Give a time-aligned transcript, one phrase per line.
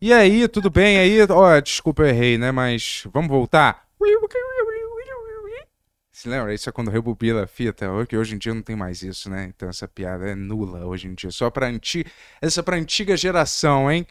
[0.00, 1.18] E aí, tudo bem aí?
[1.30, 2.52] Ó, desculpa, eu errei, né?
[2.52, 3.86] Mas vamos voltar.
[6.12, 6.52] Se lembra?
[6.52, 7.86] Isso é quando rebobila a fita.
[8.06, 9.50] Que hoje em dia não tem mais isso, né?
[9.54, 11.30] Então essa piada é nula hoje em dia.
[11.30, 12.10] Só pra antiga.
[12.40, 14.06] Essa é pra antiga geração, hein?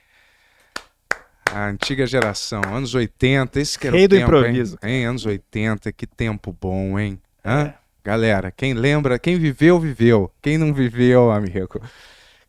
[1.52, 4.80] A antiga geração, anos 80, esse que era Rei o do tempo, improviso.
[4.82, 4.92] Hein?
[4.92, 5.06] Hein?
[5.06, 7.22] Anos 80, que tempo bom, hein?
[7.46, 7.74] Hã?
[8.04, 10.32] Galera, quem lembra, quem viveu, viveu.
[10.42, 11.80] Quem não viveu, amigo,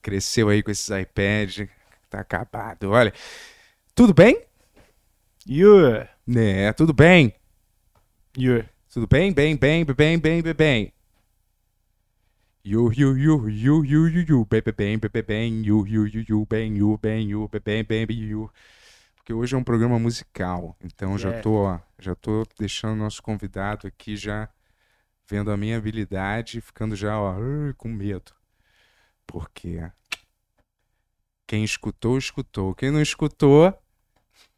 [0.00, 1.68] cresceu aí com esses iPads,
[2.24, 2.90] tá acabado.
[2.90, 3.12] Olha,
[3.94, 4.42] tudo bem?
[5.48, 6.08] Yur.
[6.26, 7.34] Né, tudo bem.
[8.36, 8.64] Yur.
[8.92, 10.92] Tudo bem, bem, bem, bem, bem, bem, bem.
[12.64, 16.46] You, you, you, you, you, you, you, bem, bem, bem, bem, you, you, you, you,
[16.46, 18.50] bem, you, bem, you, bem, bem, bem, you.
[19.16, 21.40] Porque hoje é um programa musical, então já É.
[21.40, 24.48] tô, ó, já tô deixando nosso convidado aqui já
[25.28, 27.34] vendo a minha habilidade, ficando já, ó,
[27.76, 28.32] com medo.
[29.26, 29.82] Porque
[31.46, 32.74] quem escutou, escutou.
[32.74, 33.72] Quem não escutou,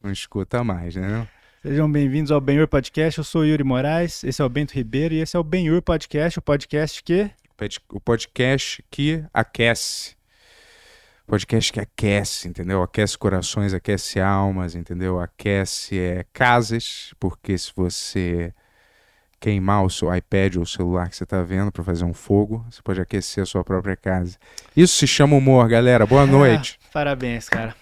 [0.02, 1.28] não escuta mais, né?
[1.60, 3.18] Sejam bem-vindos ao Benhur Podcast.
[3.18, 5.82] Eu sou o Yuri Moraes, esse é o Bento Ribeiro e esse é o Benhur
[5.82, 7.30] Podcast, o podcast que
[7.90, 10.16] o podcast que aquece.
[11.26, 12.82] Podcast que aquece, entendeu?
[12.82, 15.20] Aquece corações, aquece almas, entendeu?
[15.20, 18.54] Aquece é, casas, porque se você
[19.40, 22.64] queimar o seu iPad ou o celular que você está vendo para fazer um fogo,
[22.70, 24.36] você pode aquecer a sua própria casa.
[24.76, 26.06] Isso se chama humor, galera.
[26.06, 26.78] Boa noite.
[26.84, 27.74] Ah, parabéns, cara.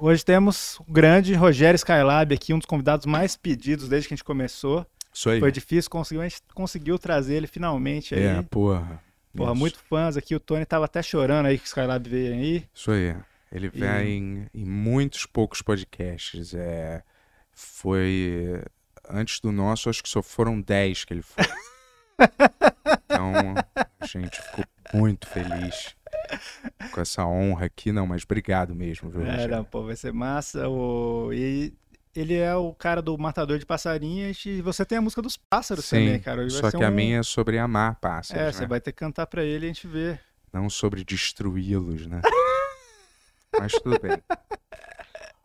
[0.00, 4.16] Hoje temos o grande Rogério Skylab aqui, um dos convidados mais pedidos desde que a
[4.16, 4.86] gente começou.
[5.12, 5.38] Isso aí.
[5.38, 8.22] Foi difícil conseguir, a gente conseguiu trazer ele finalmente aí.
[8.22, 9.00] É, porra.
[9.36, 9.60] Porra, Isso.
[9.60, 10.34] muito fãs aqui.
[10.34, 12.64] O Tony tava até chorando aí que o Skylab veio aí.
[12.74, 13.14] Isso aí.
[13.52, 16.54] Ele vem em, em muitos poucos podcasts.
[16.54, 17.02] É,
[17.52, 18.60] foi
[19.08, 21.44] antes do nosso, acho que só foram 10 que ele foi.
[23.04, 23.54] então,
[24.00, 25.94] a gente ficou muito feliz
[26.92, 27.92] com essa honra aqui.
[27.92, 30.68] Não, mas obrigado mesmo, viu, É, não, pô, vai ser massa.
[30.68, 31.32] O...
[31.32, 31.72] E
[32.14, 35.84] ele é o cara do Matador de Passarinhas e você tem a música dos pássaros
[35.84, 36.48] Sim, também, cara.
[36.48, 38.68] Só que a um- minha é sobre amar É, pássaros, você né?
[38.68, 40.18] vai ter que cantar pra ele e a gente vê.
[40.52, 42.20] não sobre destruí-los, né?
[43.58, 44.22] mas tudo bem.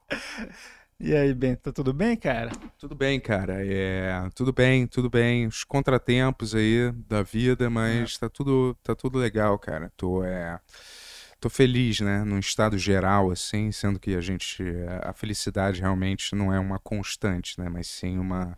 [1.01, 2.51] E aí, Bento, tá tudo bem, cara?
[2.77, 3.65] Tudo bem, cara.
[3.65, 5.47] É, tudo bem, tudo bem.
[5.47, 9.89] Os contratempos aí da vida, mas tá tudo, tá tudo legal, cara.
[9.95, 10.59] Tô, é,
[11.39, 12.25] tô feliz, né?
[12.25, 14.61] Num estado geral, assim, sendo que a gente,
[15.01, 17.69] a felicidade realmente não é uma constante, né?
[17.69, 18.57] Mas sim uma,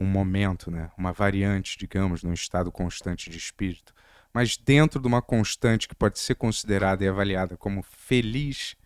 [0.00, 0.90] um momento, né?
[0.96, 3.92] Uma variante, digamos, num estado constante de espírito.
[4.32, 8.76] Mas dentro de uma constante que pode ser considerada e avaliada como feliz,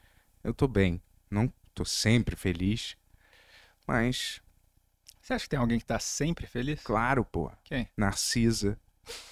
[0.43, 1.01] eu tô bem.
[1.31, 2.97] Não tô sempre feliz,
[3.87, 4.41] mas
[5.21, 6.83] Você acha que tem alguém que tá sempre feliz?
[6.83, 7.51] Claro, pô.
[7.65, 7.89] Quem?
[7.97, 8.79] Narcisa,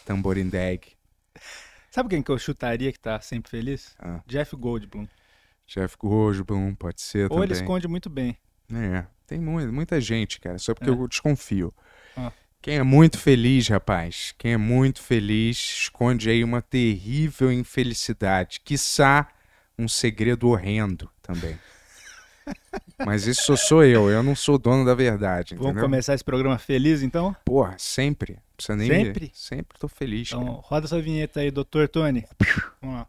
[0.05, 0.97] Tamborindeg,
[1.91, 3.95] Sabe quem que eu chutaria que tá sempre feliz?
[3.99, 4.21] Ah.
[4.27, 5.07] Jeff Goldblum.
[5.67, 7.45] Jeff Goldblum, pode ser Ou também.
[7.45, 8.37] ele esconde muito bem.
[8.73, 10.93] É, tem mu- muita gente, cara, só porque É.
[10.93, 11.75] eu desconfio.
[12.17, 12.33] Ah.
[12.63, 19.29] Quem é muito feliz, rapaz, quem é muito feliz, esconde aí uma terrível infelicidade, quiçá
[19.79, 21.59] um segredo horrendo também.
[23.05, 25.83] Mas isso só sou eu, eu não sou dono da verdade, Vamos entendeu?
[25.85, 27.35] começar esse programa feliz, então?
[27.45, 28.39] Porra, sempre.
[28.57, 29.25] Precisa nem Sempre?
[29.27, 29.31] Me...
[29.35, 30.59] Sempre tô feliz, Então, cara.
[30.63, 31.87] roda essa vinheta aí, Dr.
[31.91, 32.25] Tony.
[32.81, 33.07] Vamos lá.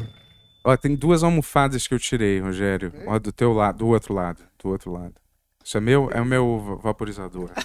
[0.63, 2.93] Ó, tem duas almofadas que eu tirei, Rogério.
[3.05, 5.15] Ó, do teu lado, do outro lado, do outro lado.
[5.63, 6.09] Isso é meu?
[6.11, 7.49] É o meu va- vaporizador.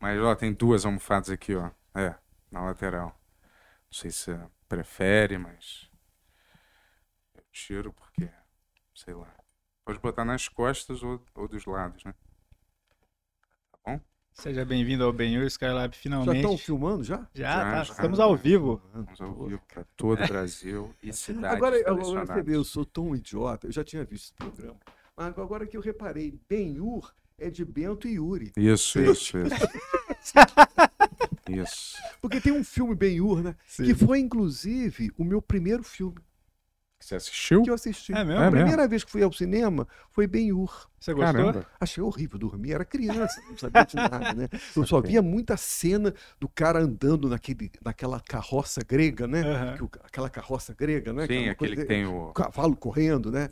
[0.00, 1.70] Mas, ó, tem duas almofadas aqui, ó.
[1.94, 2.14] É,
[2.50, 3.08] na lateral.
[3.08, 5.90] Não sei se você prefere, mas...
[7.34, 8.30] Eu tiro porque,
[8.94, 9.28] sei lá.
[9.84, 12.14] Pode botar nas costas ou, ou dos lados, né?
[14.40, 16.36] Seja bem-vindo ao Benhur Skylab Já finalmente.
[16.38, 17.26] estão filmando já?
[17.34, 17.92] Já, Já, tá, já.
[17.92, 18.80] estamos ao vivo.
[18.92, 22.44] Vamos ao vivo para todo o Brasil e cidades Agora, agora você selecionadas.
[22.46, 24.78] vê, eu sou tão idiota, eu já tinha visto esse programa.
[25.16, 28.52] Mas agora que eu reparei, Ben-Hur é de Bento e Yuri.
[28.56, 29.68] Isso, isso, isso.
[31.48, 31.96] Isso.
[32.22, 33.54] Porque tem um filme Ben-Hur, né?
[33.76, 36.16] Que foi, inclusive, o meu primeiro filme
[37.00, 37.62] Você assistiu?
[37.62, 38.12] que eu assisti.
[38.12, 38.42] É mesmo?
[38.42, 40.88] É A primeira vez que fui ao cinema foi Ben-Hur.
[41.00, 41.32] Você gostou?
[41.34, 41.66] Caramba.
[41.80, 44.48] Achei horrível dormir, era criança, não sabia de nada, né?
[44.76, 49.42] Eu só via muita cena do cara andando naquele, naquela carroça grega, né?
[49.80, 51.26] O- aquela carroça grega, né?
[51.26, 52.28] Sim, é aquele coisa- que tem o.
[52.28, 53.48] o cavalo correndo, né?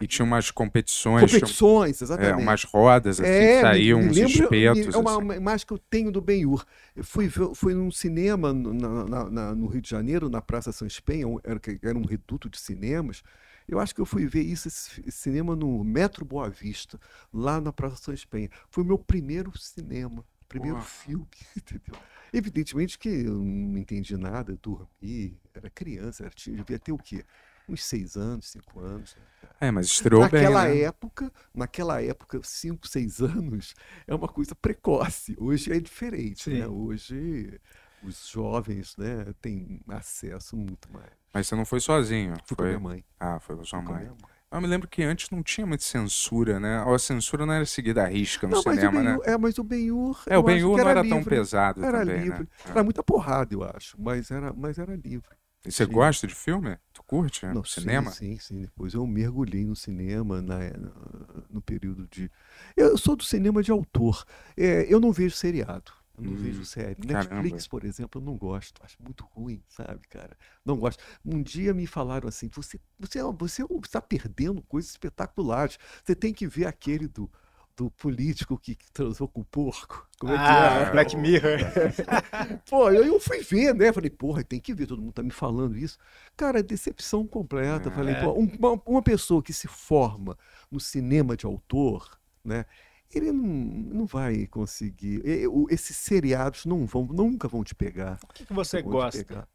[0.00, 2.42] E tinha umas competições, tinha, competições, é, exatamente.
[2.42, 4.94] umas rodas assim, É, saíam uns lembro- espetos.
[4.94, 5.22] É uma, assim.
[5.22, 6.64] uma imagem que eu tenho do Ben-Hur.
[6.96, 10.86] Eu fui, fui num cinema no, na- na- no Rio de Janeiro, na Praça São
[10.86, 13.22] Espenha, um- era, era um reduto de cinemas.
[13.68, 16.98] Eu acho que eu fui ver isso, esse cinema no Metro Boa Vista,
[17.32, 18.50] lá na Praça São Espenha.
[18.70, 20.86] Foi o meu primeiro cinema, primeiro Porra.
[20.88, 21.26] filme,
[21.56, 21.94] entendeu?
[22.32, 27.24] Evidentemente que eu não entendi nada, dormi, era criança, era, tinha- devia ter o quê?
[27.68, 29.14] Uns seis anos, cinco anos.
[29.16, 29.22] né?
[29.60, 30.80] É, mas estreou naquela bem, né?
[30.82, 33.74] época, naquela época, 5, 6 anos,
[34.06, 35.34] é uma coisa precoce.
[35.38, 36.66] Hoje é diferente, né?
[36.66, 37.58] Hoje
[38.02, 41.10] os jovens, né, têm acesso muito mais.
[41.32, 42.34] Mas você não foi sozinho.
[42.44, 42.68] Fui com a Foi...
[42.68, 43.04] minha mãe.
[43.18, 44.04] Ah, foi com sua fui com a mãe.
[44.06, 44.16] mãe.
[44.52, 46.84] Eu me lembro que antes não tinha muita censura, né?
[46.86, 49.18] A censura não era seguida à risca no Não, cinema, né?
[49.24, 52.40] É, mas o Ben-Hur, É, o Ben-Hur não era tão pesado Era também, livre.
[52.40, 52.46] né?
[52.68, 55.36] Era muita porrada, eu acho, mas era, mas era livre.
[55.66, 55.90] E você Sim.
[55.92, 56.78] gosta de filme?
[57.06, 58.10] Curte Não, cinema?
[58.10, 58.62] Sim, sim.
[58.62, 62.30] Depois eu mergulhei no cinema na, na- no período de.
[62.76, 64.24] Eu sou do cinema de autor.
[64.56, 65.92] É, eu não vejo seriado.
[66.16, 66.94] Eu não Hum, vejo série.
[67.06, 67.42] caramba.
[67.42, 68.80] Netflix, por exemplo, eu não gosto.
[68.84, 70.36] Acho muito ruim, sabe, cara?
[70.64, 71.02] Não gosto.
[71.24, 75.76] Um dia me falaram assim: você você você está perdendo coisas espetaculares.
[76.04, 77.28] Você tem que ver aquele do,
[77.76, 80.08] do político que transou com o porco.
[80.18, 80.90] Como é que Ah, é?
[80.92, 81.58] Black Mirror.
[82.70, 83.92] Pô, eu, eu fui ver, né?
[83.92, 85.98] Falei, porra, tem que ver, todo mundo tá me falando isso.
[86.36, 87.90] Cara, decepção completa.
[87.90, 88.22] Falei, É.
[88.22, 90.38] pô, um- uma, uma pessoa que se forma
[90.70, 92.64] no cinema de autor, né?
[93.12, 95.20] Ele não, não vai conseguir.
[95.26, 98.18] e- o- Esses seriados não vão, nunca vão te pegar.
[98.22, 99.48] O que, que você gosta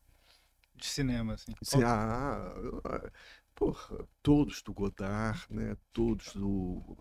[0.75, 1.53] de cinema, assim?
[1.61, 2.53] Assim, ah,
[2.85, 3.09] ah,
[3.55, 5.75] porra, todos do Godard, né?
[5.91, 6.97] Todos do,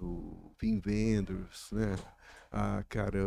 [0.00, 1.96] do Wim Wenders, né?
[2.50, 3.18] Ah, cara,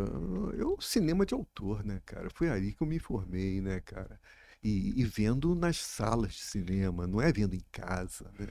[0.58, 2.28] eu cinema de autor, né, cara?
[2.30, 4.20] Foi aí que eu me formei, né, cara?
[4.62, 8.48] E, e vendo nas salas de cinema, não é vendo em casa, né?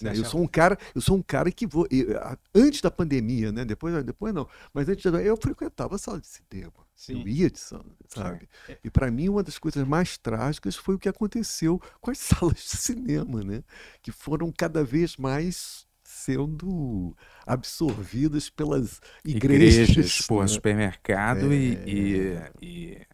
[0.00, 2.16] Né, Eu sou um cara, eu sou um cara que vou eu-
[2.54, 3.64] antes da pandemia, né?
[3.66, 6.72] Depois, depois não, mas antes da, eu frequentava a sala de cinema.
[6.94, 7.20] Sim.
[7.20, 8.48] Eu ia de sala, sabe?
[8.82, 12.54] E para mim uma das coisas mais trágicas foi o que aconteceu com as salas
[12.56, 13.62] de cinema, né?
[14.02, 15.86] Que foram cada vez mais
[16.20, 19.88] sendo absorvidas pelas igrejas.
[19.90, 20.48] Igrejas, porra, né?
[20.48, 21.88] supermercado e, É.
[21.88, 23.06] e, e,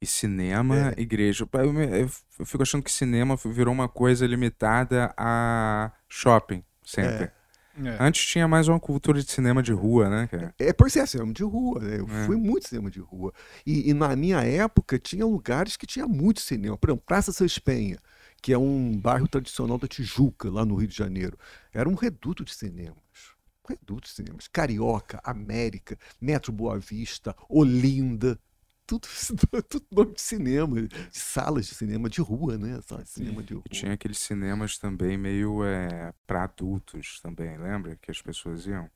[0.00, 1.00] e cinema, É.
[1.00, 1.48] igreja.
[1.52, 7.24] Eu, eu fico achando que cinema virou uma coisa limitada a shopping, sempre.
[7.24, 7.96] É.
[7.98, 10.54] Antes tinha mais uma cultura de cinema de rua, né, cara?
[10.60, 11.98] É, pois é, cinema de rua, né?
[11.98, 12.26] Eu É.
[12.26, 13.32] fui muito cinema de rua.
[13.66, 16.78] E, e na minha época tinha lugares que tinha muito cinema.
[16.78, 17.98] Por exemplo, Praça São Espenha,
[18.44, 21.38] que é um bairro tradicional da Tijuca, lá no Rio de Janeiro.
[21.72, 23.32] Era um reduto de cinemas.
[23.64, 24.46] Um reduto de cinemas.
[24.48, 28.38] Carioca, América, Metro Boa Vista, Olinda.
[28.86, 29.08] Tudo,
[29.66, 32.78] tudo nome de cinema, de salas de cinema de rua, né?
[32.82, 33.62] Salas de cinema de rua.
[33.64, 37.96] E tinha aqueles cinemas também meio é, para adultos também, lembra?
[37.96, 38.90] Que as pessoas iam.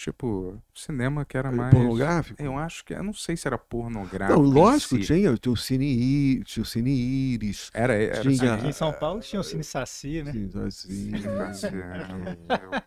[0.00, 1.74] Tipo, cinema que era mais.
[1.74, 2.42] Pornográfico?
[2.42, 2.94] Eu acho que.
[2.94, 4.40] Eu não sei se era pornográfico.
[4.40, 5.02] Não, em lógico, si.
[5.02, 8.94] tinha, tinha o Cine, I- tinha o Cine Íris, Era, era tinha- Aqui em São
[8.94, 10.32] Paulo tinha o Cine Saci, né?
[10.32, 11.12] tinha, assim,
[11.50, 12.82] assim, eu-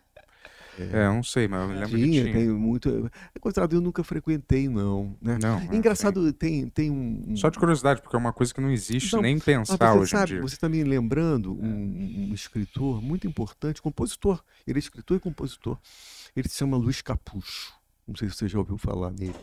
[0.76, 2.34] É, eu não sei, mas eu me lembro que Tinha, tinha.
[2.34, 3.08] tem muito.
[3.36, 5.16] Encontrado eu nunca frequentei, não.
[5.22, 5.38] Né?
[5.40, 7.22] Não, é, Engraçado, tem, tem um.
[7.28, 9.76] um- Só de curiosidade, porque é uma coisa que não existe Não, nem mas pensar
[9.78, 10.42] você hoje em sabe, dia.
[10.42, 14.42] você está me lembrando um, um escritor muito importante, compositor.
[14.66, 15.78] Ele é escritor e compositor.
[16.36, 17.72] Ele se chama Luiz Capucho.
[18.06, 19.34] Não sei se você já ouviu falar nele.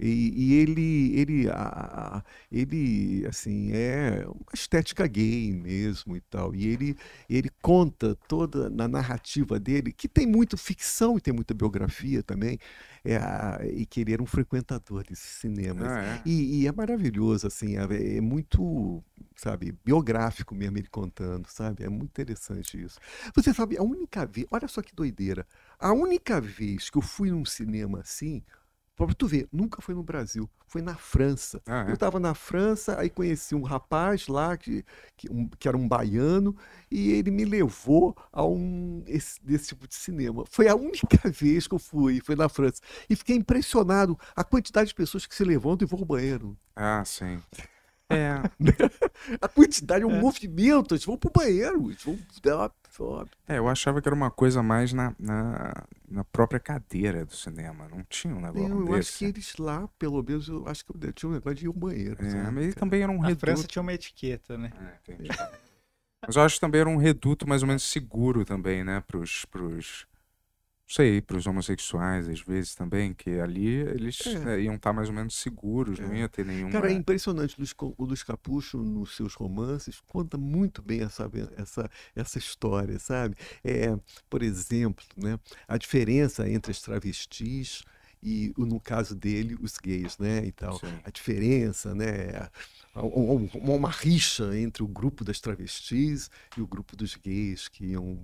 [0.00, 6.54] E, e ele, ele, a- a- ele, assim, é uma estética gay mesmo e tal.
[6.54, 6.96] E ele,
[7.28, 12.58] ele conta toda na narrativa dele, que tem muito ficção e tem muita biografia também,
[13.04, 15.90] é, a- e que ele era um frequentador desses cinemas.
[15.92, 16.20] Ah, é?
[16.24, 19.02] E, e é maravilhoso, assim, é, é muito,
[19.34, 21.84] sabe, biográfico mesmo ele contando, sabe?
[21.84, 22.98] É muito interessante isso.
[23.34, 25.46] Você sabe, a única vez, olha só que doideira,
[25.78, 28.42] a única vez que eu fui num cinema assim,
[28.96, 31.62] pra tu ver, nunca foi no Brasil, foi na França.
[31.66, 31.90] Ah, é?
[31.90, 34.84] Eu estava na França, aí conheci um rapaz lá que,
[35.16, 36.56] que, um- que era um baiano
[36.90, 40.44] e ele me levou a um esse, desse tipo de cinema.
[40.50, 42.80] Foi a única vez que eu fui, foi na França.
[43.08, 46.56] E fiquei impressionado a quantidade de pessoas que se levantam e vão ao banheiro.
[46.74, 47.42] Ah, sim.
[48.08, 48.34] É,
[49.40, 52.74] A quantidade, o movimento, eles vão pro banheiro, eles vão dar uma-
[53.46, 57.86] é, eu achava que era uma coisa mais na, na, na própria cadeira do cinema.
[57.88, 61.12] Não tinha um negócio Eu, eu acho que eles lá, pelo menos, eu acho que
[61.12, 62.24] tinha um negócio de ir ao banheiro.
[62.24, 62.80] É, sabe, mas ele cara?
[62.80, 63.40] também era um Na reduto.
[63.46, 64.72] França tinha uma etiqueta, né?
[64.74, 65.28] É, entendi.
[66.26, 69.02] Mas eu acho que também era um reduto mais ou menos seguro também, né?
[69.06, 70.06] Pros, pros,
[70.86, 74.54] sei, para os homossexuais, às vezes também, que ali eles É.
[74.56, 76.18] eh, iam estar mais ou menos seguros, não É.
[76.20, 76.70] ia ter nenhuma.
[76.70, 77.56] Cara, é impressionante.
[77.58, 83.34] Luiz O Luiz Capucho, nos seus romances, conta muito bem essa, essa, essa história, sabe?
[83.64, 83.96] É,
[84.30, 87.82] por exemplo, né, a diferença entre as travestis
[88.22, 90.44] e, no caso dele, os gays, né?
[90.44, 90.78] E tal.
[90.78, 90.92] Sim.
[91.04, 92.48] A diferença, né?
[92.96, 97.86] um- Uma, uma rixa entre o grupo das travestis e o grupo dos gays que
[97.86, 98.18] iam,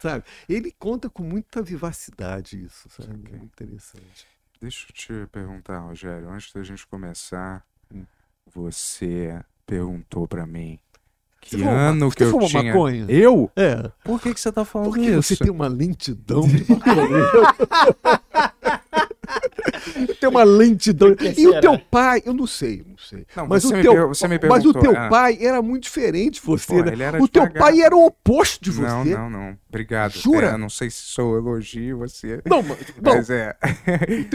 [0.00, 0.24] sabe?
[0.48, 3.14] Ele conta com muita vivacidade isso, sabe?
[3.26, 3.38] Ok.
[3.40, 4.26] É interessante.
[4.60, 8.04] Deixa eu te perguntar, Rogério, antes da gente começar, Hum.
[8.52, 10.78] você perguntou pra mim
[11.40, 12.62] que Você fumou ano que eu tinha.
[12.64, 13.06] maconha?
[13.08, 13.48] Eu?
[13.54, 13.88] É.
[14.02, 15.22] Por que, que você tá falando Porque isso?
[15.22, 17.42] você tem uma lentidão de maconheiro.
[20.20, 21.14] tem uma lentidão.
[21.36, 23.26] E o teu pai, eu não sei, não sei.
[23.36, 25.08] Não, mas o teu, per- mas o teu ah.
[25.08, 26.92] pai era muito diferente de você, Pô, né?
[27.04, 27.62] era O teu devagar.
[27.62, 28.82] pai era o oposto de você.
[28.86, 29.58] Não, não, não.
[29.68, 30.12] Obrigado.
[30.12, 30.46] Jura?
[30.48, 32.40] É, não sei se sou elogio você.
[32.46, 33.54] Não, mas, não, Mas é.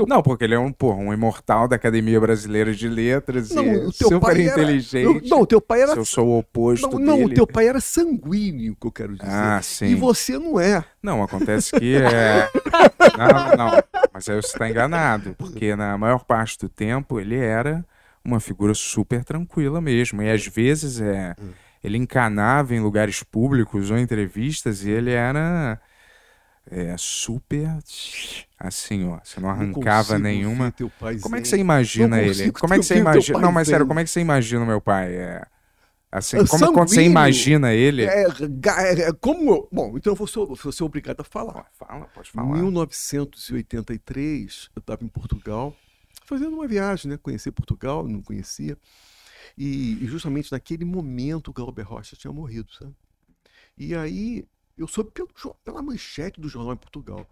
[0.07, 3.77] Não, porque ele é um, porra, um imortal da Academia Brasileira de Letras não, e
[3.77, 5.29] o teu super pai era- inteligente.
[5.29, 7.31] Não, o teu pai era Se eu sou o oposto não, não, dele.
[7.31, 9.31] o teu pai era sanguíneo, que eu quero dizer.
[9.31, 9.95] Ah, E sim.
[9.95, 10.83] você não é.
[11.01, 12.47] Não, acontece que é.
[13.17, 13.83] Não, não.
[14.13, 17.83] Mas aí você está enganado, porque na maior parte do tempo ele era
[18.23, 20.21] uma figura super tranquila mesmo.
[20.21, 21.35] E às vezes é.
[21.83, 25.81] Ele encanava em lugares públicos ou entrevistas e ele era
[26.69, 27.69] é, super
[28.59, 29.19] assim, ó.
[29.23, 30.73] Você não Não arrancava consigo nenhuma.
[31.21, 32.51] Como é que você imagina Não ele?
[32.51, 33.39] Como é que você imagina?
[33.39, 35.15] Não, mas sério, como é que você imagina o meu pai?
[35.15, 35.43] É,
[36.11, 38.03] assim, É como, quando você imagina ele.
[38.03, 38.27] É, é,
[39.09, 41.65] é, como eu- Bom, então eu vou ser, vou ser obrigado a falar.
[41.73, 42.53] Fala, pode Em falar.
[42.53, 45.75] 1983, eu estava em Portugal,
[46.31, 47.17] fazendo uma viagem, né?
[47.17, 48.77] Conhecer Portugal, não conhecia.
[49.57, 52.95] E, e justamente naquele momento o Glauber Rocha tinha morrido, sabe?
[53.77, 54.47] E aí
[54.77, 55.27] eu soube pelo,
[55.65, 57.27] pela manchete do jornal em Portugal.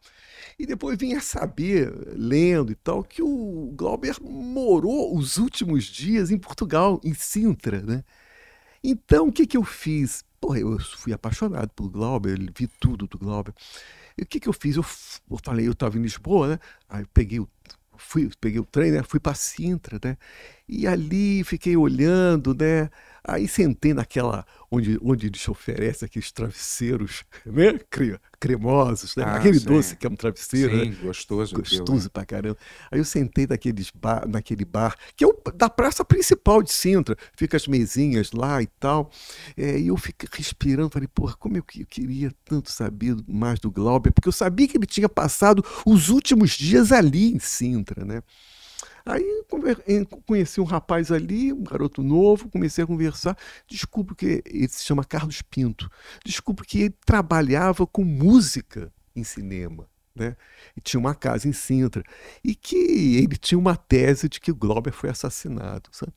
[0.57, 6.29] E depois vim a saber, lendo e tal, que o Glauber morou os últimos dias
[6.29, 8.03] em Portugal, em Sintra, né?
[8.83, 10.25] Então, o que que eu fiz?
[10.41, 13.53] Porra, eu fui apaixonado pelo Glauber, vi tudo do Glauber.
[14.17, 14.75] E o que que eu fiz?
[14.75, 14.85] Eu,
[15.31, 16.59] eu falei, eu estava em Lisboa, né?
[16.89, 17.47] Aí eu peguei o,
[17.99, 19.03] fui, peguei o trem, né?
[19.03, 20.17] Fui para Sintra, né?
[20.69, 22.89] E ali fiquei olhando, né?
[23.23, 27.79] Aí sentei naquela onde, onde eles oferecem aqueles travesseiros, né?
[27.89, 29.23] Cre- cremosos, né?
[29.23, 29.65] Ah, Aquele sim.
[29.65, 30.85] doce que é um travesseiro, né?
[30.85, 31.55] Sim, gostoso.
[31.57, 32.03] aquilo, né?
[32.03, 32.57] Gostoso pra caramba.
[32.91, 37.17] Aí eu sentei naqueles bar, naquele bar, que é o da praça principal de Sintra.
[37.35, 39.11] Fica as mesinhas lá e tal.
[39.57, 43.71] É, e eu fiquei respirando, falei, porra, como eu, eu queria tanto saber mais do
[43.71, 48.21] Glauber, porque eu sabia que ele tinha passado os últimos dias ali em Sintra, né?
[49.09, 49.43] Aí
[50.27, 53.35] conheci um rapaz ali, um garoto novo, comecei a conversar.
[53.67, 55.89] Desculpe que ele se chama Carlos Pinto.
[56.23, 59.89] Desculpe que ele trabalhava com música em cinema.
[60.19, 60.35] Né?
[60.75, 62.03] E tinha uma casa em Sintra.
[62.43, 62.75] E que
[63.17, 65.89] ele tinha uma tese de que o Glauber foi assassinado.
[65.91, 66.11] Sabe?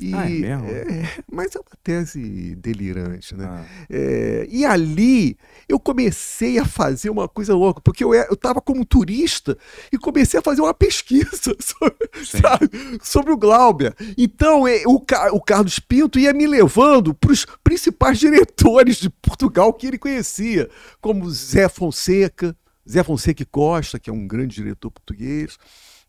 [0.00, 0.66] E, Ah, é mesmo?
[0.70, 3.34] é, mas é uma tese delirante.
[3.34, 3.44] Né?
[3.48, 5.36] Ah, É, e ali
[5.68, 9.56] eu comecei a fazer uma coisa louca, porque eu estava como turista
[9.92, 12.70] e comecei a fazer uma pesquisa sobre, sabe,
[13.02, 13.94] sobre o Glauber.
[14.16, 19.72] Então é, o, o Carlos Pinto ia me levando para os principais diretores de Portugal
[19.72, 20.68] que ele conhecia,
[21.00, 22.56] como Zé Fonseca,
[22.88, 25.58] Zé Fonseca Costa, que é um grande diretor português.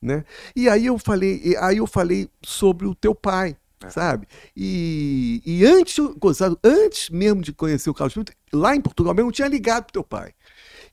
[0.02, 0.26] Né?
[0.56, 3.90] E aí eu falei, aí eu falei sobre o teu pai, É.
[3.90, 4.28] sabe?
[4.56, 9.30] E, e antes, gozado, antes mesmo de conhecer o Carlos Pinto, lá em Portugal mesmo,
[9.30, 10.34] eu tinha ligado pro teu pai.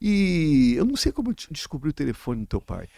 [0.00, 2.88] E eu não sei como eu descobri o telefone do teu pai.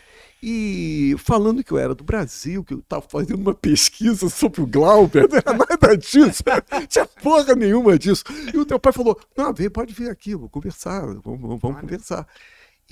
[0.42, 4.66] E falando que eu era do Brasil, que eu estava fazendo uma pesquisa sobre o
[4.66, 8.22] Glauber, não era nada disso, não tinha porra nenhuma disso.
[8.52, 11.80] E o teu pai falou: Não, vem, pode vir aqui, vou conversar, vamos, vamos, vamos
[11.80, 12.26] conversar.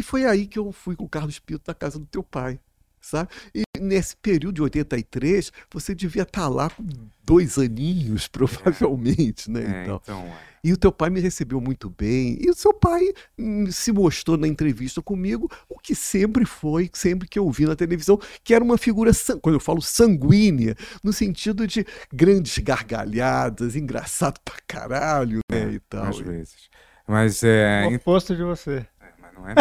[0.00, 2.59] E foi aí que eu fui com o Carlos Pinto na casa do teu pai.
[3.02, 3.28] Sabe?
[3.54, 6.87] E nesse período de 83, você devia estar lá com
[7.23, 9.61] dois aninhos, provavelmente, né?
[9.61, 10.00] é, e, tal.
[10.02, 10.38] então, é.
[10.64, 12.38] e o teu pai me recebeu muito bem.
[12.40, 17.28] E o seu pai hum, se mostrou na entrevista comigo o que sempre foi, sempre
[17.28, 19.11] que eu vi na televisão, que era uma figura,
[19.42, 25.73] quando eu falo sanguínea, no sentido de grandes gargalhadas, engraçado pra caralho, né?
[25.73, 26.07] E tal.
[26.07, 26.71] às vezes.
[27.07, 27.87] Mas é.
[27.87, 28.87] O oposto de você.
[28.99, 29.54] É, mas não é.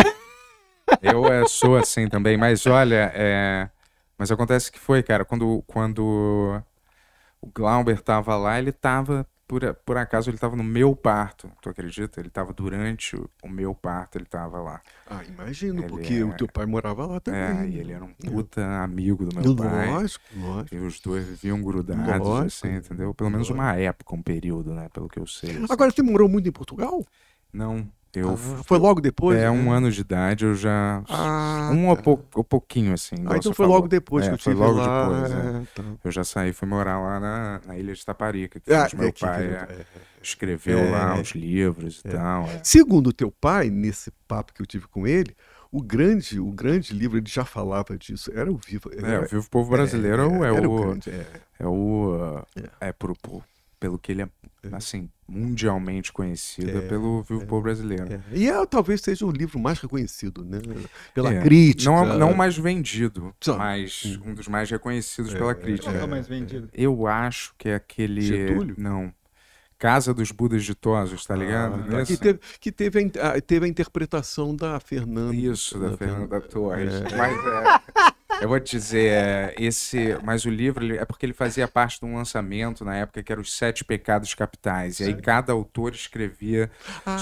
[1.02, 3.70] Eu é, sou assim também, mas olha, é,
[4.18, 6.62] mas acontece que foi, cara, quando, quando
[7.42, 11.70] o Glauber tava lá, ele tava, por, por acaso, ele tava no meu parto, tu
[11.70, 12.20] acredita?
[12.20, 14.82] Ele tava durante o, o meu parto, ele tava lá.
[15.10, 17.42] Ah, imagino, Ele porque o teu pai morava lá também.
[17.42, 19.90] É, e ele era um puta amigo do meu pai.
[19.90, 20.76] Lógico, lógico.
[20.76, 22.68] E os dois viviam grudados, Lógico.
[22.68, 23.14] assim, entendeu?
[23.14, 23.64] Pelo menos Lógico.
[23.64, 24.90] uma época, um período, né?
[24.94, 25.50] Pelo que eu sei.
[25.50, 25.66] assim.
[25.70, 27.04] Agora, você morou muito em Portugal?
[27.52, 28.34] Não, eu.
[28.34, 29.38] Ah, foi logo depois?
[29.38, 29.50] É, né?
[29.52, 31.04] um ano de idade eu já.
[31.10, 32.02] Ah, um ou tá.
[32.04, 33.16] pou- ou pouquinho, assim.
[33.26, 33.74] Ah, então foi falou.
[33.76, 35.10] logo depois É, que eu foi tive logo lá.
[35.10, 35.36] depois, é.
[35.36, 35.84] é, tá.
[36.04, 39.12] Eu já saí, fui morar lá na, na ilha de Taparica, que Ah, meu é
[39.12, 39.86] que- pai é, é.
[40.22, 40.90] escreveu É.
[40.92, 42.44] lá os livros e tal.
[42.46, 42.62] é.
[42.64, 45.36] Segundo o teu pai, nesse papo que eu tive com ele,
[45.72, 48.90] o grande, o grande livro, ele já falava disso, era o Viva.
[48.96, 50.82] É, o Vivo Povo Brasileiro é, era o.
[50.82, 51.26] grande, é.
[51.60, 52.42] É o.
[52.82, 53.44] É, pro, pro-
[53.80, 54.30] pelo que ele é,
[54.72, 58.12] assim, mundialmente conhecido, é, É, pelo Vivo Povo Brasileiro.
[58.12, 58.22] É.
[58.34, 60.60] E é, talvez seja o livro mais reconhecido, né?
[61.14, 61.42] Pela É.
[61.42, 61.90] crítica.
[61.92, 63.58] Não, não o mais vendido, Só.
[63.58, 65.92] mas um dos mais reconhecidos pela Qual crítica.
[65.92, 66.70] que é o mais vendido?
[66.74, 68.22] Eu acho que é aquele.
[68.22, 68.76] Getúlio?
[68.78, 69.14] Não.
[69.78, 71.86] Casa dos Budas Ditosos, tá ligado?
[71.96, 75.34] Ah, que teve, que teve, a, in- a- teve a interpretação da Fernanda.
[75.34, 76.94] Isso, da da Fernanda Torres.
[76.96, 77.16] É.
[77.16, 78.12] Mas é,
[78.42, 80.18] eu vou te dizer, é, esse.
[80.24, 83.32] Mas o livro ele- é porque ele fazia parte de um lançamento na época que
[83.32, 85.00] era os Sete Pecados Capitais.
[85.00, 86.70] E aí cada autor escrevia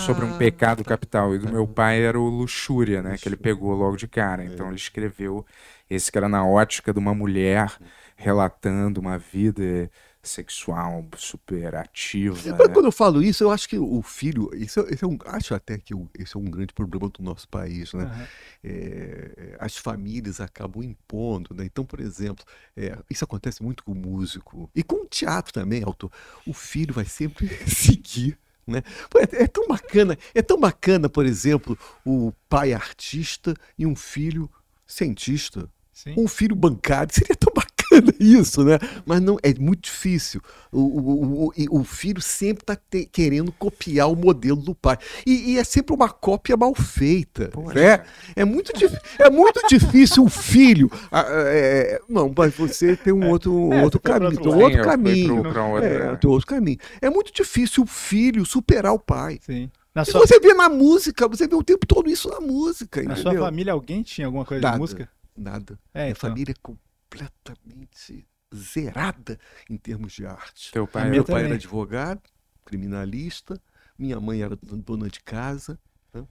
[0.06, 1.34] sobre um Ah, pecado capital.
[1.36, 3.18] E do meu pai era o Luxúria, né?
[3.18, 4.44] Que ele pegou logo de cara.
[4.44, 5.46] Então ele escreveu
[5.90, 7.72] esse que era na ótica de uma mulher
[8.16, 9.90] relatando uma vida
[10.28, 12.36] sexual super ativa.
[12.36, 12.74] Mas né?
[12.74, 15.56] quando eu falo isso, eu acho que o filho, isso, é- esse é um, acho
[15.56, 18.04] até que esse é um grande problema do nosso país, né?
[18.04, 18.28] Aham.
[18.64, 21.66] É, as famílias acabam impondo, né?
[21.66, 25.84] Então, por exemplo, é, isso acontece muito com o músico e com o teatro também,
[25.84, 26.12] autor.
[26.46, 28.38] O filho vai sempre seguir.
[28.66, 28.84] Né?
[29.16, 34.50] É, é tão bacana, é tão bacana, por exemplo, o pai artista e um filho
[34.86, 35.70] cientista.
[35.94, 36.14] Sim.
[36.18, 37.67] Um filho bancário, seria tão bacana
[38.20, 38.78] isso, né?
[39.06, 40.42] Mas não, é muito difícil.
[40.72, 42.78] O, o, o, o filho sempre está
[43.12, 44.98] querendo copiar o modelo do pai.
[45.26, 47.50] E, e é sempre uma cópia mal feita.
[47.74, 48.04] né?
[48.36, 48.72] É, muito,
[49.20, 50.90] é muito difícil o filho.
[51.12, 54.32] ah, é, não, mas você tem um outro, É, outro caminho.
[54.32, 55.42] outro Tem outro caminho.
[55.42, 56.78] pro- um outro- É, tem outro caminho.
[57.02, 59.40] É muito difícil o filho superar o pai.
[59.42, 59.70] Sim.
[59.96, 63.02] Na sua, você vê na música, você vê o tempo todo isso na música.
[63.02, 63.32] na entendeu?
[63.34, 64.76] sua família, alguém tinha alguma coisa Nada.
[64.76, 65.10] de música?
[65.36, 65.80] Nada.
[65.94, 66.30] É, Minha então.
[66.30, 66.56] família é
[67.10, 70.72] completamente zerada em termos de arte.
[70.72, 71.46] Teu pai Meu pai também.
[71.46, 72.22] era advogado,
[72.66, 73.62] criminalista,
[73.98, 75.80] minha mãe era dona de casa.
[76.14, 76.26] né?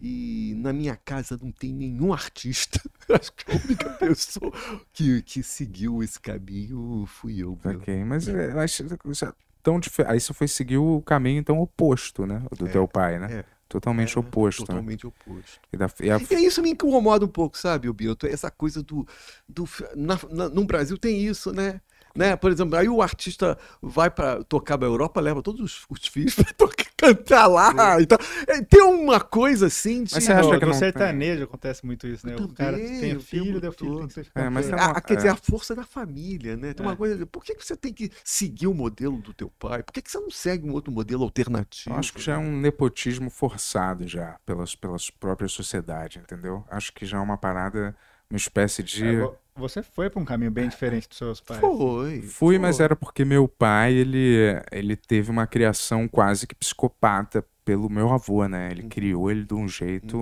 [0.00, 2.80] E na minha casa não tem nenhum artista.
[3.12, 4.52] Acho que a única pessoa
[4.92, 7.58] que, que seguiu esse caminho fui eu.
[7.64, 7.78] meu.
[7.80, 11.58] Ok, mas é, eu acho isso tão dife- Aí você foi seguir o caminho então
[11.58, 12.42] oposto, né?
[12.56, 13.40] Do É, teu pai, né?
[13.40, 13.44] é.
[13.68, 14.62] Totalmente É, oposto.
[14.62, 14.66] né?
[14.66, 15.60] Totalmente oposto.
[15.72, 18.26] E da- e a- E isso me incomoda um pouco, sabe, o Bilto?
[18.26, 19.06] Essa coisa do.
[19.48, 21.80] do na, na- no Brasil tem isso, né?
[22.18, 22.36] Né?
[22.36, 26.34] Por exemplo, aí o artista vai para tocar na Europa, leva todos os, os filhos
[26.56, 28.00] para cantar lá.
[28.00, 30.14] Então, é, tem uma coisa assim de.
[30.14, 32.34] Mas você acha que no não sertanejo acontece muito isso, né?
[32.36, 34.84] O cara Também, tem o filho, o filho tem que ser É, mas tem uma-
[34.90, 35.30] A- quer dizer, é.
[35.30, 36.74] a força da família, né?
[36.74, 36.96] Tem uma É.
[36.96, 37.24] coisa.
[37.26, 39.82] Por que, que você tem que seguir o modelo do teu pai?
[39.82, 41.94] Por que, que você não segue um outro modelo alternativo?
[41.94, 46.64] eu acho que já é um nepotismo forçado já pelas, pelas próprias sociedade, entendeu?
[46.70, 47.94] Acho que já é uma parada,
[48.30, 49.04] uma espécie de.
[49.06, 51.60] É, vo- Você foi pra um caminho bem diferente dos seus pais.
[51.60, 52.22] Foi.
[52.22, 52.84] Fui, mas foi.
[52.84, 54.38] era porque meu pai, ele,
[54.70, 58.70] ele teve uma criação quase que psicopata pelo meu avô, né?
[58.70, 60.16] Ele criou ele de um jeito,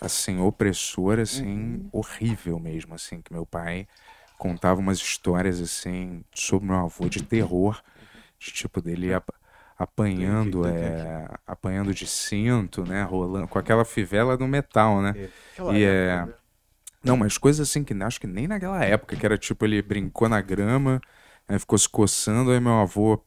[0.00, 3.86] assim, opressor, assim, horrível mesmo, assim, que meu pai
[4.38, 7.80] contava umas histórias, assim, sobre meu avô de terror,
[8.38, 9.30] de tipo dele ap-
[9.78, 13.02] apanhando, Tem que- tem é, apanhando de cinto, né?
[13.04, 15.16] Rolando, com aquela fivela do metal, né?
[15.52, 16.28] Aquela E é.
[17.04, 20.28] Não, mas coisas assim que acho que nem naquela época, que era tipo, ele brincou
[20.28, 21.00] na grama,
[21.46, 23.22] aí ficou se coçando, aí meu avô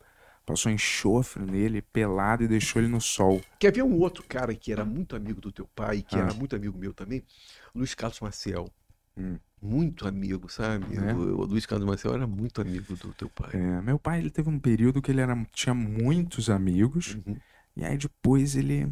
[0.45, 3.41] passou enxofre nele, pelado, e deixou ele no sol.
[3.59, 6.19] Quer ver um outro cara que era muito amigo do teu pai, que Ah.
[6.19, 7.23] era muito amigo meu também?
[7.75, 8.69] Luiz Carlos Maciel.
[9.17, 9.37] Hum.
[9.61, 10.85] Muito amigo, sabe?
[10.95, 11.13] É?
[11.13, 13.49] O, o Luiz Carlos Maciel era muito amigo do teu pai.
[13.53, 17.35] É, meu pai, ele teve um período que ele era, tinha muitos amigos, Uhum.
[17.75, 18.87] e aí depois ele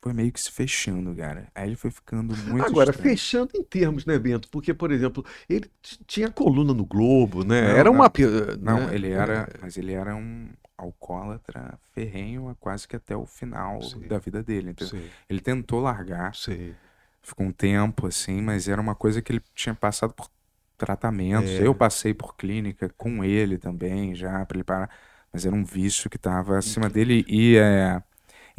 [0.00, 1.48] foi meio que se fechando, cara.
[1.54, 3.10] Aí ele foi ficando muito Agora, estranho.
[3.10, 4.48] fechando em termos, né, Bento?
[4.48, 5.70] Porque, por exemplo, ele
[6.06, 7.62] tinha coluna no Globo, né?
[7.62, 7.96] Não, era não.
[7.96, 8.12] uma.
[8.60, 8.94] Não, né?
[8.94, 14.06] ele era, mas ele era um alcoólatra ferrenho quase que até o final Sim.
[14.06, 14.74] da vida dele?
[14.78, 16.76] Sei, Ele tentou largar, sei.
[17.20, 20.30] ficou um tempo assim, mas era uma coisa que ele tinha passado por
[20.76, 21.50] tratamentos.
[21.50, 21.66] É.
[21.66, 24.88] Eu passei por clínica com ele também, já para ele parar,
[25.32, 28.00] mas era um vício que estava acima dele e é,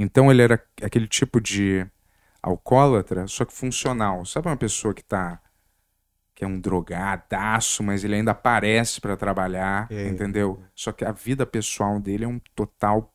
[0.02, 1.86] então ele era aquele tipo de
[2.42, 4.26] alcoólatra, só que funcional.
[4.26, 5.40] Sabe uma pessoa que tá
[6.34, 10.08] que é um drogadaço, mas ele ainda aparece para trabalhar, É.
[10.08, 10.64] entendeu?
[10.74, 13.12] Só que a vida pessoal dele é um total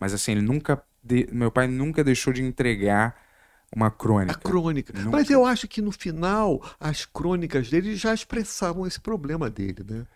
[0.00, 3.14] mas assim, ele nunca de- meu pai nunca deixou de entregar
[3.74, 4.32] uma crônica.
[4.38, 4.92] A crônica.
[4.98, 5.10] Nunca.
[5.10, 10.06] Mas eu acho que no final, as crônicas dele já expressavam esse problema dele, né?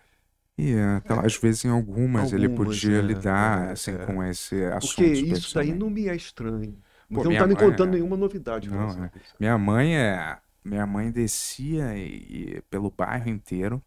[0.59, 3.99] E então, às vezes em algumas, ele Algumas, podia é, lidar é, assim é.
[3.99, 6.83] com esse assunto Porque isso daí não me é estranho.
[7.13, 8.69] Pô, você não minha tá me mãe contando é- nenhuma novidade.
[8.69, 9.11] Não, é.
[9.39, 10.39] Minha mãe é.
[10.65, 13.83] Minha mãe descia e, e pelo bairro inteiro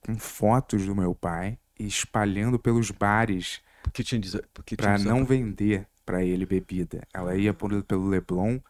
[0.00, 4.98] com fotos do meu pai e espalhando pelos bares Porque tinha, dizer- porque tinha para
[4.98, 7.06] não vender para ele bebida.
[7.12, 8.60] Ela ia por- pelo Leblon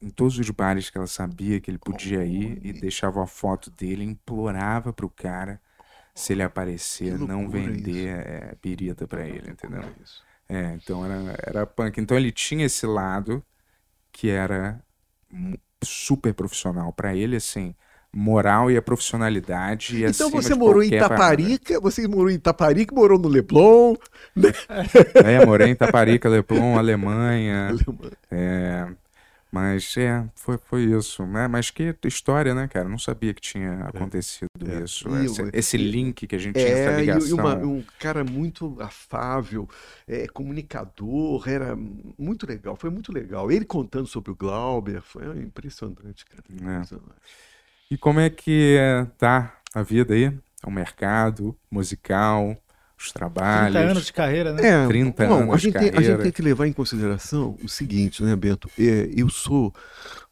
[0.00, 3.70] em todos os bares que ela sabia que ele podia ir e deixava a foto
[3.70, 5.60] dele, implorava pro cara
[6.14, 9.82] se ele aparecer, não vender é, birita para ele, entendeu?
[10.48, 12.00] É, então era, era punk.
[12.00, 13.44] Então ele tinha esse lado
[14.12, 14.80] que era
[15.82, 17.74] super profissional para ele, assim,
[18.12, 19.96] moral e a profissionalidade.
[19.96, 21.32] E Então você morou em qualquer parada.
[21.32, 23.96] Itaparica, você morou em Itaparica, morou no Leblon.
[25.24, 27.74] É, morei em Taparica, Leblon, Alemanha.
[28.30, 28.88] É,
[29.54, 31.46] mas é, foi, foi isso, né?
[31.46, 32.88] Mas que história, né, cara?
[32.88, 34.82] Não sabia que tinha acontecido É.
[34.82, 35.08] isso.
[35.08, 37.28] E Esse, esse link que a gente tinha, essa É, e, ligação.
[37.28, 39.68] e uma- um cara muito afável,
[40.08, 41.76] é, comunicador, era
[42.18, 43.50] muito legal, foi muito legal.
[43.52, 46.42] Ele contando sobre o Glauber, foi impressionante, cara.
[46.50, 46.74] É.
[46.74, 47.14] impressionante.
[47.90, 50.36] E como é que é, tá a vida aí?
[50.66, 52.56] O mercado musical,
[53.06, 53.76] os 30 trabalhos.
[53.90, 54.62] anos de carreira, né?
[54.62, 56.22] É, 30 bom, a anos de gente, tem, a gente carreira.
[56.22, 58.70] tem que levar em consideração o seguinte, né, Bento?
[58.78, 59.72] É, eu sou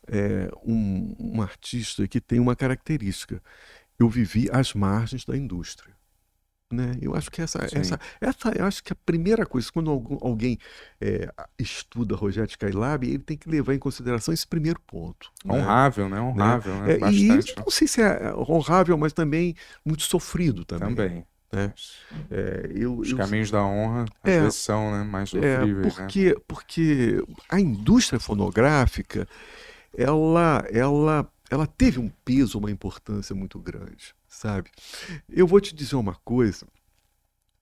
[0.09, 3.43] é, um, um artista que tem uma característica.
[3.99, 5.95] Eu vivi às margens da indústria.
[6.73, 6.97] Né?
[7.03, 7.77] Eu acho que essa, Sim.
[7.81, 10.59] essa, essa, eu acho que a primeira coisa, quando algum- alguém
[10.99, 15.31] é, estuda Rogério Skylab, ele tem que levar em consideração esse primeiro ponto.
[15.45, 15.53] né?
[15.55, 16.19] Honrável, né?
[16.19, 16.93] Honrável, né?
[16.93, 17.39] É, e Bastante.
[17.51, 19.55] isso, não sei se é honrável, mas também
[19.85, 20.89] muito sofrido também.
[20.95, 21.27] Também.
[21.53, 21.73] Né?
[22.31, 24.41] É, eu, Os eu- caminhos da honra, às É.
[24.41, 25.05] vezes são, né?
[25.05, 26.07] Mais É, sofríveis, né?
[26.07, 29.27] porque, porque a indústria fonográfica,
[29.97, 34.71] ela, ela, ela teve um peso, uma importância muito grande, sabe?
[35.29, 36.67] Eu vou te dizer uma coisa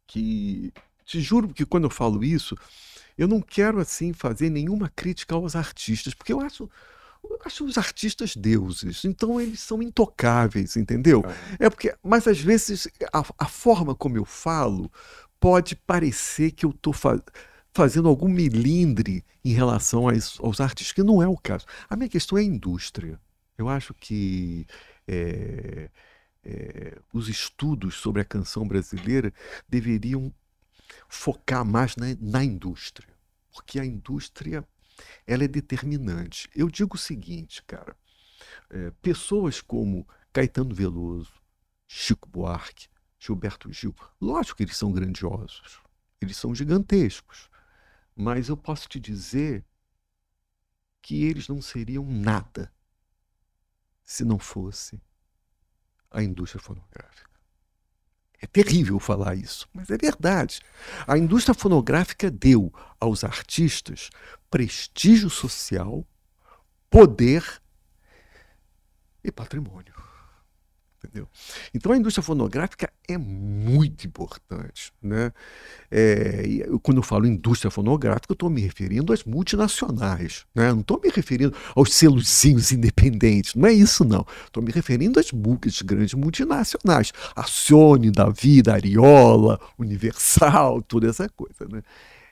[0.07, 0.73] que
[1.05, 2.57] te juro que quando eu falo isso,
[3.17, 6.71] eu não quero assim fazer nenhuma crítica aos artistas, porque eu acho
[7.23, 11.23] eu acho os artistas deuses, então eles são intocáveis, entendeu?
[11.59, 14.91] É porque, mas às vezes a, a forma como eu falo
[15.39, 16.95] pode parecer que eu estou
[17.73, 21.67] fazendo algum milindre em relação a isso- aos artistas, que não é o caso.
[21.89, 23.19] A minha questão é a indústria.
[23.57, 24.67] Eu acho que
[25.07, 25.91] é,
[26.45, 29.33] é, os estudos sobre a canção brasileira
[29.69, 30.33] deveriam
[31.09, 33.09] focar mais na, na indústria,
[33.53, 34.65] porque a indústria
[35.27, 36.49] ela é determinante.
[36.55, 37.97] Eu digo o seguinte, cara,
[38.71, 41.33] é, pessoas como Caetano Veloso,
[41.87, 45.81] Chico Buarque, Gilberto Gil, lógico que eles são grandiosos,
[46.21, 47.51] eles são gigantescos,
[48.15, 49.65] mas eu posso te dizer
[51.03, 52.73] que eles não seriam nada
[54.05, 55.01] se não fosse
[56.11, 57.30] a indústria fonográfica.
[58.43, 60.61] É terrível falar isso, mas é verdade.
[61.07, 64.11] A indústria fonográfica deu aos artistas
[64.51, 66.05] prestígio social,
[66.89, 67.45] poder
[69.23, 69.95] e patrimônio.
[71.11, 71.29] Entendeu?
[71.75, 74.93] Então a indústria fonográfica é muito importante.
[75.03, 75.33] Né?
[75.91, 80.47] É, e quando eu falo indústria fonográfica, eu estou me referindo às multinacionais.
[80.55, 80.73] Né?
[80.73, 83.57] Não estou me referindo aos selozinhos independentes.
[83.57, 84.25] Não é isso, não.
[84.47, 87.13] Estou me referindo às, mu- às grandes multinacionais.
[87.35, 91.67] A Sony, da Vida, Ariola, Universal, toda essa coisa.
[91.69, 91.83] Né?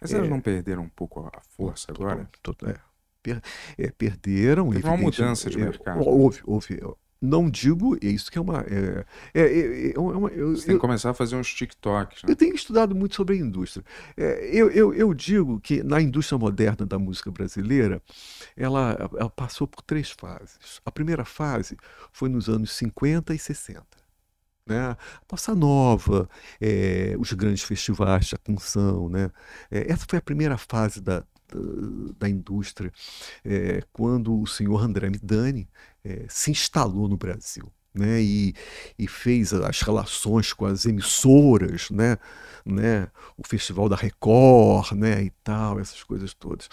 [0.00, 2.28] Mas elas não perderam um pouco a força agora?
[2.40, 2.88] Total- total- é.
[3.20, 3.42] Per-
[3.76, 4.70] é, perderam.
[4.70, 6.00] Teve uma mudança de é, mercado.
[6.06, 6.80] Houve, houve.
[7.20, 8.60] Não digo, é isso que é uma.
[8.60, 9.04] É,
[9.34, 12.30] é, é, é uma- eu- Você tem que começar a fazer uns TikToks, né?
[12.30, 13.84] eu tenho estudado muito sobre a indústria.
[14.16, 18.00] É, eu, eu, eu digo que na indústria moderna da música brasileira,
[18.56, 20.80] ela, ela passou por três fases.
[20.84, 21.76] A primeira fase
[22.12, 23.84] foi nos anos 50 e 60.
[24.64, 24.78] Né?
[24.78, 24.96] A
[25.28, 26.28] Bossa Nova,
[26.60, 29.08] é, os grandes festivais de canção.
[29.08, 29.30] Né?
[29.70, 31.58] É, essa foi a primeira fase da, da,
[32.18, 32.92] da indústria,
[33.44, 35.68] é, quando o senhor André Midani
[36.04, 37.70] é, se instalou no Brasil.
[37.98, 38.54] Né, e,
[38.96, 42.16] e fez as relações com as emissoras, né,
[42.64, 46.68] né, o Festival da Record, né, e tal, essas coisas todas.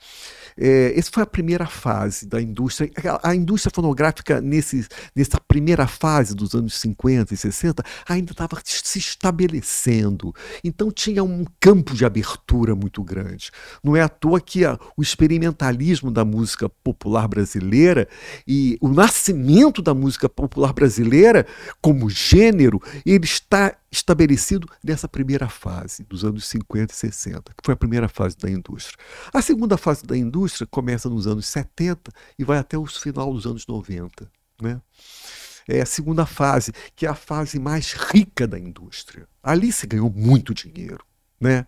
[0.56, 2.92] É, essa foi a primeira fase da indústria.
[3.24, 4.86] A, a indústria fonográfica, nesse,
[5.16, 10.34] nessa primeira fase dos anos 50 e 60, ainda estava se estabelecendo.
[10.64, 13.50] Então tinha um campo de abertura muito grande.
[13.84, 18.08] Não é à toa que a- o experimentalismo da música popular brasileira
[18.48, 21.15] e o nascimento da música popular brasileira
[21.82, 27.74] como gênero, ele está estabelecido nessa primeira fase dos anos 50 e 60, que foi
[27.74, 28.98] a primeira fase da indústria.
[29.34, 33.46] A segunda fase da indústria começa nos anos 70 e vai até o final dos
[33.46, 34.30] anos 90.
[34.62, 34.80] Né?
[35.68, 39.28] é a segunda fase, que é a fase mais rica da indústria.
[39.42, 41.04] Ali se ganhou muito dinheiro,
[41.40, 41.66] né?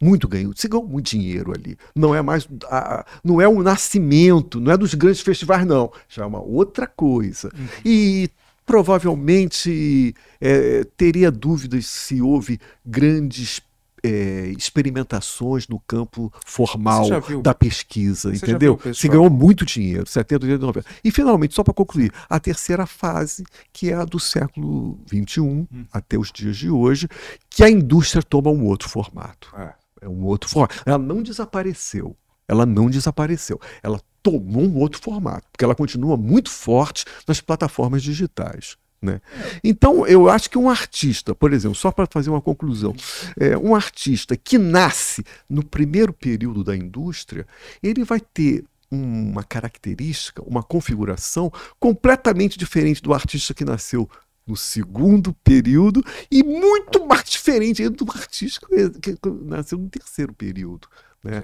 [0.00, 1.78] Muito ganho, se ganhou muito dinheiro ali.
[1.94, 5.90] Não é mais, a, não é o nascimento, não é dos grandes festivais, não.
[6.08, 7.50] Já é uma outra coisa.
[7.56, 7.66] Uhum.
[7.84, 8.30] E
[8.66, 13.62] provavelmente é, teria dúvidas se houve grandes
[14.02, 17.06] é, experimentações no campo formal
[17.42, 18.78] da pesquisa, entendeu?
[18.94, 20.88] Se ganhou muito dinheiro, 70, 80, 90.
[21.02, 25.66] E finalmente, só para concluir, a terceira fase, que é a do século XXI hum.
[25.92, 27.08] até os dias de hoje,
[27.48, 29.52] que a indústria toma um outro formato.
[29.56, 30.82] É, é um outro formato.
[30.84, 32.16] Ela não desapareceu.
[32.48, 33.60] Ela não desapareceu.
[33.82, 38.76] Ela tomou um outro formato, porque ela continua muito forte nas plataformas digitais.
[39.00, 39.20] Né?
[39.62, 42.92] Então, eu acho que um artista, por exemplo, só para fazer uma conclusão,
[43.38, 47.46] é, um artista que nasce no primeiro período da indústria,
[47.80, 54.10] ele vai ter uma característica, uma configuração completamente diferente do artista que nasceu
[54.44, 58.66] no segundo período e muito mais diferente do artista
[59.00, 60.88] que nasceu no terceiro período.
[61.26, 61.42] Né?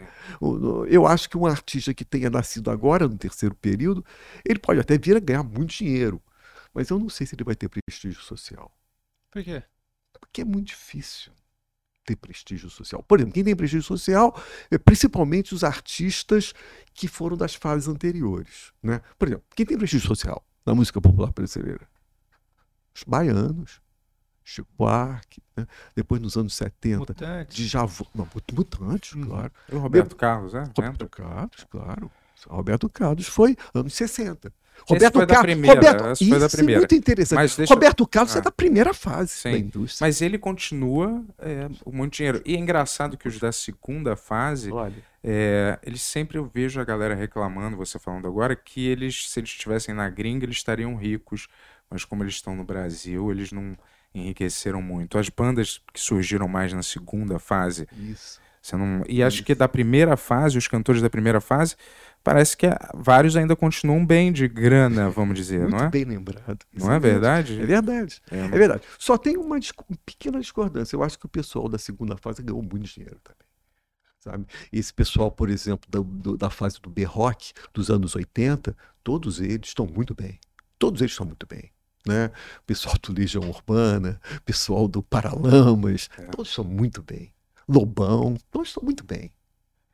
[0.88, 4.04] Eu acho que um artista que tenha nascido agora no terceiro período,
[4.48, 6.22] ele pode até vir a ganhar muito dinheiro,
[6.72, 8.72] mas eu não sei se ele vai ter prestígio social.
[9.30, 9.62] Por quê?
[10.20, 11.32] Porque é muito difícil
[12.04, 13.02] ter prestígio social.
[13.02, 14.40] Por exemplo, quem tem prestígio social
[14.70, 16.54] é principalmente os artistas
[16.94, 18.72] que foram das fases anteriores.
[18.82, 19.00] Né?
[19.18, 21.88] Por exemplo, quem tem prestígio social na música popular brasileira?
[22.94, 23.80] Os baianos,
[24.44, 25.66] Chico Buarque, né?
[25.94, 27.56] depois nos anos 70, Mutantes.
[27.56, 29.26] de Javu, não, Mutantes, uhum.
[29.26, 29.52] claro.
[29.70, 30.64] O Roberto Carlos, é?
[30.64, 32.10] Roberto Carlos, claro.
[32.48, 34.52] Roberto Carlos foi anos 60.
[34.88, 35.44] Roberto foi Carlos.
[35.44, 36.78] Primeira, Roberto, isso foi da primeira.
[36.78, 37.56] é muito interessante.
[37.56, 37.74] Deixa...
[37.74, 38.40] Roberto Carlos é ah.
[38.40, 39.52] é da primeira fase Sim.
[39.52, 40.06] da indústria.
[40.06, 42.42] Mas ele continua é, muito dinheiro.
[42.44, 44.70] E é engraçado que os da segunda fase,
[45.22, 49.50] é, eles sempre eu vejo a galera reclamando, você falando agora, que eles, se eles
[49.50, 51.48] estivessem na gringa, eles estariam ricos.
[51.88, 53.76] Mas como eles estão no Brasil, eles não
[54.14, 55.18] enriqueceram muito.
[55.18, 57.88] As bandas que surgiram mais na segunda fase.
[57.96, 58.40] Isso.
[58.62, 59.02] Você não...
[59.08, 61.74] E acho que da primeira fase, os cantores da primeira fase,
[62.22, 65.90] parece que vários ainda continuam bem de grana, vamos dizer, Muito não é?
[65.90, 66.64] bem lembrado.
[66.72, 67.60] Não é verdade?
[67.60, 68.22] É verdade.
[68.30, 68.82] É, é verdade.
[68.98, 70.94] Só tem uma, uma, pequena discordância.
[70.94, 73.42] Eu acho que o pessoal da segunda fase ganhou muito dinheiro também.
[74.20, 74.46] Sabe?
[74.72, 79.66] Esse pessoal, por exemplo, da, do, da fase do B-Rock dos anos 80, todos eles
[79.66, 80.38] estão muito bem.
[80.78, 81.72] Todos eles estão muito bem.
[82.06, 82.30] Né?
[82.66, 86.22] Pessoal do Legião Urbana, pessoal do Paralamas, é.
[86.26, 87.32] todos estão muito bem.
[87.68, 89.30] Lobão, todos estão muito bem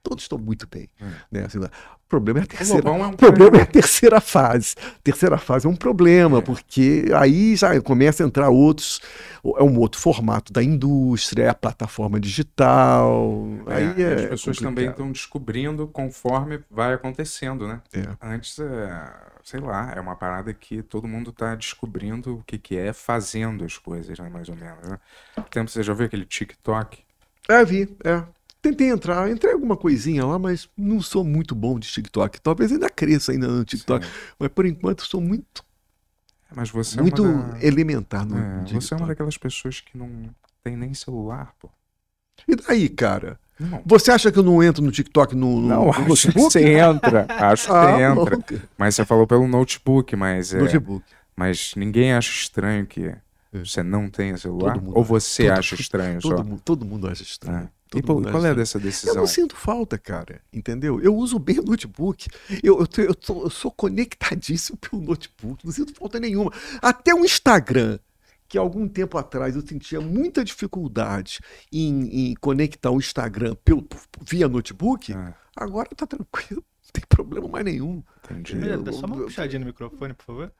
[0.08, 0.88] todos estão muito bem.
[1.00, 1.10] Hum.
[1.30, 1.44] Né?
[1.44, 4.74] Assim, o problema é a terceira, é um problema é a terceira fase.
[5.04, 6.40] terceira fase é um problema, é.
[6.40, 9.00] porque aí já começa a entrar outros,
[9.44, 13.46] é um outro formato da indústria, é a plataforma digital.
[13.66, 14.74] É, aí as pessoas complicado.
[14.74, 17.82] também estão descobrindo conforme vai acontecendo, né?
[17.92, 18.06] É.
[18.22, 18.58] Antes,
[19.44, 23.64] sei lá, é uma parada que todo mundo está descobrindo o que, que é fazendo
[23.64, 24.88] as coisas, né, mais ou menos.
[24.88, 24.98] Né?
[25.50, 26.98] Tempo, você já viu aquele TikTok?
[27.48, 28.22] É, vi, é.
[28.60, 32.40] Tentei entrar, entrei alguma coisinha lá, mas não sou muito bom de TikTok.
[32.40, 34.12] Talvez ainda cresça ainda no TikTok, Sim.
[34.38, 35.64] mas por enquanto sou muito
[36.54, 37.62] mas você muito é da...
[37.62, 40.08] elementar no é, Você é uma daquelas pessoas que não
[40.64, 41.68] tem nem celular, pô.
[42.46, 43.38] E daí, cara?
[43.58, 43.82] Não.
[43.84, 46.32] Você acha que eu não entro no TikTok no, no, não, no acho notebook?
[46.32, 48.36] Que você entra, acho que ah, entra.
[48.36, 48.62] Louca.
[48.78, 51.04] Mas você falou pelo notebook, mas é, notebook.
[51.36, 53.18] mas ninguém acha estranho que é.
[53.52, 54.80] você não tenha celular?
[54.86, 56.44] Ou você acha estranho todo só?
[56.44, 57.64] Mundo, todo mundo acha estranho.
[57.64, 57.77] É.
[57.94, 59.14] E pô, qual é dessa decisão?
[59.14, 60.40] Eu não sinto falta, cara.
[60.52, 61.00] Entendeu?
[61.00, 62.28] Eu uso bem o notebook.
[62.62, 65.64] Eu, eu, eu, tô, eu sou conectadíssimo pelo notebook.
[65.64, 66.52] Não sinto falta nenhuma.
[66.82, 67.98] Até o Instagram,
[68.48, 71.40] que algum tempo atrás eu sentia muita dificuldade
[71.72, 73.86] em, em conectar o Instagram pelo,
[74.22, 75.34] via notebook, é.
[75.56, 76.62] agora tá tranquilo.
[76.88, 78.02] Não tem problema mais nenhum.
[78.24, 78.58] Entendi.
[78.78, 80.52] Dá só uma puxadinha no microfone, por favor.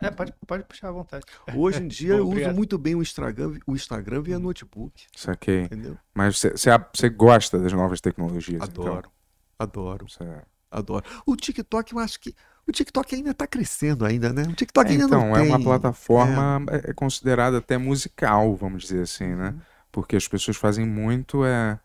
[0.00, 1.24] É, pode, pode puxar à vontade.
[1.54, 2.50] Hoje em dia Bom, eu obrigado.
[2.50, 5.06] uso muito bem o Instagram, o Instagram via notebook.
[5.16, 5.62] Saquei.
[5.62, 5.96] Entendeu?
[6.14, 8.62] Mas você gosta das novas tecnologias?
[8.62, 8.98] Adoro.
[8.98, 9.10] Então?
[9.58, 10.08] Adoro.
[10.08, 10.24] Cê...
[10.70, 11.04] Adoro.
[11.24, 12.34] O TikTok, eu acho que.
[12.66, 14.42] O TikTok ainda está crescendo ainda, né?
[14.42, 15.44] O TikTok é, ainda então, não tem.
[15.44, 16.90] Então, é uma plataforma é.
[16.90, 16.92] é.
[16.92, 19.50] considerada até musical, vamos dizer assim, né?
[19.50, 19.60] Uhum.
[19.92, 21.78] Porque as pessoas fazem muito é,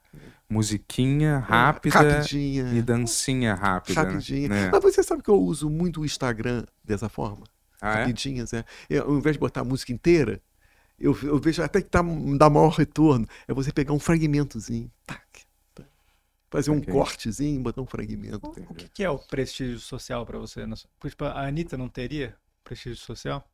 [0.49, 2.73] musiquinha rápida Rapidinha.
[2.73, 4.03] e dancinha rápida.
[4.03, 4.09] Né?
[4.09, 4.49] Rapidinha.
[4.49, 4.69] Né?
[4.71, 7.45] Mas você sabe que eu uso muito o Instagram dessa forma?
[7.81, 8.53] Ah, rapidinhas.
[8.53, 8.63] É?
[8.89, 10.41] Eu, ao invés de botar a música inteira,
[10.99, 12.01] eu, eu vejo até que tá,
[12.37, 13.27] dá maior retorno.
[13.47, 15.25] É você pegar um fragmentozinho, tac,
[15.73, 15.89] tac,
[16.49, 16.93] fazer um okay.
[16.93, 18.47] cortezinho e botar um fragmento.
[18.47, 20.61] O, o que, que, é o prestígio social para você?
[21.01, 23.45] Tipo, a Anitta não teria prestígio social?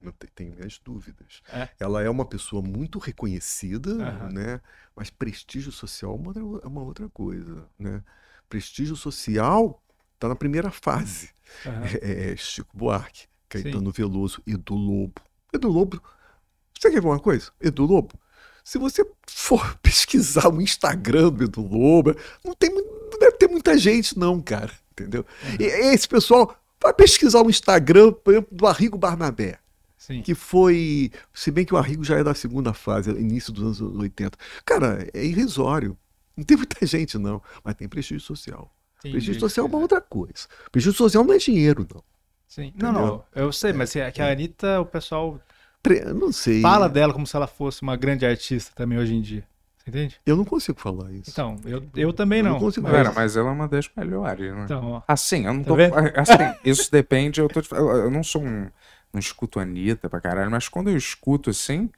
[0.00, 1.42] Eu tenho minhas dúvidas.
[1.48, 1.68] É?
[1.78, 4.32] Ela é uma pessoa muito reconhecida, uhum.
[4.32, 4.60] né?
[4.94, 8.02] Mas prestígio social é uma, é uma outra coisa, né?
[8.48, 9.82] Prestígio social
[10.18, 11.30] está na primeira fase.
[11.64, 11.84] Uhum.
[12.02, 15.22] É, Chico Buarque, Caetano Veloso, Edu Lobo.
[15.52, 16.02] Edu Lobo.
[16.78, 17.50] Você quer ver uma coisa?
[17.60, 18.14] Edu Lobo.
[18.64, 23.78] Se você for pesquisar o Instagram do Edu Lobo, não, tem, não deve ter muita
[23.78, 24.72] gente, não, cara.
[24.92, 25.24] Entendeu?
[25.58, 29.58] E esse pessoal vai pesquisar o Instagram, por exemplo, do Arrigo Barnabé.
[29.96, 30.22] Sim.
[30.22, 31.10] Que foi.
[31.32, 34.36] Se bem que o Arrigo já é da segunda fase, início dos anos 80.
[34.64, 35.96] Cara, é irrisório.
[36.36, 37.42] Não tem muita gente, não.
[37.62, 38.72] Mas tem prestígio social.
[39.00, 40.46] Tem prestígio social é uma outra coisa.
[40.72, 42.02] Prestígio social não é dinheiro, não.
[42.46, 42.72] Sim.
[42.76, 45.38] Não, não, eu sei, mas é que a Anitta, o pessoal
[45.88, 46.60] eu Não sei.
[46.62, 49.44] fala dela como se ela fosse uma grande artista também hoje em dia.
[49.78, 50.20] Você entende?
[50.26, 51.30] Eu não consigo falar isso.
[51.30, 52.58] Então, eu, eu também Eu não não.
[52.58, 54.62] consigo mas- Cara, mas ela é uma das melhores, né?
[54.64, 55.02] Então, ó.
[55.06, 55.76] Assim, eu não Tá tô.
[55.76, 55.94] vendo?
[56.16, 57.40] assim, isso depende.
[57.40, 58.68] Eu, tô, eu não sou um.
[59.12, 61.88] Não escuto a Anitta pra caralho, mas quando eu escuto assim,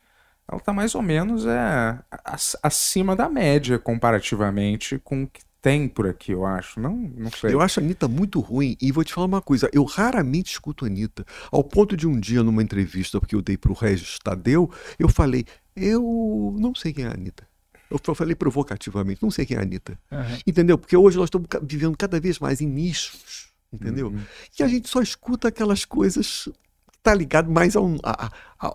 [0.49, 5.87] ela tá mais ou menos é, ac- acima da média comparativamente com o que tem
[5.89, 6.81] por aqui, eu acho.
[6.81, 7.53] Não, não sei.
[7.53, 10.85] Eu acho a Anitta muito ruim e vou te falar uma coisa, eu raramente escuto
[10.85, 14.71] a Anitta, ao ponto de um dia numa entrevista que eu dei pro Regis Tadeu,
[14.99, 15.45] eu falei,
[15.77, 17.47] eu não sei quem é a Anitta.
[17.91, 19.99] Eu fa- falei provocativamente, não sei quem é a Anitta.
[20.13, 20.39] Aham.
[20.47, 20.79] Entendeu?
[20.79, 24.09] Porque hoje nós estamos vivendo cada vez mais em nichos, entendeu?
[24.09, 24.21] Uhum.
[24.53, 26.45] Que a gente só escuta aquelas coisas
[26.93, 28.31] que tá ligado mais à à-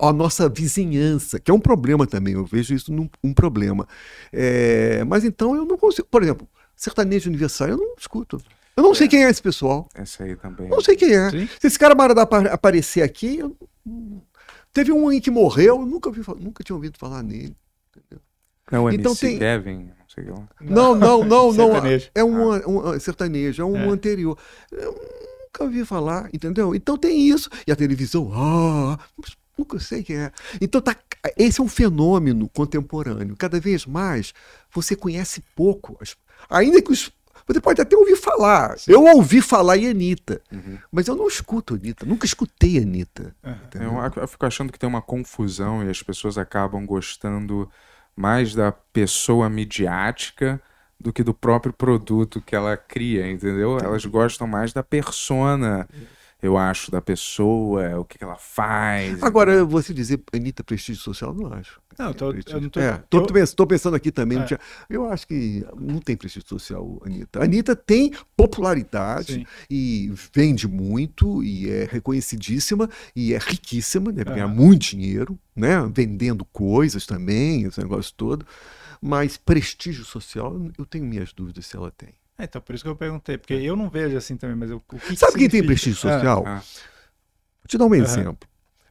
[0.09, 2.33] à nossa vizinhança, que é um problema também.
[2.33, 3.87] Eu vejo isso num um problema.
[4.33, 6.07] É, mas então eu não consigo.
[6.11, 8.41] Por exemplo, sertanejo aniversário eu não escuto.
[8.75, 9.87] Eu não sei quem é esse pessoal.
[9.95, 10.67] Essa aí também.
[10.67, 11.29] Eu não sei quem é.
[11.31, 11.47] Sim.
[11.59, 13.55] Se esse cara Maradá apa- aparecer aqui, eu-
[14.73, 17.55] teve um aí que morreu, eu nunca, fa- nunca tinha ouvido falar nele.
[18.71, 19.91] É o Então MC tem- Kevin,
[20.23, 20.47] não.
[20.61, 21.71] Não, não, não, não.
[21.71, 22.09] Sertanejo.
[22.15, 23.87] É um, um- um sertanejo, é um É.
[23.89, 24.37] anterior.
[24.71, 26.73] Eu nunca ouvi falar, entendeu?
[26.75, 27.49] Então tem isso.
[27.67, 28.97] E a televisão, ah,
[29.57, 30.31] nunca sei quem é.
[30.59, 30.95] Então tá,
[31.37, 33.35] esse é um fenômeno contemporâneo.
[33.37, 34.33] Cada vez mais
[34.73, 35.95] você conhece pouco.
[36.01, 36.15] as-
[36.49, 37.11] ainda que os.
[37.47, 38.75] Você pode até ouvir falar.
[38.87, 40.79] Eu ouvi falar em Anitta, Uhum.
[40.91, 42.03] mas eu não escuto Anitta.
[42.03, 43.35] Nunca escutei Anitta.
[43.43, 43.59] Aham.
[43.65, 43.91] entendeu?
[44.15, 47.69] Eu, eu fico achando que tem uma confusão e as pessoas acabam gostando
[48.15, 50.59] mais da pessoa midiática
[50.99, 53.77] do que do próprio produto que ela cria, entendeu?
[53.77, 55.87] Elas gostam mais da persona,
[56.41, 59.21] eu acho, da pessoa, o que que ela faz.
[59.23, 61.81] Agora, você dizer Anitta prestígio social, não acho.
[61.97, 64.37] Não, eu tô- Prestígio- eu não tô- É, tô, eu- tô pensando aqui também.
[64.37, 64.47] não É.
[64.47, 67.39] tinha- eu acho que não tem prestígio social, Anitta.
[67.39, 69.45] A Anitta tem popularidade Sim.
[69.69, 75.75] e vende muito e é reconhecidíssima e é riquíssima, deve ganhar muito dinheiro, né?
[75.93, 78.45] Vendendo coisas também, esse negócio todo.
[79.01, 82.09] Mas prestígio social, eu tenho minhas dúvidas se ela tem.
[82.37, 84.77] É, então, por isso que eu perguntei, porque eu não vejo assim também, mas eu,
[84.77, 86.43] o que que Sabe quem tem prestígio social?
[86.45, 86.55] Ah.
[86.57, 88.03] Vou te dar um Aham.
[88.03, 88.49] exemplo.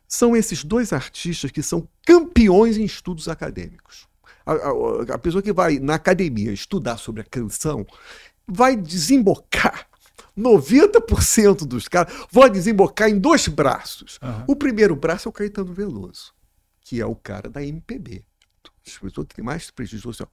[0.09, 4.07] São esses dois artistas que são campeões em estudos acadêmicos.
[4.47, 7.87] A, a- a pessoa que vai na academia estudar sobre a canção
[8.47, 9.87] vai desembocar.
[10.37, 14.19] 90% dos caras vão desembocar em dois braços.
[14.23, 14.45] Aham.
[14.49, 16.33] O primeiro braço é o Caetano Veloso,
[16.81, 18.25] que é o cara da MPB.
[18.87, 20.31] As pessoas que têm mais prestígio social.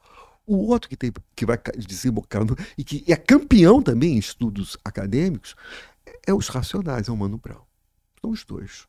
[0.54, 4.18] O outro que, tem, que vai ca- desembocar no- e que é campeão também em
[4.18, 5.56] estudos acadêmicos
[6.28, 7.62] é os Racionais, é o Mano Brown.
[8.20, 8.86] São os dois.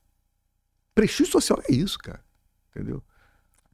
[0.95, 2.23] Prestígio social é isso, cara.
[2.71, 3.03] Entendeu?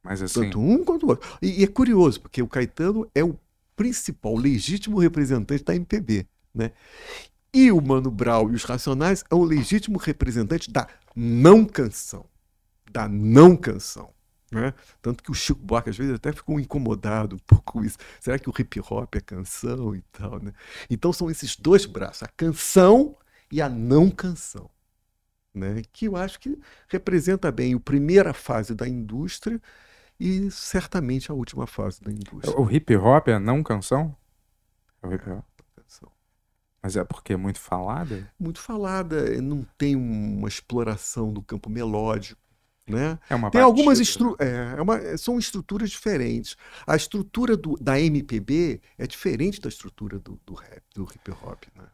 [0.03, 1.27] Mas assim, Tanto um quanto o outro.
[1.41, 3.37] E, e é curioso, porque o Caetano é o
[3.75, 6.71] principal, legítimo representante da MPB, né?
[7.53, 12.25] E o Mano Brown e os Racionais é o legítimo representante da não canção.
[12.91, 14.13] Da não canção.
[14.51, 14.73] Né?
[15.01, 17.97] Tanto que o Chico Buarque às vezes até ficou incomodado um pouco com isso.
[18.19, 20.53] Será que o hip hop é canção e tal, né?
[20.89, 23.15] Então são esses dois braços, a canção
[23.51, 24.69] e a não canção.
[25.53, 25.83] Né?
[25.91, 26.57] Que eu acho que
[26.87, 29.61] representa bem a primeira fase da indústria
[30.19, 32.59] e certamente a última fase da indústria.
[32.59, 34.15] o hip hop é não canção?
[35.01, 35.45] É o hip hop.
[35.75, 36.11] Canção.
[36.81, 38.31] Mas é porque é muito falada?
[38.39, 42.41] Muito falada, não tem uma exploração do campo melódico.
[42.89, 43.19] Né?
[43.29, 46.55] É uma Tem algumas estru é, é uma- são estruturas diferentes.
[46.87, 51.63] A estrutura do- da MPB é diferente da estrutura do, do rap, do hip hop.
[51.75, 51.85] Né?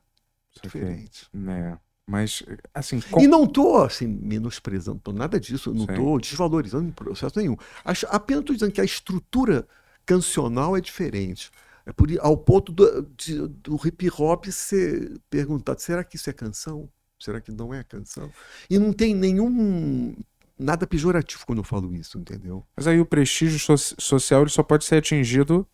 [0.62, 1.28] Diferente.
[1.50, 1.78] É.
[2.08, 7.38] Mas, assim, com- E não estou assim, menosprezando nada disso, não estou desvalorizando em processo
[7.40, 7.58] nenhum.
[7.84, 9.68] Acho- apenas estou dizendo que a estrutura
[10.06, 11.50] cancional é diferente.
[11.86, 16.34] É por, ao ponto do, de- do hip hop ser perguntado: será que isso é
[16.34, 16.88] canção?
[17.20, 18.32] Será que não é canção?
[18.70, 20.16] E não tem nenhum.
[20.58, 22.66] Nada pejorativo quando eu falo isso, entendeu?
[22.78, 25.68] mas aí o prestígio so- social ele só pode ser atingido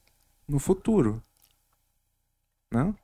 [0.47, 1.21] no futuro.
[2.71, 2.95] Não?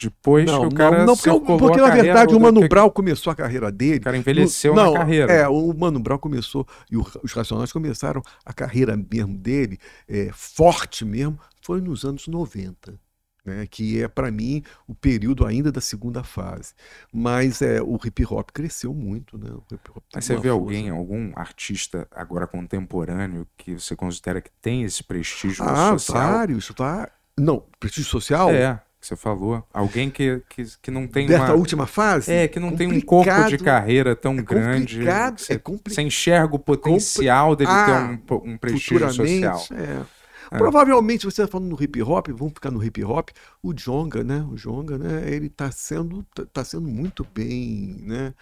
[0.00, 3.30] Depois que o cara não, porque, circulou porque na verdade o Mano que- Brown começou
[3.30, 3.98] a carreira dele.
[3.98, 5.32] O cara envelheceu no- na carreira.
[5.32, 10.30] É, o Mano Brown começou, e o- os Racionais começaram a carreira mesmo dele, é,
[10.32, 12.98] forte mesmo, foi nos anos 90.
[13.44, 16.74] Né, que é para mim o período ainda da segunda fase.
[17.12, 19.50] Mas é, o hip hop cresceu muito, né?
[19.50, 20.52] O hip -hop Mas você vê força.
[20.52, 26.32] alguém, algum artista agora contemporâneo que você considera que tem esse prestígio ah, social?
[26.32, 27.10] vários, tá?
[27.36, 28.50] Não, prestígio social?
[28.50, 29.66] É, que você falou.
[29.74, 31.54] Alguém que, que, que não tem Dessa uma...
[31.54, 32.32] última fase?
[32.32, 35.02] É, que não complicado, tem um corpo de carreira tão é grande.
[35.02, 35.94] Você, é complicado.
[35.94, 37.66] Você enxerga o potencial Compli...
[37.66, 39.60] dele ah, ter um, um prestígio social.
[39.72, 40.21] É.
[40.52, 40.58] É.
[40.58, 43.30] Provavelmente você está falando no hip hop, vamos ficar no hip hop,
[43.62, 44.46] o Jonga, né?
[44.50, 45.28] O Jonga, né?
[45.32, 48.34] Ele está sendo, tá, tá sendo muito bem, né?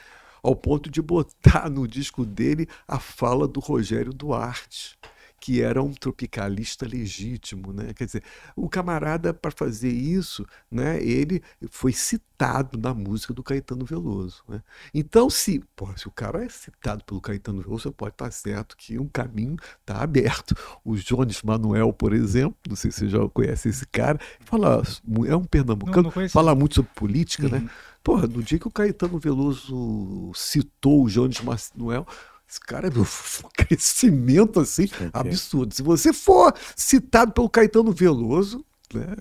[0.43, 4.99] Ao ponto de botar no disco dele a fala do Rogério Duarte
[5.41, 7.95] que era um tropicalista legítimo, né?
[7.95, 8.23] Quer dizer,
[8.55, 11.03] o camarada para fazer isso, né?
[11.03, 14.63] Ele foi citado na música do Caetano Veloso, né?
[14.93, 18.99] Então, se, pô, se o cara é citado pelo Caetano Veloso, pode estar certo que
[18.99, 20.55] um caminho está aberto.
[20.85, 24.83] O Jones Manuel, por exemplo, não sei se você já conhece esse cara, fala,
[25.27, 27.59] é um pernambucano, não, não fala muito sobre política, né?
[27.59, 27.65] uhum.
[27.65, 27.71] né?
[28.03, 32.07] Porra, no dia que o Caetano Veloso citou o Jones Manuel,
[32.51, 33.05] esse cara é um
[33.55, 35.73] crescimento assim absurdo.
[35.73, 39.17] Se você for citado pelo Caetano Veloso, né,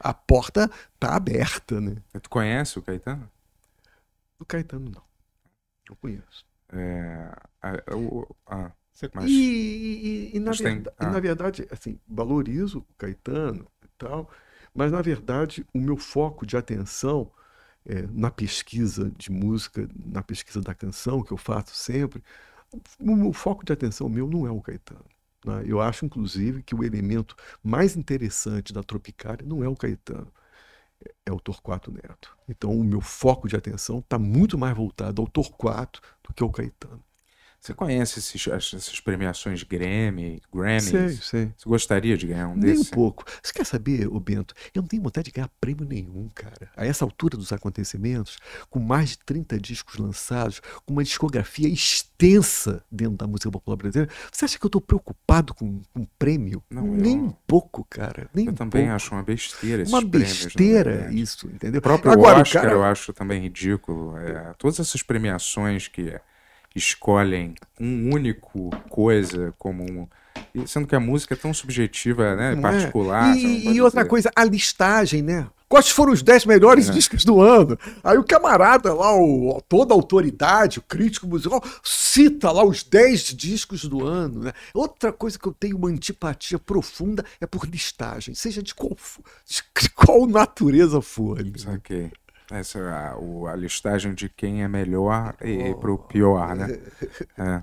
[0.00, 1.96] a porta tá aberta, né?
[2.20, 3.30] Tu conhece o Caetano?
[4.40, 5.02] O Caetano não.
[5.88, 6.44] Eu conheço.
[6.70, 7.30] É,
[7.62, 7.70] a,
[8.46, 8.72] a,
[9.14, 11.04] mas, e, e, e, na verdade, ah.
[11.04, 14.28] e, na verdade, assim, valorizo o Caetano e tal,
[14.74, 17.30] mas na verdade o meu foco de atenção
[17.86, 22.22] é, na pesquisa de música, na pesquisa da canção que eu faço sempre,
[23.00, 25.04] o, foco de atenção meu não é o Caetano.
[25.44, 25.64] Né?
[25.66, 30.32] Eu acho, inclusive, que o elemento mais interessante da Tropicália não é o Caetano,
[31.24, 32.36] é o Torquato Neto.
[32.48, 36.50] Então, o meu foco de atenção está muito mais voltado ao Torquato do que ao
[36.50, 37.02] Caetano.
[37.60, 40.80] Você conhece esses, essas premiações Grammy, Grammy?
[40.80, 41.52] Sei, sei.
[41.56, 42.84] Você gostaria de ganhar um Nem desses?
[42.84, 43.24] Nem um pouco.
[43.42, 44.54] Você quer saber, ô Bento?
[44.72, 46.70] Eu não tenho vontade de ganhar prêmio nenhum, cara.
[46.76, 48.38] A essa altura dos acontecimentos,
[48.70, 54.12] com mais de 30 discos lançados, com uma discografia extensa dentro da música popular brasileira,
[54.32, 56.62] você acha que eu estou preocupado com, com prêmio?
[56.70, 57.24] Não, Nem eu...
[57.24, 58.30] um pouco, cara.
[58.32, 58.94] Nem eu um também pouco.
[58.94, 61.80] acho uma besteira esses Uma prêmios, besteira isso, entendeu?
[61.80, 62.74] O próprio Agora, Oscar cara...
[62.74, 64.16] eu acho também ridículo.
[64.16, 66.18] É, todas essas premiações que
[66.74, 72.62] escolhem um único coisa como um, sendo que a música é tão subjetiva, né, Não
[72.62, 73.36] particular.
[73.36, 73.38] É.
[73.38, 75.46] E, e outra coisa, a listagem, né?
[75.68, 76.92] Quais foram os 10 melhores é.
[76.92, 77.78] discos do ano?
[78.02, 83.34] Aí o camarada lá, o, toda a autoridade, o crítico musical, cita lá os 10
[83.34, 84.44] discos do ano.
[84.44, 84.52] Né?
[84.72, 88.96] Outra coisa que eu tenho uma antipatia profunda é por listagem, seja de qual,
[89.46, 91.44] de qual natureza for.
[91.44, 91.80] Né?
[92.50, 95.76] Essa a, o, a listagem de quem é melhor e, oh.
[95.76, 96.78] pro pior, né?
[97.36, 97.62] É.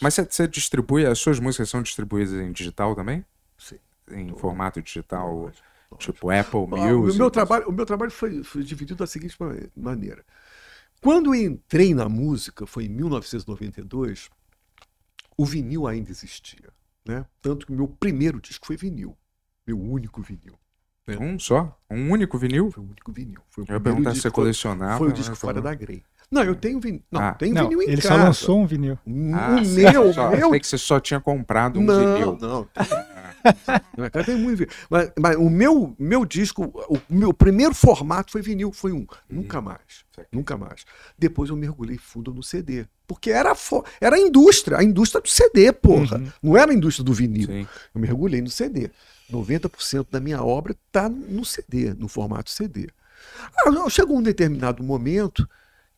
[0.00, 3.24] Mas você, distribui, as suas músicas são distribuídas em digital também?
[3.58, 3.78] Sim.
[4.10, 5.66] Em formato digital, lógico,
[5.98, 7.16] tipo Apple ah, Music?
[7.16, 9.36] O meu trabalho, o meu trabalho foi, foi dividido da seguinte
[9.76, 10.24] maneira.
[11.00, 14.30] Quando eu entrei na música, foi em 1992,
[15.36, 16.72] o vinil ainda existia.
[17.06, 17.24] Né?
[17.40, 19.16] Tanto que o meu primeiro disco foi vinil.
[19.66, 20.58] Meu único vinil.
[21.08, 21.16] É.
[21.18, 21.78] Um só?
[21.88, 22.70] Um único vinil?
[22.72, 23.40] Foi o único vinil.
[23.48, 24.98] Foi o eu ia perguntar se você colecionava.
[24.98, 26.02] Foi o disco fora da Grey.
[26.28, 27.02] Não, eu tenho vinil.
[27.10, 27.34] Não, ah.
[27.34, 28.14] tenho não, vinil em ele casa.
[28.14, 28.98] Ele só lançou um vinil.
[29.32, 30.54] Ah, o meu, só, meu...
[30.54, 32.38] Eu que você só tinha comprado um não, vinil.
[32.40, 32.68] Não,
[33.96, 34.24] não.
[34.24, 34.72] tem muito vinil.
[34.90, 38.96] Mas, mas, o meu, meu disco, o meu primeiro formato foi vinil, foi um.
[38.96, 39.06] Uhum.
[39.30, 40.04] Nunca mais.
[40.32, 40.84] Nunca mais.
[41.16, 42.86] Depois eu mergulhei fundo no CD.
[43.06, 43.54] Porque era,
[44.00, 46.18] era a indústria, a indústria do CD, porra.
[46.18, 46.32] Uhum.
[46.42, 47.46] Não era a indústria do vinil.
[47.46, 47.68] Sim.
[47.94, 48.90] Eu mergulhei no CD.
[49.30, 52.88] 90% da minha obra está no CD, no formato CD.
[53.56, 55.48] Ah, chegou um determinado momento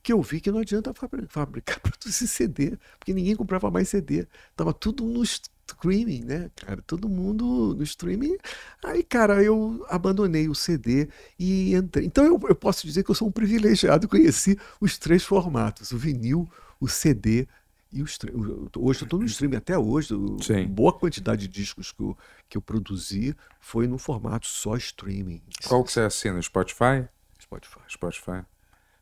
[0.02, 4.26] que eu vi que não adianta fabricar, produzir CD, porque ninguém comprava mais CD.
[4.56, 6.82] Tava tudo no streaming, né, cara?
[6.86, 8.36] Todo mundo no streaming.
[8.84, 11.08] Aí, cara, eu abandonei o CD
[11.38, 12.06] e entrei.
[12.06, 15.98] Então eu, eu posso dizer que eu sou um privilegiado, conheci os três formatos: o
[15.98, 16.48] vinil,
[16.80, 17.46] o CD
[17.90, 20.08] e o hoje eu estou no streaming até hoje.
[20.42, 20.66] Sim.
[20.66, 22.18] Boa quantidade de discos que eu,
[22.48, 25.42] que eu produzi foi no formato só streaming.
[25.66, 26.40] Qual que você assina?
[26.42, 27.08] Spotify?
[27.40, 27.80] Spotify.
[27.88, 28.44] Spotify.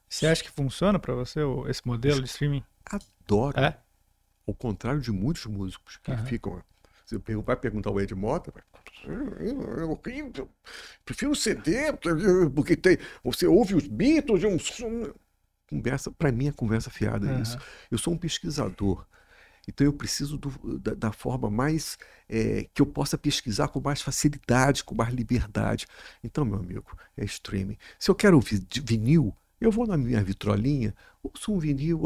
[0.08, 2.62] Você acha que funciona para você esse modelo de streaming?
[2.84, 3.58] Adoro.
[3.58, 3.76] É?
[4.46, 6.26] Ao contrário de muitos músicos que uhum.
[6.26, 6.62] ficam.
[7.04, 8.52] Você vai perguntar ao Ed Mota,
[9.08, 10.48] é horrível.
[11.04, 11.92] Prefiro CD,
[12.54, 14.58] porque tem, você ouve os Beatles, um
[15.68, 17.42] conversa, para mim é conversa fiada uhum.
[17.42, 17.58] isso.
[17.90, 19.04] Eu sou um pesquisador.
[19.68, 21.98] Então eu preciso do, da, da, forma mais
[22.28, 25.86] é, que eu possa pesquisar com mais facilidade, com mais liberdade.
[26.22, 27.76] Então, meu amigo, é streaming.
[27.98, 32.00] Se eu quero ouvir vinil, eu vou na minha vitrolinha, ouço um vinil,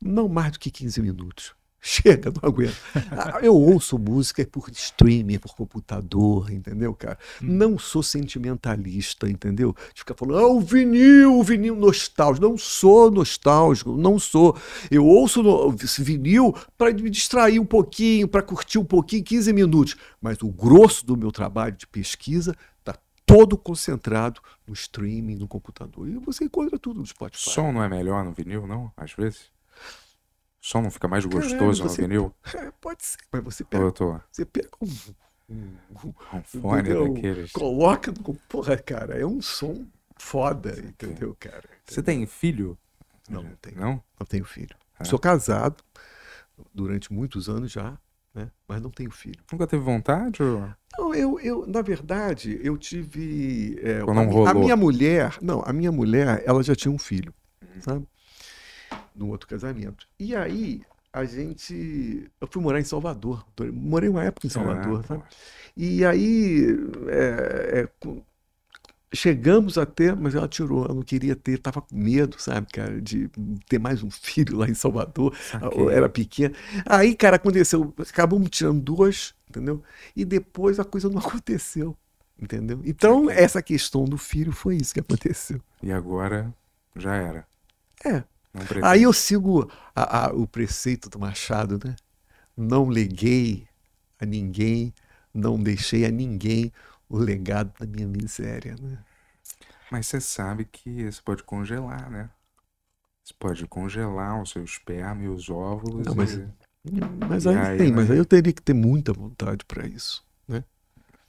[0.00, 1.54] não mais do que 15 minutos.
[1.86, 2.76] Chega, não aguento.
[3.10, 7.18] Ah, Eu ouço música por streaming, por computador, entendeu, cara?
[7.42, 9.74] Não sou sentimentalista, entendeu?
[9.92, 12.46] De ficar falando, ah, o vinil, o vinil nostálgico.
[12.48, 14.56] Não sou nostálgico, não sou.
[14.90, 19.52] Eu ouço no- esse vinil para me distrair um pouquinho, para curtir um pouquinho, 15
[19.52, 19.96] minutos.
[20.22, 26.08] Mas o grosso do meu trabalho de pesquisa está todo concentrado no streaming, no computador.
[26.08, 27.50] E você encontra tudo no Spotify.
[27.50, 28.90] Som não é melhor no vinil, não?
[28.96, 29.52] Às vezes?
[30.66, 32.34] Som não fica mais gostoso você- no vinil?
[32.56, 34.88] É, pode ser, mas você pega, eu tô você pega um,
[35.50, 35.76] um-
[36.30, 37.12] com fone Entendeu?
[37.12, 37.52] daqueles?
[37.52, 38.34] Coloca no.
[38.48, 39.84] Porra, cara, é um som
[40.16, 41.68] foda, entendeu, cara?
[41.84, 42.78] Você tem filho?
[43.28, 43.78] Não, não tenho.
[43.78, 44.02] Não?
[44.18, 44.74] Não tenho filho.
[44.98, 45.04] É.
[45.04, 45.84] Sou casado
[46.72, 47.98] durante muitos anos já,
[48.34, 48.50] né?
[48.66, 49.44] Mas não tenho filho.
[49.52, 50.42] Nunca teve vontade?
[50.42, 50.66] Ou...
[50.96, 53.78] Não, eu, eu na verdade, eu tive.
[53.82, 55.36] é, a, a minha mulher.
[55.42, 57.82] Não, a minha mulher, ela já tinha um filho, Uhum.
[57.82, 58.06] sabe?
[59.14, 60.06] No outro casamento.
[60.18, 62.30] E aí, a gente.
[62.40, 63.46] Eu fui morar em Salvador.
[63.72, 65.24] Morei uma época em Salvador, Ah, sabe?
[65.76, 66.66] E aí
[67.08, 67.88] é, é,
[69.12, 73.28] chegamos até, mas ela tirou, ela não queria ter, tava com medo, sabe, cara, de
[73.68, 75.88] ter mais um filho lá em Salvador, Saquei.
[75.88, 76.54] era pequena.
[76.86, 79.82] Aí, cara, aconteceu, acabamos tirando dois, entendeu?
[80.16, 81.96] E depois a coisa não aconteceu,
[82.40, 82.80] entendeu?
[82.84, 85.60] Então, essa questão do filho foi isso que aconteceu.
[85.82, 86.52] E agora
[86.96, 87.46] já era.
[88.04, 88.24] É.
[88.82, 91.96] Aí eu sigo a- a- o preceito do Machado, né?
[92.56, 93.66] Não leguei
[94.20, 94.92] a ninguém,
[95.32, 96.72] não deixei a ninguém
[97.08, 98.98] o legado da minha miséria, né?
[99.90, 102.30] Mas você sabe que você pode congelar, né?
[103.24, 106.06] Você pode congelar o seu esperma e os óvulos.
[106.06, 106.46] Não, mas- e...
[107.28, 107.96] Mas aí, aí, tem, né?
[107.96, 110.62] mas aí eu teria que ter muita vontade para isso, né?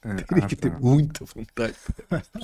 [0.05, 0.79] É, Teria ah, que ter tá.
[0.79, 1.75] muita vontade.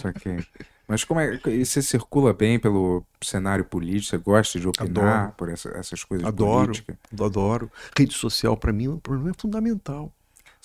[0.02, 0.44] Saquei.
[0.88, 4.10] Mas como é e você circula bem pelo cenário político?
[4.10, 5.34] Você gosta de opinar Adoro.
[5.38, 6.66] por essa- essas coisas Adoro.
[6.66, 6.98] políticas?
[7.18, 7.72] Eu adoro.
[7.98, 10.12] Rede social para mim é um problema é fundamental.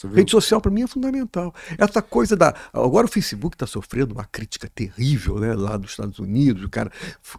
[0.05, 1.55] Rede social para mim é fundamental.
[1.79, 2.55] Essa coisa da.
[2.73, 5.55] Agora o Facebook está sofrendo uma crítica terrível, né?
[5.55, 6.91] Lá dos Estados Unidos, o cara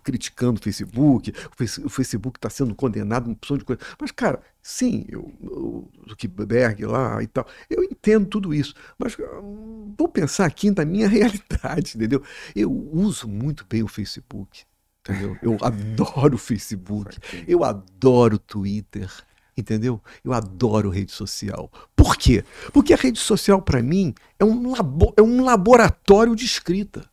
[0.03, 3.80] criticando o Facebook, o Face- o Facebook está sendo condenado, uma opção de coisa.
[3.99, 8.74] Mas, cara, sim, eu, o Zuckerberg lá e tal, eu entendo tudo isso.
[8.97, 12.24] Mas hum, vou pensar aqui na minha realidade, entendeu?
[12.55, 14.64] Eu uso muito bem o Facebook.
[15.08, 15.38] Entendeu?
[15.41, 17.14] Eu adoro o Facebook.
[17.16, 17.45] Saquei.
[17.47, 19.10] Eu adoro o Twitter,
[19.58, 19.99] entendeu?
[20.24, 21.72] Eu adoro rede social.
[21.95, 22.43] Por quê?
[22.72, 27.10] Porque a rede social, para mim, é um, labo- é um laboratório de escrita.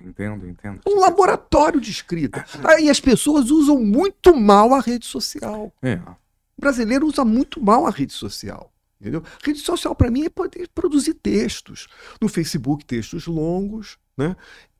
[0.00, 0.80] Entendo, entendo.
[0.86, 2.44] Um laboratório de escrita.
[2.64, 5.72] Aí as pessoas usam muito mal a rede social.
[5.82, 8.70] É, O brasileiro usa muito mal a rede social.
[9.00, 9.22] Entendeu?
[9.44, 11.86] Rede social, para mim, é poder produzir textos.
[12.20, 14.36] No Facebook, textos longos, né?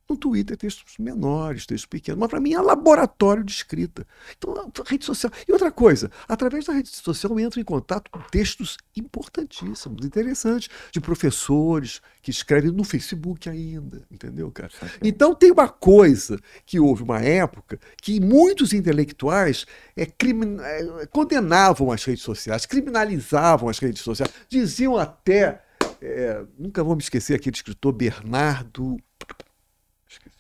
[0.09, 2.19] No Twitter, textos menores, textos pequenos.
[2.19, 4.07] Mas para mim é laboratório de escrita.
[4.37, 5.31] Então, rede social.
[5.47, 10.71] E outra coisa, através da rede social eu entro em contato com textos importantíssimos, interessantes,
[10.91, 14.03] de professores que escrevem no Facebook ainda.
[14.11, 14.71] Entendeu, cara?
[15.03, 21.93] Então tem uma coisa que houve uma época que muitos intelectuais é, crimin- é, condenavam
[21.93, 25.63] as redes sociais, criminalizavam as redes sociais, diziam até,
[26.01, 28.97] é, nunca vou me esquecer aquele escritor Bernardo,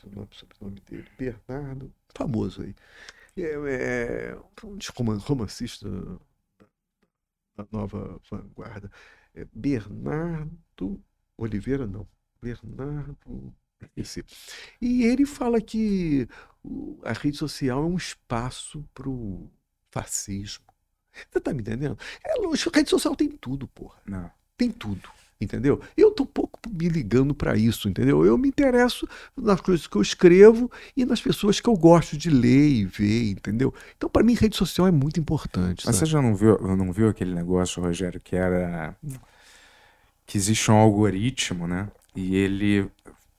[0.09, 2.75] o nome, sobrenome dele, Bernardo, famoso aí,
[3.37, 5.89] é, é, um dos roman- romancista
[7.57, 8.91] da nova vanguarda,
[9.35, 11.03] é, Bernardo
[11.37, 12.07] Oliveira, não,
[12.41, 14.25] Bernardo Esqueci.
[14.81, 16.29] E ele fala que
[17.05, 19.49] a rede social é um espaço para o
[19.91, 20.65] fascismo.
[21.31, 21.97] Você tá me entendendo?
[22.25, 24.01] É lógico, a rede social tem tudo, porra.
[24.07, 24.31] Não.
[24.57, 25.09] Tem tudo.
[25.41, 25.81] Entendeu?
[25.97, 28.25] Eu tô um me ligando para isso, entendeu?
[28.25, 29.07] Eu me interesso
[29.37, 33.31] nas coisas que eu escrevo e nas pessoas que eu gosto de ler e ver,
[33.33, 33.73] entendeu?
[33.97, 35.85] Então, para mim, rede social é muito importante.
[35.87, 36.11] Mas você sabe?
[36.13, 38.97] já não viu, não viu aquele negócio, Rogério, que era.
[40.27, 41.89] que existe um algoritmo, né?
[42.15, 42.91] E ele.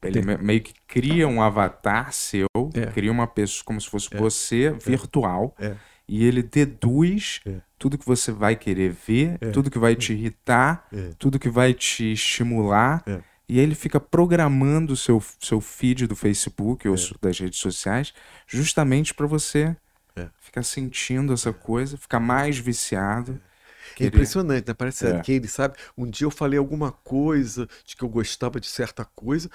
[0.01, 0.37] Ele Tem.
[0.37, 2.85] meio que cria um avatar seu, É.
[2.85, 4.17] cria uma pessoa como se fosse É.
[4.17, 5.75] você, virtual, É.
[6.09, 7.61] e ele deduz É.
[7.77, 9.51] tudo que você vai querer ver, É.
[9.51, 11.11] tudo que vai te irritar, É.
[11.19, 13.03] tudo que vai te estimular.
[13.05, 13.21] É.
[13.47, 16.89] E aí ele fica programando o seu, seu feed do Facebook É.
[16.89, 18.13] ou das redes sociais
[18.47, 19.75] justamente para você
[20.15, 20.27] É.
[20.39, 23.39] ficar sentindo essa coisa, ficar mais viciado.
[23.99, 24.73] É impressionante, né?
[24.73, 25.17] Parece É.
[25.17, 25.75] aquele, sabe?
[25.97, 29.49] Um dia eu falei alguma coisa de que eu gostava de certa coisa.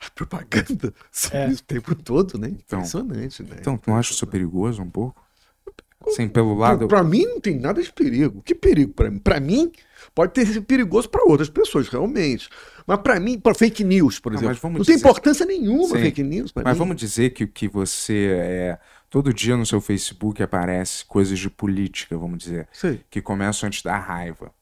[0.00, 1.48] A propaganda sobre É.
[1.48, 2.48] o tempo todo, né?
[2.48, 2.78] Então.
[2.78, 3.56] Impressionante, né?
[3.60, 5.22] Então, tu não acha isso perigoso um pouco?
[6.06, 6.88] Assim, pelo lado.
[6.88, 8.42] Para mim não tem nada de perigo.
[8.42, 9.18] Que perigo para mim?
[9.18, 9.70] Para mim
[10.14, 12.48] pode ter sido perigoso para outras pessoas, realmente.
[12.86, 16.02] Mas para mim, para fake news, por exemplo, não tem dizer- importância nenhuma Sim.
[16.02, 16.78] fake news para Mas mim.
[16.78, 18.78] vamos dizer que o que você é.
[19.10, 23.00] Todo dia no seu Facebook aparece coisas de política, vamos dizer, Sei.
[23.10, 24.52] que começam a te dar raiva.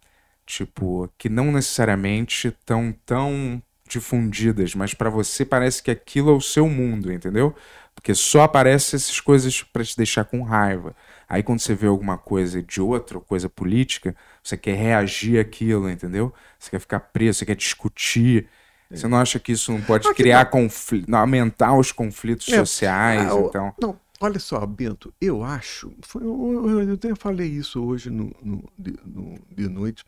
[0.46, 6.40] Tipo, que não necessariamente estão tão difundidas, mas pra você parece que aquilo é o
[6.40, 7.54] seu mundo, entendeu?
[7.94, 10.96] Porque só aparecem essas coisas pra te deixar com raiva.
[11.28, 16.32] Aí quando você vê alguma coisa de outra, coisa política, você quer reagir àquilo, entendeu?
[16.58, 18.48] Você quer ficar preso, você quer discutir.
[18.92, 22.60] Você não acha que isso não pode Ah, criar conflitos, aumentar os conflitos É.
[22.60, 23.72] sociais, Ah, então?
[23.80, 25.92] Não, olha só, Bento, eu acho.
[26.02, 30.04] Foi, eu, eu até falei isso hoje no, no- de, no- de noite.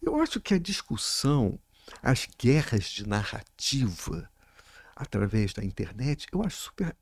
[0.00, 1.58] Eu acho que a discussão,
[2.02, 4.28] as guerras de narrativa
[4.96, 6.96] através da internet, eu acho super.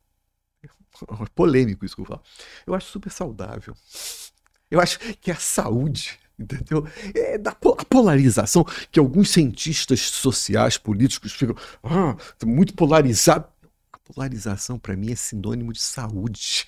[1.34, 2.22] polêmico isso que eu falo.
[2.66, 3.74] Eu acho super saudável.
[4.70, 6.18] Eu acho que é a saúde.
[6.38, 6.86] Entendeu?
[7.14, 11.54] É da a polarização que alguns cientistas sociais, políticos ficam
[11.84, 13.46] ah, muito polarizado.
[13.92, 16.66] A polarização, para mim, é sinônimo de saúde.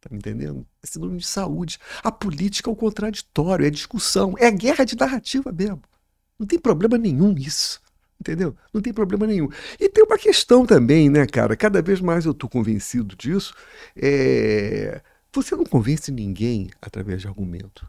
[0.00, 0.64] Tá me entendendo?
[0.80, 1.80] É sinônimo de saúde.
[2.02, 5.82] A política é o contraditório, é discussão, é guerra de narrativa mesmo.
[6.38, 7.81] Não tem problema nenhum nisso.
[8.22, 8.56] Entendeu?
[8.72, 9.48] Não tem problema nenhum.
[9.80, 11.56] E tem uma questão também, né, cara?
[11.56, 13.52] Cada vez mais eu tô convencido disso.
[13.96, 15.02] É...
[15.32, 17.84] Você não convence ninguém através de argumento,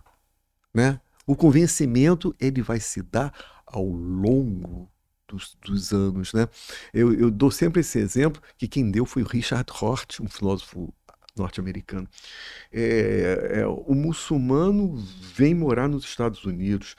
[0.74, 1.00] né?
[1.28, 3.32] O convencimento ele vai se dar
[3.68, 4.90] ao longo
[5.28, 6.48] dos, dos anos, né?
[6.92, 10.92] Eu, eu dou sempre esse exemplo que quem deu foi o Richard Hort, um filósofo
[11.38, 12.08] norte-americano.
[12.72, 14.96] É, é, o muçulmano
[15.36, 16.96] vem morar nos Estados Unidos,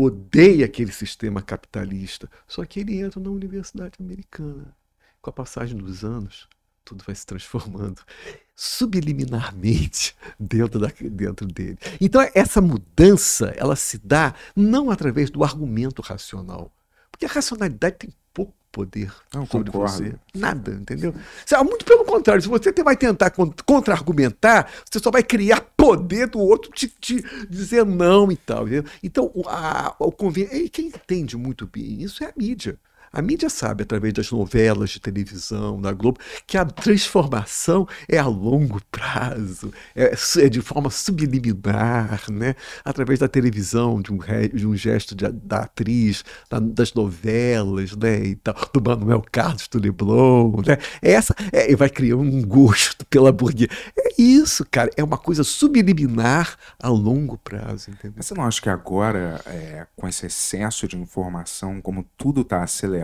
[0.00, 4.76] odeia aquele sistema capitalista, só que ele entra na universidade americana.
[5.20, 6.48] Com a passagem dos anos,
[6.84, 8.00] tudo vai se transformando
[8.54, 11.78] subliminarmente dentro, da, dentro dele.
[12.00, 16.72] Então, essa mudança, ela se dá não através do argumento racional,
[17.10, 18.10] porque a racionalidade tem
[18.78, 19.92] poder Não, sobre concordo.
[19.92, 20.14] você.
[20.32, 21.12] Nada, entendeu?
[21.44, 26.28] Se- Muito pelo contrário, se você vai tentar con- contra-argumentar, você só vai criar poder
[26.28, 28.62] do outro te, te dizer não e tal.
[28.68, 28.84] entendeu?
[29.02, 30.48] Então, o, a, o conven...
[30.52, 32.78] e quem entende muito bem isso é a mídia.
[33.12, 38.26] A mídia sabe, através das novelas de televisão, da Globo, que a transformação é a
[38.26, 42.54] longo prazo, é, é de forma subliminar, né?
[42.84, 44.18] através da televisão, de um,
[44.52, 48.18] de um gesto de- da atriz, da- das novelas, né?
[48.24, 50.62] e tal, do Manuel Carlos do Leblon.
[50.66, 50.76] Né?
[51.02, 53.68] Essa é, vai criar um gosto pela burguesia.
[53.96, 58.12] É isso, cara, é uma coisa subliminar a longo prazo, entendeu?
[58.16, 62.62] Mas você não acha que agora, é, com esse excesso de informação, como tudo está
[62.62, 62.98] acelerado,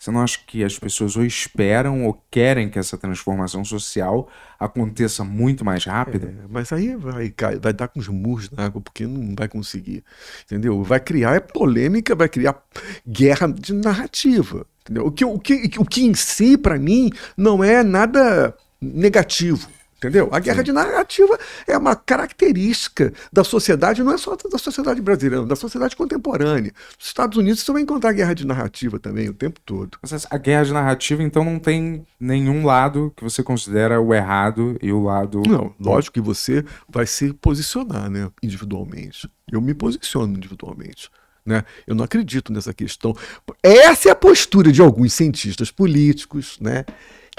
[0.00, 5.22] você não acha que as pessoas ou esperam ou querem que essa transformação social aconteça
[5.22, 6.28] muito mais rápido?
[6.28, 7.30] É, mas aí vai,
[7.60, 10.02] vai dar com os murros na água, porque não vai conseguir.
[10.46, 10.82] Entendeu?
[10.82, 12.62] Vai criar é polêmica, vai criar
[13.06, 14.66] guerra de narrativa.
[14.80, 15.04] Entendeu?
[15.04, 19.68] O, que, o, que, o que em si, para mim, não é nada negativo.
[20.00, 20.30] Entendeu?
[20.32, 25.44] A guerra de narrativa é uma característica da sociedade, não é só da sociedade brasileira,
[25.44, 26.72] da sociedade contemporânea.
[26.98, 29.98] Nos Estados Unidos você vai encontrar guerra de narrativa também o tempo todo.
[30.00, 34.74] Mas a guerra de narrativa, então, não tem nenhum lado que você considera o errado
[34.80, 35.42] e o lado.
[35.46, 39.30] Não, lógico que você vai se posicionar, né, individualmente.
[39.52, 41.10] Eu me posiciono individualmente.
[41.44, 41.62] Né?
[41.86, 43.14] Eu não acredito nessa questão.
[43.62, 46.86] Essa é a postura de alguns cientistas políticos né,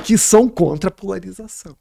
[0.04, 1.76] que são contra a polarização.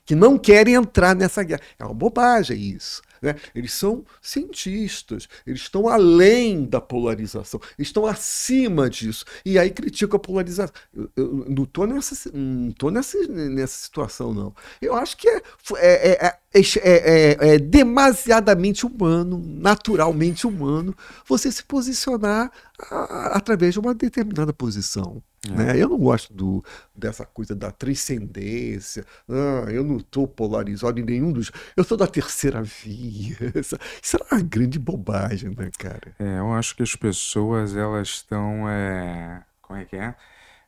[0.00, 0.04] Né?
[0.04, 1.60] Que não querem entrar nessa guerra.
[1.78, 3.02] É uma bobagem isso.
[3.20, 3.34] Né?
[3.54, 9.24] Eles são cientistas, eles estão além da polarização, estão acima disso.
[9.44, 10.74] E aí criticam a polarização.
[10.94, 14.54] Eu, eu não estou nessa, nessa, nessa situação, não.
[14.80, 15.42] Eu acho que é,
[15.76, 20.96] é, é, é, é, é demasiadamente humano, naturalmente humano,
[21.26, 22.50] você se posicionar
[22.90, 25.22] a, através de uma determinada posição.
[25.48, 25.52] É.
[25.52, 25.72] Né?
[25.78, 26.62] Eu não gosto do,
[26.94, 29.04] dessa coisa da transcendência.
[29.28, 31.50] Ah, eu não estou polarizado em nenhum dos.
[31.76, 33.36] Eu sou da terceira via.
[34.02, 36.14] Isso é uma grande bobagem, né, cara?
[36.18, 38.68] É, eu acho que as pessoas, elas estão.
[38.68, 39.42] É...
[39.62, 40.14] Como é que é?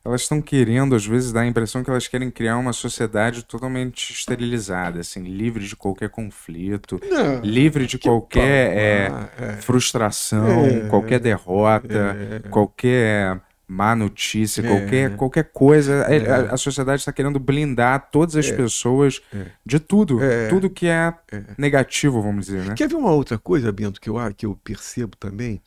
[0.05, 4.11] Elas estão querendo, às vezes, dar a impressão que elas querem criar uma sociedade totalmente
[4.11, 9.53] esterilizada, assim, livre de qualquer conflito, Não, livre de qualquer é, Ah, é.
[9.61, 10.89] frustração, É.
[10.89, 12.17] qualquer derrota,
[12.49, 15.93] qualquer má notícia, qualquer, qualquer coisa.
[16.03, 19.21] É, A, a sociedade está querendo blindar todas as pessoas
[19.65, 20.21] de tudo.
[20.21, 20.47] É.
[20.47, 21.13] Tudo que é,
[21.57, 22.75] negativo, vamos dizer, né?
[22.75, 25.61] Quer ver uma outra coisa, Bento, que eu, ah, que eu percebo também?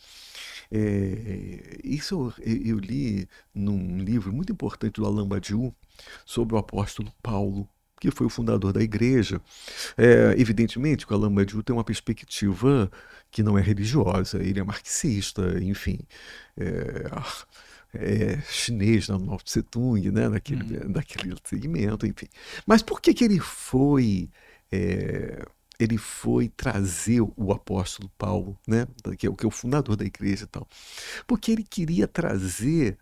[0.71, 5.75] É, isso eu, eu li num livro muito importante do Alain Badiou
[6.25, 7.69] sobre o apóstolo Paulo,
[8.01, 9.41] que foi o fundador da igreja.
[9.97, 12.91] É, evidentemente que o Alain Badiou tem uma perspectiva
[13.31, 16.01] que não é religiosa, ele é marxista, enfim.
[16.57, 17.11] É,
[18.01, 20.89] é, chinês na Mao Tse Tung, né, naquele, uhum.
[20.91, 22.29] naquele segmento, enfim.
[22.67, 24.29] Mas por que, que ele foi
[24.71, 25.45] é,
[25.79, 28.87] ele foi trazer o apóstolo Paulo, né,
[29.19, 30.67] que é, que é o fundador da igreja e tal?
[31.27, 32.99] Porque ele queria trazer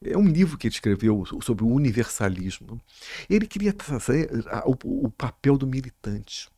[0.00, 2.80] é um livro que ele escreveu sobre o universalismo.
[3.28, 4.30] Ele queria trazer
[4.64, 6.48] o papel do militante,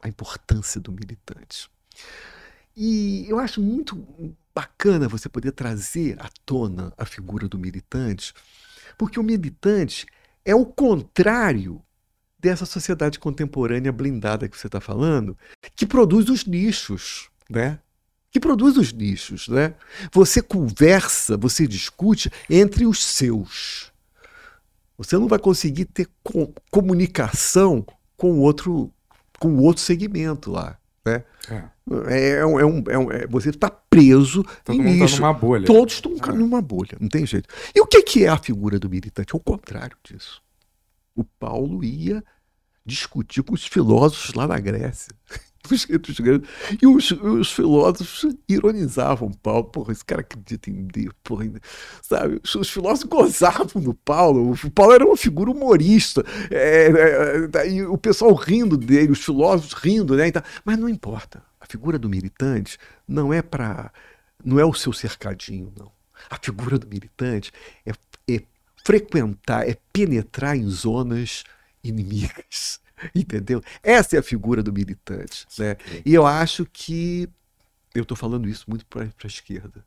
[0.00, 1.70] a importância do militante.
[2.76, 3.96] E eu acho muito
[4.54, 8.32] bacana você poder trazer à tona a figura do militante,
[8.96, 10.06] porque o militante
[10.44, 11.82] é o contrário
[12.38, 15.36] dessa sociedade contemporânea blindada que você está falando,
[15.74, 17.78] que produz os nichos, né?
[18.30, 19.74] Que produz os nichos, né?
[20.12, 23.92] Você conversa, você discute entre os seus.
[24.98, 27.84] Você não vai conseguir ter com, comunicação
[28.16, 28.92] com outro
[29.38, 30.78] com outro segmento lá.
[31.04, 31.24] Né?
[31.50, 31.64] É.
[32.08, 35.66] É, é, um, é, um, é, é você está preso Todo mundo está numa bolha.
[35.66, 36.32] Todos estão é.
[36.32, 37.48] numa bolha, não tem jeito.
[37.74, 39.34] E o que, que é a figura do militante?
[39.34, 40.42] É o contrário disso.
[41.14, 42.24] O Paulo ia
[42.86, 45.14] discutir com os filósofos lá na Grécia.
[46.82, 49.64] E os, os, filósofos ironizavam Paulo.
[49.64, 51.14] Porra, esse cara acredita em Deus.
[51.24, 51.50] Porra,
[52.02, 52.38] sabe?
[52.44, 54.52] Os, os, filósofos gozavam no Paulo.
[54.52, 56.22] O Paulo era uma figura humorista.
[56.50, 60.28] É, é, e o pessoal rindo dele, os filósofos rindo, né?
[60.28, 61.42] Então, mas não importa.
[61.74, 63.92] A figura do militante não é para.
[64.44, 65.90] Não é o seu cercadinho, não.
[66.30, 67.50] A figura do militante
[67.84, 67.90] é,
[68.32, 68.42] é
[68.84, 71.42] frequentar, é penetrar em zonas
[71.82, 72.80] inimigas.
[73.12, 73.60] Entendeu?
[73.82, 75.48] Essa é a figura do militante.
[75.58, 75.76] Né?
[76.06, 77.28] E eu acho que.
[77.92, 79.84] Eu estou falando isso muito para a esquerda.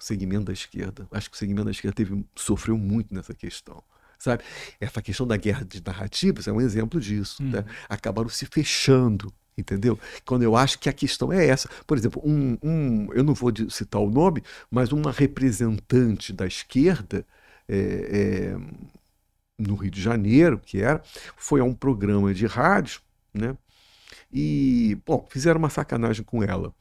[0.00, 1.06] O segmento da esquerda.
[1.10, 3.84] Acho que o segmento da esquerda teve, sofreu muito nessa questão.
[4.18, 4.42] Sabe?
[4.80, 7.42] Essa questão da guerra de narrativas é um exemplo disso.
[7.42, 7.58] Né?
[7.58, 7.64] Uhum.
[7.66, 7.74] Né?
[7.90, 9.98] Acabaram se fechando entendeu?
[10.24, 11.68] Quando eu acho que a questão é essa.
[11.86, 17.26] Por exemplo, um, um eu não vou citar o nome, mas uma representante da esquerda
[17.68, 18.56] é, é,
[19.58, 21.02] no Rio de Janeiro, que era,
[21.36, 23.00] foi a um programa de rádio,
[23.32, 23.56] né?
[24.32, 26.74] E, bom, fizeram uma sacanagem com ela.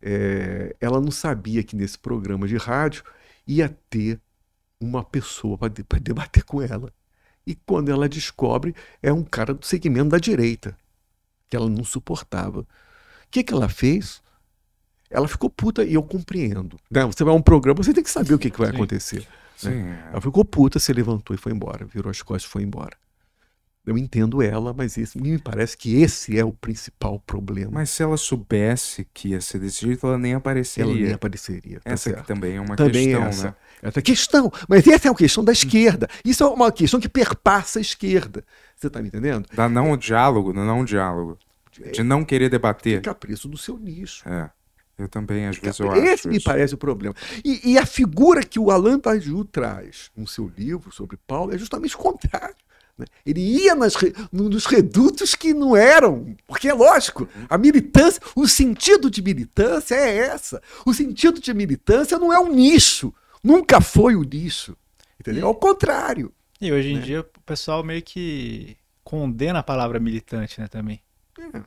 [0.00, 3.04] É, ela não sabia que nesse programa de rádio
[3.46, 4.20] ia ter
[4.80, 6.92] uma pessoa para de, debater com ela.
[7.46, 10.76] E quando ela descobre, é um cara do segmento da direita,
[11.48, 12.60] que ela não suportava.
[12.60, 12.66] O
[13.30, 14.22] que, que ela fez?
[15.10, 16.78] Ela ficou puta e eu compreendo.
[16.90, 17.04] Né?
[17.06, 18.74] Você vai a um programa, você tem que saber o que, que vai Sim.
[18.76, 19.28] acontecer.
[19.56, 19.70] Sim.
[19.70, 20.08] Né?
[20.10, 22.96] Ela ficou puta, se levantou e foi embora, virou as costas e foi embora.
[23.88, 27.70] Eu entendo ela, mas esse, me parece que esse é o principal problema.
[27.72, 30.92] Mas se ela soubesse que ia ser desse jeito, ela nem apareceria.
[30.92, 31.80] Ela nem apareceria.
[31.80, 33.46] Tá essa também é uma também questão, essa.
[33.46, 33.54] né?
[33.80, 34.52] Essa questão.
[34.68, 36.06] Mas essa é uma questão da esquerda.
[36.22, 38.44] Isso é uma questão que perpassa a esquerda.
[38.76, 39.48] Você está me entendendo?
[39.54, 41.38] Da não diálogo, do não diálogo.
[41.90, 42.98] De não querer debater.
[42.98, 44.28] Fica preço do seu nicho.
[44.28, 44.50] É.
[44.98, 46.44] Eu também, às vezes, eu Esse acho me isso.
[46.44, 47.14] parece o problema.
[47.42, 51.58] E, e, a figura que o Alain Paju traz no seu livro sobre Paulo é
[51.58, 52.56] justamente o contrário.
[52.98, 53.06] Né?
[53.24, 53.94] Ele ia nas,
[54.32, 60.16] nos redutos que não eram, porque é lógico, a militância, o sentido de militância é
[60.16, 60.60] essa.
[60.84, 64.76] O sentido de militância não é um nicho, nunca foi o nicho.
[65.20, 65.46] Entendeu?
[65.46, 66.32] Ao contrário.
[66.60, 67.02] E hoje em né?
[67.02, 71.00] dia o pessoal meio que condena a palavra militante, né, também.
[71.38, 71.62] É.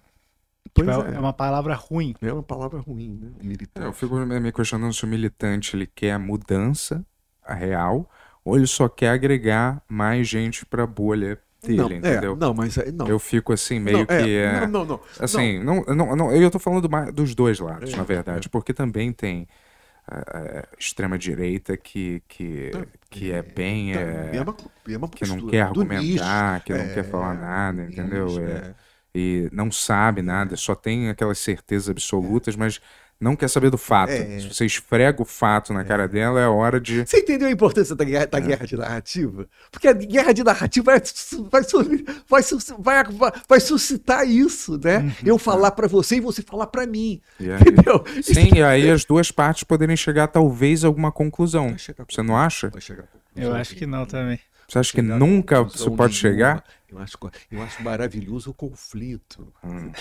[0.73, 2.15] Tipo, é, é, uma palavra ruim.
[2.21, 3.31] É uma palavra ruim, né?
[3.41, 3.85] Militante.
[3.85, 7.05] É, eu fico me questionando se o militante ele quer a mudança
[7.43, 8.09] a real
[8.43, 12.33] ou ele só quer agregar mais gente para a bolha dele, não, é, entendeu?
[12.33, 13.07] É, não, mas não.
[13.07, 14.61] Eu fico assim, meio não, que é.
[14.61, 14.99] Não, não, não.
[15.19, 19.11] Assim, não, não, não, eu tô falando dos dois lados, é, na verdade, porque também
[19.11, 19.47] tem
[20.07, 22.71] a, extrema-direita que, que,
[23.09, 23.93] que é bem.
[23.93, 28.27] É, é é que não quer argumentar, que não quer falar nada, entendeu?
[28.47, 28.73] é
[29.13, 32.79] e não sabe nada, só tem aquelas certezas absolutas, mas
[33.21, 34.09] não quer saber do fato.
[34.09, 34.39] É.
[34.39, 35.83] Se você esfrega o fato na é.
[35.83, 37.05] cara dela, é hora de.
[37.05, 38.41] Você entendeu a importância da guerra, da é.
[38.41, 39.47] guerra de narrativa?
[39.71, 41.61] Porque a guerra de narrativa vai,
[42.27, 42.41] vai,
[42.79, 44.97] vai, vai, vai suscitar isso, né?
[44.97, 45.11] Uhum.
[45.23, 47.21] Eu falar para você e você falar para mim.
[47.39, 48.03] Entendeu?
[48.23, 51.75] Sim, e aí as duas partes poderem chegar talvez a alguma conclusão.
[52.09, 52.71] Você não acha?
[53.35, 54.39] Eu acho que não também.
[54.71, 56.63] Você acha que nunca isso pode chegar?
[56.87, 57.17] Eu acho,
[57.51, 59.51] eu acho maravilhoso o conflito.
[59.61, 59.91] Hum.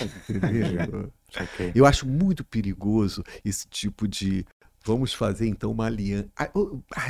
[1.33, 1.45] Tá
[1.75, 4.45] eu acho muito perigoso esse tipo de
[4.83, 6.27] Vamos fazer então uma aliança.
[6.37, 6.49] Ah,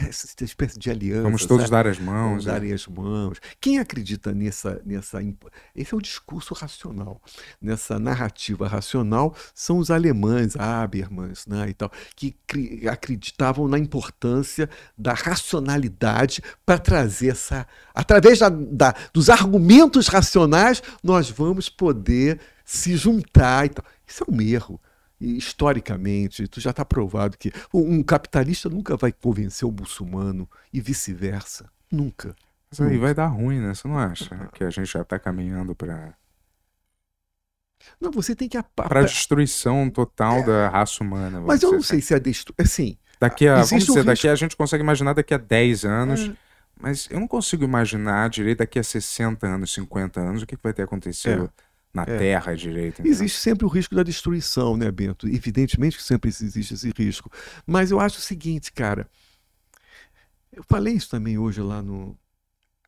[0.08, 1.24] essa espécie de aliança.
[1.24, 1.72] Vamos todos sabe?
[1.72, 2.44] dar as mãos.
[2.44, 2.52] Vamos é.
[2.52, 3.38] dar as mãos.
[3.62, 5.20] Quem acredita nessa, nessa.
[5.74, 7.22] Esse é o discurso racional.
[7.62, 12.36] Nessa narrativa racional são os alemães, Habermas né, e tal, que
[12.90, 17.66] acreditavam na importância da racionalidade para trazer essa.
[17.96, 23.86] Através da, da, dos argumentos racionais, nós vamos poder se juntar e tal.
[24.06, 24.80] Isso é um erro.
[25.22, 31.70] Historicamente, tu já está provado que um capitalista nunca vai convencer o muçulmano e vice-versa.
[31.92, 32.36] Nunca.
[32.70, 33.74] Mas aí vai dar ruim, né?
[33.74, 36.16] Você não acha que a gente já está caminhando para
[38.00, 40.44] não, você tem que para a destruição total é.
[40.44, 41.42] da raça humana.
[41.42, 42.64] Mas eu não sei se é destruição.
[42.64, 46.22] Assim, daqui a, vamos dizer, daqui a gente consegue imaginar daqui a 10 anos.
[46.22, 46.34] É.
[46.80, 50.74] Mas eu não consigo imaginar direito daqui a 60 anos, 50 anos, o que vai
[50.74, 51.46] ter acontecido.
[51.46, 52.18] É na é.
[52.18, 53.06] terra direito.
[53.06, 55.28] Existe sempre o risco da destruição, né, Bento?
[55.28, 57.30] Evidentemente que sempre existe esse risco.
[57.66, 59.10] Mas eu acho o seguinte, cara.
[60.52, 62.18] Eu falei isso também hoje lá no.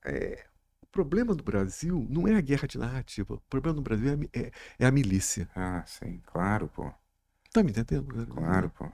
[0.06, 0.46] É,
[0.82, 3.36] o problema do Brasil não é a guerra de narrativa.
[3.36, 5.50] O problema do Brasil é, é, é a milícia.
[5.56, 6.92] Ah, sim, claro, pô.
[7.52, 8.26] Tá me entendendo?
[8.28, 8.92] Claro, pô.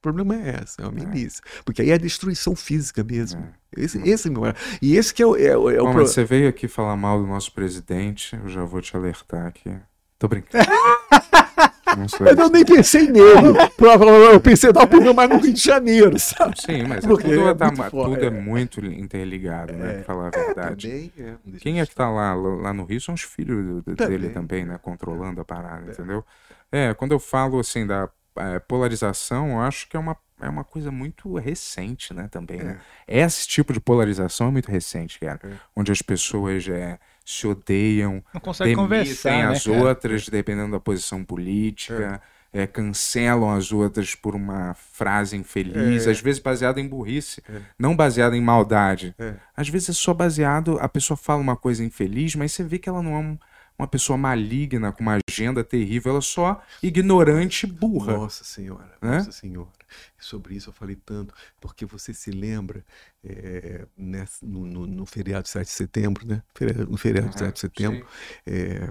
[0.00, 1.42] O problema é esse, é uma milícia.
[1.44, 1.62] É.
[1.62, 3.46] Porque aí é a destruição física mesmo.
[3.76, 3.84] É.
[3.84, 4.54] Esse, esse não é.
[4.80, 5.36] E esse que é o.
[5.36, 5.92] É, é Bom, o.
[5.92, 9.70] Você veio aqui falar mal do nosso presidente, eu já vou te alertar aqui.
[10.18, 10.64] Tô brincando.
[12.40, 13.58] eu nem pensei nele.
[14.32, 16.58] Eu pensei dar opinião mais no Rio de Janeiro, sabe?
[16.60, 18.30] Sim, mas tudo, é, tá, tudo é.
[18.30, 19.94] muito interligado, né?
[19.94, 20.88] Pra falar a verdade.
[20.88, 24.78] Também, Quem é que tá lá, lá no Rio são os filhos dele também, né?
[24.80, 26.24] Controlando a parada, entendeu?
[26.72, 28.08] É, quando eu falo assim da
[28.40, 32.80] é, polarização, eu acho que é uma, é uma coisa muito recente, né, também, né?
[33.06, 33.20] É.
[33.20, 35.40] Esse tipo de polarização é muito recente, cara.
[35.44, 35.52] É.
[35.76, 41.24] Onde as pessoas é, se odeiam, não conseguem conversar, né, as outras dependendo da posição
[41.24, 42.20] política.
[42.52, 42.62] É.
[42.62, 42.66] é.
[42.66, 46.10] cancelam as outras por uma frase infeliz, é.
[46.10, 47.60] às vezes baseada em burrice, é.
[47.78, 49.14] não baseada em maldade.
[49.18, 49.34] É.
[49.56, 52.88] Às vezes é só baseado, a pessoa fala uma coisa infeliz, mas você vê que
[52.88, 53.38] ela não é um,
[53.80, 58.12] uma pessoa maligna, com uma agenda terrível, ela é só ignorante burra.
[58.12, 59.18] Nossa Senhora, né?
[59.18, 59.70] Nossa Senhora.
[60.18, 62.84] Sobre isso eu falei tanto, porque você se lembra
[63.24, 66.42] é, nessa, no, no, no, feriado de 7 de setembro, né?
[66.88, 68.06] No feriado de 7 de setembro.
[68.46, 68.86] É,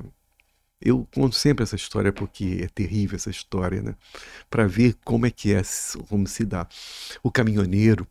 [0.81, 3.95] eu conto sempre essa história porque é terrível essa história, né?
[4.49, 5.61] Para ver como é que é,
[6.07, 6.67] como se dá.
[7.21, 8.07] O caminhoneiro,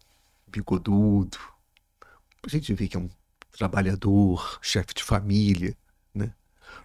[0.47, 1.39] bigodudo,
[2.47, 3.11] a gente vê que é um
[3.51, 5.77] trabalhador, chefe de família,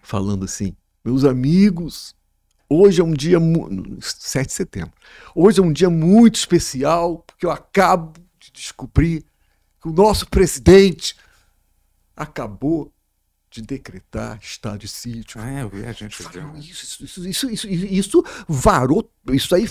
[0.04, 2.16] falando assim: meus amigos,
[2.70, 3.40] hoje é um dia.
[4.00, 4.94] 7 de setembro.
[5.34, 9.26] Hoje é um dia muito especial, porque eu acabo de descobrir
[9.82, 11.16] que o nosso presidente
[12.16, 12.94] acabou
[13.50, 15.40] de decretar estado de sítio.
[15.40, 16.20] Ah, é, eu vi a gente
[16.58, 19.68] isso, isso, isso, isso, isso varou, isso aí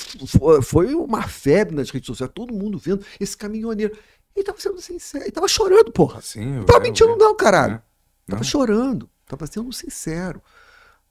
[0.63, 3.97] foi uma febre nas redes sociais, todo mundo vendo esse caminhoneiro.
[4.37, 6.21] Ele tava sendo sincero, ele tava chorando, porra.
[6.23, 7.75] Sim, não tava mentindo, não, caralho.
[7.75, 7.83] É.
[8.31, 9.11] Tava chorando.
[9.33, 10.43] Estava sendo sincero.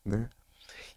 [0.06, 0.30] Né?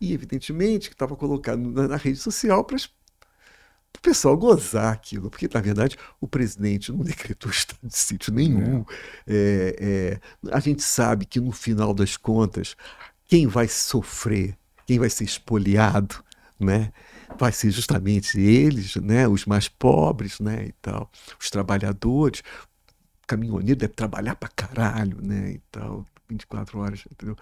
[0.01, 5.49] E, evidentemente, que estava colocado na, na, rede social para o pessoal gozar aquilo, porque,
[5.53, 8.85] na verdade, o presidente não decretou estado de sítio nenhum.
[9.27, 12.77] É, é, a gente sabe que, no final das contas,
[13.27, 14.57] quem vai sofrer,
[14.87, 16.23] quem vai ser espoliado,
[16.61, 16.93] né?
[17.39, 21.11] vai ser justamente eles, né, os mais pobres, né, e tal,
[21.41, 22.41] os trabalhadores.
[23.23, 26.05] O caminhoneiro deve trabalhar para caralho, né, e tal.
[26.35, 27.37] 24 horas, entendeu?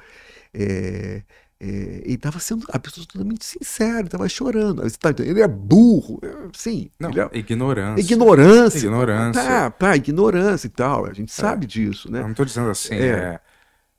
[0.55, 1.23] É,
[1.65, 4.83] é, ele estava sendo absolutamente sincero, estava chorando.
[4.99, 6.21] Tá, ele é burro,
[6.53, 6.91] sim.
[6.99, 8.03] Não, é, ignorância.
[8.03, 8.79] Ignorância.
[8.79, 9.43] Ignorância.
[9.43, 11.07] Tá, tá, ignorância e tal.
[11.07, 12.19] A gente é, sabe disso, né?
[12.19, 13.07] Eu não estou dizendo assim, é.
[13.07, 13.41] é.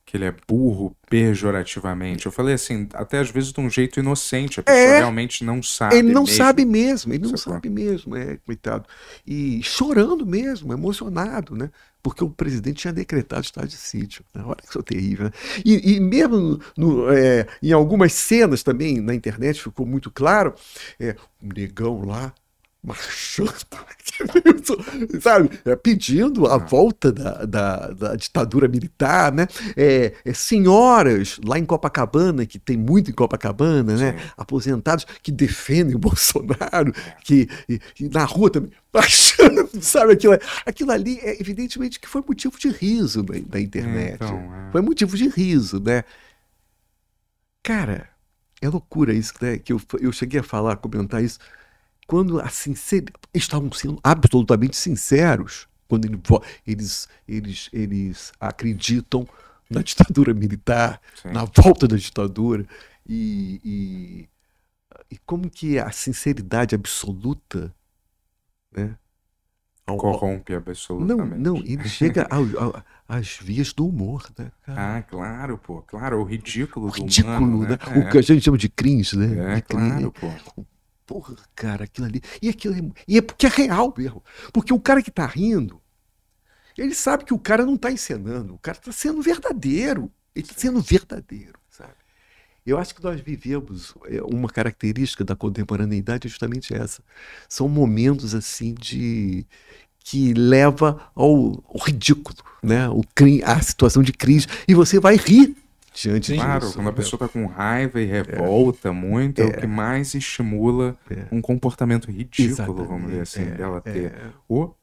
[0.06, 2.26] que ele é burro pejorativamente.
[2.26, 4.60] Eu falei assim, até às vezes de um jeito inocente.
[4.60, 5.96] A pessoa realmente não sabe.
[5.96, 6.36] Ele não mesmo.
[6.36, 8.90] sabe mesmo, ele não Você sabe mesmo, é, coitado.
[9.26, 11.70] E chorando mesmo, emocionado, né?
[12.04, 14.26] Porque o presidente tinha decretado estado de sítio.
[14.34, 14.44] Né?
[14.46, 15.26] Olha que isso é terrível.
[15.26, 15.32] Né?
[15.64, 20.54] E, e, mesmo no, é, em algumas cenas também na internet ficou muito claro,
[21.00, 22.34] é, um negão lá
[22.84, 23.54] marchando,
[25.22, 26.58] sabe, é, pedindo a ah.
[26.58, 29.48] volta da, da, da, ditadura militar, né?
[29.76, 34.20] É, é, senhoras lá em Copacabana, que tem muito em Copacabana, né?
[34.36, 40.14] Aposentados que defendem o Bolsonaro, que e, e na rua também marchando, sabe?
[40.14, 44.16] Aquilo, aquilo ali, é, evidentemente, que foi motivo de riso da, da internet.
[44.16, 44.72] Então, é.
[44.72, 46.04] Foi motivo de riso, né?
[47.64, 48.10] Cara,
[48.62, 49.58] é loucura isso, né?
[49.58, 51.40] Que eu, eu cheguei a falar, a comentar isso
[52.14, 56.06] quando a sinceridade, estavam sendo absolutamente sinceros quando
[56.64, 59.28] eles, eles, eles acreditam
[59.68, 61.30] na ditadura militar, Sim.
[61.30, 62.68] na volta da ditadura
[63.10, 64.30] e, e,
[65.10, 67.74] e, como que a sinceridade absoluta,
[68.72, 68.96] né?
[69.88, 71.40] Corrompe absolutamente.
[71.40, 74.52] Não, não, ele chega ao, ao, às vias do humor, né?
[74.62, 74.98] Cara?
[74.98, 77.70] Ah, claro, pô, claro, o ridículo, o ridículo do humano, né?
[77.70, 78.08] né?
[78.08, 79.58] O que a gente chama de cringe, né?
[79.58, 80.64] É, claro, pô
[81.06, 82.22] porra, cara, aquilo ali.
[82.42, 84.24] E aquilo é, e é porque é real mesmo.
[84.52, 85.82] Porque o cara que tá rindo,
[86.78, 90.12] ele sabe que o cara não tá encenando, o cara tá sendo verdadeiro.
[90.36, 91.94] Ele tá sendo verdadeiro, sabe?
[92.66, 97.04] Eu acho que nós vivemos é, uma característica da contemporaneidade é justamente essa.
[97.48, 99.46] São momentos assim de
[100.00, 102.90] que leva ao, ao ridículo, né?
[102.90, 103.04] O,
[103.46, 105.56] a situação de crise e você vai rir
[105.94, 106.46] diante Sim, disso.
[106.46, 106.98] Claro, quando a né?
[106.98, 108.92] pessoa está com raiva e revolta é.
[108.92, 109.46] muito, é.
[109.46, 109.48] é.
[109.48, 111.26] o que mais estimula é.
[111.32, 112.88] um comportamento ridículo, Exatamente.
[112.88, 113.52] vamos dizer assim, é.
[113.52, 114.06] dela ter.
[114.06, 114.30] É.
[114.48, 114.76] Ou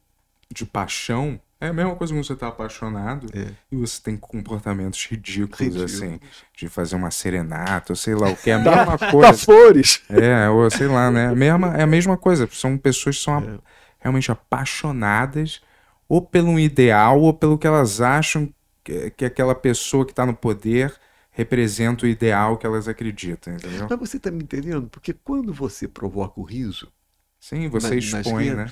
[0.53, 3.47] de paixão, é a mesma coisa quando você tá apaixonado é.
[3.71, 5.85] e você tem comportamentos ridículos, Ridículo.
[5.85, 6.19] assim,
[6.57, 9.27] de fazer uma serenata, ou sei lá, o que é a mesma coisa.
[9.27, 10.01] Da flores!
[10.09, 11.27] É, ou sei lá, né?
[11.27, 12.49] A mesma, é a mesma coisa.
[12.51, 13.59] São pessoas que são é.
[13.99, 15.61] realmente apaixonadas
[16.09, 18.51] ou pelo ideal ou pelo que elas acham
[18.83, 20.93] que, que aquela pessoa que está no poder
[21.31, 23.87] representa o ideal que elas acreditam, entendeu?
[23.89, 24.89] Mas você está me entendendo?
[24.89, 26.91] Porque quando você provoca o riso.
[27.39, 28.71] Sim, você na, expõe, né?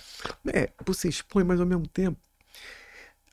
[0.53, 2.19] É, você expõe, mas ao mesmo tempo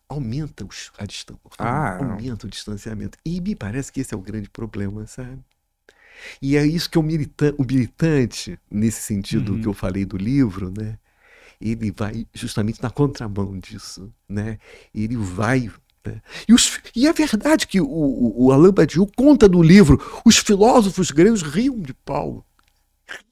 [0.09, 1.43] aumenta os, a distância.
[1.59, 3.19] Ah, aumenta o distanciamento.
[3.25, 5.39] E me parece que esse é o grande problema, sabe?
[6.41, 9.61] E é isso que o, milita o militante, nesse sentido uhum.
[9.61, 10.99] que eu falei do livro, né?
[11.61, 14.59] Ele vai justamente na contramão disso, né?
[14.95, 15.71] Ele vai?
[16.49, 20.37] E, os, e, é verdade que o, o, o Alain Badiou conta no livro: os
[20.39, 22.45] filósofos gregos riam de Paulo.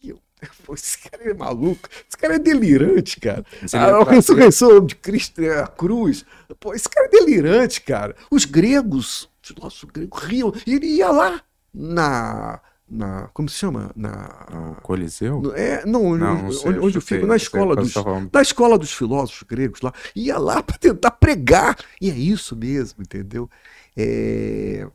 [0.02, 0.18] Riam.
[0.72, 3.44] Esse cara é maluco, esse cara é delirante, cara.
[3.72, 6.24] A, a ressurreição de Cristo, é a cruz.
[6.60, 8.14] Pô, esse cara é delirante, cara.
[8.30, 10.52] Os gregos, os filósofos gregos riam.
[10.66, 11.40] E ele ia lá
[11.72, 16.98] na na como se chama na no Coliseu é não, não, não sei, onde, onde
[16.98, 17.94] eu fico na escola dos
[18.30, 23.02] na escola dos filósofos gregos lá ia lá para tentar pregar e é isso mesmo
[23.02, 23.48] entendeu
[23.96, 24.86] é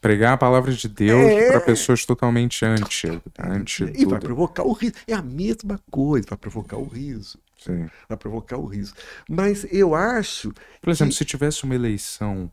[0.00, 1.48] Pregar a palavra de Deus é...
[1.48, 3.06] para pessoas totalmente anti,
[3.38, 4.94] anti E vai provocar o riso.
[5.06, 7.38] É a mesma coisa, vai provocar o riso.
[7.58, 7.86] Sim.
[8.08, 8.94] Vai provocar o riso.
[9.28, 10.54] Mas eu acho.
[10.80, 11.18] Por exemplo, que...
[11.18, 12.50] se tivesse uma eleição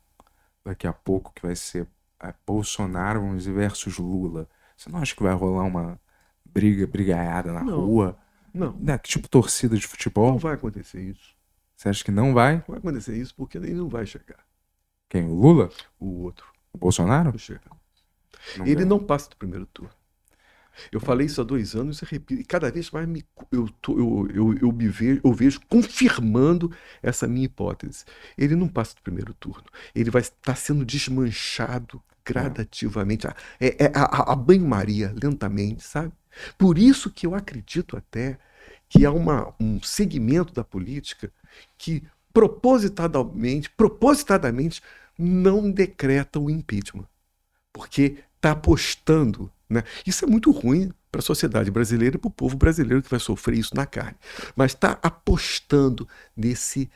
[0.66, 1.88] daqui a pouco que vai ser
[2.22, 6.00] é, Bolsonaro versus Lula, você não acha que vai rolar uma
[6.46, 7.80] briga, brigaiada na não.
[7.80, 8.18] rua?
[8.54, 8.74] Não.
[8.80, 8.98] Né?
[9.00, 10.32] Tipo torcida de futebol?
[10.32, 11.36] Não vai acontecer isso.
[11.76, 12.58] Você acha que não vai?
[12.58, 14.46] Não vai acontecer isso porque ele não vai chegar.
[15.10, 15.26] Quem?
[15.26, 15.70] O Lula?
[16.00, 16.46] O outro.
[16.72, 17.32] O Bolsonaro?
[18.58, 19.94] Não ele não passa do primeiro turno.
[20.92, 23.98] Eu falei isso há dois anos e repito, e cada vez mais me, eu, tô,
[23.98, 26.72] eu, eu, eu, me vejo, eu vejo confirmando
[27.02, 28.06] essa minha hipótese.
[28.38, 29.66] Ele não passa do primeiro turno.
[29.96, 36.12] Ele vai estar sendo desmanchado gradativamente, é, é a, a banho-maria, lentamente, sabe?
[36.58, 38.38] Por isso que eu acredito até
[38.90, 41.32] que há uma, um segmento da política
[41.78, 42.04] que
[42.34, 44.82] propositadamente, propositadamente
[45.18, 47.08] não decreta o impeachment,
[47.74, 49.52] porque está apostando.
[49.70, 49.84] Né?
[50.06, 53.20] Isso é muito ruim para a sociedade brasileira e para o povo brasileiro que vai
[53.20, 54.18] sofrer isso na carne.
[54.56, 56.90] Mas está apostando nesse,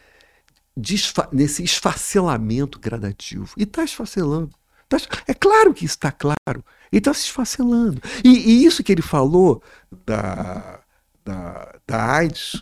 [1.32, 3.54] nesse esfacelamento gradativo.
[3.58, 4.61] E está esfacelando.
[4.92, 6.66] Tá, é claro que está claro.
[6.92, 8.02] Ele está se esfacelando.
[8.24, 9.64] E, e, isso que ele falou
[10.06, 10.82] da,
[11.24, 12.62] da, da AIDS,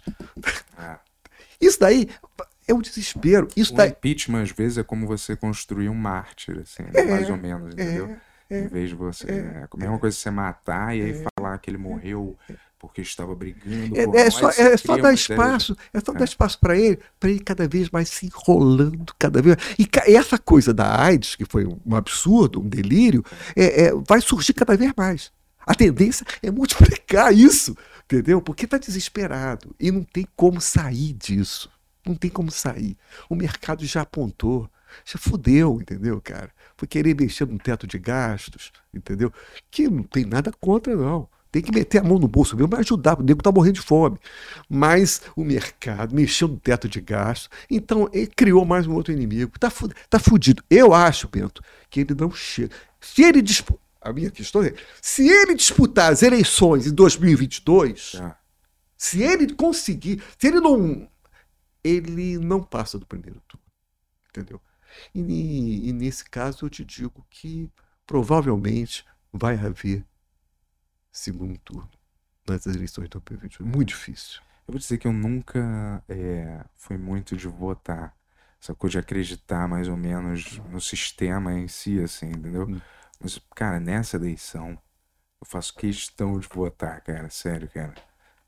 [0.78, 1.00] ah.
[1.60, 2.08] isso daí
[2.68, 3.48] é o desespero.
[3.58, 3.90] Isso o daí...
[3.90, 8.16] impeachment, às vezes, é como você construir um mártir, assim, é, mais ou menos, entendeu?
[8.48, 9.32] É, em vez de você.
[9.32, 11.26] É, é a mesma coisa você matar e aí é.
[11.36, 12.38] falar que ele morreu
[12.80, 13.96] porque estava brigando.
[13.96, 17.42] É, é só, é só dar espaço, é só dar espaço para ele, para ele
[17.42, 19.58] cada vez mais se enrolando, cada vez.
[19.78, 23.24] E, e, essa coisa da AIDS, que foi um absurdo, um delírio,
[23.56, 25.32] é, é, vai surgir cada vez mais.
[25.68, 27.76] A tendência é multiplicar isso,
[28.06, 28.42] entendeu?
[28.42, 31.70] Porque está desesperado e não tem como sair disso.
[32.08, 32.98] Não tem como sair.
[33.30, 34.70] O mercado já apontou.
[35.06, 36.50] Já fudeu, entendeu, cara?
[36.76, 39.32] Foi querer mexer no teto de gastos, entendeu?
[39.70, 41.30] Que não tem nada contra, não.
[41.52, 43.82] Tem que meter a mão no bolso mesmo para ajudar, o nego tá morrendo de
[43.82, 44.20] fome.
[44.70, 49.58] Mas o mercado mexeu no teto de gastos, então ele criou mais um outro inimigo.
[49.60, 49.72] Tá,
[50.10, 50.64] tá fudido.
[50.70, 52.76] Eu acho, Bento, que ele não chega.
[53.00, 53.88] Se ele disputar.
[54.02, 58.38] A minha questão é: se ele disputar as eleições em 2022, ah.
[58.98, 61.10] se ele conseguir, se ele não
[61.84, 63.66] ele não passa do primeiro turno.
[64.30, 64.62] Entendeu?
[65.14, 67.70] E, e nesse caso eu te digo que
[68.06, 70.06] provavelmente vai haver
[71.20, 71.90] segundo turno
[72.48, 73.66] nas eleições de 2021.
[73.66, 74.40] Muito difícil.
[74.68, 78.14] Eu vou dizer que eu nunca é, fui muito de votar.
[78.62, 82.68] Essa coisa de acreditar mais ou menos no sistema em si, assim, entendeu?
[82.70, 82.82] Hum.
[83.22, 84.78] Mas, cara, nessa eleição,
[85.42, 87.30] eu faço questão de votar, cara.
[87.30, 87.94] Sério, cara.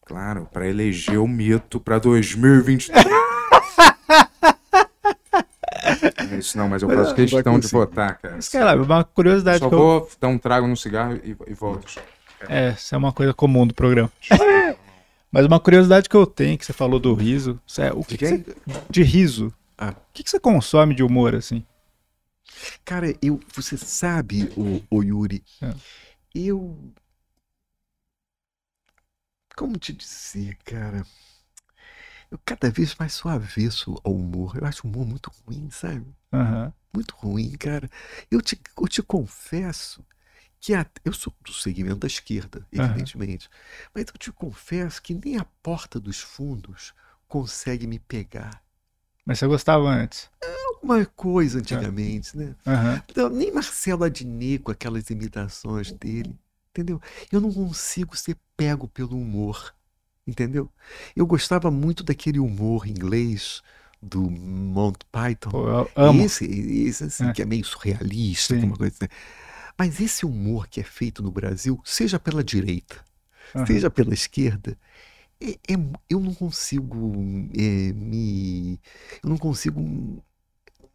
[0.06, 3.06] Claro, para eleger o mito para 2023.
[6.34, 8.36] é isso não, mas eu faço questão de votar, cara.
[8.36, 9.60] Mas, cara, uma curiosidade.
[9.60, 10.10] Só vou eu...
[10.20, 12.02] dar um trago no cigarro e, e volto.
[12.50, 14.12] É, isso é uma coisa comum do programa.
[15.32, 17.60] mas uma curiosidade que eu tenho, que você falou do riso.
[17.78, 18.46] É, o que, que você...
[18.90, 19.54] De riso.
[19.78, 19.92] Ah.
[19.92, 21.66] O que, que você consome de humor, assim?
[22.84, 25.74] Cara, eu, você sabe, o, o Yuri, é.
[26.36, 26.78] eu.
[29.56, 31.06] Como te dizer, cara?
[32.30, 34.58] Eu cada vez mais sou avesso ao humor.
[34.58, 36.06] Eu acho o humor muito ruim, sabe?
[36.32, 36.74] Aham.
[36.94, 37.90] Muito ruim, cara.
[38.30, 40.06] Eu te, eu te confesso
[40.62, 43.50] que a- eu sou do segmento da esquerda, evidentemente.
[43.94, 46.94] Mas eu te confesso que nem a porta dos fundos
[47.28, 48.62] consegue me pegar.
[49.26, 50.30] Mas você gostava antes.
[50.84, 52.56] Uma coisa antigamente, né?
[52.66, 53.04] Aham.
[53.10, 56.36] Então, nem Marcelo Adnet com aquelas imitações dele,
[56.72, 57.02] entendeu?
[57.32, 59.74] Eu não consigo ser pego pelo humor,
[60.28, 60.72] entendeu?
[61.16, 63.62] Eu gostava muito daquele humor inglês
[64.02, 65.52] do Monty Python.
[65.52, 66.24] Pô, amo.
[66.24, 67.34] Esse, esse assim, É.
[67.34, 68.66] que é meio surrealista, Sim.
[68.66, 69.12] uma coisa assim.
[69.82, 73.04] Mas esse humor que é feito no Brasil, seja pela direita,
[73.56, 73.66] Aham.
[73.66, 74.78] seja pela esquerda,
[75.42, 75.78] é- é-
[76.08, 77.12] eu não consigo
[77.58, 78.80] é, me.
[79.24, 80.24] Eu não consigo.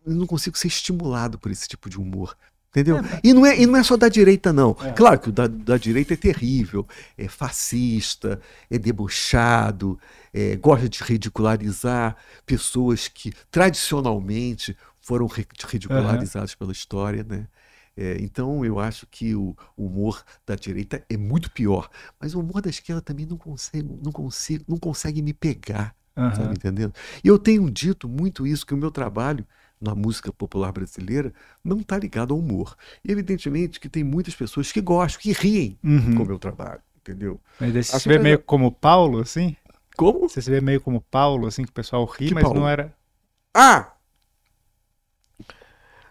[0.07, 2.37] Eu não consigo ser estimulado por esse tipo de humor.
[2.70, 2.99] Entendeu?
[3.24, 4.76] E, não é, e não é só da direita, não.
[4.80, 4.93] É.
[4.93, 6.87] Claro que o da, da direita é terrível,
[7.18, 9.99] é fascista, é debochado,
[10.32, 17.49] é, gosta de ridicularizar pessoas que tradicionalmente foram ri- ridicularizadas pela história, né?
[17.97, 21.89] É, então eu acho que o humor da direita é muito pior,
[22.21, 26.35] mas o humor da esquerda também não consegue, não consigo, não consegue me pegar, Aham.
[26.37, 26.93] sabe entendendo?
[27.25, 29.47] E eu tenho dito muito isso que o meu trabalho
[29.81, 31.33] na música popular brasileira
[31.65, 32.77] não está ligado ao humor.
[33.05, 36.15] E evidentemente que tem muitas pessoas que gostam, que riem Uhum.
[36.17, 37.41] com o meu trabalho, entendeu?
[37.59, 39.57] Mas você se vê meio como Paulo, assim?
[39.97, 40.29] Como?
[40.29, 42.61] Você se vê meio como Paulo, assim, que o pessoal ri, Que mas Paulo?
[42.61, 42.95] não era.
[43.55, 43.93] Ah!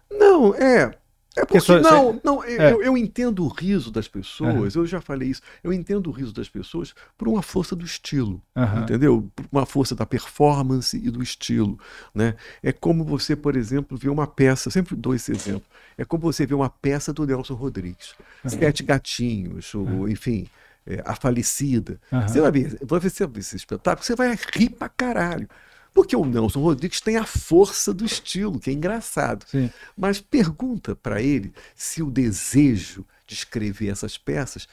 [0.09, 0.97] Não, é.
[1.37, 2.71] É porque, só- não, não, eu, é.
[2.73, 6.33] eu- eu entendo o riso das pessoas, eu já falei isso, eu entendo o riso
[6.33, 8.83] das pessoas por uma força do estilo, Aham.
[8.83, 9.29] entendeu?
[9.35, 11.77] Por uma força da performance e do estilo,
[12.13, 12.35] né?
[12.63, 15.63] É como você, por exemplo, ver uma peça, sempre dou esse exemplo,
[15.97, 18.15] é como você ver uma peça do Nelson Rodrigues,
[18.47, 20.47] Sete Gatinhos, ou, enfim,
[20.87, 24.87] é, A Falecida, você vai ver, você vai ver esse espetáculo, você vai rir pra
[24.87, 25.49] caralho.
[25.95, 29.45] Porque o Nelson Rodrigues tem a força do estilo, que é engraçado.
[29.47, 29.71] Sim.
[29.97, 34.67] Mas pergunta para ele se o desejo de escrever essas peças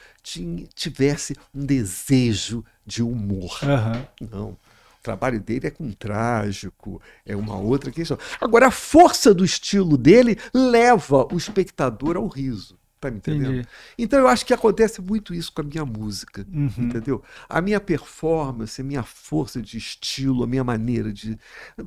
[0.75, 3.57] tivesse um desejo de humor.
[3.63, 4.05] Aham.
[4.29, 4.49] Não.
[4.49, 4.57] O
[5.01, 8.17] trabalho dele é com trágico, é uma outra questão.
[8.39, 12.77] Agora, a força do estilo dele leva o espectador ao riso.
[13.03, 13.51] Tá me entendendo?
[13.51, 13.67] Entendi.
[13.97, 16.47] Então eu acho que acontece muito isso com a minha música.
[16.49, 16.71] Uhum.
[16.77, 17.21] Entendeu?
[17.49, 21.37] A minha performance, a minha força de estilo, a minha maneira de.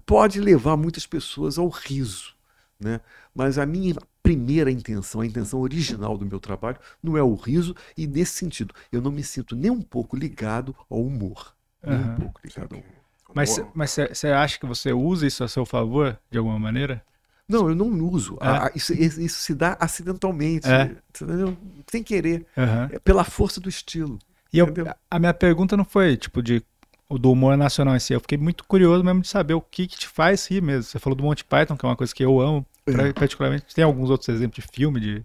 [0.04, 2.34] pode levar muitas pessoas ao riso.
[2.78, 3.00] Né?
[3.34, 7.74] Mas a minha primeira intenção, a intenção original do meu trabalho, não é o riso,
[7.96, 11.54] e nesse sentido, eu não me sinto nem um pouco ligado ao humor.
[11.82, 12.92] Nem um pouco ligado ao humor.
[13.34, 17.02] Mas mas você acha que você usa isso a seu favor, de alguma maneira?
[17.48, 18.36] Não, eu não uso.
[18.40, 18.46] É.
[18.46, 20.96] A- a- isso, isso se dá acidentalmente, É.
[21.10, 21.56] entendeu?
[21.88, 22.44] sem querer.
[22.56, 22.88] Aham.
[22.92, 24.18] É pela força do estilo.
[24.52, 24.66] E eu,
[25.10, 26.62] a minha pergunta não foi, tipo, de
[27.08, 28.12] o do humor nacional em si.
[28.12, 30.82] Eu fiquei muito curioso mesmo de saber o que, que te faz rir mesmo.
[30.84, 33.12] Você falou do Monty Python, que é uma coisa que eu amo, É.
[33.12, 33.72] particularmente.
[33.74, 35.24] Tem alguns outros exemplos de filme de.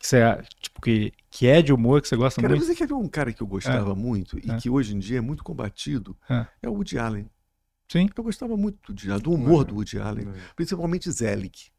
[0.00, 0.20] Que, você,
[0.60, 2.66] tipo, que, que é de humor, que você gosta Cara, muito.
[2.66, 4.56] você quer ver um cara que eu gostava muito e É.
[4.56, 6.16] que hoje em dia é muito combatido?
[6.28, 6.46] É.
[6.62, 7.28] É o Woody Allen.
[7.90, 8.08] Sim.
[8.16, 9.64] Eu gostava muito do, do humor É.
[9.68, 10.32] do Woody Allen, É.
[10.54, 11.70] principalmente Zelig.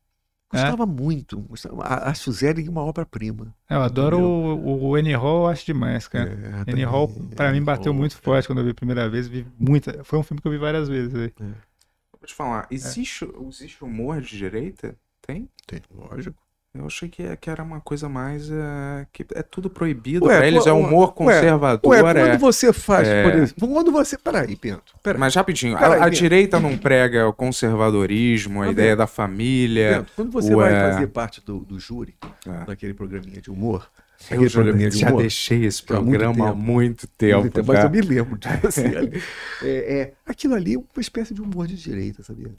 [0.52, 0.58] É.
[0.58, 1.40] Gostava muito.
[1.42, 3.56] gostava- acho o Zelig uma obra-prima.
[3.70, 4.66] É, Eu adoro Entendeu?
[4.66, 6.32] o, o Annie Hall, acho demais, cara.
[6.32, 8.20] É, também, Hall, pra mim, bateu muito é.
[8.20, 9.28] forte quando eu vi a primeira vez.
[9.28, 10.04] Vi muita...
[10.04, 11.14] Foi um filme que eu vi várias vezes.
[11.14, 11.32] aí.
[11.40, 14.98] Vou te falar, existe, existe humor de direita?
[15.22, 15.48] Tem?
[15.68, 16.42] Tem, lógico.
[16.72, 18.50] Eu achei que, que era uma coisa mais.
[18.52, 21.92] é, que é tudo proibido pra eles, é humor ué, conservador.
[21.92, 22.14] Ué, é...
[22.28, 23.24] quando você faz, é.
[23.24, 24.18] por exemplo, quando você.
[24.20, 24.94] Peraí, Bento.
[25.02, 25.20] Peraí.
[25.20, 26.16] Mas rapidinho, a- Peraí, a, Bento.
[26.16, 28.98] direita não prega o conservadorismo, a Tá ideia vendo?
[29.00, 29.98] da família.
[29.98, 30.70] Bento, quando você ué.
[30.70, 32.14] vai fazer parte do, do júri,
[32.48, 32.66] É.
[32.66, 33.90] daquele programinha de humor,
[34.30, 36.62] Eu já, de já deixei esse Há muito programa há tempo.
[36.64, 37.50] muito tempo.
[37.66, 37.88] Mas cara.
[37.88, 38.84] eu me lembro de você.
[39.64, 42.52] É, é, aquilo ali é uma espécie de humor de direita, sabia?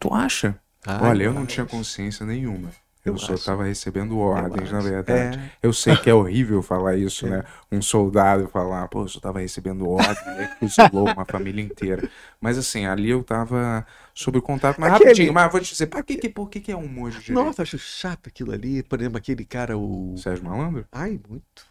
[0.00, 0.56] Tu acha?
[0.86, 2.70] Ah, Olha, eu não tinha consciência nenhuma.
[3.04, 3.44] Eu, só acho.
[3.44, 5.38] tava recebendo ordens, na verdade.
[5.38, 5.50] É.
[5.62, 7.30] Eu sei que é horrível falar isso, É.
[7.30, 7.44] né?
[7.70, 12.08] Um soldado falar, pô, eu só tava recebendo ordem, e aí fuzilou uma família inteira.
[12.40, 14.80] Mas assim, ali eu tava sob contato.
[14.80, 17.10] Mas Aquele- rapidinho, mas vou te dizer, por que, que, por que, que é humor
[17.10, 17.44] de direita?
[17.44, 18.82] Nossa, acho chato aquilo ali.
[18.82, 20.14] Por exemplo, aquele cara, o.
[20.16, 20.86] Sérgio Malandro?
[20.90, 21.66] Ai, muito.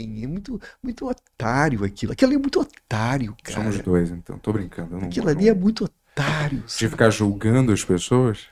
[0.00, 2.12] É muito, muito otário aquilo.
[2.12, 3.58] Aquilo ali é muito otário, cara.
[3.60, 4.38] Somos dois, então.
[4.38, 4.98] Tô brincando.
[4.98, 6.62] Não Aquilo ali é muito otário.
[6.66, 6.90] De sabe?
[6.90, 8.46] ficar julgando as pessoas?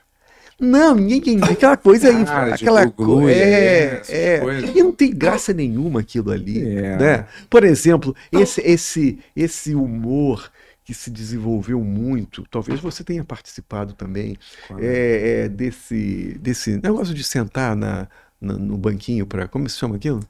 [0.59, 1.39] Não, ninguém.
[1.43, 2.23] Aquela coisa aí.
[2.27, 3.31] Ah, aquela coisa.
[3.39, 4.39] é, É, essas é.
[4.39, 4.75] coisas.
[4.75, 6.67] E não tem graça nenhuma aquilo ali.
[6.67, 6.97] É.
[6.97, 7.27] Né?
[7.49, 10.51] Por exemplo, esse, esse, esse humor
[10.83, 14.83] que se desenvolveu muito, talvez você tenha participado também, Claro.
[14.83, 18.07] é, é, desse, desse negócio de sentar na,
[18.39, 19.47] no, no banquinho para.
[19.47, 20.21] Como se chama aquilo?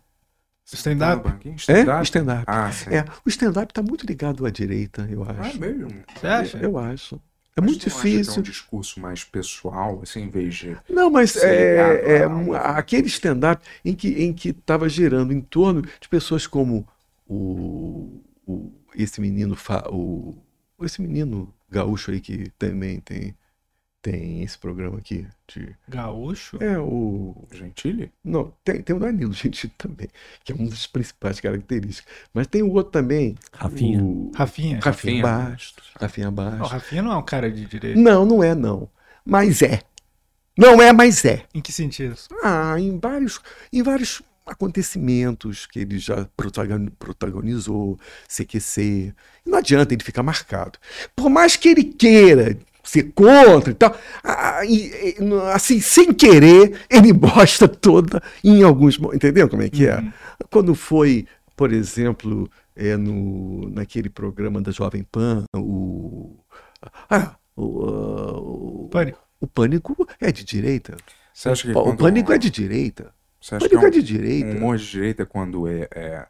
[0.65, 1.29] Stand-up?
[1.69, 2.01] É?
[2.03, 2.43] Stand-up.
[2.47, 2.89] Ah, sim.
[2.89, 5.59] É, o stand-up tá muito ligado à direita, eu Ah, é acho.
[5.61, 5.87] mesmo?
[6.19, 6.57] Você acha?
[6.57, 7.21] Eu acho.
[7.57, 8.35] É Mas muito difícil.
[8.35, 10.77] É um discurso mais pessoal, assim, em vez de.
[10.87, 12.23] Não, mas é, é,
[12.55, 16.87] a aquele stand-up em que em que estava girando em torno de pessoas como
[17.27, 20.35] o, o- esse menino fa- o
[20.83, 23.35] esse menino gaúcho aí que também tem
[24.09, 26.57] tem esse programa aqui de Gaúcho?
[26.61, 28.11] é o Gentile?
[28.23, 30.07] não tem, tem o Danilo Gentili também
[30.43, 34.01] que é uma das principais características mas tem o outro também Rafinha.
[34.03, 34.79] o Rafinha.
[34.81, 35.23] Rafinha Rafinha.
[35.23, 37.99] Bastos Rafinha Não, Bastos Rafinha não é um cara de direita.
[37.99, 38.89] não não é não
[39.25, 39.81] mas é
[40.57, 42.15] não é mas é Em que sentido?
[42.43, 43.39] Ah, em vários,
[43.71, 49.13] em vários acontecimentos que ele já protagon- protagonizou, CQC.
[49.45, 50.79] Não adianta ele ficar marcado.
[51.15, 52.57] Por mais que ele queira
[52.87, 58.97] ser contra e tal, ah, e- e, assim, sem querer, ele mostra toda em alguns
[59.13, 59.97] Entendeu como é que é?
[59.97, 60.11] Uhum.
[60.49, 66.37] Quando foi, por exemplo, é no, naquele programa da Jovem Pan, o.
[67.09, 69.19] Ah, o, ah, o, Pânico.
[69.41, 70.95] o Pânico é de direita.
[71.33, 73.11] Você acha que O Pânico é de direita.
[73.41, 74.47] Você O acha que Pânico é é de um, direita.
[74.49, 76.25] um humor de direita quando é, é-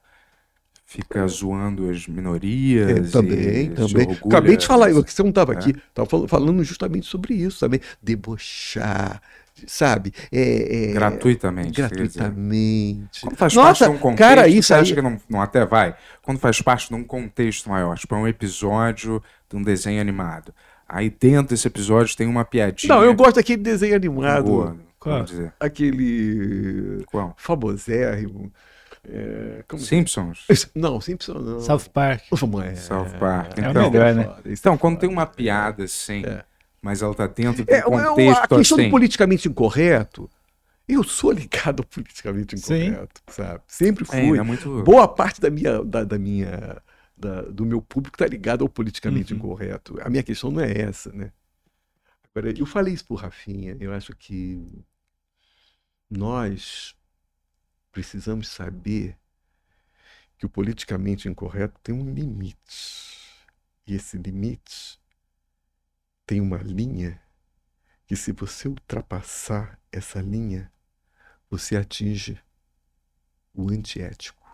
[0.90, 2.90] fica zoando as minorias?
[2.90, 4.18] É, também, também.
[4.26, 5.58] Acabei de falar, dessa- que você não estava É.
[5.58, 7.82] aqui, estava falando, falando justamente sobre isso também.
[8.02, 9.22] Debochar,
[9.68, 10.14] sabe?
[10.32, 11.74] É, é, Gratuitamente.
[11.82, 13.22] Gratuitamente.
[13.22, 15.42] Quando faz Nossa, parte de um contexto, cara, isso você acha aí- que não, não
[15.42, 15.94] até vai?
[16.22, 20.54] Quando faz parte de um contexto maior, tipo, é um episódio de um desenho animado.
[20.88, 22.96] Aí dentro desse episódio tem uma piadinha.
[22.96, 25.22] Não, eu gosto daquele desenho animado, boa, Qual?
[25.26, 25.52] dizer.
[25.60, 27.34] aquele Qual?
[27.38, 28.52] famosérrimo.
[29.10, 30.46] É, como- Simpsons?
[30.76, 31.62] Não, Simpson não.
[31.62, 32.24] South Park.
[32.30, 32.76] Como é?
[32.76, 33.58] South Park.
[33.58, 34.36] É Então, melhor, né?
[34.44, 36.44] é então quando tem uma piada assim, É.
[36.82, 38.84] mas ela tá dentro do É, é, contexto a questão assim.
[38.86, 40.30] do politicamente incorreto,
[40.90, 42.88] eu sou ligado ao politicamente Sim.
[42.88, 43.62] incorreto, sabe?
[43.68, 44.38] Sempre É, fui.
[44.38, 44.84] é muito.
[44.84, 46.82] Boa parte da minha, da, da minha,
[47.16, 49.40] da- do meu público está ligado ao politicamente Uhum.
[49.40, 49.98] incorreto.
[50.02, 51.32] A minha questão não é essa, né?
[52.36, 54.62] Agora, eu falei isso pro Rafinha, eu acho que
[56.10, 56.94] nós
[57.98, 59.18] precisamos saber
[60.38, 63.18] que o politicamente incorreto tem um limite.
[63.88, 65.02] E esse limite
[66.24, 67.20] tem uma linha
[68.06, 70.72] que se você ultrapassar essa linha,
[71.50, 72.40] você atinge
[73.52, 74.46] o antiético.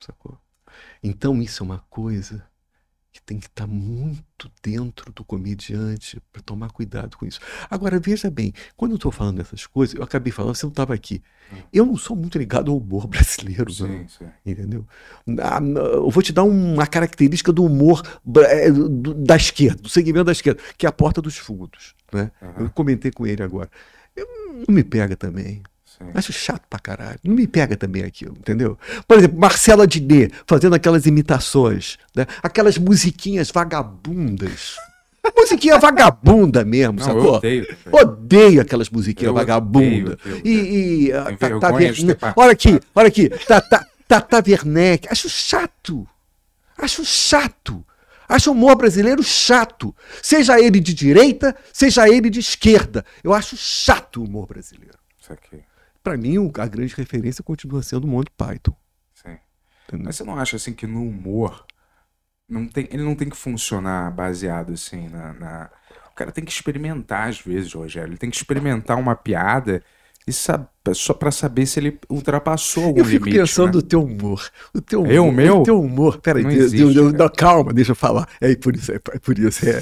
[0.00, 0.36] Sacou?
[1.04, 2.50] Então isso é uma coisa
[3.12, 7.38] que tem que estar muito dentro do comediante para tomar cuidado com isso.
[7.68, 10.94] Agora, veja bem, quando eu estou falando dessas coisas, eu acabei falando, você não estava
[10.94, 11.22] aqui.
[11.70, 13.86] Eu não sou muito ligado ao humor brasileiro, não.
[13.86, 14.24] Sim, sim.
[14.46, 14.86] Entendeu?
[15.26, 20.62] Eu vou te dar uma característica do humor do- da esquerda, do segmento da esquerda,
[20.78, 21.94] que é a porta dos fundos.
[22.10, 22.30] Né?
[22.40, 22.54] Aham.
[22.64, 23.70] Eu comentei com ele agora.
[24.16, 24.26] Eu,
[24.66, 25.62] não me pega também.
[25.98, 26.10] Sim.
[26.14, 27.18] Acho chato pra caralho.
[27.24, 28.78] Não me pega também aquilo, entendeu?
[29.06, 32.26] Por exemplo, Marcela Diné fazendo aquelas imitações, né?
[32.42, 34.76] aquelas musiquinhas vagabundas.
[35.36, 37.24] Musiquinha vagabunda mesmo, Não, sacou?
[37.24, 37.76] eu odeio.
[37.92, 40.14] Odeio aquelas musiquinhas Eu vagabundas.
[40.14, 42.34] odeio aquilo, E, e ah, ter participado.
[42.36, 46.06] olha aqui, olha aqui, Tata, Tata Werneck, acho chato.
[46.76, 47.84] Acho chato.
[48.28, 49.94] Acho o humor brasileiro chato.
[50.22, 53.04] Seja ele de direita, seja ele de esquerda.
[53.22, 54.98] Eu acho chato o humor brasileiro.
[55.20, 55.60] Isso aqui.
[56.02, 58.74] Pra mim, a grande referência continua sendo o Monty Python.
[59.14, 59.36] Sim.
[59.86, 60.06] entendeu?
[60.06, 61.64] Mas você não acha assim que no humor
[62.48, 65.70] não tem, ele não tem que funcionar baseado assim na, na-
[66.10, 68.10] O cara tem que experimentar às vezes, Rogério.
[68.10, 69.82] Ele tem que experimentar uma piada
[70.26, 70.66] e sab...
[70.94, 73.40] só pra saber se ele ultrapassou algum Eu fico limite.
[73.40, 73.72] pensando né?
[73.76, 74.50] no teu humor.
[74.74, 75.12] O teu humor.
[75.12, 75.60] Eu, o meu?
[75.60, 76.20] O teu humor.
[76.20, 77.18] Peraí, Não existe, Deus, cara.
[77.18, 78.28] não, calma, deixa eu falar.
[78.40, 79.64] É por isso, é, é por isso.
[79.68, 79.78] É,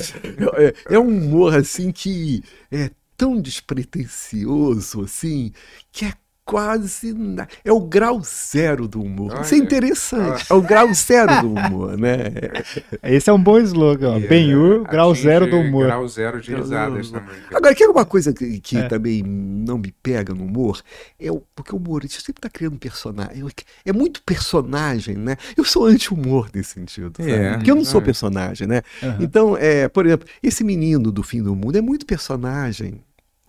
[0.67, 2.91] é, é um humor assim que é
[3.21, 5.53] tão despretensioso assim
[5.93, 7.13] que é quase.
[7.13, 9.41] na- É o grau zero do humor.
[9.43, 10.45] Isso é interessante.
[10.51, 12.25] É o grau zero do humor, né?
[13.05, 14.19] Esse é um bom slogan.
[14.21, 15.87] Ben-Hur, é, grau zero do humor.
[15.87, 17.29] Grau zero de risadas também.
[17.43, 17.57] cara.
[17.57, 18.89] Agora, quer uma coisa que, que É.
[18.89, 20.83] também não me pega no humor?
[21.21, 23.45] É o, porque o humorista sempre está criando personagem.
[23.85, 25.37] É muito personagem, né?
[25.57, 27.13] Eu sou anti-humor nesse sentido.
[27.17, 27.31] Sabe?
[27.31, 28.05] É, porque eu não sou é.
[28.05, 28.83] personagem, né?
[29.01, 29.19] Aham.
[29.21, 33.01] Então, é, por exemplo, esse menino do fim do mundo é muito personagem.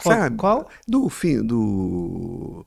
[0.04, 0.36] Qual- sabe?
[0.38, 0.70] qual?
[0.88, 2.66] Do fim do.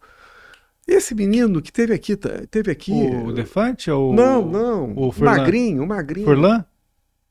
[0.87, 2.93] Esse menino que teve aqui, tá- teve aqui.
[2.93, 4.93] O Defante ou Não, não.
[4.97, 5.37] o Furlan?
[5.39, 6.27] magrinho, magrinho.
[6.27, 6.65] Furlan?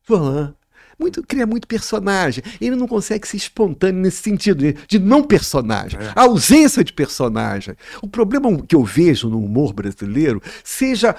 [0.01, 0.55] Furlan.
[0.99, 2.43] Muito, cria muito personagem.
[2.61, 5.99] Ele não consegue ser espontâneo nesse sentido, de, de não personagem.
[5.99, 6.11] É.
[6.15, 7.75] A ausência de personagem.
[8.01, 11.15] O problema que eu vejo no humor brasileiro, seja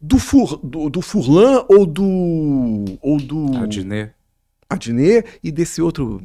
[0.00, 2.84] do, Fur, do, do Furlan ou do.
[3.00, 3.56] ou do.
[3.58, 4.12] A Diné.
[4.70, 6.22] Adnet e desse outro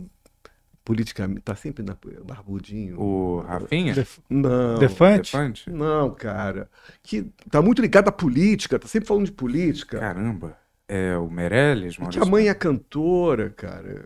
[0.85, 1.95] politicamente, tá sempre na,
[2.25, 2.99] barbudinho.
[2.99, 3.93] O Rafinha?
[3.93, 4.77] Def- Não.
[4.79, 5.31] Defante?
[5.31, 5.69] Defante?
[5.69, 6.69] Não, cara.
[7.01, 9.99] Que tá muito ligado à política, tá sempre falando de política.
[9.99, 10.57] Caramba.
[10.87, 11.95] É o Meirelles?
[11.95, 14.05] que Maurício a mãe é cantora, cara.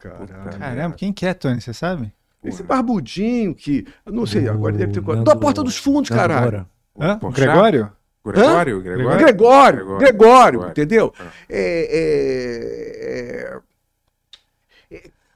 [0.00, 0.50] Cantora.
[0.58, 0.94] Caramba, merda.
[0.96, 1.60] quem que é, Tony?
[1.60, 2.10] Você sabe?
[2.42, 3.86] Esse barbudinho que.
[4.06, 5.02] Não sei, agora deve ter.
[5.02, 6.66] Nando- Da porta dos fundos, caralho.
[6.98, 7.18] Hã?
[7.34, 7.92] Gregório?
[8.24, 8.80] Gregório?
[8.82, 9.18] Gregório?
[9.18, 10.70] Gregório, Gregório, Gregório.
[10.70, 11.12] entendeu?
[11.20, 11.26] Ah.
[11.48, 11.60] É,
[11.98, 13.58] é, é,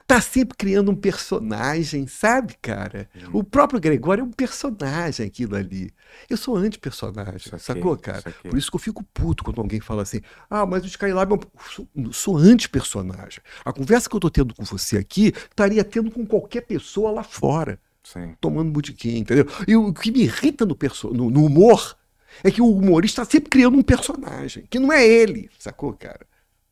[0.07, 3.09] tá sempre criando um personagem, sabe, cara?
[3.15, 3.29] Hum.
[3.39, 5.91] O próprio Gregório é um personagem, aquilo ali.
[6.29, 8.21] Eu sou anti-personagem, sacou, cara?
[8.21, 8.51] saquei.
[8.51, 11.35] Por isso que eu fico puto quando alguém fala assim: ah, mas o Skylab é
[11.35, 11.39] um.
[11.39, 13.39] Eu sou, sou anti-personagem.
[13.63, 17.23] A conversa que eu tô tendo com você aqui estaria tendo com qualquer pessoa lá
[17.23, 18.35] fora Sim.
[18.39, 19.47] tomando botiquim, entendeu?
[19.67, 21.97] E o que me irrita no, perso- no- no humor
[22.43, 26.27] é que o humorista está sempre criando um personagem, que não é ele, sacou, cara?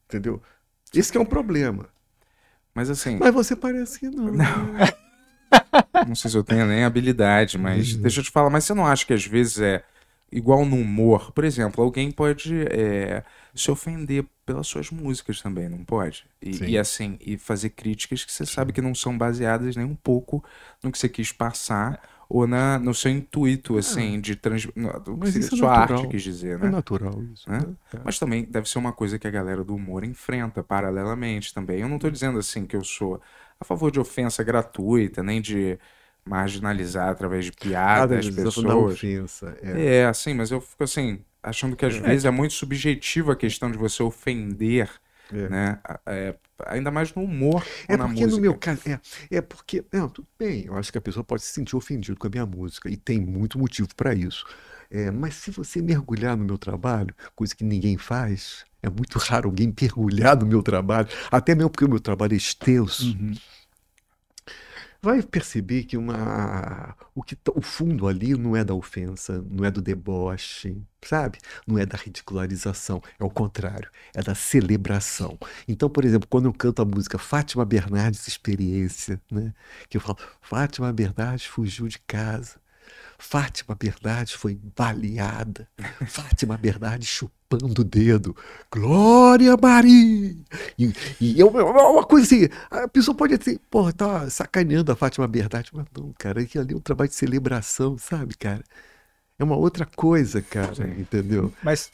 [0.08, 0.42] Entendeu?
[0.94, 1.88] Esse é um problema.
[2.76, 4.34] Mas assim, Mas você parece que não.
[6.08, 7.64] não sei se eu tenho nem habilidade, Uhum.
[7.64, 9.84] mas deixa eu te falar, mas você não acha que às vezes é
[10.32, 11.32] igual no humor?
[11.32, 13.24] Por exemplo, alguém pode é,
[13.54, 16.26] se ofender pelas suas músicas também, não pode?
[16.42, 16.66] E, Sim.
[16.66, 20.44] e assim, e fazer críticas que você sabe que não são baseadas nem um pouco
[20.82, 22.02] no que você quis passar
[22.34, 24.68] ou na, no seu intuito, assim, de trans,
[25.20, 26.00] Mas isso é sua natural.
[26.00, 26.70] arte quis dizer, É né?
[26.70, 27.50] natural isso.
[27.50, 27.60] Né?
[27.94, 28.00] É.
[28.04, 31.82] Mas também deve ser uma coisa que a galera do humor enfrenta paralelamente também.
[31.82, 33.22] Eu não tô dizendo assim que eu sou
[33.60, 35.78] a favor de ofensa gratuita, nem de
[36.26, 38.94] marginalizar através de piada as disso, da pessoas.
[38.94, 39.58] ofensa.
[39.62, 39.98] É.
[39.98, 43.70] É, assim, mas eu fico assim, achando que às vezes é muito subjetiva a questão
[43.72, 44.90] de você ofender,
[45.34, 45.50] É.
[45.50, 45.80] né?
[46.06, 46.36] É,
[46.68, 48.32] ainda mais no humor É porque música.
[48.32, 49.00] no meu caso, é,
[49.32, 52.28] é porque, não, tudo bem, eu acho que a pessoa pode se sentir ofendido com
[52.28, 54.46] a minha música e tem muito motivo para isso.
[54.92, 59.50] É, mas se você mergulhar no meu trabalho, coisa que ninguém faz, é muito raro
[59.50, 63.08] alguém mergulhar no meu trabalho, até mesmo porque o meu trabalho é extenso.
[63.08, 63.34] Uhum.
[65.04, 69.66] Vai perceber que uma o que tá- o fundo ali não é da ofensa, não
[69.66, 71.38] é do deboche, sabe?
[71.68, 75.38] Não é da ridicularização, é o contrário, é da celebração.
[75.68, 79.54] Então, por exemplo, quando eu canto a música Fátima Bernardes Experiência, né?
[79.90, 82.62] Que eu falo, Fátima Bernardes fugiu de casa.
[83.18, 85.68] Fátima Bernardes foi baleada.
[86.08, 87.10] Fátima Bernardes
[87.54, 88.36] chupando o dedo.
[88.72, 90.36] Glória Maria!
[90.78, 94.92] E, e é uma, é uma coisa assim, a pessoa pode dizer, porra, tá sacaneando
[94.92, 98.64] a Fátima Bernardes, mas não, cara, aquilo ali é um trabalho de celebração, sabe, cara?
[99.38, 101.52] É uma outra coisa, cara, entendeu?
[101.64, 101.92] Mas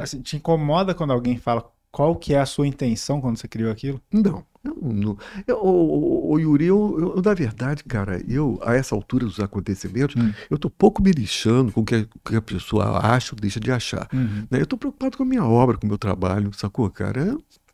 [0.00, 3.70] assim, te incomoda quando alguém fala qual que é a sua intenção quando você criou
[3.70, 4.00] aquilo?
[4.10, 5.16] Não, eu não.
[5.46, 10.14] Eu, o, o, Yuri, eu, eu- na verdade, cara, eu, a essa altura dos acontecimentos,
[10.20, 10.32] Hum.
[10.50, 13.70] eu tô pouco me lixando com o que, que a pessoa acha ou deixa de
[13.72, 14.08] achar.
[14.12, 14.46] Uhum.
[14.50, 14.60] né?
[14.60, 17.20] Eu tô preocupado com a minha obra, com o meu trabalho, sacou, cara?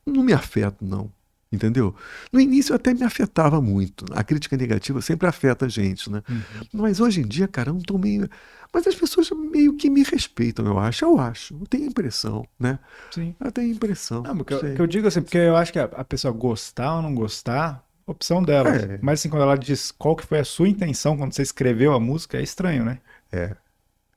[0.07, 1.11] Eu não me afeto, não.
[1.51, 1.95] Entendeu?
[2.31, 4.05] No início até me afetava muito.
[4.13, 6.23] A crítica negativa sempre afeta a gente, né?
[6.29, 6.43] Uhum.
[6.75, 8.29] Mas hoje em dia, cara, eu não tô meio.
[8.73, 11.07] Mas as pessoas meio que me respeitam, eu acho.
[11.07, 11.55] Eu acho.
[11.59, 12.79] Eu tenho impressão, né?
[13.11, 13.35] Sim.
[13.41, 14.23] Eu tenho impressão.
[14.23, 16.97] Não, porque eu, que eu digo assim, porque eu acho que a, a pessoa gostar
[16.97, 18.69] ou não gostar, opção dela.
[18.69, 18.99] É.
[19.01, 22.01] Mas assim, quando ela diz qual que foi a sua intenção quando você escreveu a
[22.01, 22.99] música, é estranho, né?
[23.33, 23.57] É.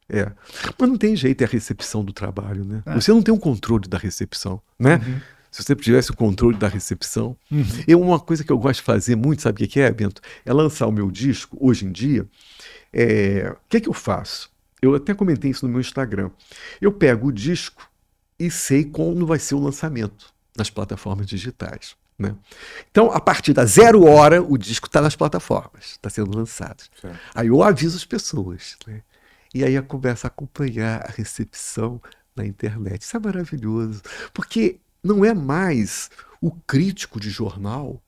[0.09, 0.29] É.
[0.77, 2.83] Mas não tem jeito, é a recepção do trabalho, né?
[2.85, 2.95] É.
[2.95, 4.95] Você não tem um controle da recepção, né?
[4.95, 5.21] Uhum.
[5.51, 7.35] Se você tivesse o controle da recepção.
[7.51, 7.99] Uhum.
[7.99, 10.21] Uma coisa que eu gosto de fazer muito, sabe o que que é, Bento?
[10.45, 12.25] É lançar o meu disco, hoje em dia.
[12.93, 14.49] é, O que é que eu faço?
[14.81, 16.31] Eu até comentei isso no meu Instagram.
[16.79, 17.87] Eu pego o disco
[18.39, 21.95] e sei quando vai ser o lançamento nas plataformas digitais.
[22.17, 22.35] Né?
[22.89, 26.83] Então, a partir da zero hora, o disco está nas plataformas, está sendo lançado.
[26.99, 27.19] Certo.
[27.35, 28.77] Aí eu aviso as pessoas.
[28.87, 29.01] Né?
[29.53, 32.01] E aí eu começo a acompanhar a recepção
[32.35, 33.01] na internet.
[33.01, 34.01] Isso é maravilhoso.
[34.33, 36.09] Porque não é mais
[36.41, 38.01] o crítico de jornal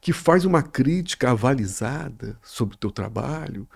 [0.00, 3.68] que faz uma crítica avalizada sobre o teu trabalho,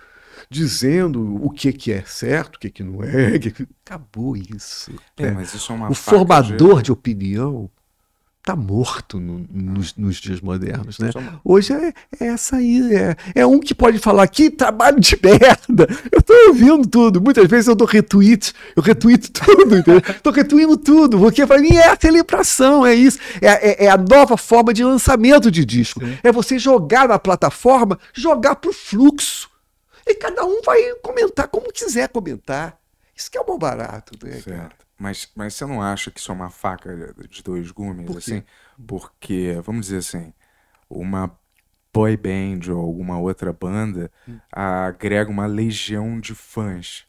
[0.51, 3.37] dizendo o que, que é certo, o que, que não é.
[3.37, 4.93] o que Acabou isso.
[5.17, 5.31] É, né?
[5.31, 7.71] mas isso é uma O formador de opinião
[8.47, 11.11] está morto no- nos, nos dias modernos, né?
[11.45, 15.89] Hoje é, é essa aí, é, é um que pode falar que trabalho de merda.
[16.13, 17.21] Eu tô ouvindo tudo.
[17.21, 19.83] Muitas vezes eu dou retweet, eu retweet tudo?
[20.23, 23.19] Tô retweetando tudo, porque para mim é a celebração, é isso.
[23.43, 25.99] É, é- é a nova forma de lançamento de disco.
[26.05, 26.17] Sim.
[26.23, 29.51] É você jogar na plataforma, jogar pro fluxo.
[30.07, 32.79] E cada um vai comentar como quiser comentar.
[33.17, 34.41] Isso que é o bom barato, né?
[34.45, 34.71] cara?
[34.99, 38.43] Mas, mas você não acha que isso é uma faca de dois gumes, Por assim?
[38.87, 40.33] Porque, vamos dizer assim,
[40.89, 41.31] uma
[41.93, 44.39] boy band ou alguma outra banda Hum.
[44.53, 47.05] agrega uma legião de fãs.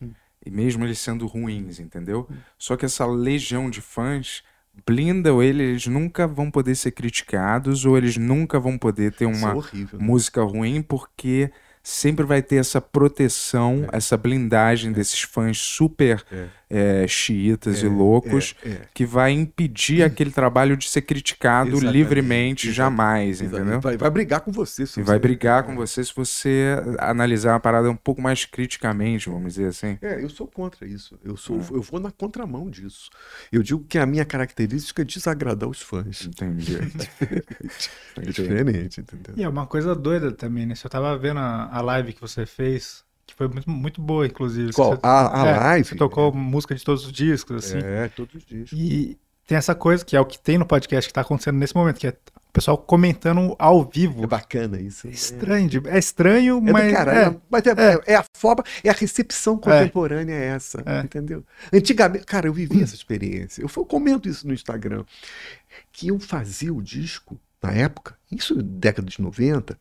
[0.46, 2.28] E mesmo eles sendo ruins, entendeu?
[2.32, 2.36] Hum.
[2.58, 4.44] Só que essa legião de fãs
[4.86, 9.26] blinda ou ele, eles nunca vão poder ser criticados ou eles nunca vão poder ter
[9.26, 10.06] uma horrível, né?
[10.06, 11.52] música ruim porque
[11.90, 13.98] sempre vai ter essa proteção, É.
[13.98, 16.22] essa blindagem desses fãs super
[16.70, 18.82] é, xiitas e loucos é, é.
[18.94, 23.62] que vai impedir aquele trabalho de ser criticado Exatamente, livremente exatamente, jamais, Exatamente.
[23.62, 23.80] entendeu?
[23.82, 24.86] Vai, vai brigar com você.
[24.86, 28.44] se E você- vai brigar com você se você analisar a parada um pouco mais
[28.44, 29.98] criticamente, vamos dizer assim.
[30.02, 31.18] É, eu sou contra isso.
[31.24, 31.38] Eu É.
[31.38, 33.10] sou, eu vou na contramão disso.
[33.50, 36.26] Eu digo que a minha característica é desagradar os fãs.
[36.26, 36.78] Entendi.
[38.18, 39.36] É diferente, entendeu?
[39.38, 40.74] E é uma coisa doida também, né?
[40.84, 44.74] Eu tava vendo a, a live que você fez, que foi muito, muito boa, inclusive.
[44.74, 44.92] Qual?
[44.92, 45.88] Você, A- a é, live?
[45.90, 47.80] Você tocou música de todos os discos, assim.
[47.80, 48.70] É, todos os dias.
[48.74, 51.76] E tem essa coisa que é o que tem no podcast que tá acontecendo nesse
[51.76, 54.24] momento, que é o pessoal comentando ao vivo.
[54.24, 55.08] É bacana isso.
[55.08, 56.92] É estranho, é estranho, É mas.
[56.94, 58.16] caralho, mas é, é.
[58.16, 61.00] a forma, é a recepção contemporânea é essa, É.
[61.02, 61.44] entendeu?
[61.72, 63.62] Antigamente, cara, eu vivi essa experiência.
[63.62, 65.04] Eu comento isso no Instagram,
[65.92, 69.78] que eu fazia o disco na época, isso década de 90,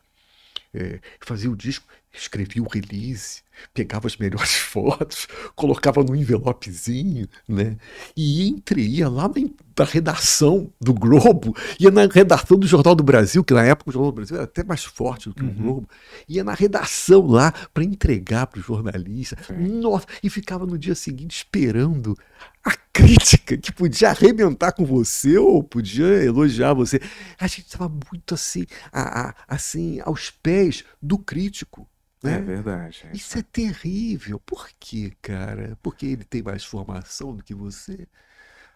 [0.73, 3.41] é, eu fazia o disco, escrevia o release,
[3.73, 7.77] pegava as melhores fotos, colocava no envelopezinho, né?
[8.15, 9.35] E entre, ia lá na,
[9.77, 13.93] na redação do Globo, ia na redação do Jornal do Brasil, que na época o
[13.93, 15.87] Jornal do Brasil era até mais forte do que o Globo,
[16.27, 19.37] ia na redação lá para entregar para o jornalista.
[19.57, 22.17] Nossa, e ficava no dia seguinte esperando
[22.63, 26.99] a crítica que podia arrebentar com você ou podia elogiar você.
[27.39, 31.87] A gente estava muito assim, a- a- assim, aos pés do crítico.
[32.29, 32.41] É Né?
[32.41, 33.05] verdade.
[33.11, 34.39] é Isso é terrível.
[34.39, 35.77] Por quê, cara?
[35.81, 38.07] Porque ele tem mais formação do que você?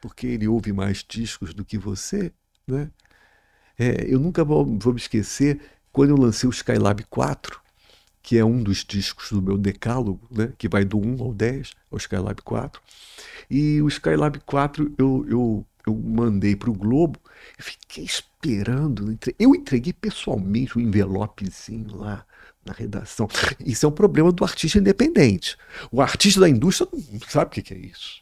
[0.02, 2.32] Porque ele ouve mais discos do que você?
[2.68, 2.90] Né?
[3.78, 5.60] É, eu nunca vou, vou me esquecer
[5.91, 7.60] quando eu lancei o Skylab 4,
[8.22, 10.53] que é um dos discos do meu decálogo, né?
[10.57, 12.82] que vai do 1 ao 10, ao Skylab 4.
[13.49, 17.19] E o Skylab 4 eu, eu, eu mandei para o Globo
[17.60, 19.18] e fiquei esperando.
[19.38, 22.26] Eu entreguei pessoalmente o envelopezinho lá
[22.65, 23.27] na redação.
[23.65, 25.57] Isso é um problema do artista independente.
[25.91, 28.21] O artista da indústria não sabe o que é isso.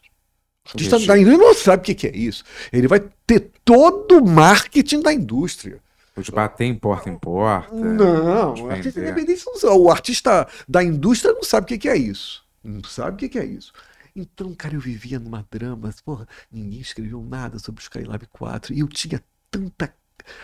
[0.66, 2.44] O artista da indústria não sabe o que é isso.
[2.72, 5.82] Ele vai ter todo o marketing da indústria.
[6.22, 7.74] Te bater em porta em porta.
[7.74, 9.74] Não, o artista independente não sabe.
[9.74, 12.44] O artista da indústria não sabe o que é isso.
[12.64, 13.72] Não sabe o que que é isso.
[14.16, 15.94] Então, cara, eu vivia numa drama.
[16.03, 18.74] Porra, ninguém escreveu nada sobre o Skylab 4.
[18.74, 19.94] E eu tinha tanta.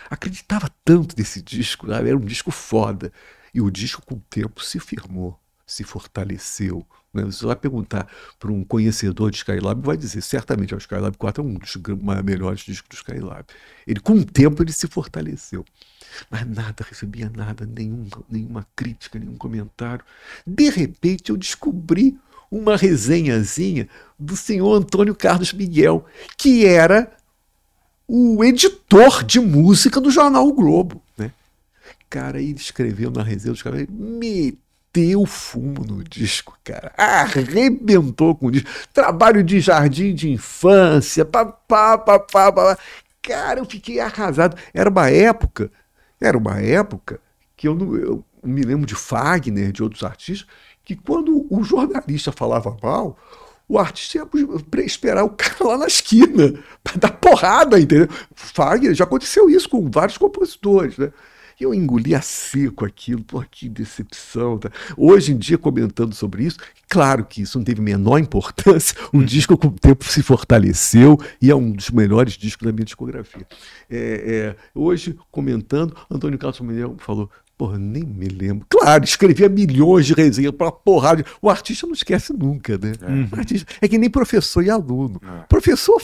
[0.08, 1.86] Acreditava tanto nesse disco.
[1.88, 2.08] sabe?
[2.08, 3.12] Era um disco foda.
[3.56, 6.86] E o disco, com o tempo, se firmou, se fortaleceu.
[7.10, 7.24] né?
[7.24, 8.06] Você vai perguntar
[8.38, 11.74] para um conhecedor de Skylab, vai dizer certamente o Skylab 4 é um dos
[12.22, 13.46] melhores discos do Skylab.
[13.86, 15.64] Ele, com o tempo, ele se fortaleceu.
[16.30, 20.04] Mas nada, recebia nada, nenhum, nenhuma crítica, nenhum comentário.
[20.46, 22.14] De repente, eu descobri
[22.50, 23.88] uma resenhazinha
[24.18, 26.04] do senhor Antônio Carlos Miguel,
[26.36, 27.10] que era
[28.06, 31.32] o editor de música do jornal o Globo, né?
[32.16, 36.90] Cara, ele escreveu na resenha dos caras, meteu fumo no disco, cara.
[36.96, 38.70] Arrebentou com o disco.
[38.90, 42.78] Trabalho de jardim de infância, papá, papá, papá.
[43.20, 44.56] Cara, eu fiquei arrasado.
[44.72, 45.70] Era uma época,
[46.18, 47.20] era uma época
[47.54, 50.48] que eu, não, eu me lembro de Fagner, de outros artistas,
[50.86, 53.18] que quando o jornalista falava mal,
[53.68, 58.08] o artista ia esperar o cara lá na esquina para dar porrada, entendeu?
[58.34, 61.12] Fagner, já aconteceu isso com vários compositores, né?
[61.58, 64.58] E eu engolia seco aquilo, pô, que decepção.
[64.58, 64.70] Tá?
[64.96, 66.58] Hoje em dia, comentando sobre isso,
[66.88, 71.50] claro que isso não teve menor importância, o disco com o tempo se fortaleceu e
[71.50, 73.46] é um dos melhores discos da minha discografia.
[73.88, 78.66] É, é, hoje, comentando, Antônio Carlos Miguel falou, Porra, nem me lembro.
[78.68, 81.24] Claro, escrevia milhões de resenhas para porrada.
[81.40, 82.92] O artista não esquece nunca, né?
[83.32, 85.18] O artista, é que nem professor e aluno.
[85.24, 85.46] É.
[85.48, 86.02] Professor,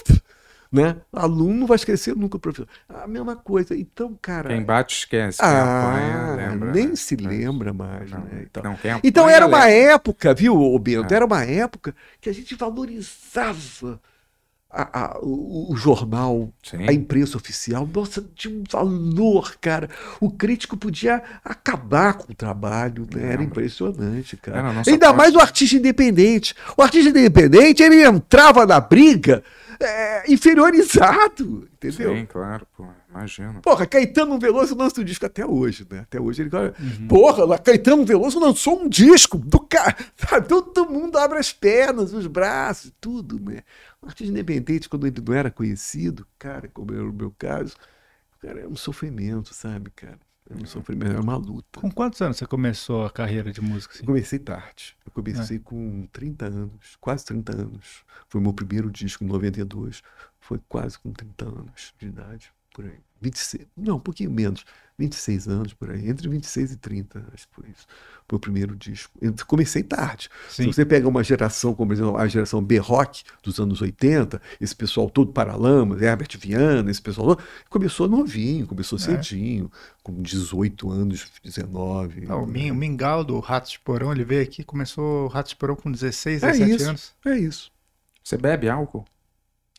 [0.73, 0.97] né?
[1.13, 2.67] Aluno não vai esquecer nunca o professor.
[2.89, 3.77] A mesma coisa.
[3.77, 4.49] Então, cara.
[4.49, 5.39] Quem bate esquece.
[5.39, 6.73] Quem ah, apanha, lembra.
[6.73, 6.97] nem né?
[6.97, 8.45] se lembra mais, Não, né?
[8.51, 9.93] Então, não, quem então apanha, era uma lembra.
[9.95, 11.13] época, viu, Bento?
[11.13, 11.17] É.
[11.17, 14.01] Era uma época que a gente valorizava
[14.75, 16.89] a- a- o, o jornal, Sim.
[16.89, 17.87] a imprensa oficial.
[17.95, 19.91] Nossa, tinha um valor, cara.
[20.19, 23.35] O crítico podia acabar com o trabalho, né?
[23.35, 24.59] Era impressionante, cara.
[24.61, 25.17] Era Ainda parte.
[25.19, 26.55] mais o artista independente.
[26.75, 29.45] O artista independente, ele entrava na briga
[29.85, 32.15] é, inferiorizado, entendeu?
[32.17, 32.87] Sim, claro, pô.
[33.11, 33.61] Imagina.
[33.61, 36.01] Porra, Caetano Veloso lança um disco até hoje, né?
[36.01, 36.51] Até hoje ele.
[36.55, 37.09] Uhum.
[37.09, 39.97] Porra, lá, Caetano Veloso lançou um disco do cara.
[40.49, 43.63] Todo mundo abre as pernas, os braços, tudo, né?
[44.03, 47.77] Um artista independente, quando ele não era conhecido, cara, como era o meu caso,
[48.41, 50.19] cara, é um sofrimento, sabe, cara?
[50.53, 51.81] Era um sofrimento, era uma luta.
[51.81, 53.95] Com quantos anos você começou a carreira de música?
[53.95, 54.03] Assim?
[54.03, 54.97] Eu comecei tarde.
[55.05, 55.61] Eu comecei é.
[55.61, 58.05] com 30 anos, quase 30 anos.
[58.29, 60.03] Foi o meu primeiro disco em 92.
[60.39, 62.99] Foi quase com 30 anos de idade, por aí.
[63.23, 64.65] 26, não, um pouquinho menos,
[64.99, 67.87] 26 anos por aí, entre 26 e 30, acho que foi isso.
[68.29, 69.13] Foi o primeiro disco.
[69.21, 70.29] Eu comecei tarde.
[70.49, 70.65] Sim.
[70.65, 75.09] Se você pega uma geração, como exemplo, a geração B-Rock dos anos 80, esse pessoal
[75.09, 79.03] todo Paralamas, Herbert Viana, esse pessoal todo, começou novinho, começou é.
[79.03, 79.71] cedinho,
[80.03, 82.23] com 18 anos, 19.
[82.23, 85.77] Não, o Mingau do Ratos de Porão, ele veio aqui, começou o Ratos de Porão
[85.77, 87.13] com 16, 17 é isso, anos.
[87.27, 87.73] É isso.
[88.23, 89.05] Você bebe álcool?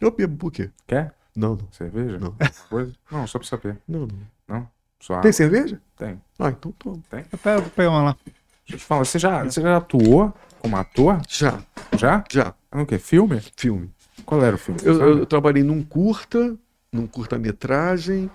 [0.02, 0.70] Eu bebo por quê?
[0.86, 1.16] Quer?
[1.36, 1.68] Não, não.
[1.72, 2.20] Cerveja?
[2.20, 2.36] Não.
[2.70, 2.94] Coisa?
[3.12, 3.78] Não, só pra saber.
[3.88, 4.20] Não, não.
[4.48, 4.70] Não?
[5.00, 5.82] Só Tem cerveja?
[5.98, 6.22] Tem.
[6.40, 7.02] Ah, então toma.
[7.10, 7.24] Tem?
[7.24, 8.18] Pega, pega uma lá.
[8.26, 11.22] Deixa eu te falar, você já, você já atuou como ator?
[11.28, 11.62] Já.
[11.98, 12.24] Já?
[12.32, 12.54] Já.
[12.74, 12.98] No quê?
[12.98, 13.42] Filme?
[13.58, 13.92] Filme.
[14.26, 14.80] Qual era o filme?
[14.84, 16.58] Eu, eu, eu trabalhei num curta,
[16.92, 18.32] num curta-metragem.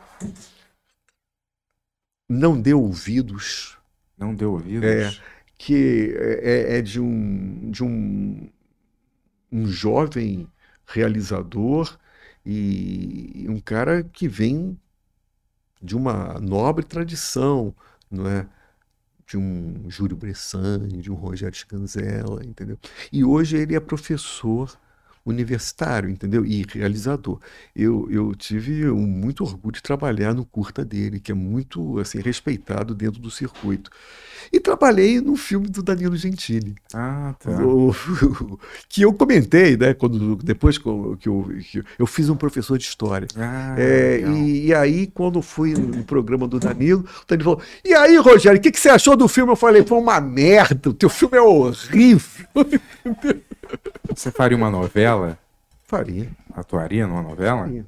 [2.28, 3.78] Não deu ouvidos.
[4.18, 4.84] Não deu ouvidos?
[4.84, 5.10] É.
[5.56, 7.70] Que é, é, é de um.
[7.70, 8.48] de um.
[9.50, 10.46] um jovem
[10.86, 11.98] realizador
[12.44, 14.78] e um cara que vem
[15.82, 17.74] de uma nobre tradição,
[18.10, 18.46] não é?
[19.26, 22.78] De um Júlio Bressani, de um Rogério Scanzella, entendeu?
[23.12, 24.78] E hoje ele é professor
[25.24, 26.44] universitário, entendeu?
[26.44, 27.38] E realizador.
[27.74, 32.94] Eu, eu tive muito orgulho de trabalhar no curta dele, que é muito assim respeitado
[32.94, 33.90] dentro do circuito.
[34.52, 36.74] E trabalhei no filme do Danilo Gentili.
[36.94, 37.50] Ah, tá.
[37.64, 37.94] O,
[38.88, 39.92] que eu comentei, né?
[39.92, 41.50] Quando, depois que eu, que eu,
[41.98, 43.28] eu fiz um professor de história.
[43.36, 47.94] Ah, é, e, e, aí, quando fui no programa do Danilo, o Danilo falou: E
[47.94, 49.52] aí, Rogério, o que, que você achou do filme?
[49.52, 52.46] Eu falei: Foi uma merda, o teu filme é horrível.
[54.14, 55.38] Você faria uma novela?
[55.86, 56.30] Faria.
[56.54, 57.62] Atuaria numa novela?
[57.62, 57.86] Faria.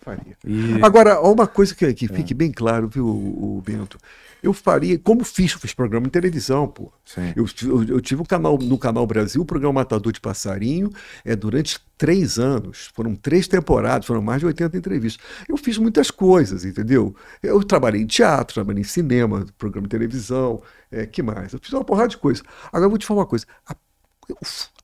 [0.00, 0.36] Faria.
[0.44, 0.82] E...
[0.82, 2.36] Agora, uma coisa que, que fique é.
[2.36, 3.98] bem claro, viu, o Bento?
[4.42, 6.92] Eu faria, como fiz, fiz programa em televisão, pô.
[7.36, 10.90] Eu, eu, eu, tive um canal no Canal Brasil, o programa Matador de Passarinho,
[11.24, 12.90] é, durante três anos.
[12.92, 15.24] Foram três temporadas, foram mais de 80 entrevistas.
[15.48, 17.14] Eu fiz muitas coisas, entendeu?
[17.40, 20.60] Eu trabalhei em teatro, trabalhei em cinema, programa de televisão,
[20.90, 21.52] é, que mais?
[21.52, 22.42] Eu fiz uma porrada de coisa.
[22.66, 23.46] Agora eu vou te falar uma coisa.
[23.68, 23.76] A,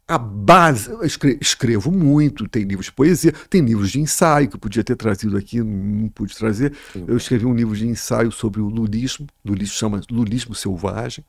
[0.09, 4.61] a base, eu escrevo muito, tem livros de poesia, tem livros de ensaio que eu
[4.61, 6.75] podia ter trazido aqui, não pude trazer.
[7.07, 11.25] Eu escrevi um livro de ensaio sobre o lulismo, lulismo chama Lulismo Selvagem,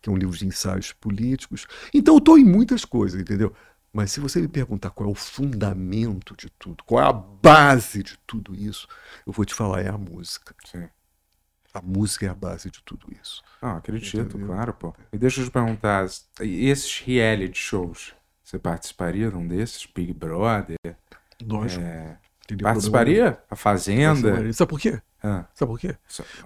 [0.00, 1.66] que é um livro de ensaios políticos.
[1.92, 3.52] Então eu estou em muitas coisas, entendeu?
[3.92, 8.04] Mas se você me perguntar qual é o fundamento de tudo, qual é a base
[8.04, 8.86] de tudo isso,
[9.26, 10.54] eu vou te falar, é a música.
[10.70, 10.88] Sim.
[11.74, 13.42] A música é a base de tudo isso.
[13.60, 14.46] Ah, acredito, Entendeu?
[14.46, 14.94] claro, pô.
[15.12, 16.06] E deixa eu te perguntar,
[16.40, 18.14] esses reality shows,
[18.50, 19.86] você participaria de um desses?
[19.86, 20.76] Big Brother?
[21.40, 21.84] Lógico.
[21.84, 22.18] É...
[22.60, 23.38] Participaria?
[23.48, 24.22] A Fazenda?
[24.22, 24.52] Participaria.
[24.52, 25.00] Sabe por quê?
[25.22, 25.44] Ah.
[25.54, 25.96] Sabe por quê?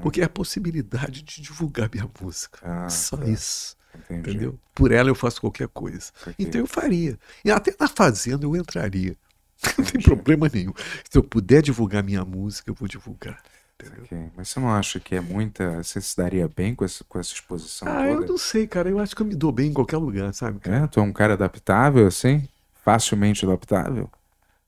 [0.03, 2.59] Porque é a possibilidade de divulgar minha música.
[2.63, 3.25] Ah, Só tá.
[3.25, 3.75] isso.
[3.95, 4.21] Entendi.
[4.31, 4.61] Entendeu?
[4.75, 6.13] Por ela eu faço qualquer coisa.
[6.39, 7.19] Então eu faria.
[7.43, 9.17] E até na Fazenda eu entraria.
[9.79, 10.75] Não tem problema nenhum.
[11.11, 13.41] Se eu puder divulgar minha música, eu vou divulgar.
[13.83, 14.31] Okay.
[14.37, 15.83] Mas você não acha que é muita.
[15.83, 17.89] Você se daria bem com essa, com essa exposição?
[17.89, 18.11] Ah, toda?
[18.11, 18.89] eu não sei, cara.
[18.89, 20.61] Eu acho que eu me dou bem em qualquer lugar, sabe?
[20.61, 20.85] Cara?
[20.85, 22.49] É, tu é um cara adaptável, assim?
[22.85, 24.09] Facilmente adaptável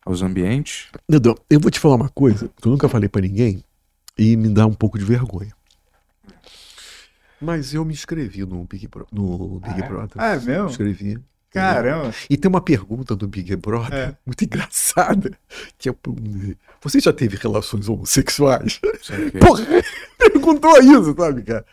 [0.04, 0.88] aos ambientes?
[1.08, 3.62] Dedão, eu vou te falar uma coisa que eu nunca falei para ninguém
[4.16, 5.54] e me dá um pouco de vergonha.
[7.40, 10.16] Mas eu me inscrevi no Big, no Big ah, Brother.
[10.16, 10.68] Ah, é mesmo?
[10.68, 11.18] Escrevi.
[11.60, 12.14] Caramba.
[12.30, 14.16] E tem uma pergunta do Big Brother É.
[14.24, 15.30] muito engraçada.
[15.78, 15.94] Que é,
[16.82, 18.78] você já teve relações homossexuais?
[18.78, 19.64] Que- Porra,
[20.18, 21.64] perguntou isso, sabe, cara?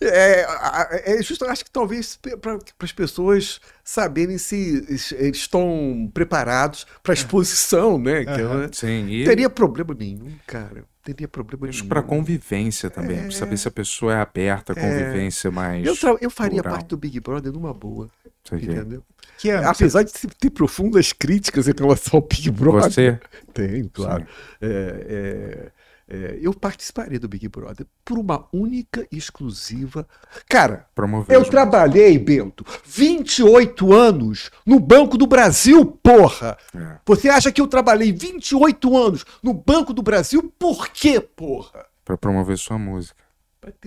[0.00, 4.84] É, é justo, acho que talvez para as pessoas saberem se
[5.18, 8.24] eles estão preparados para a exposição, né?
[8.24, 8.58] Que, Aham.
[8.62, 8.68] né?
[8.72, 10.84] Sim, e Teria problema nenhum, cara.
[11.04, 13.22] Teria problema isso para convivência também, É.
[13.22, 15.84] pra saber se a pessoa é aberta, a convivência mais.
[15.84, 16.78] Eu, tra- eu faria plural.
[16.78, 18.08] parte do Big Brother numa boa,
[18.50, 19.02] entendeu?
[19.38, 19.68] Que ano?
[19.68, 22.90] Apesar de ter profundas críticas em relação ao Big Brother.
[22.90, 23.20] Você?
[23.52, 24.26] Tenho, claro.
[24.60, 25.70] É,
[26.08, 30.06] é, é, eu participaria do Big Brother por uma única e exclusiva.
[30.48, 31.34] Cara, Promover.
[31.34, 36.56] eu trabalhei, Bento, 28 anos no Banco do Brasil, porra!
[36.74, 36.98] É.
[37.06, 40.52] Você acha que eu trabalhei 28 anos no Banco do Brasil?
[40.58, 41.86] Por quê, porra?
[42.04, 43.22] Pra promover sua música.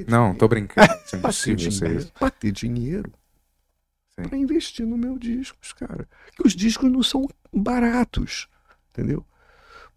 [0.08, 0.38] Não, dinheiro.
[0.40, 0.92] tô brincando.
[1.06, 2.00] Isso é impossível dinheiro.
[2.00, 2.14] isso.
[2.18, 3.12] Pra ter dinheiro.
[4.16, 6.08] Pra investir no meu discos, cara.
[6.36, 8.48] Que os discos não são baratos,
[8.92, 9.26] entendeu?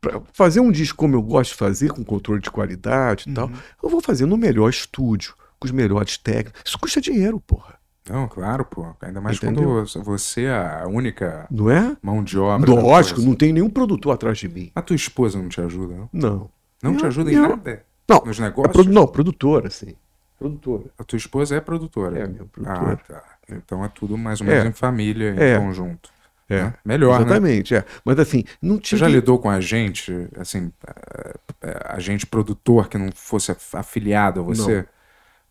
[0.00, 3.48] Pra fazer um disco como eu gosto de fazer, com controle de qualidade e tal,
[3.82, 6.62] eu vou fazer no melhor estúdio, com os melhores técnicos.
[6.64, 7.78] Isso custa dinheiro, porra.
[8.08, 8.92] Não, claro, pô.
[9.02, 9.84] Ainda mais Entendeu?
[9.86, 11.96] quando você é a única Não é?
[12.02, 12.70] mão de obra.
[12.72, 14.70] Lógico, não tem nenhum produtor atrás de mim.
[14.74, 16.08] A tua esposa não te ajuda, não?
[16.12, 16.50] Não.
[16.82, 17.84] Não te Eu- ajuda em eu- nada?
[18.08, 18.72] Não, nos é negócios?
[18.72, 19.94] produ- não, produtora, sim.
[20.38, 20.84] Produtora.
[20.98, 22.18] A tua esposa é produtora?
[22.18, 22.96] É, minha Ah, produtora.
[23.08, 23.22] tá.
[23.50, 24.68] Então é tudo mais ou menos É.
[24.68, 25.58] em família, em É.
[25.58, 26.10] conjunto.
[26.50, 26.62] É.
[26.62, 26.74] né?
[26.82, 27.26] Melhor, né?
[27.26, 27.84] Exatamente, é.
[28.02, 29.00] Mas assim, não Você tive...
[29.00, 34.40] já lidou com a gente, assim, eh, eh, agente produtor que não fosse af- afiliado
[34.40, 34.86] a você?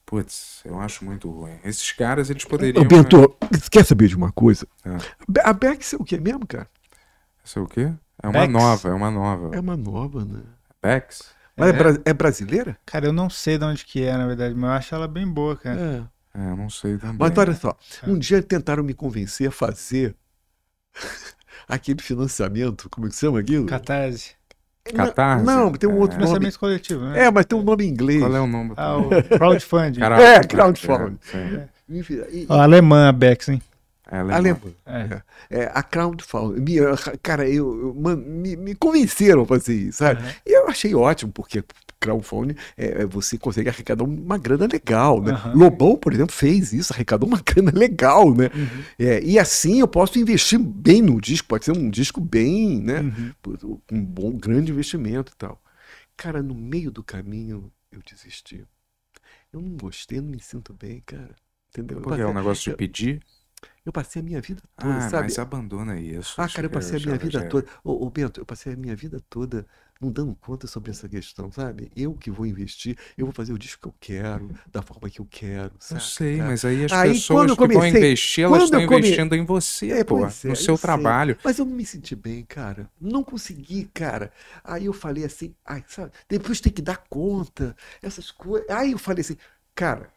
[0.07, 1.59] Putz, eu acho muito ruim.
[1.63, 2.81] Esses caras, eles poderiam...
[2.81, 3.35] Ô, Bento,
[3.69, 4.65] quer saber de uma coisa?
[4.85, 4.97] É.
[5.47, 6.67] A Bex é o que mesmo, cara?
[7.43, 7.91] Isso é o quê?
[8.23, 8.53] É uma Bex?
[8.53, 9.55] nova, é uma nova.
[9.55, 10.39] É uma nova, né?
[10.81, 11.29] Bex?
[11.57, 12.01] Mas é, É.
[12.05, 12.77] é brasileira?
[12.85, 15.27] Cara, eu não sei de onde que é, na verdade, mas eu acho ela bem
[15.27, 16.07] boa, cara.
[16.35, 16.39] É.
[16.39, 17.17] É, eu não sei também.
[17.19, 17.75] Mas olha só,
[18.05, 20.15] um dia tentaram me convencer a fazer
[21.67, 23.65] aquele financiamento, como é que chama aquilo?
[23.65, 24.35] Catarse.
[24.95, 25.43] Catarse?
[25.45, 25.99] Não, tem um É.
[25.99, 26.27] outro nome.
[26.27, 27.25] Financiamento coletivo, né?
[27.25, 28.21] É, mas tem um nome em inglês.
[28.21, 28.73] Qual é o nome?
[28.77, 29.99] Ah, o crowdfunding.
[29.99, 31.17] Cara, É, crowdfunding.
[31.21, 31.61] sim.
[31.89, 33.61] Enfim, e- Ó, alemã, a Bex, hein?
[34.09, 34.35] É alemão.
[34.37, 34.59] Alemã.
[35.49, 35.59] É.
[35.63, 36.61] É, a crowdfunding.
[36.61, 40.21] Me- Cara, eu, eu- man- me, me convenceram a fazer isso, sabe?
[40.21, 40.31] Aham.
[40.45, 41.63] E eu achei ótimo, porque
[41.99, 45.31] crowdfunding é, é, você consegue arrecadar uma grana legal, né?
[45.31, 45.53] Aham.
[45.55, 48.49] Lobão, por exemplo, fez isso, arrecadou uma grana legal, né?
[48.55, 48.83] Uhum.
[48.99, 53.01] É, e assim eu posso investir bem no disco, pode ser um disco bem, né?
[53.01, 53.31] Uhum.
[53.91, 55.61] Um bom, grande investimento e tal.
[56.15, 58.63] Cara, no meio do caminho eu desisti.
[59.51, 61.35] Eu não gostei, não me sinto bem, cara.
[61.69, 61.97] Entendeu?
[61.97, 63.21] Eu Porque é um passei- negócio de eu- pedir?
[63.87, 65.23] Eu passei a minha vida toda, Ah, sabe?
[65.27, 66.41] mas abandona isso.
[66.41, 67.49] Ah, cara, eu passei a minha vida chega.
[67.49, 67.67] toda.
[67.85, 69.65] Ô, ô, Bento, eu passei a minha vida toda
[70.01, 71.89] não dando conta sobre essa questão, sabe?
[71.95, 75.21] Eu que vou investir, eu vou fazer o disco que eu quero, da forma que
[75.21, 76.01] eu quero, Eu sabe?
[76.01, 76.49] sei, cara?
[76.49, 79.33] mas aí as Aí, pessoas eu que vão comecei- investir, elas estão eu come- investindo
[79.35, 80.81] em você, É, pô, é, no eu seu sei.
[80.81, 81.37] trabalho.
[81.41, 82.91] Mas eu não me senti bem, cara.
[82.99, 84.33] Não consegui, cara.
[84.65, 86.11] Aí eu falei assim, ai, sabe?
[86.27, 88.69] Depois tem que dar conta, essas coisas.
[88.69, 89.37] Aí eu falei assim,
[89.73, 90.11] cara,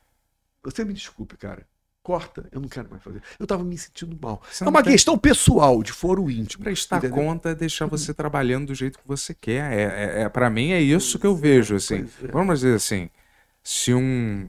[0.62, 1.66] você me desculpe, cara.
[2.02, 3.22] Corta, eu não quero mais fazer.
[3.38, 4.42] Eu tava me sentindo mal.
[4.50, 6.64] Você é uma tem- questão pessoal, de foro íntimo.
[6.64, 7.16] Prestar entendeu?
[7.16, 9.70] conta é deixar você trabalhando do jeito que você quer.
[9.72, 12.06] É, é, é, para mim é isso que eu vejo, assim.
[12.24, 12.28] é.
[12.28, 13.10] Vamos dizer assim,
[13.62, 14.48] se um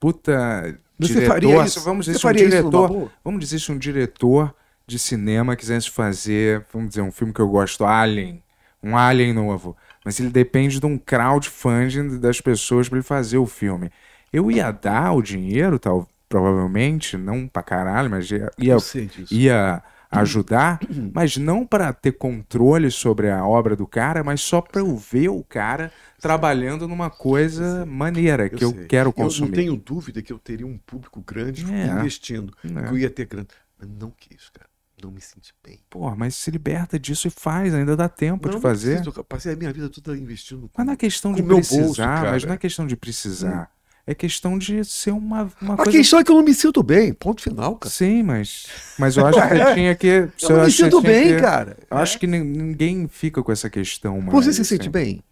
[0.00, 1.80] puta Você diretor, faria isso?
[1.82, 4.54] vamos dizer se um diretor, vamos dizer se um diretor
[4.86, 8.42] de cinema quisesse fazer, vamos dizer, um filme que eu gosto, Alien,
[8.82, 13.46] um Alien novo, mas ele depende de um crowdfunding das pessoas para ele fazer o
[13.46, 13.90] filme.
[14.32, 19.06] Eu ia dar o dinheiro, tal, provavelmente, não pra caralho, mas ia, ia Eu sei
[19.06, 19.32] disso.
[19.34, 20.78] ia ajudar,
[21.12, 25.28] mas não para ter controle sobre a obra do cara, mas só para eu ver
[25.28, 28.86] o cara trabalhando numa coisa maneira que eu, sei.
[28.86, 29.48] quero Eu consumir.
[29.48, 31.86] não tenho dúvida que eu teria um público grande É.
[31.86, 32.68] investindo, É.
[32.82, 33.48] que eu ia ter grana.
[33.78, 34.66] Mas não quis, cara.
[35.02, 35.78] Não me senti bem.
[35.90, 38.94] Pô, mas se liberta disso e faz, ainda dá tempo Não, de não fazer.
[38.96, 40.70] preciso, eu passei a minha vida toda investindo.
[40.74, 41.82] Mas não é questão de precisar,
[42.20, 43.70] bolso, mas não é questão de precisar.
[44.06, 45.90] É questão de ser uma, uma A coisa.
[45.90, 47.12] questão é que eu não me sinto bem.
[47.12, 47.92] Ponto final, cara.
[47.92, 48.66] Sim, mas.
[48.98, 50.06] Mas eu acho que você tinha que.
[50.06, 51.76] Eu eu não me que sinto bem, que- cara.
[51.90, 54.32] Eu acho que nin- ninguém fica com essa questão mais.
[54.32, 54.76] Você se assim.
[54.76, 55.22] sente bem?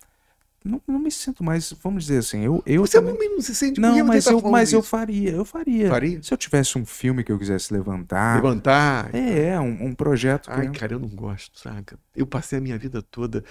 [0.64, 3.78] Não, não me sinto mais, vamos dizer assim, eu, eu Você também- não, se sente
[3.78, 5.90] Não, mas, eu, mas eu faria, eu faria.
[5.90, 6.22] Faria?
[6.22, 8.36] Se eu tivesse um filme que eu quisesse levantar.
[8.36, 9.10] Levantar.
[9.14, 10.48] É, é, um, um projeto.
[10.50, 11.98] Ai, que- cara, eu não gosto, saca?
[12.16, 13.44] Eu passei a minha vida toda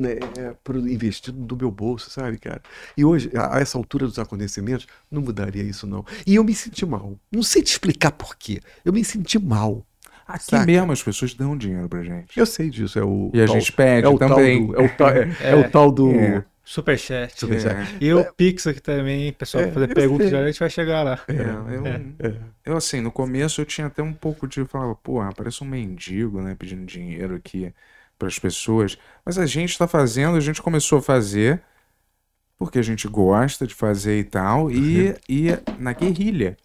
[0.00, 2.62] né, é, pro- investindo do meu bolso, sabe, cara?
[2.96, 6.04] E hoje, a, a essa altura dos acontecimentos, não mudaria isso, não.
[6.26, 7.16] E eu me senti mal.
[7.30, 8.60] Não sei te explicar por quê.
[8.84, 9.84] Eu me senti mal.
[10.26, 10.64] Aqui saca?
[10.66, 12.38] mesmo as pessoas dão dinheiro pra gente.
[12.38, 13.30] Eu sei disso, é o.
[13.34, 14.66] E a tal- gente pede é o também.
[14.66, 15.54] Tal do, é, o tal, é, é É.
[15.56, 16.10] o tal do.
[16.12, 16.44] É.
[16.64, 17.32] Superchat.
[17.36, 17.74] Superchat.
[17.74, 18.04] É.
[18.04, 20.36] E o Pix aqui também, hein, pessoal, É, fazer eu perguntas, sei.
[20.38, 21.18] já a gente vai chegar lá.
[21.26, 24.64] É, eu, eu, assim, no começo eu tinha até um pouco de.
[24.66, 26.54] Falava, pô, parece um mendigo, né?
[26.56, 27.72] Pedindo dinheiro aqui
[28.20, 28.96] pras pessoas.
[29.26, 31.60] Mas a gente tá fazendo, a gente começou a fazer
[32.58, 34.70] porque a gente gosta de fazer e tal.
[34.70, 35.48] E, e
[35.78, 36.56] na guerrilha.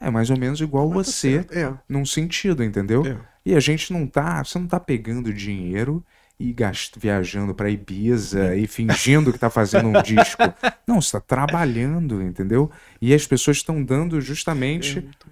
[0.00, 1.72] É mais ou menos igual Mas tá você, É.
[1.88, 3.06] num sentido, entendeu?
[3.06, 3.16] É.
[3.46, 6.04] E a gente não tá, você não tá pegando dinheiro
[6.38, 6.98] e gast...
[6.98, 10.42] viajando pra Ibiza e fingindo que tá fazendo um disco.
[10.86, 12.70] Não, você tá trabalhando, entendeu?
[13.00, 15.26] E as pessoas estão dando É justamente bonito.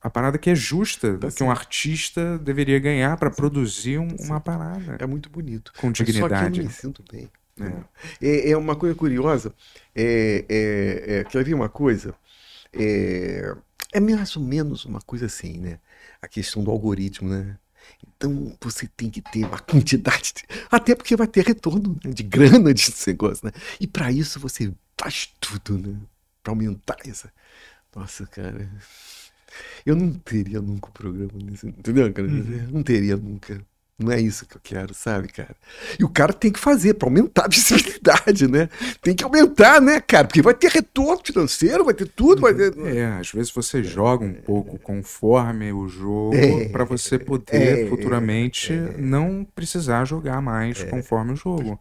[0.00, 4.40] A parada que é justa, Tá que um artista deveria ganhar pra produzir um- uma
[4.40, 5.72] parada É muito bonito.
[5.76, 6.62] com Mas Só que eu dignidade.
[6.62, 7.28] me sinto bem.
[7.56, 7.84] entendeu?
[8.20, 9.54] É, é uma coisa curiosa.
[9.94, 12.14] É, é, é, quer ver uma coisa?
[12.72, 13.54] É,
[13.92, 15.78] é mais ou menos uma coisa assim, né?
[16.22, 17.58] A questão do algoritmo, né?
[18.06, 22.22] Então você tem que ter uma quantidade, de- até porque vai ter retorno né, de
[22.22, 23.52] grana de negócio, né?
[23.80, 25.96] E para isso você faz tudo, né?
[26.42, 27.32] Para aumentar essa.
[27.94, 28.70] Nossa, cara.
[29.84, 32.12] Eu não teria nunca um programa nesse, entendeu?
[32.12, 32.28] Cara?
[32.28, 33.60] Não teria nunca.
[34.02, 35.54] Não é isso que eu quero, sabe, cara?
[35.98, 38.70] E o cara tem que fazer para aumentar a visibilidade, né?
[39.02, 40.26] Tem que aumentar, né, cara?
[40.26, 42.74] Porque vai ter retorno financeiro, vai ter tudo, vai ter.
[42.78, 47.88] É, às vezes você joga um pouco conforme o jogo É, pra você poder é,
[47.88, 51.78] futuramente não precisar jogar mais conforme o jogo.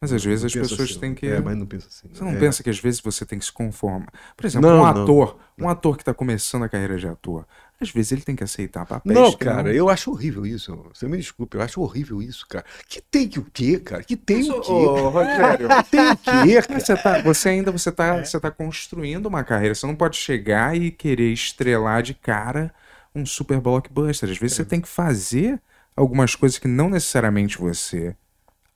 [0.00, 1.26] Mas às vezes Não as pessoas assim, têm que.
[1.26, 2.08] É, mas não penso assim.
[2.10, 2.38] Você não É.
[2.38, 4.08] pensa que às vezes você tem que se conformar.
[4.34, 4.86] Por exemplo, Não, um não.
[4.86, 7.46] ator, um ator que tá começando a carreira de ator,
[7.78, 9.14] às vezes ele tem que aceitar papéis.
[9.14, 10.74] Não, cara, eu acho horrível isso.
[10.94, 12.64] Você me desculpe, eu acho horrível isso, cara.
[12.88, 14.02] Que tem que o quê, cara?
[14.02, 14.72] Que tem o quê?
[14.72, 16.80] Ô, Rogério, Tem o quê, cara?
[16.80, 19.74] você, tá, você ainda você tá, você tá construindo uma carreira.
[19.74, 22.72] Você não pode chegar e querer estrelar de cara
[23.14, 24.30] um super blockbuster.
[24.30, 24.62] Às vezes É.
[24.62, 25.60] você tem que fazer
[25.94, 28.16] algumas coisas que não necessariamente você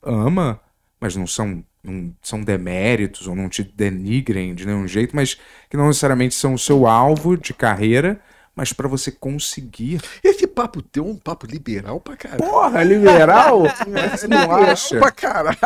[0.03, 0.59] ama,
[0.99, 5.37] mas não são, não são deméritos ou não te denigrem de nenhum jeito, mas
[5.69, 8.19] que não necessariamente são o seu alvo de carreira,
[8.55, 10.01] mas pra você conseguir.
[10.23, 12.43] Esse papo teu é um papo liberal pra caralho.
[12.49, 13.63] Porra, liberal?
[14.15, 14.97] Você não acha?
[14.97, 15.57] Pra caralho.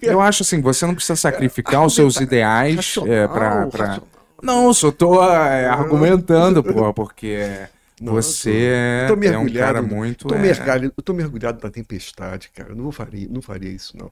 [0.00, 4.08] Eu acho assim, você não precisa sacrificar os seus ideais Racional, é, pra, pra- racional.
[4.42, 7.66] Não, só tô é, argumentando, pô, porque
[8.00, 10.28] Não, você tô- tô é um cara muito.
[10.28, 12.70] Tô é, mergulhado, eu tô mergulhado na tempestade, cara.
[12.70, 14.10] Eu não faria, não faria isso, não.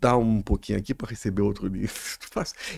[0.00, 1.94] Dá um pouquinho aqui pra receber outro livro.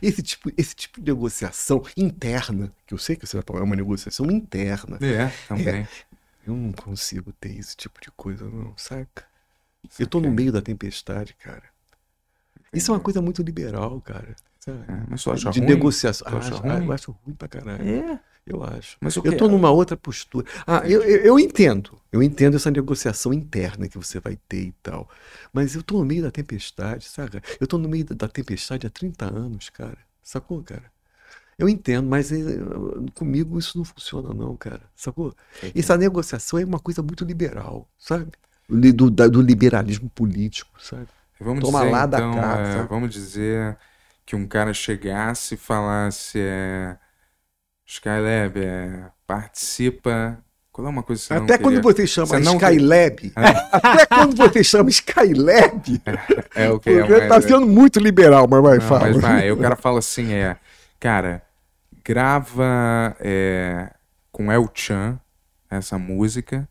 [0.00, 3.64] Esse tipo, esse tipo de negociação interna, que eu sei que você vai falar, é
[3.64, 4.98] uma negociação interna.
[5.00, 5.88] É, também.
[6.46, 9.26] Eu não consigo ter esse tipo de coisa, não, saca?
[9.98, 11.64] Eu tô no meio da tempestade, cara.
[12.72, 14.34] Isso é uma coisa muito liberal, cara.
[14.72, 14.84] Sabe?
[14.92, 15.68] É, mas acha de ruim?
[15.68, 16.26] negociação.
[16.30, 16.86] Ah, acha acho- ruim?
[16.86, 17.82] eu acho ruim pra caralho.
[17.88, 18.20] É.
[18.46, 18.96] Eu acho.
[19.00, 20.46] Mas eu que- tô numa outra postura.
[20.66, 22.00] Ah, eu, eu, eu entendo.
[22.10, 25.06] Eu entendo essa negociação interna que você vai ter e tal.
[25.52, 27.42] Mas eu tô no meio da tempestade, saca?
[27.60, 29.98] Eu tô no meio da, da tempestade há 30 anos, cara.
[30.22, 30.84] Sacou, cara?
[31.58, 32.36] Eu entendo, mas eh,
[33.14, 34.80] comigo isso não funciona, não, cara.
[34.96, 35.34] Sacou?
[35.74, 38.30] Essa negociação é uma coisa muito liberal, sabe?
[38.68, 41.08] Do, da- do liberalismo político, sabe?
[41.40, 42.88] Vamos Toma dizer, lá da então, cá, é, sabe?
[42.88, 43.76] vamos dizer
[44.28, 46.98] que um cara chegasse e falasse é,
[47.86, 50.38] Skylab, é, participa.
[50.70, 53.32] Qual é uma coisa que você Até quando você chama Você não Skylab,
[53.72, 56.02] até quando você chama Skylab,
[56.54, 59.00] É o que é, tá sendo muito liberal, mas vai, Não, fala.
[59.00, 60.58] mas vai, o cara fala assim, é,
[61.00, 61.42] cara,
[62.04, 63.90] grava é,
[64.30, 65.18] com El Chan
[65.70, 66.68] essa música,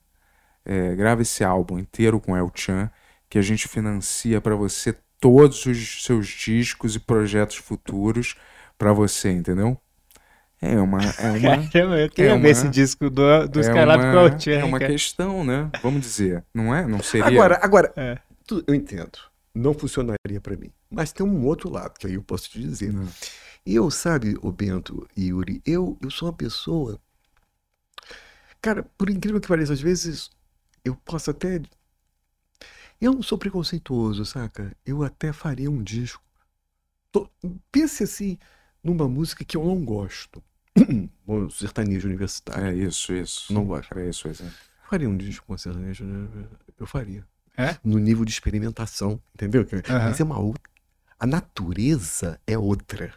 [0.64, 2.88] é, grava esse álbum inteiro com El Chan,
[3.28, 8.36] que a gente financia pra você todos os seus discos e projetos futuros
[8.78, 9.80] pra você, entendeu?
[10.62, 13.62] É uma, é uma, Caramba, eu queria é uma- ver esse disco do, do é
[13.62, 14.92] Skylab uma, é uma cara.
[14.92, 15.70] questão, né?
[15.84, 16.86] Vamos dizer, não é?
[16.88, 17.28] Não seria?
[17.28, 18.18] Agora, agora É.
[18.46, 19.20] tu- eu entendo.
[19.54, 20.72] Não funcionaria pra mim.
[20.90, 22.92] Mas tem um outro lado, que aí eu posso te dizer.
[22.96, 23.08] Hum.
[23.66, 27.00] Eu, sabe, o Bento e Yuri, eu, eu sou uma pessoa.
[28.62, 30.30] Cara, por incrível que pareça, às vezes
[30.84, 31.62] eu posso até.
[33.00, 34.76] Eu não sou preconceituoso, saca?
[34.86, 36.24] Eu até faria um disco.
[37.12, 37.30] Tô-
[37.72, 38.38] Pense assim,
[38.84, 40.44] numa música que eu não gosto.
[41.28, 42.66] O sertanejo universitário.
[42.68, 43.52] É isso, isso.
[43.54, 43.92] Não gosto.
[43.92, 44.54] Era isso o exemplo.
[44.90, 46.48] faria um disco com sertanejo, né?
[46.80, 47.28] eu faria.
[47.58, 47.76] É?
[47.84, 49.68] No nível de experimentação, entendeu?
[49.90, 50.06] Aham.
[50.06, 50.62] Mas é uma outra.
[51.20, 53.14] A natureza é outra.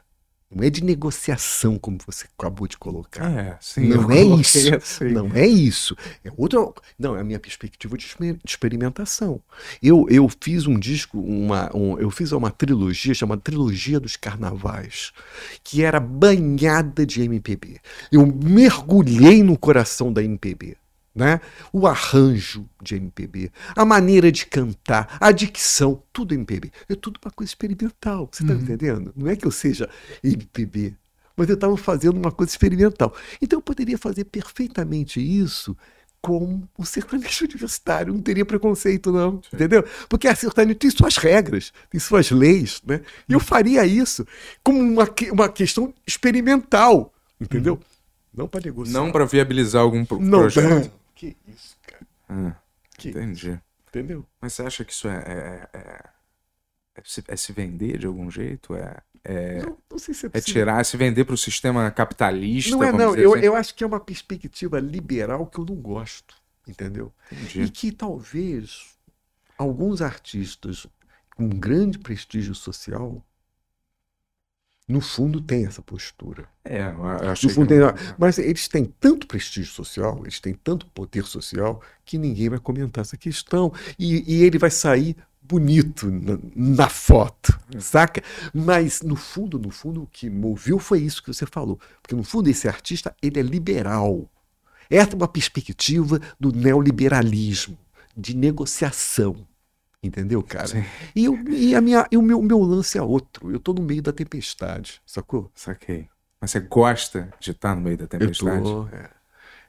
[0.52, 3.30] Não é de negociação, como você acabou de colocar.
[3.30, 3.86] É, sim.
[3.86, 4.74] Não é isso.
[4.74, 5.04] assim.
[5.04, 5.96] Não é isso.
[6.24, 6.58] É outra.
[6.98, 8.04] Não, é a minha perspectiva de
[8.44, 9.40] experimentação.
[9.80, 15.12] Eu, eu fiz um disco, uma, um- eu fiz uma trilogia chamada Trilogia dos Carnavais,
[15.62, 17.78] que era banhada de MPB.
[18.10, 20.76] Eu mergulhei no coração da MPB.
[21.12, 21.40] Né?
[21.72, 26.70] O arranjo de MPB, a maneira de cantar, a dicção, tudo MPB.
[26.88, 29.12] É tudo uma coisa experimental, você está entendendo?
[29.16, 29.88] Não é que eu seja
[30.22, 30.94] MPB,
[31.36, 33.12] mas eu estava fazendo uma coisa experimental.
[33.42, 35.76] Então eu poderia fazer perfeitamente isso
[36.22, 39.84] com o sertanejo universitário, não teria preconceito, não, entendeu?
[40.08, 43.00] Porque a sertanejo tem suas regras, tem suas leis, né?
[43.28, 44.24] E eu faria isso
[44.62, 47.80] como uma, uma questão experimental, entendeu?
[48.32, 48.92] Não para negociar.
[49.00, 50.92] Não para viabilizar algum pro- Não, projeto.
[51.20, 52.06] Que isso, cara.
[52.30, 52.56] Ah,
[52.96, 53.60] Que entendi.
[53.88, 54.24] Entendeu?
[54.40, 56.10] Mas você acha que isso é, é, é-
[56.94, 58.74] é se, é se vender de algum jeito?
[58.74, 62.70] É, é, Não, não se é é tirar, é se vender para o sistema capitalista?
[62.70, 63.14] Não é, não.
[63.14, 63.44] Eu, assim?
[63.44, 66.34] eu acho que é uma perspectiva liberal que eu não gosto,
[66.66, 67.12] entendeu?
[67.30, 67.68] E Entendi.
[67.68, 68.96] que talvez
[69.58, 70.86] alguns artistas
[71.36, 73.22] com grande prestígio social,
[74.90, 76.46] no fundo, têm essa postura.
[76.64, 76.82] É,
[77.30, 77.74] achei No fundo, que...
[77.74, 82.58] tem- mas eles têm tanto prestígio social, eles têm tanto poder social, que ninguém vai
[82.58, 83.72] comentar essa questão.
[83.98, 88.22] E, e ele vai sair bonito na, na foto, saca?
[88.54, 91.78] Mas no fundo, no fundo, o que moveu foi isso que você falou.
[92.02, 94.28] Porque no fundo, esse artista, ele é liberal.
[94.90, 97.78] Essa é uma perspectiva do neoliberalismo,
[98.16, 99.46] de negociação.
[100.02, 100.66] Entendeu, cara?
[100.66, 100.84] Sim.
[101.14, 103.50] E, eu- e a minha, e o, meu, meu lance é outro.
[103.52, 105.50] Eu tô no meio da tempestade, sacou?
[105.54, 106.08] Saquei.
[106.40, 108.62] Mas você gosta de estar no meio da Eu tempestade?
[108.62, 109.10] tô, é.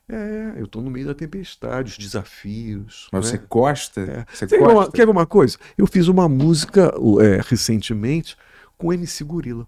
[0.09, 3.07] É, eu estou no meio da tempestade, os desafios.
[3.11, 3.31] Mas né?
[3.31, 4.01] você gosta?
[4.01, 4.25] É.
[4.33, 4.73] Você Quer, gosta?
[4.73, 5.57] uma, quer ver uma coisa?
[5.77, 8.37] Eu fiz uma música é, recentemente
[8.77, 9.67] com MC Gorila.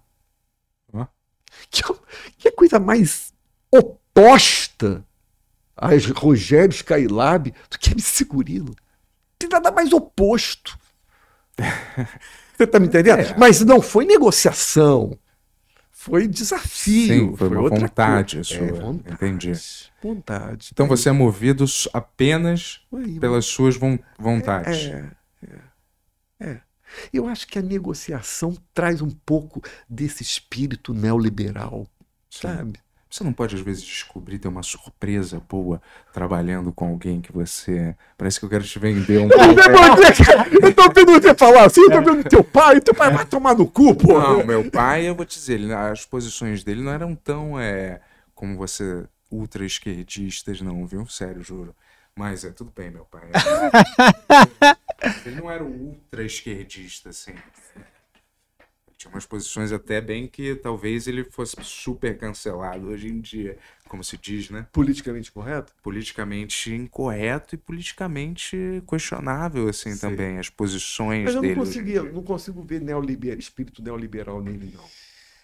[0.92, 1.06] Ó.
[1.70, 1.96] Que, é-
[2.38, 3.32] que é coisa mais
[3.70, 5.04] oposta
[5.76, 8.74] a Rogério Skylab do que MC Gorila.
[9.44, 10.78] Tem nada mais oposto.
[12.56, 13.20] Você tá me entendendo?
[13.20, 13.36] É.
[13.36, 15.18] Mas não foi negociação.
[15.90, 17.06] Foi desafio.
[17.30, 18.48] Sim, foi uma outra vontade coisa.
[18.48, 18.66] sua.
[18.66, 19.14] É, vontade.
[19.14, 19.52] Entendi.
[20.02, 20.70] Vontade.
[20.72, 24.86] Então você é movido apenas Aí, pelas suas von- vontades.
[24.86, 25.10] É,
[26.40, 26.60] é, é.
[27.12, 31.86] Eu acho que a negociação traz um pouco desse espírito neoliberal,
[32.30, 32.78] sabe?
[33.14, 35.80] Você não pode, às vezes, descobrir, ter uma surpresa boa
[36.12, 37.94] trabalhando com alguém que você.
[38.18, 39.28] Parece que eu quero te vender um.
[40.60, 43.54] eu tô vendo você falar assim, eu tô vendo teu pai, teu pai vai tomar
[43.54, 44.20] no cu, pô.
[44.20, 48.00] Não, meu pai, eu vou te dizer, ele- as posições dele não eram tão é,
[48.34, 51.06] como você, ultra esquerdistas, não, viu?
[51.06, 51.72] Sério, juro.
[52.16, 53.30] Mas é tudo bem, meu pai.
[55.24, 57.34] ele não era o ultra esquerdista, assim.
[59.04, 64.02] Tinha umas posições até bem que talvez ele fosse super cancelado hoje em dia, como
[64.02, 64.66] se diz, né?
[64.72, 65.74] Politicamente correto?
[65.82, 70.00] Politicamente incorreto e politicamente questionável, assim, Sim.
[70.00, 71.52] também, as posições Mas eu não, dele.
[71.52, 74.84] em conseguia, não consigo ver neoliber, espírito neoliberal nele, não.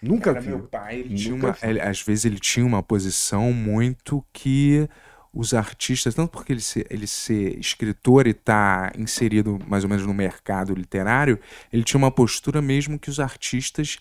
[0.01, 0.49] Nunca Cara, vi.
[0.49, 1.81] meu pai, ele Nunca tinha uma, vi.
[1.83, 4.89] às vezes ele tinha uma posição muito que
[5.33, 10.05] os artistas, tanto porque ele ser, ele ser escritor e tá inserido mais ou menos
[10.07, 11.39] no mercado literário,
[11.73, 13.99] ele tinha uma postura mesmo que os artistas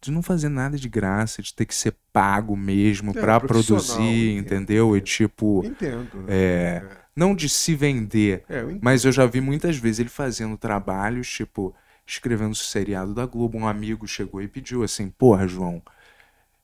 [0.00, 4.36] de não fazer nada de graça, de ter que ser pago mesmo É, profissional, produzir,
[4.36, 4.96] entendo, entendeu?
[4.96, 6.24] E tipo, Entendo.
[6.28, 6.82] é,
[7.16, 11.28] não de se vender, É, eu mas eu já vi muitas vezes ele fazendo trabalhos,
[11.28, 11.74] tipo,
[12.06, 13.58] escrevendo seriado da Globo.
[13.58, 15.82] Um amigo chegou e pediu assim: Porra, João,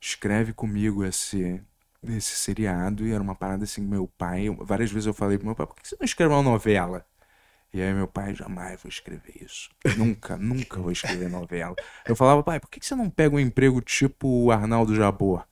[0.01, 1.61] escreve comigo esse,
[2.09, 3.07] esse seriado.
[3.07, 4.49] E era uma parada assim: meu pai.
[4.61, 7.05] Várias vezes eu falei pro meu pai: por que você não escreve uma novela?
[7.73, 9.69] E aí meu pai, jamais vou escrever isso.
[9.97, 11.75] Nunca, nunca vou escrever novela.
[12.07, 15.45] Eu falava, pai, por que você não pega um emprego tipo o Arnaldo Jabor?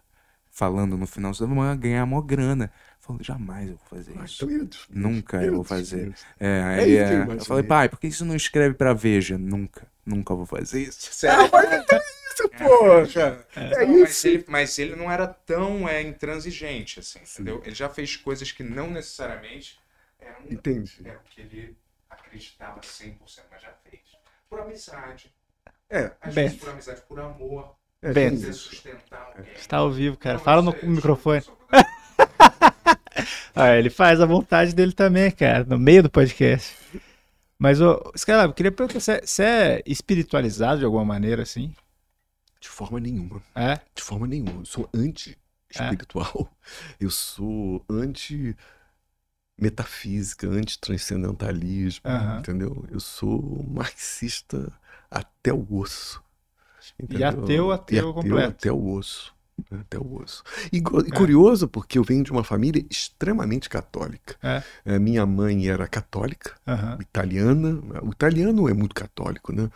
[0.48, 2.70] Falando no final, você vai ganhar mó grana.
[3.00, 4.44] Falando, jamais eu vou fazer isso.
[4.48, 6.14] eu desfiz, Nunca eu vou fazer.
[6.38, 7.44] É, É aí é, eu imaginei.
[7.44, 9.36] falei, pai, por que você não escreve pra Veja?
[9.36, 11.08] Nunca, nunca vou fazer isso.
[11.12, 11.50] Sério.
[12.34, 13.46] Isso, poxa.
[13.56, 14.28] É Não, mas, isso.
[14.28, 17.62] ele, mas ele não era tão é, intransigente, assim, entendeu?
[17.64, 19.78] Ele já fez coisas que não necessariamente
[20.20, 21.02] eram, Entendi.
[21.02, 21.76] o que ele
[22.08, 23.16] acreditava 100%,
[23.50, 24.02] mas já fez.
[24.48, 25.32] Por amizade.
[25.90, 26.44] É, Às Bem.
[26.46, 27.74] vezes por amizade, por amor.
[28.00, 29.52] é sustentar alguém.
[29.54, 30.36] Está ao vivo, cara.
[30.38, 31.42] Não, Fala no é- microfone.
[33.54, 36.74] Ah, ele faz a vontade dele também, cara, no meio do podcast.
[37.58, 38.00] Mas, ô,
[38.46, 41.72] eu queria perguntar, você é- você é espiritualizado de alguma maneira, assim?
[42.62, 43.42] De forma nenhuma.
[43.56, 43.80] É?
[43.92, 44.60] De forma nenhuma.
[44.60, 46.48] Eu sou anti-espiritual.
[47.00, 52.38] Eu sou anti-metafísica, anti-transcendentalismo, Aham.
[52.38, 52.86] entendeu?
[52.88, 54.72] Eu sou marxista
[55.10, 56.22] até o osso.
[57.00, 57.42] E entendeu?
[57.42, 58.50] ateu, E ateu completo.
[58.50, 59.34] Até o osso.
[59.70, 60.42] Até o osso.
[60.72, 64.36] E, e curioso, porque eu venho de uma família extremamente católica.
[64.42, 64.62] É.
[64.84, 66.98] Eh, Minha mãe era católica, Aham.
[67.00, 67.80] italiana.
[68.02, 69.70] O italiano é muito católico, né?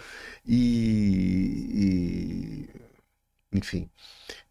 [0.46, 2.68] E,
[3.52, 3.88] e- enfim,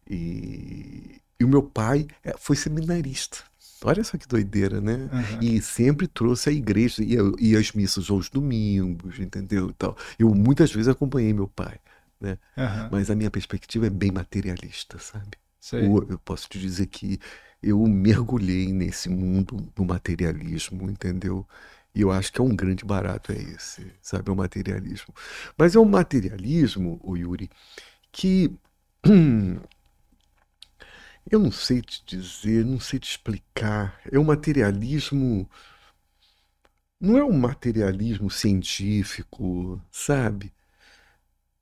[0.08, 3.38] e, e o meu pai eh, foi seminarista.
[3.84, 5.08] Olha só que doideira, né?
[5.12, 5.38] aham.
[5.42, 9.68] E sempre trouxe a igreja e, e as missas aos domingos, entendeu?
[9.70, 9.96] E tal.
[10.18, 11.78] Eu muitas vezes acompanhei meu pai,
[12.56, 12.90] aham.
[12.90, 15.38] mas a minha perspectiva é bem materialista, sabe?
[15.60, 15.82] Sei.
[15.82, 17.18] Ou eu posso te dizer que
[17.62, 21.46] eu mergulhei nesse mundo do materialismo, entendeu?
[21.94, 24.28] E eu acho que é um grande barato é esse, sabe?
[24.30, 25.14] É o materialismo.
[25.56, 27.50] Mas é um materialismo, o Yuri,
[28.12, 28.50] que
[29.06, 29.58] hum,
[31.30, 34.00] eu não sei te dizer, não sei te explicar.
[34.10, 35.48] É um materialismo.
[37.00, 40.52] Não é um materialismo científico, sabe?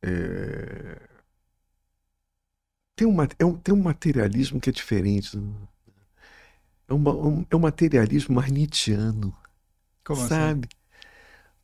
[0.07, 1.01] É,
[2.97, 5.37] tem, um, é um, tem um materialismo que é diferente.
[5.37, 5.53] né?
[6.89, 9.35] É, uma- um, é um materialismo mais nietzschiano,
[10.05, 10.35] Como assim?
[10.35, 10.69] sabe?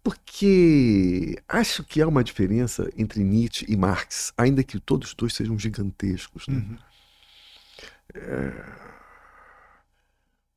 [0.02, 5.58] Porque acho que há uma diferença entre Nietzsche e Marx, ainda que todos dois sejam
[5.58, 6.56] gigantescos, né?
[6.56, 6.78] Uhum.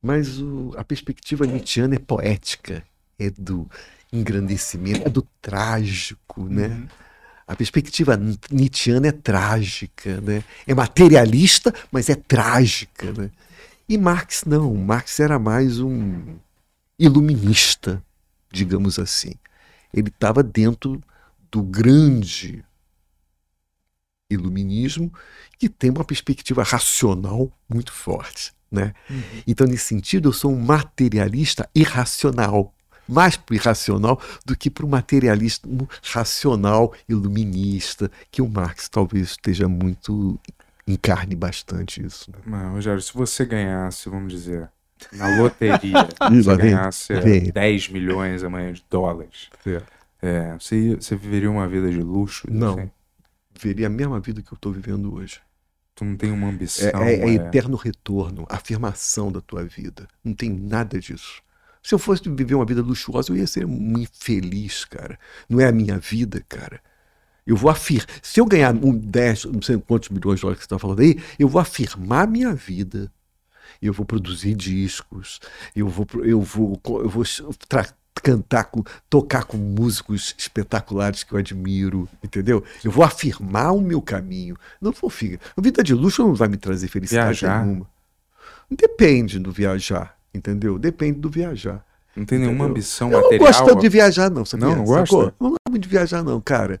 [0.02, 2.84] Mas o- a perspectiva nietzschiana é poética,
[3.18, 3.68] é do
[4.12, 6.68] engrandecimento, é do trágico, né?
[6.68, 6.88] Uhum.
[7.46, 8.18] A perspectiva
[8.50, 10.42] nietzschiana é trágica, né?
[10.66, 13.30] É materialista, mas é trágica, né?
[13.88, 16.36] E Marx não, Marx era mais um
[16.98, 18.02] iluminista,
[18.50, 19.34] digamos assim.
[19.92, 21.02] Ele estava dentro
[21.50, 22.64] do grande
[24.30, 25.12] iluminismo
[25.58, 28.92] que tem uma perspectiva racional muito forte, Né?
[29.08, 29.22] Uhum.
[29.46, 32.74] Então, nesse sentido, eu sou um materialista irracional.
[33.08, 39.30] Mais para o irracional do que para o materialismo racional, iluminista, que o Marx talvez
[39.30, 40.38] esteja muito.
[40.86, 42.30] encarne bastante isso.
[42.30, 42.38] Né?
[42.44, 44.70] Mas, Rogério, se você ganhasse, vamos dizer,
[45.12, 47.50] na loteria, você ganhasse vem.
[47.50, 49.50] 10 milhões amanhã de dólares,
[50.22, 52.46] é, você, você viveria uma vida de luxo?
[52.50, 52.78] Não.
[52.78, 52.90] Assim?
[53.54, 55.40] Viveria a mesma vida que eu estou vivendo hoje.
[55.94, 57.02] Tu não tem uma ambição.
[57.02, 60.08] É, é, é, eterno retorno, afirmação da tua vida.
[60.24, 61.42] Não tem nada disso.
[61.84, 65.18] Se eu fosse viver uma vida luxuosa, eu ia ser infeliz, cara.
[65.46, 66.80] Não é a minha vida, cara.
[67.46, 68.06] Eu vou afirmar.
[68.22, 71.00] Se eu ganhar um 10, não sei quantos milhões de dólares que você está falando
[71.00, 73.12] aí, eu vou afirmar a minha vida.
[73.82, 75.40] Eu vou produzir discos.
[75.76, 77.22] Eu vou, eu vou, eu vou
[78.14, 82.64] cantar, com, tocar com músicos espetaculares que eu admiro, entendeu?
[82.82, 84.56] Eu vou afirmar o meu caminho.
[84.80, 85.44] Não vou ficar.
[85.54, 87.62] A vida de luxo não vai me trazer felicidade viajar.
[87.62, 87.86] nenhuma.
[88.70, 90.78] Depende do viajar, entendeu?
[90.78, 91.84] Depende do viajar.
[92.16, 93.32] Não tem nenhuma ambição eu material?
[93.32, 94.44] Eu não gosto tanto de viajar, não.
[94.44, 94.68] Sabia?
[94.68, 95.16] Não, não gosto?
[95.16, 96.80] Eu não gosto muito de viajar, não, cara.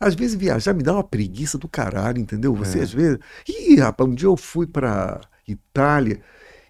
[0.00, 2.54] Às vezes viajar me dá uma preguiça do caralho, entendeu?
[2.54, 2.82] Você é.
[2.82, 3.18] às vezes.
[3.48, 6.20] Ih, rapaz, um dia eu fui pra Itália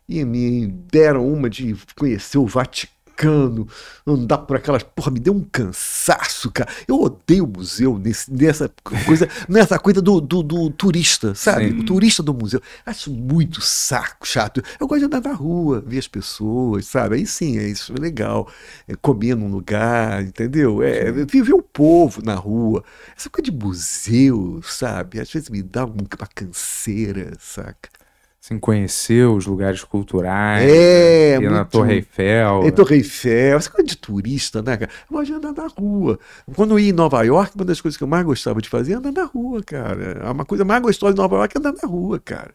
[0.08, 3.68] e me deram uma de conhecer o Vaticano americano,
[4.06, 4.82] andar por aquelas.
[4.82, 6.70] Porra, me deu um cansaço, cara.
[6.86, 11.70] Eu odeio museu nesse, nessa coisa, nessa coisa do, do, do turista, sabe?
[11.70, 11.80] Sim.
[11.80, 12.60] O turista do museu.
[12.84, 14.62] Acho muito saco, chato.
[14.78, 17.16] Eu gosto de andar na rua, ver as pessoas, sabe?
[17.16, 18.50] Aí sim, é isso, é legal.
[18.88, 20.82] É comer num lugar, entendeu?
[20.82, 22.84] É, viver o povo na rua.
[23.16, 25.20] Essa coisa de museu, sabe?
[25.20, 28.01] Às vezes me dá uma canseira, saca?
[28.44, 32.64] Assim, conhecer os lugares culturais, é, ir na Torre Eiffel.
[32.64, 34.90] É, Torre Eiffel, essa coisa de turista, né, cara?
[35.08, 36.18] Eu gosto de andar na rua.
[36.56, 38.94] Quando eu ia em Nova York, uma das coisas que eu mais gostava de fazer
[38.94, 40.18] é andar na rua, cara.
[40.24, 42.50] É uma coisa mais gostosa de Nova York é andar na rua, cara.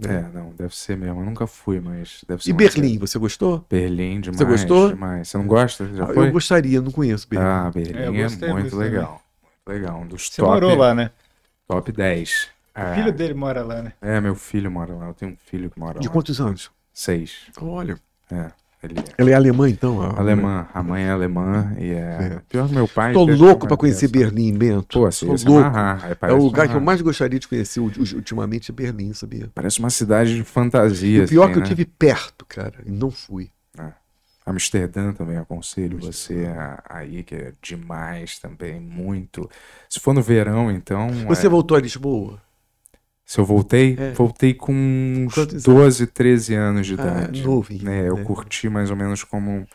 [0.00, 1.20] É, não, deve ser mesmo.
[1.20, 2.50] Eu nunca fui, mas deve ser.
[2.50, 3.66] E Berlim, você gostou?
[3.68, 4.38] Berlim, demais.
[4.38, 4.88] Você gostou?
[4.90, 5.28] Demais.
[5.28, 5.88] Você não gosta?
[5.92, 6.28] Já ah, foi?
[6.28, 7.44] Eu gostaria, não conheço Berlim.
[7.44, 9.20] Ah, Berlim é, é muito legal.
[9.42, 10.00] Muito legal.
[10.00, 10.52] Um dos você top.
[10.52, 11.10] morou lá, né?
[11.66, 12.48] Top 10.
[12.74, 12.92] É.
[12.92, 13.92] O filho dele mora lá, né?
[14.00, 15.06] É, meu filho mora lá.
[15.06, 16.12] Eu tenho um filho que mora De lá.
[16.12, 16.70] quantos anos?
[16.92, 17.48] Seis.
[17.60, 17.98] Olha.
[18.30, 18.50] É.
[18.82, 19.04] Ele é.
[19.16, 20.02] Ela é alemã, então?
[20.02, 20.66] A alemã.
[20.74, 21.96] A mãe é alemã e é.
[21.96, 22.42] é.
[22.48, 23.12] Pior que meu pai.
[23.12, 24.98] Tô louco pra conhecer Berlim, Bento.
[24.98, 25.70] Pô, assim, Tô louco.
[26.22, 29.48] É, o lugar que eu mais gostaria de conhecer ultimamente é Berlim, sabia?
[29.54, 31.24] Parece uma cidade de fantasia.
[31.24, 31.64] o pior assim, que né?
[31.64, 33.50] eu tive perto, cara, e não fui.
[33.78, 33.92] É.
[34.44, 36.48] Amsterdã também aconselho você
[36.88, 39.48] aí, que é demais também, muito.
[39.88, 41.08] Se for no verão, então.
[41.28, 41.50] Você é...
[41.50, 42.40] voltou a Lisboa?
[43.32, 44.12] Se eu voltei, é.
[44.12, 47.40] voltei com uns Quantos 12, 13 anos de ah, idade.
[47.40, 47.82] Ah, novinho.
[47.82, 48.06] Né?
[48.06, 48.24] Eu é.
[48.24, 49.66] curti mais ou menos como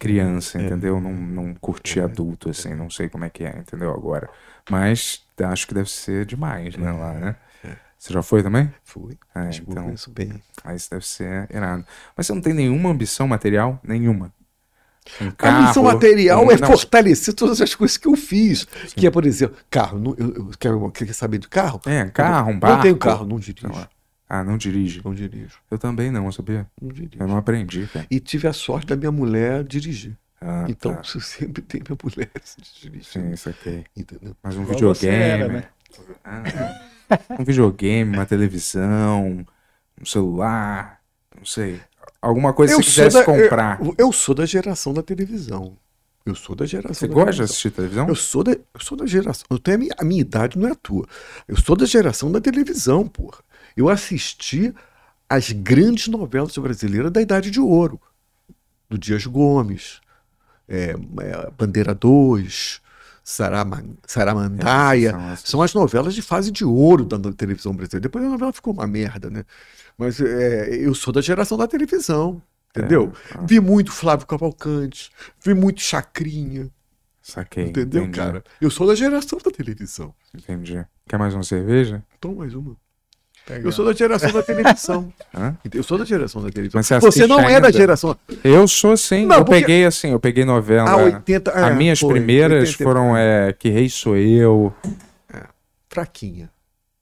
[0.00, 0.64] criança, é.
[0.66, 1.00] entendeu?
[1.00, 2.02] Não, não curti é.
[2.02, 3.92] adulto, assim, não sei como é que é, entendeu?
[3.92, 4.28] Agora.
[4.68, 7.36] Mas acho que deve ser demais, né, lá, né?
[7.62, 7.76] É.
[7.96, 8.74] Você já foi também?
[8.82, 9.16] Fui.
[9.32, 10.42] É, então, conheço bem.
[10.64, 11.86] Aí isso deve ser irado.
[12.16, 13.78] Mas você não tem nenhuma ambição material?
[13.84, 14.32] Nenhuma?
[15.20, 16.68] Um carro, a missão material um, é não.
[16.68, 18.60] fortalecer todas as coisas que eu fiz.
[18.60, 18.94] Sim.
[18.96, 19.98] Que é, por exemplo, carro.
[19.98, 21.80] Não, eu, eu quero, quer saber do carro?
[21.86, 22.76] É, carro, um barco.
[22.76, 23.68] Não tenho carro, não dirijo.
[23.68, 23.88] Não.
[24.28, 25.02] Ah, não dirige?
[25.04, 25.58] Não dirijo.
[25.70, 26.66] Eu também não, sabia?
[26.80, 27.22] Não dirijo.
[27.22, 28.06] Eu não aprendi, cara.
[28.10, 30.16] E tive a sorte da minha mulher dirigir.
[30.40, 31.02] Ah, então, tá.
[31.04, 32.30] você sempre tem minha mulher
[32.80, 33.04] dirigir.
[33.04, 33.84] Sim, isso aqui.
[33.94, 34.34] Entendeu?
[34.42, 35.14] Mas um videogame.
[35.14, 35.64] Era, né?
[36.24, 36.80] ah,
[37.38, 39.44] um videogame, uma televisão,
[40.00, 41.00] um celular,
[41.36, 41.80] não sei
[42.24, 43.80] alguma coisa eu que você quisesse da, comprar.
[43.80, 45.76] Eu, eu, sou da geração da televisão.
[46.24, 46.94] Eu sou da geração.
[46.94, 47.46] Você da gosta televisão.
[47.46, 48.08] de assistir televisão?
[48.08, 49.46] Eu sou da, eu sou da geração.
[49.50, 51.06] Eu tenho a minha, a minha idade não é a tua.
[51.46, 53.38] Eu sou da geração da televisão, porra.
[53.76, 54.74] Eu assisti
[55.28, 58.00] as grandes novelas brasileiras da Idade de Ouro.
[58.88, 60.00] Do Dias Gomes,
[60.68, 62.80] é, é, Bandeira 2,
[63.24, 65.16] Saramandaia.
[65.32, 68.02] É, são, as novelas de fase de ouro da televisão brasileira.
[68.02, 69.44] Depois a novela ficou uma merda, né?
[69.96, 73.12] Mas é, eu sou da geração da televisão, entendeu?
[73.34, 75.10] É, Vi muito Flávio Cavalcante,
[75.42, 76.68] vi muito Chacrinha.
[77.22, 77.64] Saquei.
[77.64, 78.18] Entendeu, entendi.
[78.18, 78.44] cara?
[78.60, 80.14] Eu sou da geração da televisão.
[80.34, 80.84] Entendi.
[81.08, 82.02] Quer mais uma cerveja?
[82.20, 82.76] Toma mais uma.
[83.62, 85.12] Eu sou da geração da televisão.
[85.72, 86.78] Eu sou da geração da televisão.
[86.78, 88.16] Mas você, você não é da geração.
[88.42, 89.26] Eu sou sim.
[89.26, 89.60] Não, eu porque...
[89.60, 90.90] peguei assim, eu peguei novela.
[90.90, 94.72] Ah, 80, é, As minhas foi, primeiras 80, foram é, Que Rei Sou Eu.
[95.30, 95.42] É,
[95.90, 96.53] fraquinha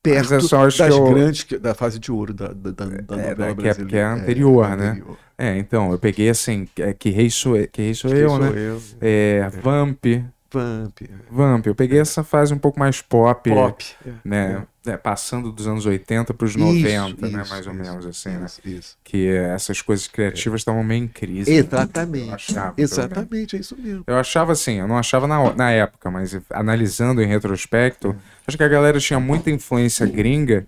[0.02, 1.04] perto das eu...
[1.04, 4.02] grandes da fase de ouro da, da, da, da é, novela que é, que é
[4.02, 4.88] anterior, é, né?
[4.90, 5.18] Anterior.
[5.38, 8.52] É, então, eu peguei assim, é, que rei sou, que rei sou que eu, né?
[8.54, 8.80] Eu.
[9.00, 10.04] É, Vamp.
[10.52, 10.98] Vamp.
[11.30, 11.66] Vamp.
[11.66, 13.48] Eu peguei essa fase um pouco mais pop.
[13.48, 13.84] Pop.
[14.24, 14.64] Né?
[14.84, 17.44] É, passando dos anos 80 para os 90, isso, né?
[17.48, 18.72] Mais isso, ou menos assim, isso, né?
[18.76, 18.96] Isso.
[19.04, 21.52] Que essas coisas criativas estavam meio em crise.
[21.52, 22.26] Exatamente.
[22.26, 22.34] Né?
[22.34, 24.02] Achava, Exatamente, é isso mesmo.
[24.06, 28.16] Eu achava assim, eu não achava na, na época, mas analisando em retrospecto,
[28.46, 30.66] acho que a galera tinha muita influência gringa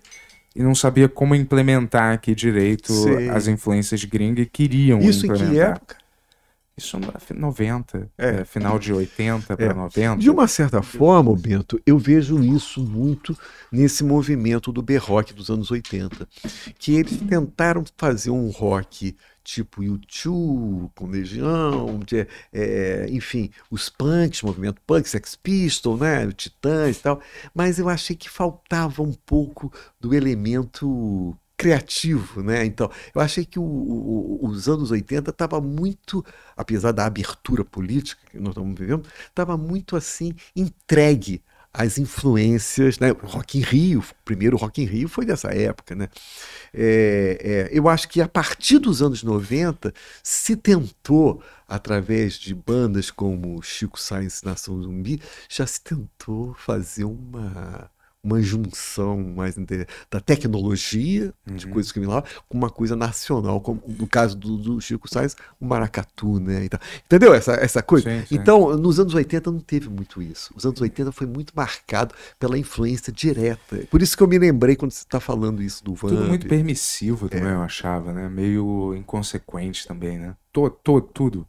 [0.55, 3.29] e não sabia como implementar aqui direito Sei.
[3.29, 5.53] as influências gringas e queriam Isso em implementar.
[5.53, 6.04] que época?
[6.77, 7.07] Isso no
[7.39, 8.41] 90, É.
[8.41, 9.73] é, final de 80 para É.
[9.73, 10.17] 90.
[10.17, 13.37] De uma certa forma, Bento, eu vejo isso muito
[13.71, 16.27] nesse movimento do B-Rock dos anos 80,
[16.77, 24.41] que eles tentaram fazer um rock tipo U2, com Legião, de- é, enfim, os punks,
[24.41, 27.21] movimento punk, Sex Pistol, né, Titãs e tal,
[27.53, 29.71] mas eu achei que faltava um pouco
[30.01, 32.65] do elemento criativo, né?
[32.65, 36.23] Então, eu achei que o- o- os anos 80 estava muito,
[36.55, 41.41] apesar da abertura política que nós estamos vivendo, estava muito assim entregue
[41.73, 43.09] às influências, né?
[43.23, 46.07] Rock in Rio, o primeiro Rock in Rio foi dessa época, né?
[46.73, 53.09] É, é, eu acho que a partir dos anos 90 se tentou, através de bandas
[53.11, 57.89] como Chico Science Nação Zumbi, já se tentou fazer uma
[58.25, 59.55] uma junção mais
[60.09, 61.71] da tecnologia, de Uhum.
[61.73, 66.39] coisas criminais, com uma coisa nacional, como no caso do, do Chico Sainz, o maracatu,
[66.39, 66.65] né?
[66.65, 66.69] e.
[67.05, 68.09] Entendeu essa, essa coisa?
[68.09, 68.35] Sim, sim.
[68.35, 70.51] Então, nos anos 80 não teve muito isso.
[70.55, 73.77] Os anos 80 foi muito marcado pela influência direta.
[73.91, 76.11] Por isso que eu me lembrei quando você está falando isso do Vamp.
[76.13, 77.53] Tudo muito permissivo também, É.
[77.53, 78.27] eu achava, né?
[78.27, 80.35] Meio inconsequente também, né?
[80.51, 81.47] Todo, todo, tudo.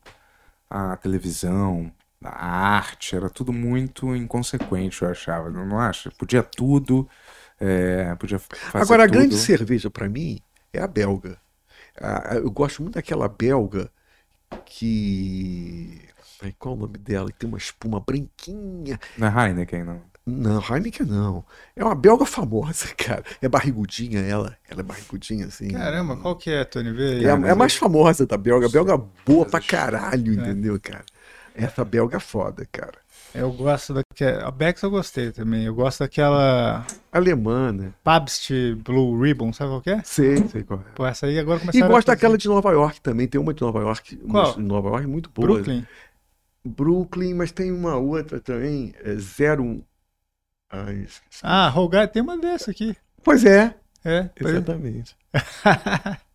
[0.68, 1.90] A televisão,
[2.24, 5.50] a arte, era tudo muito inconsequente, eu achava.
[5.50, 6.10] Não, não acha?
[6.18, 7.08] Podia tudo,
[7.60, 9.16] é, podia fazer Agora, a tudo.
[9.18, 10.40] grande cerveja para mim
[10.72, 11.38] é a belga.
[12.34, 13.90] Eu gosto muito daquela belga
[14.64, 16.00] que.
[16.42, 17.30] Ai, qual o nome dela?
[17.30, 18.98] Que tem uma espuma branquinha.
[19.16, 20.02] Não é Heineken, não.
[20.26, 21.44] Não, Heineken não.
[21.74, 23.24] É uma belga famosa, cara.
[23.40, 24.56] É barrigudinha ela.
[24.68, 25.68] Ela é barrigudinha assim.
[25.70, 26.92] Caramba, qual que é, Tony?
[26.92, 27.24] Vê aí.
[27.24, 28.66] É, a- é a mais famosa da belga.
[28.66, 31.04] A belga boa pra caralho, entendeu, cara?
[31.58, 32.98] Essa belga é foda, cara.
[33.34, 34.46] Eu gosto daquela.
[34.46, 35.64] A Bex eu gostei também.
[35.64, 37.92] Eu gosto daquela Alemã, né?
[38.04, 38.50] Pabst
[38.84, 40.02] Blue Ribbon, sabe qual que é?
[40.04, 40.92] Sei, sei qual é.
[40.94, 43.26] Pô, essa aí agora E começaram gosto daquela de Nova York também.
[43.26, 44.18] Tem uma de Nova York.
[44.22, 44.54] uma Qual?
[44.54, 45.46] de Nova York muito boa.
[45.48, 45.86] Brooklyn.
[46.64, 48.94] Brooklyn, mas tem uma outra também.
[49.02, 49.62] É zero.
[49.64, 49.82] um-
[50.70, 51.06] Ai.
[51.42, 52.94] Ah, Rogar tem uma dessa aqui.
[53.22, 53.74] Pois é,
[54.04, 54.28] É.
[54.40, 55.16] foi- exatamente.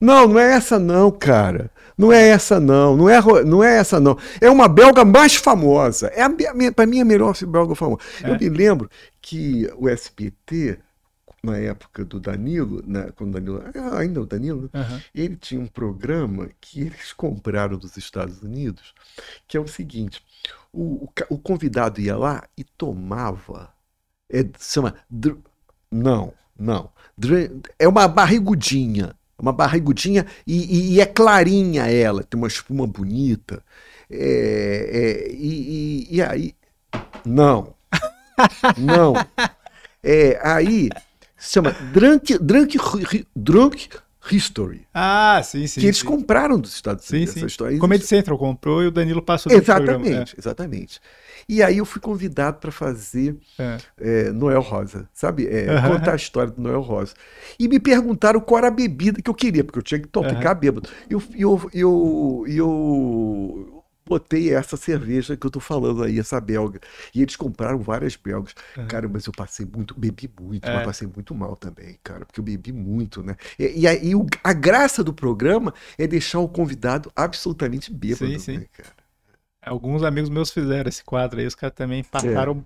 [0.00, 1.70] Não, não é essa não, cara.
[1.96, 2.96] Não é essa não.
[2.96, 4.16] Não é, não é essa não.
[4.40, 6.08] É uma belga mais famosa.
[6.08, 8.00] É a, me- pra mim a melhor belga famosa.
[8.22, 8.38] Eu É.
[8.38, 8.88] me lembro
[9.20, 10.78] que o SBT,
[11.42, 13.62] na época do Danilo, né, quando Danilo,
[13.96, 15.02] ainda o Danilo, Aham.
[15.14, 18.94] ele tinha um programa que eles compraram dos Estados Unidos,
[19.48, 20.22] que é o seguinte:
[20.72, 23.70] o, o o convidado ia lá e tomava.
[24.30, 24.94] É, chama.
[25.10, 25.38] dr-
[25.90, 26.90] Não, não.
[27.16, 29.14] Dr- É uma barrigudinha.
[29.38, 33.62] Uma barrigudinha e, e- e é clarinha ela, tem uma espuma bonita.
[34.10, 36.54] É, é, e, e- aí.
[37.24, 37.74] Não.
[38.78, 39.14] Não.
[40.02, 40.88] É, aí
[41.36, 42.78] se chama Drunk, Drunk,
[43.34, 43.88] Drunk
[44.30, 44.86] History.
[44.92, 45.80] Ah, sim, sim.
[45.80, 46.06] que eles sim.
[46.06, 47.40] compraram dos Estados Sim, Unidos sim.
[47.40, 47.78] essa história.
[47.78, 50.04] Comedy Central comprou e o Danilo passou no programa.
[50.04, 51.00] Exatamente, exatamente.
[51.48, 53.78] E aí eu fui convidado para fazer É.
[53.98, 55.46] é, Noel Rosa, sabe?
[55.46, 55.66] É.
[55.88, 57.14] Contar a história do Noel Rosa.
[57.58, 60.20] E me perguntaram qual era a bebida que eu queria, porque eu tinha que to-
[60.20, 60.28] Aham.
[60.36, 60.88] ficar bêbado.
[61.08, 63.77] E eu, eu, eu, e eu
[64.08, 66.80] botei essa cerveja que eu tô falando aí, essa belga.
[67.14, 68.54] E eles compraram várias belgas.
[68.76, 68.86] Aham.
[68.88, 70.74] Cara, mas eu passei muito, bebi muito, É.
[70.74, 73.36] mas passei muito mal também, cara, porque eu bebi muito, né?
[73.58, 74.12] E, e aí
[74.42, 78.58] a graça do programa é deixar o convidado absolutamente bêbado, Sim, sim.
[78.58, 78.90] né, cara?
[79.62, 82.64] Alguns amigos meus fizeram esse quadro aí, os caras também passaram,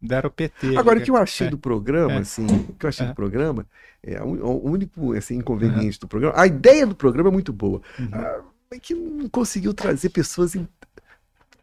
[0.00, 0.74] deram PT.
[0.74, 0.78] É.
[0.78, 1.04] Agora, o né?
[1.04, 1.50] que eu achei É.
[1.50, 2.18] do programa, É.
[2.18, 3.08] assim, o que eu achei É.
[3.08, 3.66] do programa,
[4.02, 7.80] é o o único assim, inconveniente do programa, a ideia do programa é muito boa,
[7.98, 8.44] Uhum.
[8.80, 10.68] Que não conseguiu trazer pessoas, em-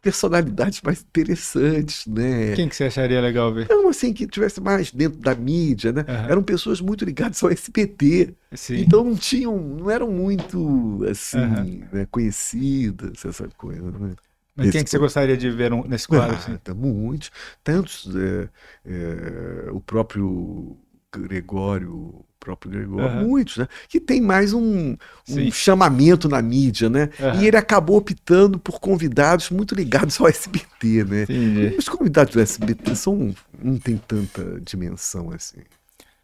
[0.00, 2.54] personalidades mais interessantes, né?
[2.56, 3.68] Quem que você acharia legal ver?
[3.70, 6.04] Não, assim, que tivesse mais dentro da mídia, né?
[6.08, 6.28] Aham.
[6.30, 8.82] Eram pessoas muito ligadas ao SBT, Sim.
[8.82, 11.88] então não tinham, não eram muito, assim, Aham.
[11.92, 14.14] né, conhecidas, essa coisa, né?
[14.56, 16.34] Mas quem que você gostaria de ver nesse quadro?
[16.34, 16.56] Ah, assim?
[16.58, 17.30] tá muitos.
[17.64, 18.08] Tantos.
[18.14, 18.48] é,
[18.84, 20.76] é, o próprio
[21.20, 21.92] Gregório.
[21.92, 23.06] O próprio Gregório.
[23.06, 23.24] Aham.
[23.24, 23.68] Muitos, né?
[23.88, 24.96] Que tem mais um,
[25.28, 27.10] um chamamento na mídia, né?
[27.20, 27.40] Aham.
[27.40, 31.22] E ele acabou optando por convidados muito ligados ao SBT, né?
[31.22, 31.76] Entendi.
[31.78, 35.60] Os convidados do SBT são, não tem tanta dimensão assim.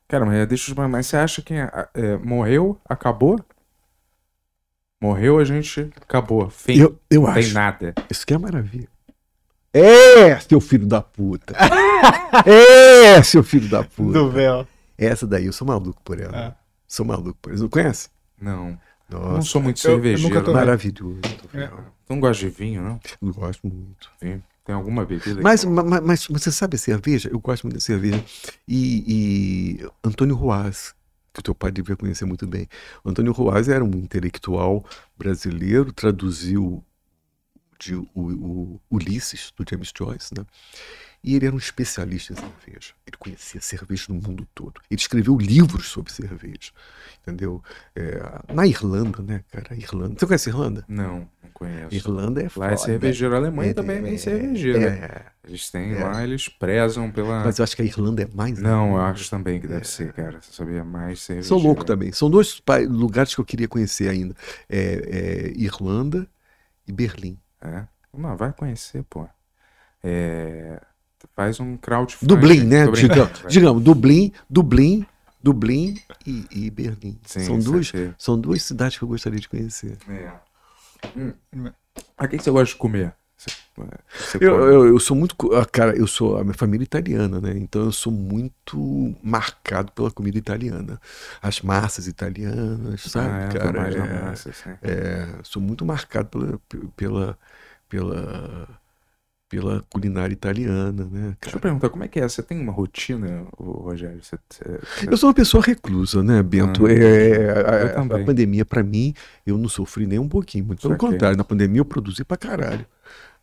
[0.08, 3.38] Cara, mas deixa eu mas você acha que é, é, morreu, acabou?
[5.00, 6.50] Morreu, a gente acabou.
[6.50, 6.78] Fim.
[6.78, 7.54] Eu, eu não tem acho.
[7.54, 7.94] nada.
[8.10, 8.88] Isso que é maravilha.
[9.72, 11.54] É, seu filho da puta.
[12.44, 14.18] é, seu filho da puta.
[14.18, 14.66] Do véu.
[14.98, 16.48] Essa daí, eu sou maluco por ela.
[16.48, 16.54] Ah.
[16.86, 17.60] Sou maluco por ela.
[17.62, 18.08] Não conhece?
[18.40, 18.78] Não.
[19.10, 20.28] Eu não Nossa, sou muito eu- eu cervejeiro.
[20.34, 20.58] nunca tô- né?
[20.58, 21.20] maravilhoso.
[21.54, 21.70] É.
[22.08, 23.00] Não gosta de vinho, não?
[23.22, 24.10] Eu gosto muito.
[24.20, 24.42] Vinho.
[24.64, 25.40] Tem alguma bebida?
[25.40, 27.30] Mas, mas, mas, você sabe a cerveja?
[27.32, 28.22] Eu gosto muito da cerveja.
[28.66, 30.94] E, e Antônio Ruaz,
[31.32, 32.68] que o teu pai devia conhecer muito bem.
[33.02, 34.84] Antônio Ruaz era um intelectual
[35.16, 36.84] brasileiro, traduziu
[37.78, 40.44] de, o, o Ulisses, do James Joyce, né?
[41.22, 42.92] E ele era um especialista em cerveja.
[43.04, 44.80] Ele conhecia cerveja no mundo todo.
[44.88, 46.70] Ele escreveu livros sobre cerveja.
[47.22, 47.60] Entendeu?
[47.94, 48.20] É,
[48.54, 49.74] na Irlanda, né, cara?
[49.76, 50.14] Irlanda.
[50.16, 50.84] Você conhece Irlanda?
[50.86, 51.92] Não, não conheço.
[51.92, 52.72] Irlanda é Lá foda.
[52.72, 53.34] é cervejeiro.
[53.34, 54.78] A Alemanha É, também é bem é, cervejeira.
[54.88, 55.26] é.
[55.48, 56.04] Eles têm É.
[56.04, 57.42] lá, eles prezam pela.
[57.44, 58.56] Mas eu acho que a Irlanda é mais.
[58.58, 60.40] Não, eu acho também que deve ser, cara.
[60.40, 61.48] Você sabia mais cervejeiro.
[61.48, 62.12] Sou louco também.
[62.12, 64.36] São dois lugares que eu queria conhecer ainda.
[64.68, 66.28] É, é Irlanda
[66.86, 67.36] e Berlim.
[67.60, 67.84] É?
[68.16, 69.28] Não, vai conhecer, pô.
[70.02, 70.80] É...
[71.34, 72.34] Faz um crowdfunding.
[72.34, 72.86] Dublin, né?
[72.88, 75.06] Digamos, digamos, Dublin, Dublin,
[75.42, 77.18] Dublin e, e Berlim.
[77.24, 79.98] Sim, são, duas, são duas cidades que eu gostaria de conhecer.
[80.08, 80.32] É.
[81.16, 81.32] Hum.
[82.20, 83.14] Que que você gosta de comer?
[83.38, 83.50] Você,
[84.18, 85.34] você Eu, eu, eu sou muito.
[85.54, 86.36] ah, Cara, eu sou.
[86.38, 87.56] A minha família é italiana, né?
[87.56, 88.76] Então eu sou muito
[89.22, 91.00] marcado pela comida italiana.
[91.42, 93.72] As massas italianas, sabe, ah, é, cara?
[93.72, 94.76] mais É, massa, assim.
[94.82, 97.38] é, sou muito marcado pela, pela,
[97.88, 98.68] pela,
[99.48, 101.62] pela culinária italiana, né, Deixa eu cara?
[101.62, 102.28] perguntar, como é que é?
[102.28, 104.22] Você tem uma rotina, Rogério?
[104.22, 106.86] Você, você- Eu sou uma pessoa reclusa, né, Bento?
[106.86, 109.14] Ah, É, a- eu a, a pandemia, pra mim,
[109.46, 110.64] eu não sofri nem um pouquinho.
[110.66, 112.86] Muito pelo contrário, na pandemia eu produzi pra caralho.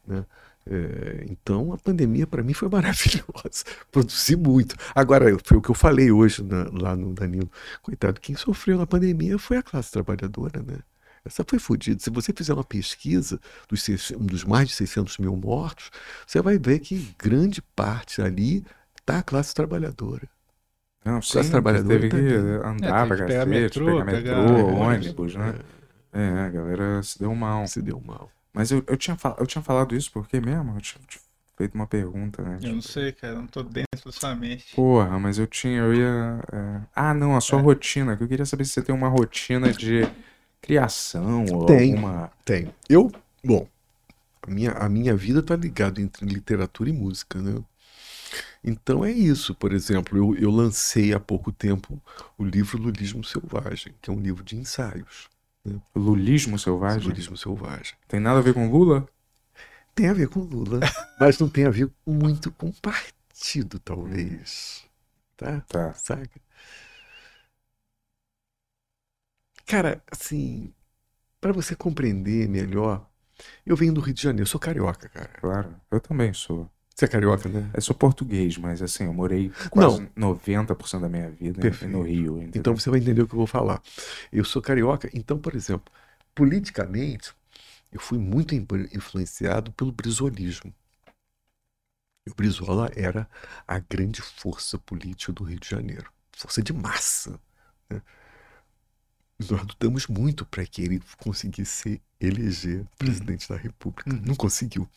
[0.08, 0.26] Né?
[0.68, 3.64] É, então, a pandemia pra mim foi maravilhosa.
[3.92, 4.76] Produzi muito.
[4.96, 7.50] Agora, foi o que eu falei hoje na- lá no Danilo.
[7.82, 10.80] Coitado, quem sofreu na pandemia foi a classe trabalhadora, né?
[11.24, 12.00] Essa foi fodida.
[12.00, 15.90] Se você fizer uma pesquisa dos, 600 dos mais de 600 mil mortos,
[16.26, 18.64] você vai ver que grande parte ali
[19.00, 20.28] está a classe trabalhadora.
[21.06, 22.68] Não, sim, Classe trabalhadora teve que italiana.
[22.68, 25.56] andar É, pra teve que pegar cacete, metrô, pegar metrô, pegar ônibus, né?
[26.12, 27.66] É, a galera se deu mal.
[27.68, 28.32] Se deu mal.
[28.56, 30.76] Mas eu, eu, tinha, fal- eu tinha falado isso porque mesmo?
[30.78, 31.02] Eu tinha,
[31.58, 32.58] feito uma pergunta, né?
[32.64, 34.66] Eu não sei, cara, eu não tô dentro da sua mente.
[34.76, 36.42] Porra, mas eu tinha, eu ia.
[36.52, 37.62] é, Ah, não, a sua É.
[37.62, 38.18] rotina.
[38.18, 40.02] Que eu queria saber se você tem uma rotina de
[40.62, 41.96] criação ou Tenho.
[41.98, 42.32] alguma.
[42.44, 42.70] Tem.
[42.90, 43.12] Eu,
[43.44, 43.68] bom,
[44.44, 47.64] a minha, a minha vida está ligada entre literatura e música, né?
[48.64, 52.02] Então é isso, por exemplo, eu, eu lancei há pouco tempo
[52.38, 55.30] o livro Lulismo Selvagem, que é um livro de ensaios.
[55.96, 57.10] Lulismo selvagem?
[57.10, 57.96] Lulismo Selvagem.
[58.08, 59.08] Tem nada a ver com Lula?
[59.96, 60.80] Tem a ver com Lula,
[61.20, 64.86] mas não tem a ver muito com partido, talvez.
[65.38, 65.62] Tá?
[65.62, 65.94] Tá.
[65.94, 66.40] Saca?
[69.66, 70.74] Cara, assim,
[71.42, 73.10] para você compreender melhor,
[73.66, 75.30] eu venho do Rio de Janeiro, eu sou carioca, cara.
[75.40, 75.82] Claro.
[75.92, 76.70] Eu também sou.
[76.96, 77.70] Você é carioca, né?
[77.74, 81.92] Eu sou português, mas assim, eu morei quase 90% da minha vida Perfeito.
[81.92, 82.38] no Rio.
[82.38, 82.62] Entendeu?
[82.62, 83.82] Então você vai entender o que eu vou falar.
[84.32, 85.92] Eu sou carioca, então, por exemplo,
[86.34, 87.34] politicamente,
[87.92, 90.74] eu fui muito influ- influenciado pelo brizolismo.
[92.28, 93.30] E o Brizola era
[93.68, 97.40] a grande força política do Rio de Janeiro, força de massa.
[97.90, 98.02] né?
[99.40, 104.10] Nós lutamos muito para que ele conseguisse eleger presidente da República.
[104.10, 104.22] Uhum.
[104.26, 104.88] Não conseguiu.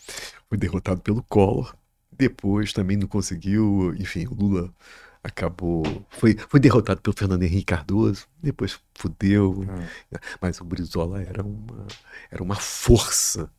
[0.49, 1.77] Foi derrotado pelo Collor.
[2.19, 3.95] Depois também não conseguiu.
[3.99, 4.75] Enfim, o Lula
[5.23, 5.83] acabou.
[6.11, 8.27] Foi, foi derrotado pelo Fernando Henrique Cardoso.
[8.43, 9.65] Depois fudeu.
[9.69, 11.87] Ah, Mas o Brizola era uma,
[12.31, 13.51] era uma força,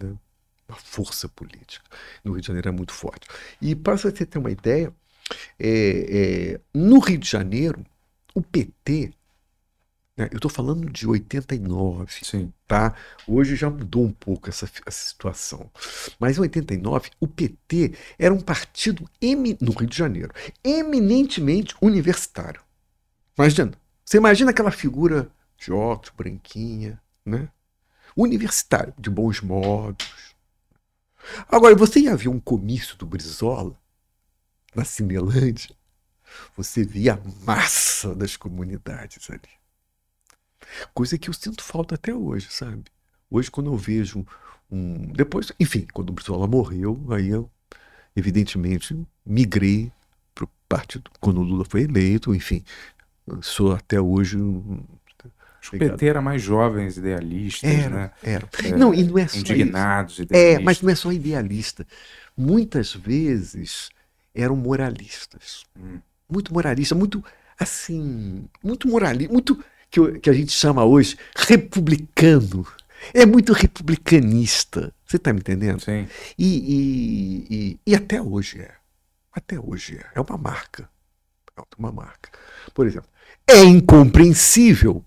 [0.00, 0.16] né?
[0.68, 1.84] uma força política.
[2.24, 3.28] No Rio de Janeiro era muito forte.
[3.60, 4.92] E para você ter uma ideia,
[5.58, 7.84] é, é, no Rio de Janeiro,
[8.34, 9.12] o PT,
[10.30, 12.52] eu estou falando de 89, sim.
[12.66, 12.94] tá?
[13.26, 15.70] Hoje já mudou um pouco essa, essa situação.
[16.18, 20.32] Mas em 89, o PT era um partido emi- no Rio de Janeiro,
[20.64, 22.60] eminentemente universitário.
[23.38, 23.72] Imagina,
[24.04, 27.48] você imagina aquela figura de óculos, branquinha, né?
[28.16, 30.34] Universitário, de bons modos.
[31.48, 33.76] Agora, você ia ver um comício do Brizola
[34.74, 35.74] na Cinelândia,
[36.56, 39.57] você via a massa das comunidades ali.
[40.94, 42.84] Coisa que eu sinto falta até hoje, sabe?
[43.30, 44.26] Hoje, quando eu vejo
[44.70, 45.12] um.
[45.12, 47.50] Depois, enfim, quando o Brizola morreu, aí eu,
[48.16, 49.92] evidentemente, migrei
[50.34, 51.10] para o partido.
[51.20, 52.62] Quando o Lula foi eleito, enfim,
[53.42, 54.36] sou até hoje.
[54.38, 54.82] um-
[55.60, 55.96] Acho que o Obrigado.
[55.98, 58.10] PT era mais jovens, idealistas, Era, né?
[58.22, 58.48] era.
[58.64, 59.52] É, Não, e não é só isso.
[59.52, 60.64] Indignados, É, idealistas.
[60.64, 61.84] mas não é só idealista.
[62.36, 63.90] Muitas vezes
[64.32, 65.64] eram moralistas.
[65.76, 65.98] Hum.
[66.30, 67.24] Muito moralista, muito
[67.58, 72.66] assim, muito moralista, muito que, que a gente chama hoje republicano.
[73.14, 74.92] É muito republicanista.
[75.06, 75.80] Você está me entendendo?
[75.80, 76.08] Sim.
[76.36, 78.74] E, e, e, e até hoje é.
[79.32, 80.06] Até hoje é.
[80.14, 80.88] É uma marca.
[81.56, 82.30] É uma marca.
[82.74, 83.08] Por exemplo,
[83.46, 85.04] é incompreensível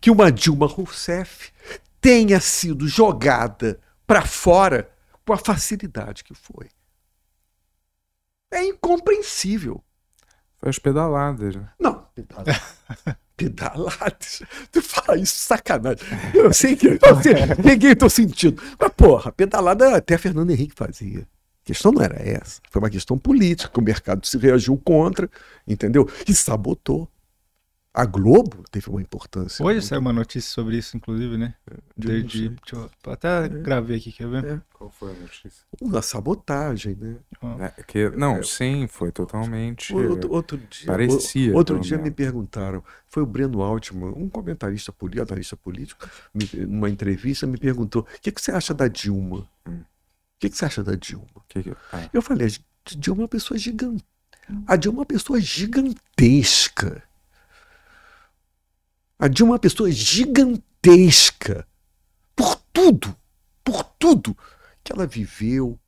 [0.00, 1.52] que uma Dilma Rousseff
[2.00, 4.90] tenha sido jogada para fora
[5.26, 6.68] com a facilidade que foi.
[8.50, 9.82] É incompreensível.
[10.58, 11.56] Foi as pedaladas.
[11.56, 11.68] né?
[11.78, 12.56] Não, pedaladas.
[13.38, 14.42] pedaladas.
[14.70, 16.04] Tu fala isso sacanagem.
[16.34, 18.60] Eu sei que eu sei, peguei teu sentido.
[18.78, 21.20] Mas, porra, pedalada até Fernando Henrique fazia.
[21.20, 22.60] A questão não era essa.
[22.70, 23.78] Foi uma questão política.
[23.78, 25.30] O mercado se reagiu contra,
[25.66, 26.06] entendeu?
[26.26, 27.08] E sabotou.
[27.94, 29.64] A Globo teve uma importância.
[29.64, 31.54] Hoje muito- saiu uma notícia sobre isso, inclusive, né?
[31.68, 34.44] Não De, de- deixa eu- até gravei aqui, quer ver?
[34.44, 34.60] É.
[34.72, 35.64] Qual foi a notícia?
[35.80, 37.16] Uma sabotagem, né?
[37.76, 39.92] É, que, não, sim, foi totalmente.
[39.94, 45.26] Outro, outro dia, Parecia, outro dia me perguntaram, foi o Breno Altman, um comentarista político,
[45.32, 49.48] analista político, me- numa entrevista, me perguntou: o que, que você acha da Dilma?
[49.66, 49.80] O Hum.
[50.38, 51.26] que, que você acha da Dilma?
[51.48, 52.50] Que que- ah, Eu falei: a
[52.96, 54.04] Dilma é uma pessoa gigante.
[54.68, 57.02] A Dilma é uma pessoa gigantesca.
[59.18, 61.66] A é uma pessoa gigantesca.
[62.36, 63.16] Por tudo,
[63.64, 64.36] por tudo
[64.84, 65.78] que ela viveu,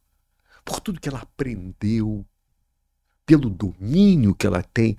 [0.65, 2.27] por tudo que ela aprendeu,
[3.25, 4.97] pelo domínio que ela tem.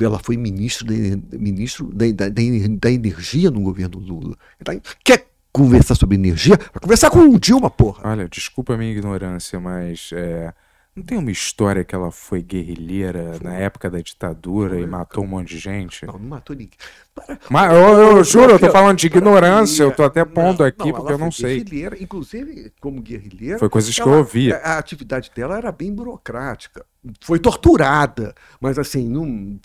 [0.00, 4.36] Ela foi ministro, de- ministro da, da, da energia no governo Lula.
[4.58, 6.56] Ela quer conversar sobre energia?
[6.56, 8.10] Vai conversar com o Dilma, porra.
[8.10, 10.52] Olha, desculpa a minha ignorância, mas é,
[10.96, 15.26] não tem uma história que ela foi guerrilheira na época da ditadura e matou um
[15.26, 16.06] monte de gente?
[16.06, 16.70] Não, não matou ninguém.
[17.14, 20.66] Para- Mas eu, eu juro, eu tô falando de ignorância, eu tô até pondo Não,
[20.66, 21.64] aqui não, porque eu não foi sei.
[21.64, 23.58] Guerrilheira, inclusive, como guerrilheira.
[23.58, 24.52] Foi coisas que ela- eu ouvi.
[24.52, 26.84] A, a atividade dela era bem burocrática.
[27.20, 29.58] Foi torturada, mas assim, não,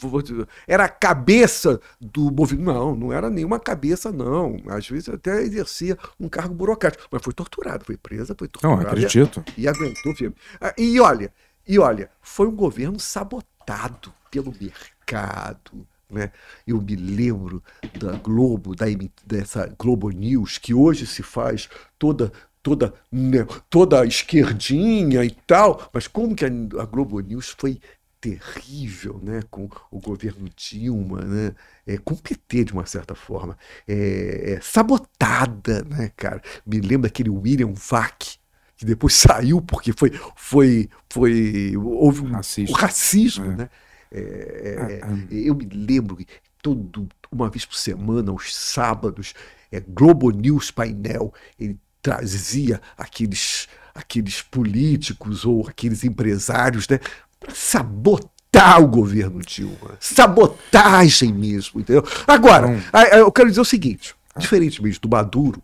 [0.67, 2.65] era a cabeça do movimento.
[2.65, 4.57] Não, não era nenhuma cabeça, não.
[4.67, 8.89] Às vezes até exercia um cargo burocrático, mas foi torturada, foi presa, foi Não, torturada.
[8.89, 9.43] acredito.
[9.57, 10.35] E aguentou firme.
[10.59, 11.33] Ah, E olha,
[11.67, 15.87] e olha, foi um governo sabotado pelo mercado.
[16.09, 16.31] Né?
[16.65, 17.63] Eu me lembro
[17.99, 18.85] da Globo, da,
[19.25, 26.07] dessa Globo News, que hoje se faz toda toda né, toda esquerdinha e tal, mas
[26.07, 26.49] como que a,
[26.81, 27.79] a Globo News foi
[28.21, 31.55] terrível, né, com o governo Dilma, né,
[31.87, 33.57] é, com o PT de uma certa forma,
[33.87, 36.41] é, é, sabotada, né, cara.
[36.65, 38.35] Me lembro daquele William Vac,
[38.75, 42.71] que depois saiu porque foi foi foi houve um Racista.
[42.71, 43.55] o racismo, É.
[43.55, 43.69] né?
[44.11, 45.33] É, é, Ah, ah.
[45.33, 46.25] eu me lembro que
[46.61, 49.33] todo, uma vez por semana, aos sábados,
[49.71, 56.99] é, Globo News Painel, ele trazia aqueles, aqueles políticos ou aqueles empresários né,
[57.39, 59.97] para sabotar o governo Dilma.
[59.99, 62.03] Sabotagem mesmo, entendeu?
[62.27, 65.61] Agora, a- eu quero dizer o seguinte: diferentemente do Maduro,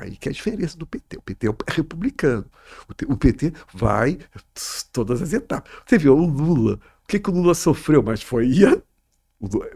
[0.00, 1.16] Aí que é a diferença do PT.
[1.18, 2.46] O PT é republicano.
[3.08, 4.16] O PT vai
[4.92, 5.68] todas as etapas.
[5.84, 6.74] Você viu o Lula.
[7.04, 8.00] O que, que o Lula sofreu?
[8.00, 8.46] Mas foi.
[8.62, 8.80] ia-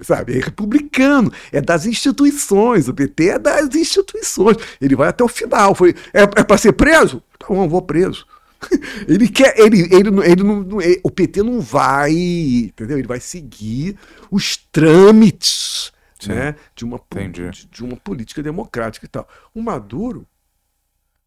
[0.00, 2.88] Sabe, é republicano, é das instituições.
[2.88, 4.56] O PT é das instituições.
[4.80, 5.74] Ele vai até o final.
[5.74, 7.22] Foi, é, é para ser preso?
[7.38, 8.26] Tá bom, vou preso.
[9.08, 9.58] Ele quer.
[9.58, 12.12] Ele, ele, não- ele não, é- o PT não vai.
[12.12, 12.98] Entendeu?
[12.98, 13.96] Ele vai seguir
[14.30, 16.30] os trâmites Sim.
[16.30, 17.00] né, de, uma,
[17.32, 19.28] de, de uma política democrática e tal.
[19.54, 20.26] O Maduro,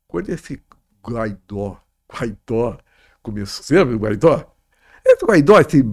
[0.07, 0.61] quando esse
[1.05, 1.77] Guaidó,
[2.11, 2.77] Guaidó
[3.21, 4.51] começou, você lembra do Guaidó?
[5.05, 5.83] Esse Guaidó esse,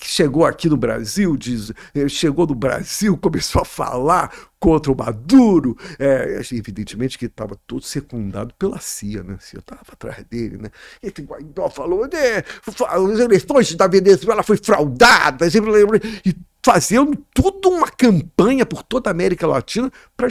[0.00, 4.96] que chegou aqui no Brasil, diz, eh, chegou no Brasil, começou a falar contra o
[4.96, 9.34] Maduro, é, evidentemente que estava todo secundado pela CIA, né?
[9.34, 10.70] A CIA estava atrás dele, né?
[11.02, 12.42] Esse Guaidó falou, né?
[12.88, 19.46] As eleições da Venezuela foi fraudada, e fazendo toda uma campanha por toda a América
[19.46, 20.28] Latina para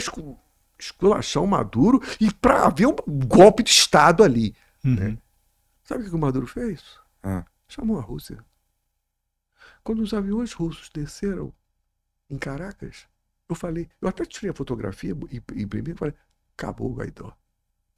[0.78, 4.54] esculachar o Maduro e para haver um golpe de Estado ali.
[4.84, 5.16] Uhum.
[5.84, 6.82] Sabe o que o Maduro fez?
[7.22, 7.44] Ah.
[7.68, 8.38] Chamou a Rússia.
[9.82, 11.52] Quando os aviões russos desceram
[12.28, 13.06] em Caracas,
[13.48, 16.14] eu falei, eu até tirei a fotografia e imprimi e falei,
[16.56, 17.32] acabou o Guaidó.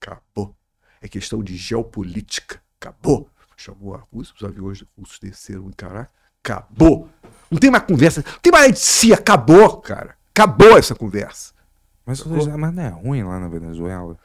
[0.01, 0.57] Acabou.
[1.01, 2.63] É questão de geopolítica.
[2.81, 3.29] Acabou.
[3.57, 6.13] Chamou a Rússia, os aviões russos desceram em Caracas.
[6.43, 7.09] Acabou.
[7.51, 8.25] Não tem mais conversa.
[8.27, 9.13] Não tem mais de si.
[9.13, 10.17] Acabou, cara.
[10.31, 11.53] Acabou essa conversa.
[12.05, 14.19] Mas, mas não é ruim lá na Venezuela?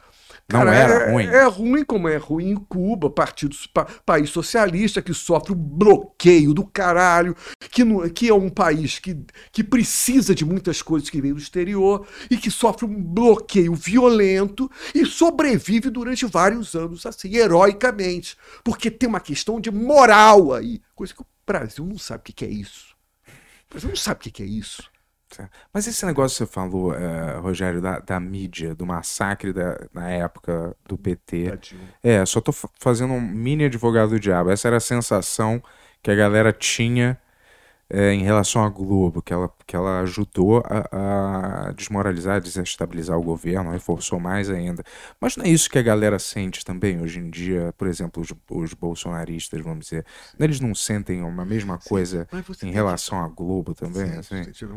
[0.49, 1.26] Não Cara, era é, ruim?
[1.26, 6.53] É ruim como é ruim em Cuba, partido, pa- país socialista que sofre um bloqueio
[6.53, 7.36] do caralho,
[7.69, 9.18] que, não- que é um país que,
[9.52, 14.72] que precisa de muitas coisas que vêm do exterior e que sofre um bloqueio violento
[14.95, 18.38] e sobrevive durante vários anos assim, heroicamente.
[18.64, 22.45] Porque tem uma questão de moral aí, coisa que o Brasil não sabe o que
[22.45, 22.95] é isso.
[23.68, 24.90] O Brasil não sabe o que é isso.
[25.73, 30.09] Mas esse negócio que você falou, eh, Rogério, da, da mídia, do massacre da, na
[30.09, 31.49] época do PT.
[31.49, 31.81] Tadinho.
[32.01, 34.49] É, só tô fa- fazendo um mini advogado do diabo.
[34.49, 35.61] Essa era a sensação
[36.01, 37.19] que a galera tinha
[37.89, 43.23] é, em relação à Globo, que ela, que ela ajudou a, a, desmoralizar, desestabilizar o
[43.23, 44.84] governo, reforçou mais ainda.
[45.22, 48.34] Mas não é isso que a galera sente também hoje em dia, por exemplo, os,
[48.49, 50.05] os bolsonaristas, vamos dizer.
[50.38, 52.27] Eles não sentem uma mesma coisa
[52.61, 53.26] em relação que...
[53.26, 54.22] à Globo também?
[54.22, 54.68] Sim, assim?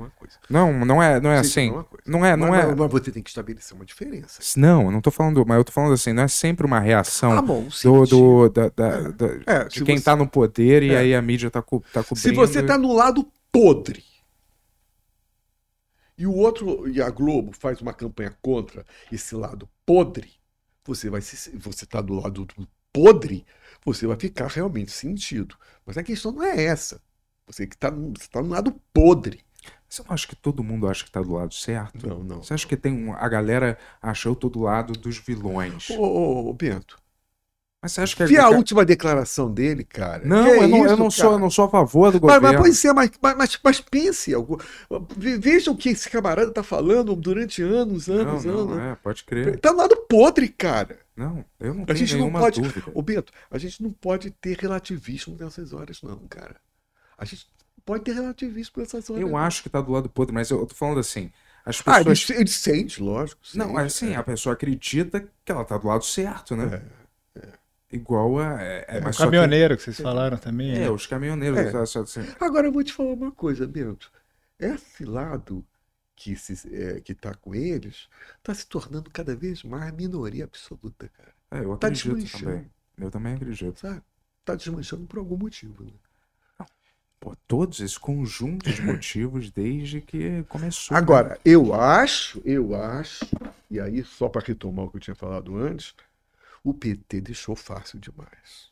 [0.48, 1.72] Não, não é, não é assim.
[2.06, 2.74] Não é, não mas, é.
[2.74, 4.40] Mas você tem que estabelecer uma diferença.
[4.56, 7.32] Não, eu não tô falando, mas eu tô falando assim, não é sempre uma reação
[7.32, 9.12] ah, bom, do, do, da, da, é.
[9.12, 10.04] da é, de quem você...
[10.04, 10.98] tá no poder e é.
[10.98, 12.20] aí a mídia tá, co tá cobrindo.
[12.20, 14.04] Se você tá no lado podre.
[16.18, 20.30] E o outro, e a Globo faz uma campanha contra esse lado podre,
[20.84, 23.46] você vai se, você tá do lado do podre,
[23.82, 25.56] você vai ficar realmente sentido.
[25.86, 27.00] Mas a questão não é essa.
[27.46, 29.40] Você que está tá no lado podre.
[29.88, 32.06] Você não acha que todo mundo acha que está do lado certo?
[32.06, 32.42] Não, não.
[32.42, 35.88] Você acha que tem um, a galera achou todo lado dos vilões?
[35.90, 36.99] Ô, ô, ô Bento,
[37.82, 40.22] mas você acha que Vi a última declaração dele, cara.
[40.22, 42.42] Não, eu, não, isso, eu, não sou, eu não sou a favor do governo.
[42.42, 44.32] Mas, mas pode ser, mas, mas, mas pense.
[45.16, 48.76] Veja o que esse camarada tá falando durante anos, anos, não, anos.
[48.76, 49.58] Não, é, pode crer.
[49.60, 50.98] Tá no lado podre, cara.
[51.16, 52.92] Não, eu não tenho a gente não pode, dúvida.
[52.92, 56.56] Ô, Beto, a gente não pode ter relativismo nessas horas, não, cara.
[57.16, 57.46] A gente
[57.82, 59.22] pode ter relativismo nessas horas.
[59.22, 59.38] Eu não.
[59.38, 61.32] acho que tá do lado podre, mas eu, eu tô falando assim.
[61.64, 62.30] As pessoas...
[62.30, 63.40] Ah, ele, ele sente, lógico.
[63.42, 64.16] Sente, não, assim, é.
[64.16, 66.82] a pessoa acredita que ela tá do lado certo, né?
[66.96, 66.99] É
[67.90, 68.62] igual a.
[68.62, 69.78] É, é, o caminhoneiro que...
[69.78, 69.84] que...
[69.84, 70.72] vocês falaram também.
[70.72, 70.90] É, né?
[70.90, 71.58] os caminhoneiros.
[71.58, 71.76] É.
[71.78, 72.26] Assim.
[72.38, 74.10] Agora eu vou te falar uma coisa, Bento.
[74.58, 75.64] Esse lado
[76.14, 81.32] que se, é, que com eles está se tornando cada vez mais minoria absoluta, cara.
[81.50, 82.70] É, eu tá acredito também.
[82.98, 83.80] Eu também acredito.
[83.80, 84.02] Sabe?
[84.44, 85.92] Tá desmanchando por algum motivo, né?
[87.20, 90.96] Pô, todos esses conjuntos de motivos desde que começou.
[90.96, 91.36] Agora, né?
[91.44, 93.26] eu acho, eu acho,
[93.70, 95.94] e aí só para retomar o que eu tinha falado antes,
[96.62, 98.70] o PT deixou fácil demais.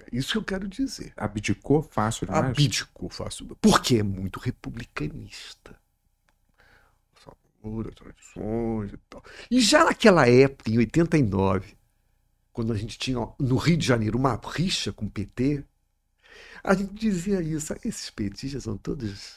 [0.00, 1.12] É isso que eu quero dizer.
[1.16, 2.46] Abdicou fácil demais?
[2.46, 3.46] Abdicou fácil.
[3.60, 5.78] Porque é muito republicanista.
[7.22, 9.22] Sabor, tradições e tal.
[9.50, 11.76] E já naquela época, em 89,
[12.52, 15.64] quando a gente tinha no Rio de Janeiro uma rixa com o PT,
[16.64, 17.72] a gente dizia isso.
[17.84, 19.36] Esses petistas são todos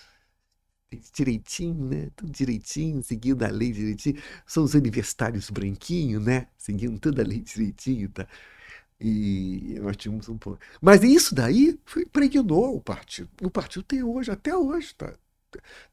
[1.14, 2.10] direitinho, né?
[2.16, 4.22] Tudo direitinho, seguindo a lei direitinho.
[4.46, 6.48] São os universitários branquinhos, né?
[6.58, 8.28] Seguindo toda a lei direitinho, tá?
[9.00, 10.60] E nós tínhamos um pouco.
[10.82, 13.30] Mas isso daí foi, impregnou o partido.
[13.42, 15.14] O partido tem hoje, até hoje, tá?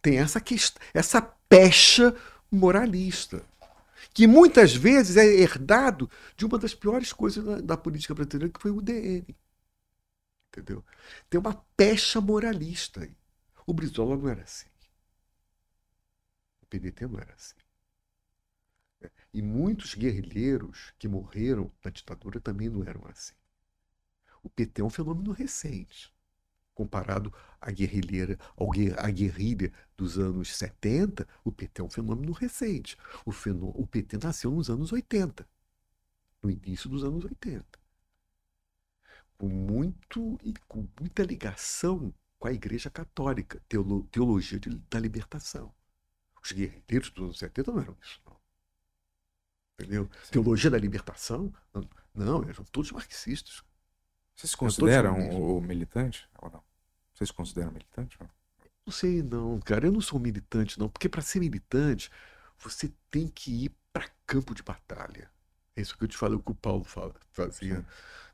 [0.00, 2.14] Tem essa questão, essa pecha
[2.50, 3.42] moralista.
[4.14, 8.60] Que muitas vezes é herdado de uma das piores coisas da, da política brasileira, que
[8.60, 9.24] foi o DN.
[10.48, 10.84] Entendeu?
[11.30, 13.16] Tem uma pecha moralista aí.
[13.66, 14.66] O Brizola não era assim.
[16.72, 17.54] PDT não era assim.
[19.34, 23.34] E muitos guerrilheiros que morreram na ditadura também não eram assim.
[24.42, 26.10] O PT é um fenômeno recente.
[26.74, 28.38] Comparado à guerrilheira,
[28.96, 32.96] à guerrilha dos anos 70, o PT é um fenômeno recente.
[33.26, 35.46] O, fenômeno, o PT nasceu nos anos 80,
[36.42, 37.66] no início dos anos 80.
[39.36, 45.72] Com, muito, com muita ligação com a Igreja Católica, teolo, teologia de, da libertação.
[46.42, 48.36] Os guerreiros dos anos 70 não eram isso, não.
[49.78, 50.10] Entendeu?
[50.24, 50.32] Sim.
[50.32, 51.52] Teologia da libertação?
[51.72, 53.62] Não, não, eram todos marxistas.
[54.34, 56.62] Vocês se consideram o, militante ou não?
[57.14, 58.16] Vocês se consideram militante?
[58.20, 58.34] Ou não?
[58.86, 59.86] não sei, não, cara.
[59.86, 60.88] Eu não sou militante, não.
[60.88, 62.10] Porque para ser militante,
[62.58, 65.30] você tem que ir para campo de batalha.
[65.76, 67.84] É isso que eu te falei, o que o Paulo fala, fazia.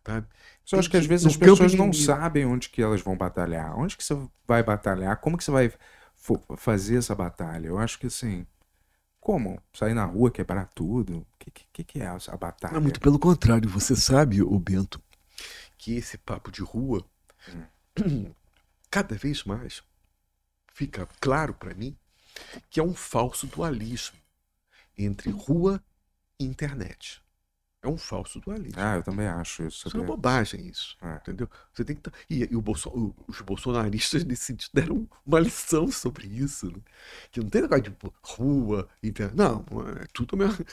[0.02, 0.24] Tá?
[0.64, 3.78] Só acho que, que às vezes as pessoas não sabem onde que elas vão batalhar.
[3.78, 4.14] Onde que você
[4.46, 5.16] vai batalhar?
[5.18, 5.72] Como que você vai
[6.56, 7.68] fazer essa batalha.
[7.68, 8.46] Eu acho que assim.
[9.20, 9.60] Como?
[9.72, 11.18] Sair na rua, quebrar tudo?
[11.18, 12.74] O que, que, que, é a batalha?
[12.74, 13.68] Não, muito pelo contrário.
[13.68, 15.02] Você sabe, o Bento,
[15.76, 17.04] que esse papo de rua,
[18.04, 18.32] hum.
[18.90, 19.82] cada vez mais
[20.72, 21.96] fica claro para mim
[22.70, 24.18] que é um falso dualismo
[24.96, 25.82] entre rua
[26.38, 27.20] e internet.
[27.88, 28.74] É um falso dualismo.
[28.76, 29.88] Ah, eu também acho isso.
[29.88, 30.94] Isso é uma bobagem, isso.
[31.00, 31.14] É.
[31.16, 31.48] Entendeu?
[31.72, 32.10] Você tem que.
[32.28, 33.14] E, e o Bolso...
[33.26, 36.66] os bolsonaristas, nesse sentido, deram uma lição sobre isso.
[36.66, 36.82] Né?
[37.32, 39.34] Que não tem negócio de rua, internet.
[39.34, 39.64] Não,
[40.02, 40.64] é tudo mesmo.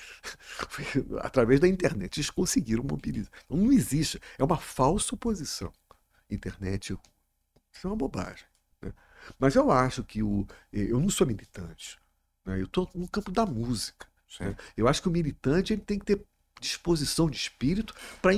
[1.23, 3.31] Através da internet, eles conseguiram mobilizar.
[3.45, 4.19] Então, não existe.
[4.37, 5.71] É uma falsa oposição.
[6.29, 6.97] Internet.
[7.71, 8.45] Isso é uma bobagem.
[8.81, 8.91] Né?
[9.39, 10.45] Mas eu acho que o.
[10.73, 11.97] Eu não sou militante.
[12.43, 12.59] Né?
[12.59, 14.05] Eu estou no campo da música.
[14.37, 14.53] Né?
[14.75, 16.25] Eu acho que o militante ele tem que ter
[16.65, 18.33] disposição de espírito para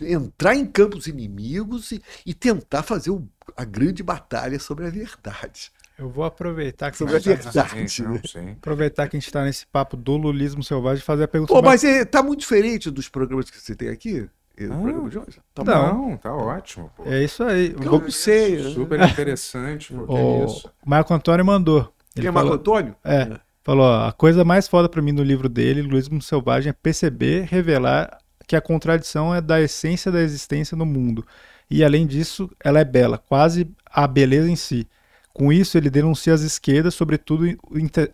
[0.00, 3.26] entrar em campos inimigos e, e tentar fazer o,
[3.56, 5.72] a grande batalha sobre a verdade.
[5.98, 7.88] Eu vou aproveitar que sobre a tá verdade.
[7.88, 8.50] Sim, não, sim.
[8.50, 11.52] Aproveitar que a gente está nesse papo do lulismo selvagem e fazer a pergunta.
[11.52, 14.28] Pô, mas é, tá muito diferente dos programas que você tem aqui.
[14.58, 14.68] Ah.
[14.68, 15.40] programa de hoje.
[15.54, 15.96] Tá Não.
[15.96, 16.90] bom, tá ótimo.
[16.96, 17.04] Pô.
[17.04, 17.74] É isso aí.
[17.78, 18.62] Eu não sei.
[18.62, 18.70] né?
[18.70, 20.04] Super interessante, pô.
[20.14, 20.70] O isso.
[20.84, 21.92] Marco Antônio mandou.
[22.14, 22.96] Ele Quem é Marco falou, Antônio?
[23.04, 23.38] É.
[23.66, 28.16] falou, a coisa mais foda pra mim no livro dele, Luísmo Selvagem, é perceber, revelar
[28.46, 31.26] que a contradição é da essência da existência no mundo.
[31.68, 34.86] E além disso, ela é bela, quase a beleza em si.
[35.34, 37.44] Com isso, ele denuncia as esquerdas, sobretudo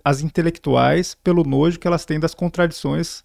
[0.03, 3.23] as intelectuais, pelo nojo que elas têm das contradições,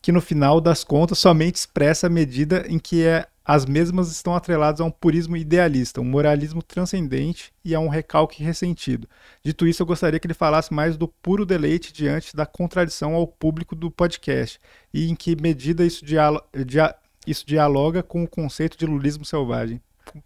[0.00, 4.32] que no final das contas somente expressa a medida em que é, as mesmas estão
[4.36, 9.08] atreladas a um purismo idealista, um moralismo transcendente e a um recalque ressentido.
[9.44, 13.26] Dito isso, eu gostaria que ele falasse mais do puro deleite diante da contradição ao
[13.26, 14.60] público do podcast
[14.94, 16.94] e em que medida isso, dialo- dia-
[17.26, 19.80] isso dialoga com o conceito de lulismo selvagem.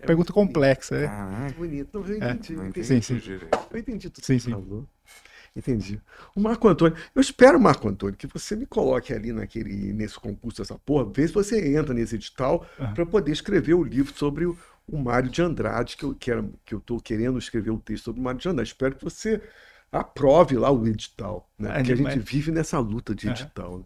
[0.06, 1.06] Pergunta complexa, é?
[1.06, 1.98] Caraca, Bonito.
[1.98, 2.30] Não, eu É.
[2.32, 2.52] entendi.
[2.55, 2.86] não eu entendi.
[2.86, 3.16] Sim, sim.
[3.16, 3.59] direito.
[3.70, 4.51] Eu entendi tudo Sim, que sim.
[4.51, 4.86] falou.
[5.56, 6.01] Entendi.
[6.35, 10.60] O Marco Antônio, eu espero, Marco Antônio, que você me coloque ali naquele, nesse concurso
[10.60, 14.59] dessa porra, vê se você entra nesse edital para poder escrever o livro sobre o,
[14.89, 18.20] o Mário de Andrade, que eu quero, que eu estou querendo escrever um texto sobre
[18.20, 18.68] o Mário de Andrade.
[18.70, 19.40] Espero que você
[19.93, 21.70] aprove lá o edital, né?
[21.70, 23.78] Ah, Porque a gente vive nessa luta de edital.
[23.78, 23.85] né?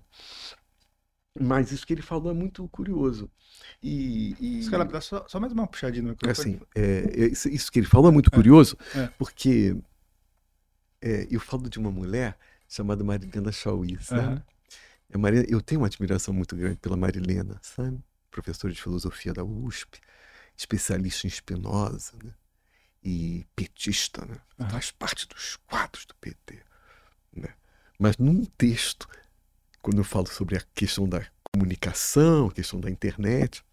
[1.41, 3.31] Mas isso que ele falou é muito curioso.
[3.83, 6.55] E, e- dá só, só mais uma puxadinha no microfone.
[6.57, 9.09] assim, é, é, isso, isso que ele falou é muito curioso, É.
[9.19, 9.77] porque
[11.01, 12.37] é, eu falo de uma mulher
[12.69, 14.43] chamada Marilena Chauí, sabe?
[15.17, 17.99] Maria- eu tenho uma admiração muito grande pela Marilena, sabe?
[18.31, 20.01] Professora de filosofia da USP,
[20.57, 22.35] especialista em Spinoza, né?
[23.03, 24.37] E petista, né?
[24.59, 24.71] Aham.
[24.71, 26.59] Faz parte dos quadros do PT,
[27.33, 27.55] né?
[27.99, 29.09] Mas num texto,
[29.81, 33.65] quando eu falo sobre a questão da comunicação, a questão da internet,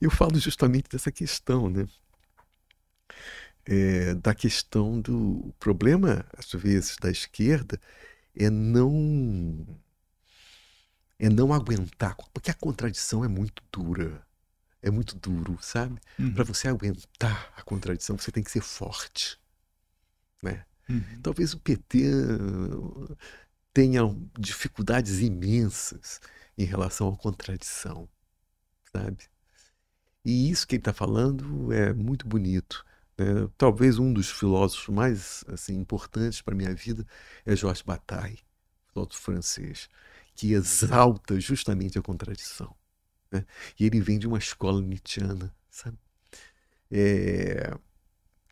[0.00, 1.86] eu falo justamente dessa questão, né?
[3.66, 7.80] É, da questão do problema, às vezes, da esquerda
[8.34, 9.66] é não
[11.18, 14.26] é não aguentar, porque a contradição é muito dura.
[14.82, 16.00] É muito duro, sabe?
[16.18, 16.32] Uhum.
[16.32, 19.38] Para você aguentar a contradição, você tem que ser forte,
[20.42, 20.64] né?
[20.88, 21.20] Uhum.
[21.22, 23.16] Talvez o PT eh,
[23.74, 24.00] tenha
[24.38, 26.18] dificuldades imensas
[26.56, 28.08] em relação à contradição,
[28.90, 29.24] sabe?
[30.24, 32.84] E isso que ele está falando é muito bonito.
[33.24, 33.48] Né?
[33.58, 37.06] Talvez um dos filósofos mais assim, importantes para a minha vida
[37.44, 38.40] é Georges Bataille,
[38.92, 39.88] filósofo francês,
[40.34, 42.74] que exalta justamente a contradição.
[43.32, 43.44] né?
[43.78, 45.98] E ele vem de uma escola nietzschiana, sabe?
[46.90, 47.76] É,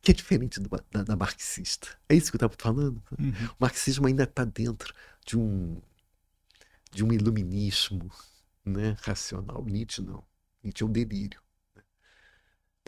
[0.02, 1.88] que é diferente do- da, da marxista.
[2.08, 3.02] É isso que eu estava falando.
[3.18, 3.32] Uhum.
[3.52, 4.94] O marxismo ainda está dentro
[5.26, 5.80] de um
[6.90, 8.10] de um iluminismo
[8.64, 9.64] né, racional.
[9.64, 10.24] Nietzsche não.
[10.62, 11.40] Nietzsche é um delírio.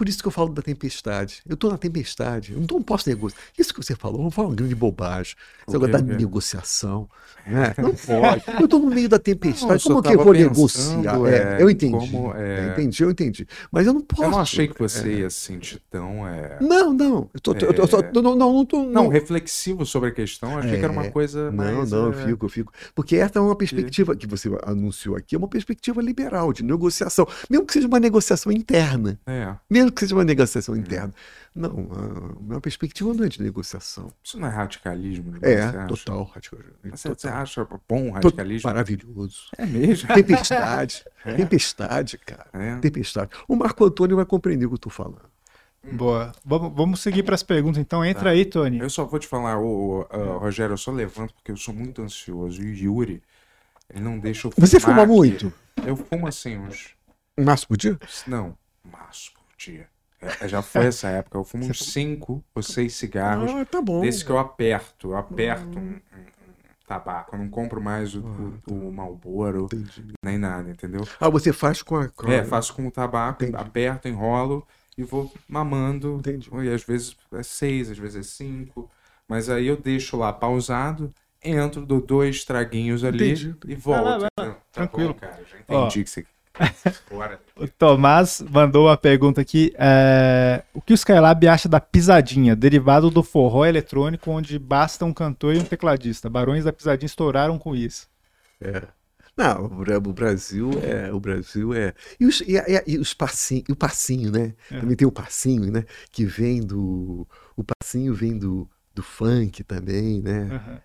[0.00, 1.42] Por isso que eu falo da tempestade.
[1.46, 2.54] Eu estou na tempestade.
[2.54, 3.38] Eu não posso negociar.
[3.58, 5.34] Isso que você falou foi uma grande bobagem.
[5.68, 7.06] Negócio quê, da negociação.
[7.46, 7.74] Né?
[7.78, 8.42] Não pode.
[8.58, 9.72] Eu estou no meio da tempestade.
[9.88, 11.32] Não, como que eu vou pensando, negociar?
[11.32, 11.92] é, É, eu entendi.
[12.10, 13.46] como, é, Eu entendi, eu entendi.
[13.72, 14.22] Mas eu não posso.
[14.24, 16.26] Eu não achei que você ia se sentir tão.
[16.26, 16.58] É...
[16.60, 17.30] Não, não.
[17.32, 18.10] Eu tô, eu tô- só- É.
[18.14, 20.58] não, não, não, tô- Não, reflexivo sobre a questão.
[20.58, 21.10] Achei que era uma É.
[21.10, 21.90] coisa Não, mais.
[21.90, 22.72] não, eu é, fico, eu fico.
[22.94, 27.26] Porque essa é uma perspectiva que você anunciou aqui, é uma perspectiva liberal, de negociação.
[27.48, 29.18] Mesmo que seja uma negociação interna.
[29.26, 31.12] É, Mesmo que seja uma negociação interna.
[31.54, 31.70] Não,
[32.38, 34.12] a minha perspectiva não é de negociação.
[34.22, 35.34] isso não é radicalismo.
[35.42, 36.24] É, você total.
[36.34, 37.20] radical- Mas Você, total.
[37.20, 38.68] você acha bom radicalismo?
[38.70, 39.42] Maravilhoso.
[39.58, 40.08] É mesmo?
[40.14, 41.04] Tempestade.
[41.24, 41.34] É.
[41.34, 42.46] Tempestade, cara.
[42.52, 42.76] É.
[42.78, 43.30] Tempestade.
[43.48, 45.28] O Marco Antônio vai compreender o que eu tô falando.
[45.92, 46.32] Boa.
[46.44, 48.04] Vamos, vamos seguir para as perguntas, então.
[48.04, 48.78] Entra aí, Tony.
[48.80, 51.72] Eu só vou te falar, ô, ô, ah, Rogério, eu só levanto porque eu sou
[51.74, 52.62] muito ansioso.
[52.62, 53.22] E o Yuri,
[53.88, 55.12] ele não deixa eu Você fumar fuma aqui.
[55.16, 55.52] muito?
[55.86, 56.90] Eu fumo assim uns.
[57.38, 57.98] Máximo por dia?
[58.26, 58.54] Não,
[58.84, 59.32] maço
[59.66, 59.88] dia.
[60.40, 61.38] É, já foi essa época.
[61.38, 63.50] Eu fumo uns cinco ou seis cigarros.
[63.52, 64.00] Ah, tá bom.
[64.02, 65.10] Desse que eu aperto.
[65.12, 67.34] Eu aperto um, um- um tabaco.
[67.34, 68.20] Eu não compro mais o,
[68.66, 70.12] o, o Marlboro, Entendi.
[70.24, 71.06] nem nada, entendeu?
[71.18, 72.08] Ah, você faz com a.
[72.08, 73.56] com É, faço com o tabaco, Entendi.
[73.62, 74.66] aperto, enrolo
[74.98, 76.16] e vou mamando.
[76.18, 76.50] Entendi.
[76.52, 78.90] E às vezes é seis, às vezes é cinco.
[79.28, 83.54] Mas aí eu deixo lá pausado, entro, dou dois traguinhos ali Entendi.
[83.66, 84.02] e volto.
[84.04, 84.54] Vai lá, entendeu?
[84.54, 85.14] Tá Tranquilo.
[85.14, 85.86] bom, cara, já Ó.
[85.86, 86.26] entendi que você.
[87.56, 89.72] O Tomás mandou uma pergunta aqui.
[89.78, 95.12] é, O que o Skylab acha da pisadinha, derivado do forró eletrônico, onde basta um
[95.12, 96.28] cantor e um tecladista?
[96.30, 98.08] Barões da pisadinha estouraram com isso.
[98.60, 98.82] É.
[99.36, 101.12] Não, o Bra- o Brasil é.
[101.12, 101.94] O Brasil é.
[102.18, 104.54] E, os, e, a- e os passinho, e o passinho, né?
[104.70, 104.80] É.
[104.80, 105.84] Também tem o passinho, né?
[106.10, 107.26] Que vem do.
[107.56, 110.48] O passinho vem do, do funk também, né?
[110.52, 110.80] Aham.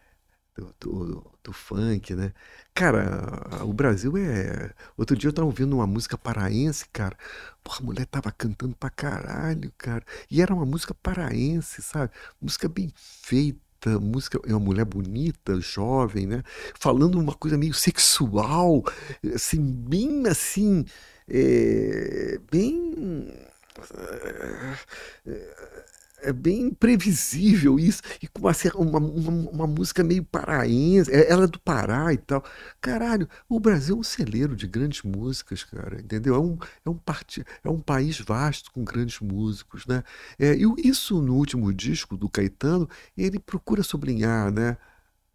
[0.58, 2.34] Do, do, do funk, né?
[2.74, 4.72] Cara, o Brasil é.
[4.98, 7.18] Outro dia eu tava ouvindo uma música paraense, cara.
[7.64, 10.04] Porra, a mulher tava cantando pra caralho, cara.
[10.30, 12.12] E era uma música paraense, sabe?
[12.42, 16.44] Música bem feita, música é uma mulher bonita, jovem, né?
[16.80, 18.84] Falando uma coisa meio sexual,
[19.34, 20.86] assim, bem assim,
[21.30, 23.34] é, bem
[25.26, 25.95] é
[26.34, 28.42] bem previsível isso, e com
[28.76, 32.44] uma, uma, uma, música meio paraense, é, ela é do Pará e tal.
[32.82, 36.36] Caralho, o Brasil é um celeiro de grandes músicas, cara, entendeu?
[36.36, 37.44] É um, é um, part...
[37.64, 40.04] é um país vasto com grandes músicos, né?
[40.40, 44.78] É, e isso no último disco do Caetano, ele procura sublinhar, né?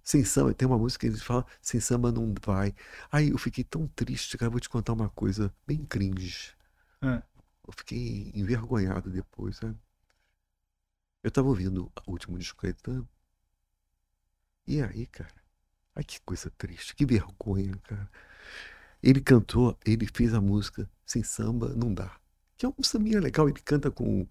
[0.02, 2.74] Sem samba, tem uma música que ele fala, sem samba não vai.
[3.12, 6.52] Aí eu fiquei tão triste, cara, vou te contar uma coisa bem cringe.
[7.02, 7.22] É.
[7.66, 9.76] Eu fiquei envergonhado depois, sabe?
[11.22, 13.08] Eu estava ouvindo o último disco Caetano.
[14.66, 15.34] E aí, cara?
[15.94, 18.10] Ai, que coisa triste, que vergonha, cara.
[19.02, 22.18] Ele cantou, ele fez a música Sem Samba Não Dá.
[22.56, 24.26] Que é um sambinha legal, ele canta com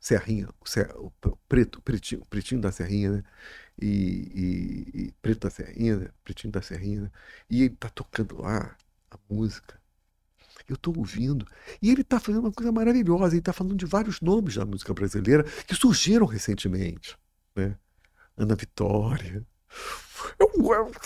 [0.00, 1.12] Serrinha, o, Ser, o
[1.48, 3.24] preto, pretinho, pretinho da Serrinha, né?
[3.80, 6.08] E, e, e, preto da Serrinha, né?
[6.24, 7.10] pretinho da Serrinha, né?
[7.50, 8.76] E ele tá tocando lá
[9.10, 9.80] a música
[10.72, 11.46] eu estou ouvindo.
[11.80, 13.34] E ele está fazendo uma coisa maravilhosa.
[13.34, 17.16] Ele está falando de vários nomes da música brasileira que surgiram recentemente.
[17.54, 17.76] Né?
[18.36, 19.46] Ana Vitória.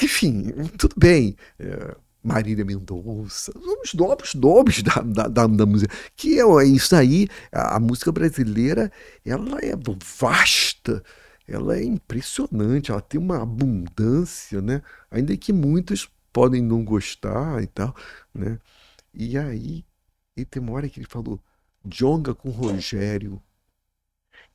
[0.02, 1.36] enfim, tudo bem.
[1.58, 5.94] É, Marília Mendonça, os novos nomes da, da, da, da, música.
[6.16, 8.90] Que é isso aí, a, a, música brasileira,
[9.24, 9.72] ela é
[10.18, 11.04] vasta,
[11.46, 14.82] ela é impressionante, ela tem uma abundância, né?
[15.08, 17.94] Ainda que muitos podem não gostar e tal,
[18.34, 18.58] né?
[19.16, 19.82] E aí,
[20.36, 21.40] e tem uma hora que ele falou
[21.82, 23.40] Jonga com Rogério.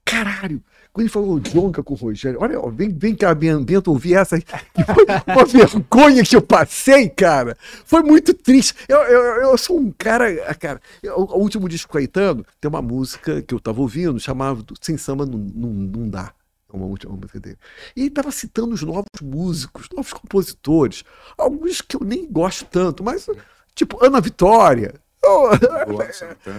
[0.06, 0.64] Caralho!
[0.94, 4.84] Quando ele falou Jonga com Rogério, olha, ó, vem, vem cá, Bento, ouvir essa que
[4.84, 7.58] foi uma vergonha que eu passei, cara.
[7.86, 8.76] Foi muito triste.
[8.88, 10.80] Eu, eu, eu sou um cara, cara.
[11.02, 15.26] Eu, o último disco Caetano tem uma música que eu tava ouvindo, chamava Sem Samba
[15.26, 16.34] Não, não, não Dá
[16.74, 17.58] uma última música dele.
[17.96, 21.04] E ele estava citando os novos músicos, novos compositores,
[21.38, 23.28] alguns que eu nem gosto tanto, mas
[23.76, 24.94] Tipo, Ana Vitória.
[25.24, 25.50] Oh,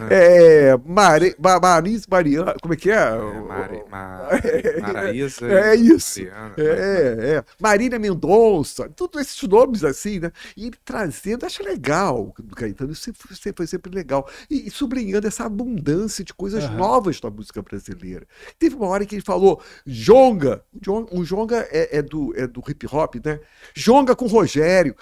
[0.09, 2.94] é, Mari, Maris Mariana, como é que é?
[2.94, 3.82] é Mari,
[4.80, 5.47] Maraísa.
[5.47, 6.20] É isso.
[6.20, 7.44] Mariana, é, é.
[7.60, 10.30] Marília Mendonça, todos esses nomes assim, né?
[10.56, 14.28] E ele trazendo, acho legal do Caetano, isso sempre, foi sempre legal.
[14.48, 16.76] E, e sublinhando essa abundância de coisas uhum.
[16.76, 18.24] novas da música brasileira.
[18.60, 20.62] Teve uma hora que ele falou Jonga,
[21.10, 23.40] o Jonga é, é, do, é do hip hop, né?
[23.74, 24.94] Jonga com Rogério.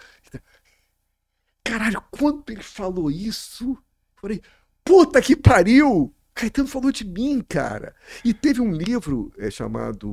[1.65, 3.77] Caralho, quando ele falou isso,
[4.17, 4.41] falei,
[4.85, 6.15] puta que pariu!
[6.35, 7.95] Caetano falou de mim, cara.
[8.25, 10.09] E teve um livro é, chamado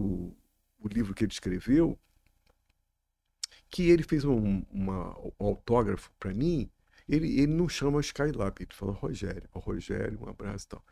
[0.80, 1.98] o livro que ele escreveu,
[3.70, 6.70] que ele fez um, uma, um autógrafo para mim.
[7.08, 9.50] Ele, ele não chama Skylab, ele fala Rogério.
[9.54, 10.84] Rogério, um abraço e tal.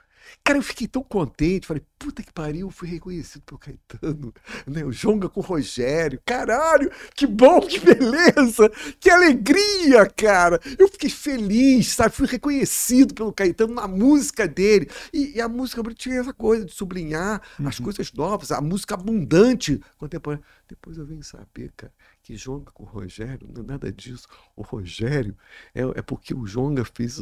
[0.43, 1.67] Cara, eu fiquei tão contente.
[1.67, 4.33] Falei, puta que pariu, fui reconhecido pelo Caetano.
[4.67, 4.83] Né?
[4.83, 6.19] O Jonga com o Rogério.
[6.25, 10.59] Caralho, que bom, que beleza, que alegria, cara.
[10.77, 12.13] Eu fiquei feliz, sabe?
[12.13, 14.89] Fui reconhecido pelo Caetano na música dele.
[15.13, 17.67] E, e a música tinha essa coisa de sublinhar uhum.
[17.67, 20.43] as coisas novas, a música abundante contemporânea.
[20.67, 21.93] Depois eu venho saber, cara,
[22.23, 24.27] que Jonga com o Rogério, não é nada disso.
[24.55, 25.37] O Rogério
[25.75, 27.21] é, é porque o Jonga fez,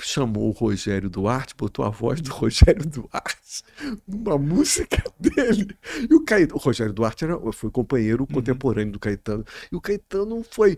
[0.00, 3.62] chamou o Rogério Duarte, botou a voz do Rogério Duarte
[4.06, 5.74] numa música dele.
[6.10, 8.34] E o, Caetano, o Rogério Duarte era, foi companheiro uhum.
[8.34, 9.44] contemporâneo do Caetano.
[9.72, 10.76] E o Caetano foi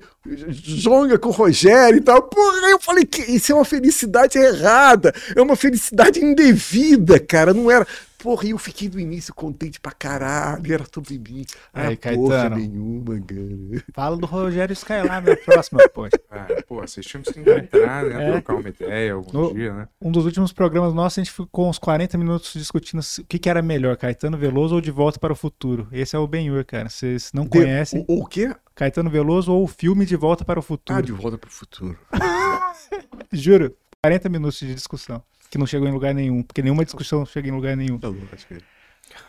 [0.48, 2.22] Jonga com o Rogério e tal.
[2.22, 7.52] Porra, eu falei que isso é uma felicidade errada, é uma felicidade indevida, cara.
[7.52, 7.86] Não era.
[8.22, 11.44] Porra, e eu fiquei do início contente pra caralho, era sobre mim.
[11.72, 13.84] Aí, porra nenhuma, cara.
[13.94, 16.06] Fala do Rogério Skylab na próxima, pô.
[16.30, 18.28] Ah, pô, vocês tinham que se encontrar, né?
[18.28, 18.32] É.
[18.32, 19.88] Trocar uma ideia algum no, dia, né?
[20.02, 23.48] Um dos últimos programas nossos, a gente ficou uns 40 minutos discutindo o que, que
[23.48, 25.88] era melhor, Caetano Veloso ou De Volta para o Futuro.
[25.90, 26.90] Esse é o Ben-Hur, cara.
[26.90, 28.04] Vocês não de, conhecem.
[28.06, 28.54] O, o quê?
[28.74, 30.98] Caetano Veloso ou o filme De Volta para o Futuro.
[30.98, 31.98] Ah, De Volta para o Futuro.
[33.32, 37.48] Juro, 40 minutos de discussão que não chegou em lugar nenhum, porque nenhuma discussão chega
[37.48, 37.98] em lugar nenhum.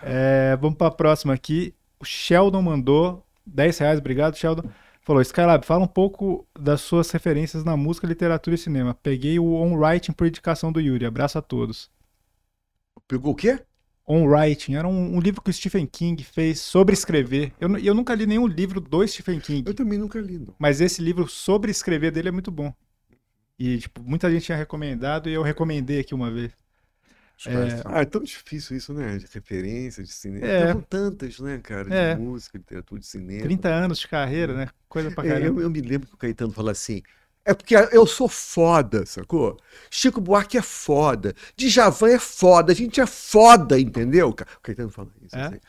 [0.04, 1.74] É, vamos para a próxima aqui.
[2.00, 4.70] O Sheldon mandou 10 reais, obrigado, Sheldon.
[5.02, 8.94] Falou, Skylab, fala um pouco das suas referências na música, literatura e cinema.
[8.94, 11.06] Peguei o On Writing por indicação do Yuri.
[11.06, 11.90] Abraço a todos.
[13.08, 13.60] Pegou o quê?
[14.08, 14.76] On Writing.
[14.76, 17.52] Era um, um, livro que o Stephen King fez sobre escrever.
[17.60, 19.68] Eu, eu nunca li nenhum livro do Stephen King.
[19.68, 20.54] Eu também nunca li, não.
[20.60, 22.72] Mas esse livro sobre escrever dele é muito bom.
[23.62, 26.52] E, tipo, muita gente tinha recomendado e eu recomendei aqui uma vez.
[27.46, 27.52] É...
[27.86, 29.20] Ah, é tão difícil isso, né?
[29.20, 30.48] De referência, de cinema.
[30.48, 30.74] É.
[30.74, 31.84] Tem tantas, né, cara?
[31.84, 32.16] De é.
[32.16, 33.44] música, literatura, de cinema.
[33.44, 34.68] 30 anos de carreira, né?
[34.90, 35.46] Coisa pra caramba.
[35.46, 37.04] É, eu, eu, me lembro que o Caetano falou assim:
[37.46, 39.60] é porque eu sou foda, sacou?
[39.92, 41.36] Chico Buarque é foda.
[41.56, 42.72] Djavan é foda.
[42.72, 44.30] A gente é foda, entendeu?
[44.30, 45.36] O Caetano fala isso.
[45.36, 45.46] É?
[45.46, 45.60] Assim.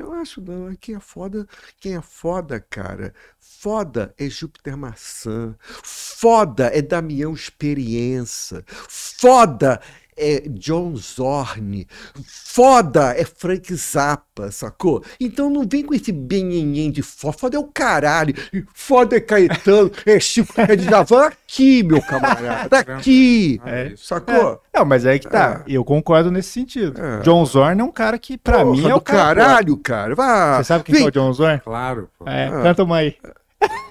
[0.00, 0.74] Eu acho não.
[0.76, 1.46] Quem é foda,
[1.78, 3.12] quem é foda, cara.
[3.38, 5.54] Foda é Júpiter Maçã.
[5.60, 8.64] Foda é Damião Experiência.
[8.66, 9.78] Foda
[10.16, 11.86] é John Zorn.
[12.24, 15.02] Foda é Frank Zappa, sacou?
[15.20, 17.36] Então não vem com esse benhenhen de foda.
[17.38, 18.34] Foda é o caralho.
[18.74, 21.30] Foda é Caetano, é Chico, é de Javan.
[21.50, 22.78] Aqui, meu camarada.
[22.78, 23.60] Aqui.
[23.66, 23.92] É.
[23.96, 24.62] Sacou?
[24.72, 25.64] Não, mas é aí que tá.
[25.66, 26.94] Eu concordo nesse sentido.
[27.00, 27.20] É.
[27.22, 29.44] John Zorn é um cara que, pra Porra mim, é o cara.
[29.44, 30.14] caralho, cara.
[30.14, 30.58] Vá.
[30.58, 31.04] Você sabe quem Vem.
[31.04, 31.60] é o John Zorn?
[31.60, 32.28] Claro, pô.
[32.28, 33.16] É, canta uma aí.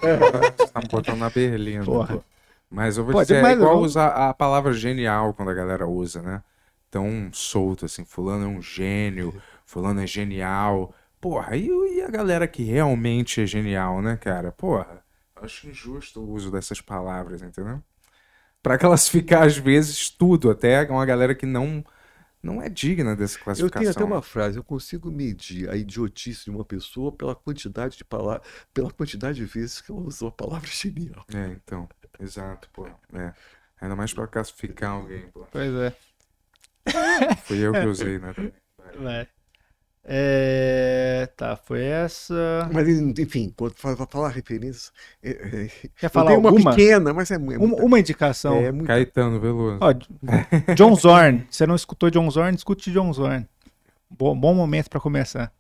[0.02, 1.86] Você tá me botando na berlinda.
[1.86, 2.16] Porra.
[2.16, 2.24] pô.
[2.70, 5.54] Mas eu vou Pode, dizer, é eu igual vou- usar a palavra genial quando a
[5.54, 6.44] galera usa, né?
[6.92, 10.94] Tão solto assim, fulano é um gênio, fulano é genial.
[11.22, 11.68] Porra, e,
[11.98, 14.52] e a galera que realmente é genial, né, cara?
[14.52, 15.04] Porra,
[15.36, 17.82] eu acho injusto o uso dessas palavras, entendeu?
[18.64, 21.84] Pra classificar, às vezes, tudo, até uma galera que não,
[22.44, 23.70] não é digna dessa Eu classificação.
[23.70, 28.04] tenho até uma frase, eu consigo medir a idiotice de uma pessoa pela quantidade de
[28.06, 31.26] palavras, pela quantidade de vezes que ela usou a palavra genial.
[31.34, 31.88] É, então,
[32.20, 32.88] exato, pô.
[33.14, 33.34] É.
[33.82, 35.46] Ainda mais pra classificar alguém, pô.
[35.52, 35.94] Pois é.
[37.46, 38.34] Fui eu que usei, né?
[38.98, 39.28] Vai.
[40.04, 42.70] É, Tá, foi essa.
[42.74, 44.92] Mas, enfim, quando fa- fa- falar referência,
[45.22, 45.30] é,
[45.66, 46.72] é, Quer falar uma alguma?
[46.72, 48.56] pequena, mas é, é Uma, muita- uma indicação.
[48.58, 49.78] é muita- Caetano Veloso.
[49.82, 49.94] Ó,
[50.74, 51.46] John Zorn.
[51.50, 52.56] Você não escutou John Zorn?
[52.56, 53.48] Escute John Zorn.
[54.10, 55.54] Bom, bom momento pra começar.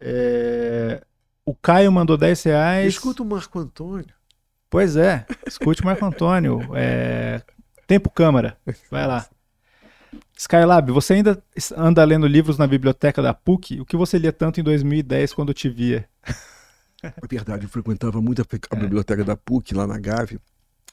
[0.00, 1.02] É,
[1.44, 2.86] O Caio mandou 10 reais.
[2.94, 4.06] Escuta o Marco Antônio.
[4.72, 6.60] Pois é, escute Marco Antônio.
[6.74, 7.42] É,
[7.86, 8.56] Tempo Câmara.
[8.90, 9.26] Vai lá.
[10.34, 11.42] Skylab, você ainda
[11.76, 13.82] anda lendo livros na biblioteca da PUC?
[13.82, 16.08] O que você lia tanto em 2010 quando te via?
[17.02, 18.58] É verdade, eu frequentava muito a, É.
[18.70, 20.40] a biblioteca da PUC lá na Gávea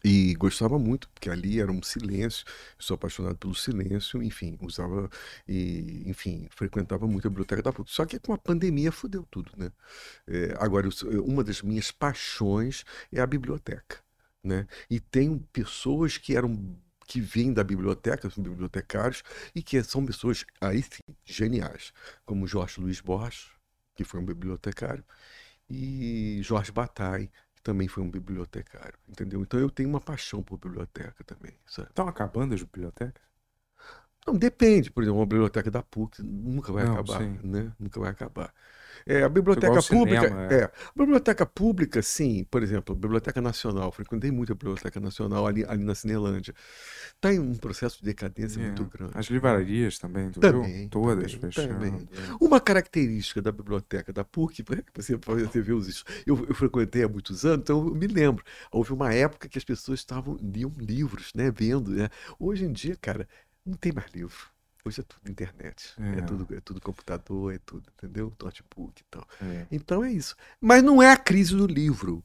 [0.03, 2.45] e gostava muito, porque ali era um silêncio,
[2.77, 5.09] sou apaixonado pelo silêncio, enfim, usava
[5.47, 7.91] e, enfim, frequentava muito a biblioteca da PUC.
[7.91, 9.71] Só que com a pandemia fudeu tudo, né?
[10.27, 10.87] É, agora,
[11.23, 13.97] uma das minhas paixões é a biblioteca,
[14.43, 14.67] né?
[14.89, 19.23] E tenho pessoas que eram que vêm da biblioteca, são bibliotecários,
[19.55, 21.91] e que são pessoas, aí sim, geniais,
[22.23, 23.47] como Jorge Luiz Borges,
[23.95, 25.03] que foi um bibliotecário,
[25.67, 29.41] e Jorge Bataille, que também foi um bibliotecário, entendeu?
[29.41, 31.89] Então eu tenho uma paixão por biblioteca também, sabe?
[31.89, 33.21] Estão acabando as bibliotecas?
[34.27, 37.39] Não, depende, por exemplo, uma biblioteca da PUC nunca vai Não, acabar, sim.
[37.43, 37.71] né?
[37.79, 38.53] Nunca vai acabar.
[39.05, 40.61] É, a biblioteca pública, cinema, é.
[40.61, 40.63] é.
[40.63, 45.65] a biblioteca pública, sim, por exemplo, a Biblioteca Nacional, frequentei muito a Biblioteca Nacional ali,
[45.65, 46.53] ali na Cinelândia.
[47.15, 48.63] Está em um processo de decadência É.
[48.65, 49.11] muito grande.
[49.15, 50.89] As livrarias também, tu Também, viu?
[50.89, 51.73] Todas também, fechando.
[51.73, 52.07] também.
[52.39, 54.63] Uma característica da biblioteca da PUC,
[54.95, 56.03] você, você vê os isso.
[56.25, 58.43] Eu, eu frequentei há muitos anos, então eu me lembro.
[58.71, 62.09] Houve uma época que as pessoas estavam liam livros, né, vendo, né?
[62.39, 63.27] Hoje em dia, cara,
[63.65, 64.37] não tem mais livro.
[64.90, 66.22] Hoje é tudo internet, é, É.
[66.24, 68.34] tudo, é tudo computador, é tudo, entendeu?
[68.42, 69.24] Notebook e tal.
[69.40, 69.68] É.
[69.72, 70.35] Então é isso.
[70.59, 72.24] Mas não é a crise do livro.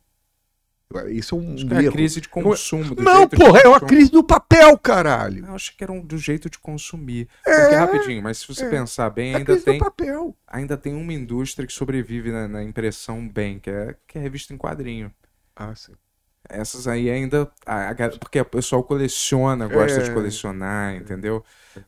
[1.11, 1.93] Isso é um Acho que é a erro.
[1.93, 2.95] crise de consumo.
[2.95, 5.45] do Não, porra, é uma crise do papel, caralho.
[5.45, 7.29] Eu acho que era um, do jeito de consumir.
[7.45, 8.71] É, Porque, rapidinho, mas se você é.
[8.71, 9.81] pensar bem, É ainda tem,
[10.47, 14.55] ainda tem uma indústria que sobrevive na, na impressão bem, que é, que é revista
[14.55, 15.13] em quadrinho.
[15.55, 15.93] Ah, sim.
[16.49, 17.51] Essas aí ainda.
[17.67, 20.13] a- a porque o pessoal coleciona, gosta de É.
[20.15, 21.43] colecionar, entendeu?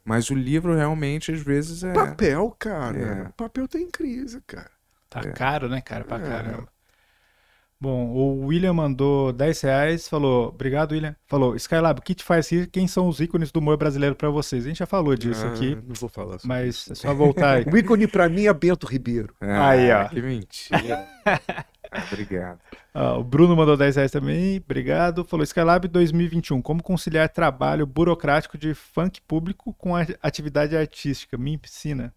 [0.05, 1.93] Mas o livro realmente, às vezes, é.
[1.93, 2.99] Papel, cara.
[2.99, 3.29] É.
[3.37, 4.71] Papel tá em crise, cara.
[5.11, 5.31] Tá É.
[5.33, 6.05] caro, né, cara?
[6.05, 6.21] Pra É.
[6.21, 6.69] caramba.
[7.79, 11.15] Bom, o William mandou 10 reais, falou, obrigado, William.
[11.27, 12.69] Falou, Skylab, o que te faz rir?
[12.69, 14.65] Quem são os ícones do humor brasileiro pra vocês?
[14.65, 16.93] A gente já falou disso Ah, aqui, Não vou falar sobre mas isso.
[16.93, 17.65] é só voltar aí.
[17.71, 19.35] O ícone pra mim é Bento Ribeiro.
[19.43, 20.09] Ah, Aí, ó.
[20.09, 21.07] Que mentira.
[22.13, 22.61] Obrigado.
[22.95, 25.25] Ah, o Bruno mandou 10 reais também, obrigado.
[25.25, 31.37] Falou, Skylab 2021, como conciliar trabalho burocrático de funk público com a atividade artística?
[31.37, 32.15] Me ensina.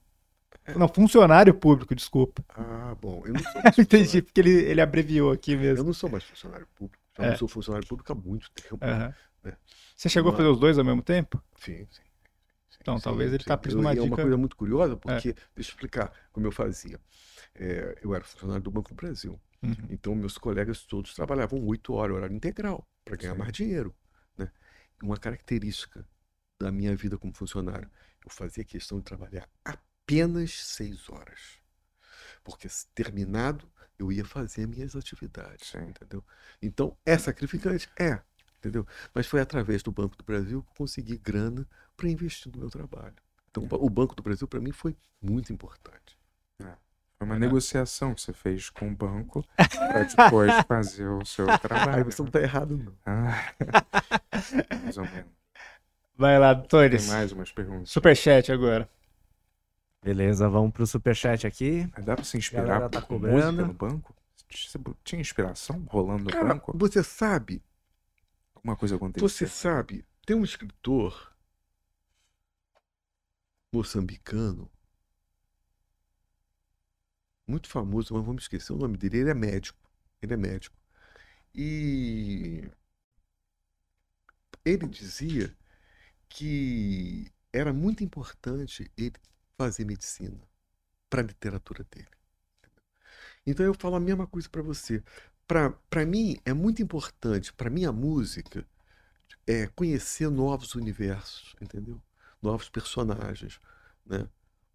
[0.76, 2.44] Não, funcionário público, desculpa.
[2.50, 3.24] Ah, bom.
[3.26, 5.86] Eu não sou mais Entendi, porque ele, ele abreviou aqui Eu mesmo.
[5.86, 7.02] não sou mais funcionário público.
[7.18, 7.30] Já É.
[7.32, 8.78] não sou funcionário público há muito tempo.
[8.82, 9.14] Aham.
[9.46, 9.54] É.
[9.96, 11.42] Você chegou a fazer os dois ao mesmo tempo?
[11.60, 12.02] Sim, sim.
[12.82, 13.62] Então, sim, talvez ele tá sim.
[13.64, 14.22] pedindo Eu- uma e É uma dica.
[14.22, 17.00] coisa muito curiosa, porque, deixa eu explicar como eu fazia.
[17.56, 19.40] É, eu era funcionário do Banco do Brasil.
[19.62, 19.88] Uhum.
[19.90, 23.40] Então, meus colegas todos trabalhavam oito horas, horário integral, para ganhar Sim.
[23.40, 23.96] mais dinheiro.
[24.38, 24.52] Né?
[25.02, 26.08] Uma característica
[26.60, 27.90] da minha vida como funcionário,
[28.24, 31.60] eu fazia questão de trabalhar apenas seis horas.
[32.44, 35.90] Porque terminado, eu ia fazer minhas atividades, Sim.
[35.90, 36.24] entendeu?
[36.62, 37.90] Então, é sacrificante?
[37.98, 38.22] É,
[38.58, 38.86] entendeu?
[39.14, 42.70] Mas foi através do Banco do Brasil que eu consegui grana para investir no meu
[42.70, 43.16] trabalho.
[43.50, 46.18] Então, o Banco do Brasil, para mim, foi muito importante.
[47.20, 51.60] Foi uma negociação que você fez com o banco para depois fazer o seu Aí
[51.60, 52.06] trabalho.
[52.06, 52.94] você não está errado, não.
[53.06, 53.54] Ah.
[54.84, 55.30] Mais ou menos.
[56.16, 57.08] Vai lá, Tem doutores.
[57.10, 57.90] mais umas perguntas.
[57.92, 58.90] Superchat agora.
[60.02, 61.90] Beleza, vamos pro superchat aqui.
[61.96, 64.16] Mas Dá pra se inspirar tá com música no banco?
[64.50, 66.72] Você Tinha inspiração rolando no Cara, banco?
[66.78, 67.62] você sabe,
[68.56, 69.28] Alguma coisa aconteceu?
[69.28, 71.34] você sabe, tem um escritor
[73.74, 74.70] moçambicano
[77.50, 79.18] muito famoso, mas vamos esquecer o nome dele.
[79.20, 79.80] Ele é médico.
[80.22, 80.76] Ele é médico.
[81.54, 82.70] E
[84.64, 85.56] ele dizia
[86.30, 89.16] que era muito importante ele
[89.58, 90.40] fazer medicina
[91.10, 92.08] para a literatura dele.
[93.46, 95.04] Então eu falo a mesma coisa para você.
[95.48, 98.64] Para mim é muito importante, para minha música,
[99.48, 102.00] é conhecer novos universos, entendeu?
[102.40, 103.60] Novos personagens,
[104.06, 104.30] né?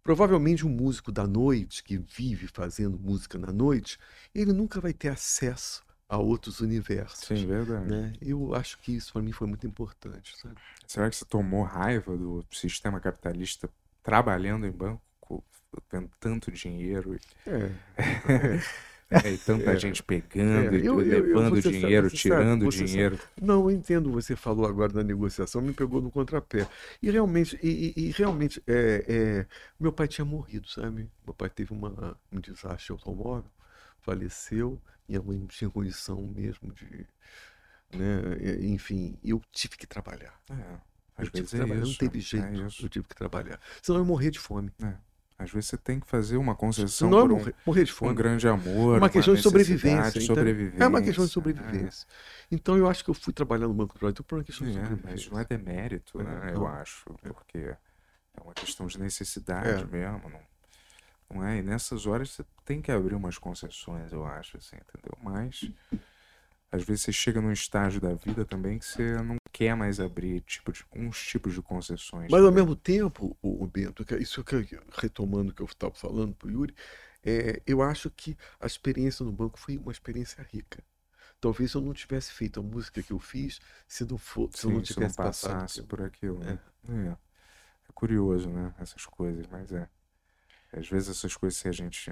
[0.05, 3.97] Provavelmente um músico da noite que vive fazendo música na noite,
[4.35, 7.89] ele nunca vai ter acesso a outros universos, Sim, verdade.
[7.89, 8.13] né?
[8.21, 10.53] Eu acho que isso para mim foi muito importante, sabe?
[10.85, 13.67] Será que você tomou raiva do sistema capitalista
[14.03, 15.43] trabalhando em banco,
[15.89, 17.71] tendo tanto dinheiro e, É.
[19.09, 19.77] é, e tanta É.
[19.79, 22.85] gente pegando, É, e eu- eu- eu- levando você sabe- dinheiro, sabe, tirando sabe.
[22.85, 23.19] dinheiro?
[23.41, 24.11] Não, eu entendo.
[24.11, 26.67] Você falou agora da negociação, me pegou no contrapé.
[27.01, 29.45] E realmente, e, e- realmente, é, é,
[29.79, 31.09] meu pai tinha morrido, sabe?
[31.25, 33.49] Meu pai teve uma, um desastre de automóvel,
[34.01, 37.05] faleceu, minha mãe não tinha condição mesmo de,
[37.93, 38.21] né?
[38.41, 40.33] é, Enfim, eu tive que trabalhar.
[40.49, 40.53] É,
[41.17, 41.91] às eu tive que é trabalhar, isso.
[41.91, 42.45] não teve jeito.
[42.45, 42.83] É.
[42.85, 43.59] Eu tive que trabalhar.
[43.81, 44.71] Senão eu ia morrer de fome.
[45.37, 47.95] Às vezes você tem que fazer uma concessão Senão eu por um, morrer, de um
[47.95, 48.13] fome.
[48.15, 50.09] grande amor, uma questão de necessidade, sobrevivência.
[50.19, 50.35] entendeu?
[50.35, 50.83] sobrevivência.
[50.83, 51.33] É uma questão de é.
[51.33, 52.07] sobrevivência.
[52.49, 54.77] Então eu acho que eu fui trabalhar no Banco do Brasil por uma questão de
[54.77, 55.31] É, mas sobrevivência.
[55.31, 56.41] não é demérito, né?
[56.45, 56.67] É, Eu não.
[56.67, 57.77] acho, porque é
[58.41, 59.85] uma questão de necessidade É.
[59.85, 60.39] mesmo, não,
[61.37, 61.57] não é?
[61.57, 65.17] E nessas horas você tem que abrir umas concessões, eu acho, assim, entendeu?
[65.21, 65.69] Mas
[66.71, 70.41] às vezes você chega num estágio da vida também que você não quer mais abrir
[70.41, 72.31] tipo de, uns tipos de concessões.
[72.31, 72.51] Mas ao também.
[72.51, 74.65] mesmo tempo, o, o Bento, que- isso que eu-
[74.97, 76.75] retomando o que eu estava falando para o Yuri,
[77.23, 80.83] é, eu acho que a experiência no banco foi uma experiência rica.
[81.41, 84.71] Talvez eu não tivesse feito a música que eu fiz se não for, se eu
[84.71, 85.61] não Sim, se não tivesse passado.
[85.61, 86.59] passasse por aquilo, né?
[86.89, 87.17] É.
[87.89, 88.73] É curioso, né?
[88.79, 89.89] Essas coisas, mas é.
[90.73, 92.11] Às vezes essas coisas que a gente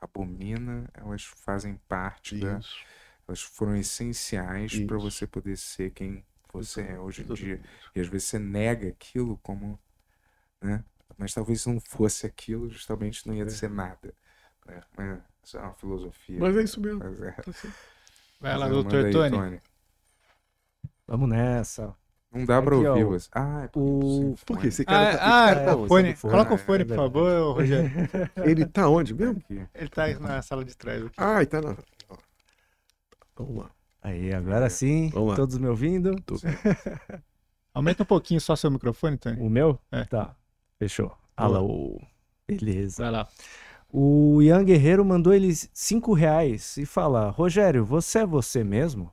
[0.00, 2.86] abomina, elas fazem parte da, Isso.
[3.28, 7.60] Elas foram essenciais para você poder ser quem você é hoje em dia.
[7.94, 9.78] E às vezes você nega aquilo como,
[10.60, 10.84] né?
[11.18, 13.48] Mas talvez se não fosse aquilo, justamente não ia É.
[13.50, 14.14] ser nada.
[14.66, 14.82] Né?
[14.98, 16.40] É, isso é uma filosofia.
[16.40, 16.98] Mas é isso mesmo.
[17.00, 17.32] Mas é.
[17.32, 17.52] Tá.
[18.40, 19.60] Vai Mas lá, é, doutor aí, Tony.
[21.06, 21.94] Vamos nessa.
[22.32, 23.28] Não dá ó, ouvir você.
[23.32, 24.66] Ah, é o- o Por quê?
[24.66, 26.14] Esse Ah, cara tá, ah, tá o fone.
[26.14, 26.30] fone.
[26.32, 27.90] Coloca o Ah, fone, é por favor, Rogério.
[28.44, 29.42] Ele tá onde mesmo?
[29.74, 31.14] Ele tá na sala de trás aqui.
[31.16, 31.76] Ah, ele tá na.
[33.36, 33.70] Vamos lá.
[34.02, 35.10] Aí, agora sim.
[35.10, 35.36] Vamos lá.
[35.36, 36.14] Todos me ouvindo?
[36.22, 36.36] Tô-
[37.74, 39.40] Aumenta um pouquinho só seu microfone, Tony.
[39.40, 39.78] O meu?
[39.92, 40.04] É.
[40.04, 40.34] Tá.
[40.78, 41.12] Fechou.
[41.36, 42.00] Alô.
[42.48, 43.02] Beleza.
[43.02, 43.28] Vai lá.
[43.92, 49.12] O Ian Guerreiro mandou eles cinco reais e fala: Rogério, você é você mesmo?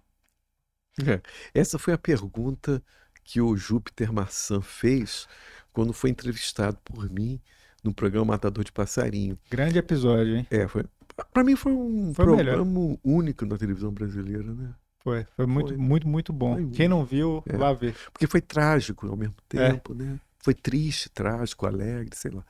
[1.53, 2.82] Essa foi a pergunta
[3.24, 5.27] que o Júpiter Maçã fez
[5.72, 7.42] quando foi entrevistado por mim
[7.84, 9.38] no programa Matador de Passarinho.
[9.50, 10.48] Grande episódio, hein?
[10.52, 10.85] É, foi.
[11.32, 12.56] Pra mim foi um Foi o melhor.
[12.58, 14.74] programa único na televisão brasileira, né?
[15.00, 15.77] Foi, foi muito, Foi.
[15.77, 16.56] muito, muito bom.
[16.56, 17.58] Foi Quem não viu, É.
[17.58, 17.95] vá ver.
[18.11, 19.69] Porque foi trágico ao mesmo É.
[19.69, 20.19] tempo, né?
[20.40, 22.43] Foi triste, trágico, alegre, sei lá.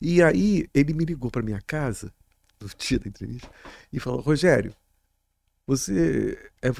[0.00, 2.12] E aí ele me ligou para minha casa
[2.60, 3.50] no dia da entrevista
[3.92, 4.74] e falou: Rogério,
[5.66, 6.72] você é, é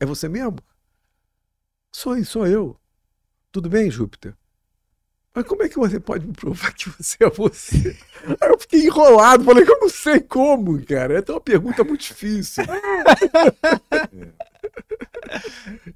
[0.00, 0.58] é você mesmo?
[1.94, 2.76] Sou, sou eu.
[3.50, 4.34] Tudo bem, Júpiter?
[5.34, 7.96] Mas como é que você pode me provar que você é você?
[8.40, 11.18] Aí eu fiquei enrolado, falei que eu não sei como, cara.
[11.18, 12.64] Essa é uma pergunta muito difícil.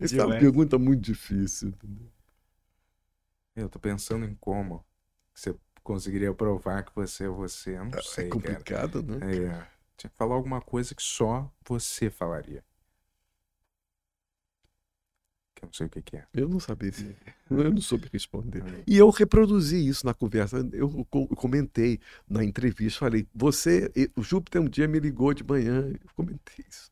[0.01, 0.41] Essa é uma Demais.
[0.41, 1.73] pergunta muito difícil.
[3.55, 4.85] Eu tô pensando em como
[5.35, 7.77] você conseguiria provar que você é você.
[7.77, 8.41] Eu não sei, É cara.
[8.43, 9.19] complicado, né?
[9.37, 9.67] É.
[9.97, 12.63] Tinha que falar alguma coisa que só você falaria.
[15.57, 16.25] Que eu não sei o que, que é.
[16.35, 16.93] Eu não sabia.
[16.93, 17.17] se-
[17.51, 18.63] Eu não soube responder.
[18.87, 20.69] E eu reproduzi isso na conversa.
[20.73, 25.89] Eu co- comentei na entrevista, falei, você, o Júpiter um dia me ligou de manhã,
[25.89, 26.91] eu comentei isso.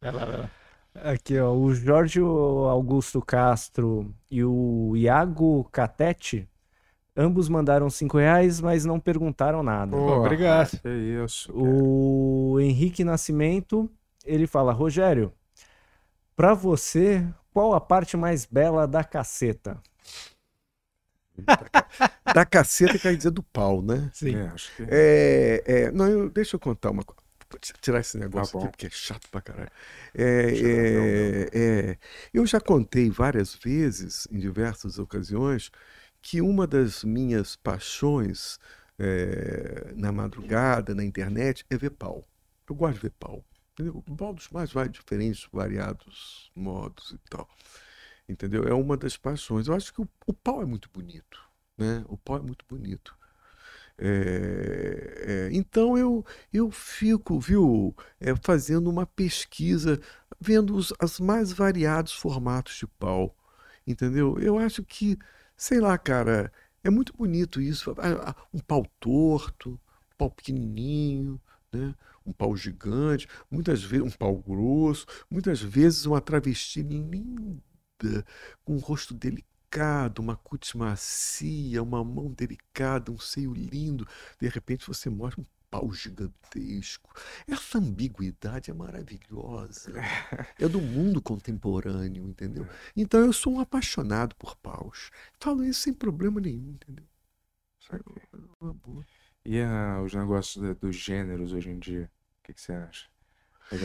[0.00, 0.50] Vai lá, vai lá.
[0.94, 1.52] Aqui, ó.
[1.54, 6.48] O Jorge Augusto Castro e o Iago Catete,
[7.16, 9.96] ambos mandaram cinco reais, mas não perguntaram nada.
[9.96, 10.80] Pô, obrigado.
[10.80, 10.88] Que
[11.24, 11.52] isso.
[11.52, 11.64] cara.
[11.64, 13.90] O Henrique Nascimento,
[14.24, 15.32] ele fala, Rogério,
[16.36, 19.80] pra você, qual a parte mais bela da caceta?
[22.32, 24.10] Da caceta quer dizer do pau, né?
[24.12, 24.36] Sim.
[24.36, 24.82] É, acho que.
[24.88, 27.22] É, é, não, eu- deixa eu contar uma coisa.
[27.50, 29.70] Vou Tirar esse negócio Tá aqui, porque é chato pra caralho.
[30.14, 30.50] É,
[31.52, 31.98] é, é,
[32.32, 35.70] eu já contei várias vezes, em diversas ocasiões,
[36.20, 38.58] que uma das minhas paixões
[38.98, 42.26] é, na madrugada, na internet, é ver pau.
[42.68, 43.44] Eu gosto de ver pau.
[43.74, 44.02] Entendeu?
[44.16, 47.48] Pau dos mais diferentes, variados modos e tal.
[48.28, 48.64] Entendeu?
[48.64, 49.66] É uma das paixões.
[49.66, 51.40] Eu acho que o, o pau é muito bonito.
[51.76, 52.04] Né?
[52.08, 53.16] O pau é muito bonito.
[53.98, 60.00] É, é, então eu, eu fico, viu, é, fazendo uma pesquisa,
[60.40, 63.34] vendo os, os mais variados formatos de pau,
[63.86, 64.36] entendeu?
[64.40, 65.16] Eu acho que,
[65.56, 67.94] sei lá, cara, é muito bonito isso.
[68.52, 71.40] Um pau torto, um pau pequenininho,
[71.76, 71.94] né?
[72.26, 78.24] um pau gigante, muitas vezes um pau grosso, muitas vezes uma travesti linda,
[78.64, 84.06] com um rosto delicado, uma cutis macia, uma mão delicada, um seio lindo.
[84.40, 87.12] De repente você mostra um pau gigantesco.
[87.48, 89.92] Essa ambiguidade é maravilhosa.
[90.58, 92.66] É do mundo contemporâneo, entendeu?
[92.96, 95.10] Então eu sou um apaixonado por paus.
[95.40, 97.04] Falo isso sem problema nenhum, entendeu?
[99.44, 102.10] E uh, os negócios de, dos gêneros hoje em dia?
[102.40, 103.06] O que, que você acha?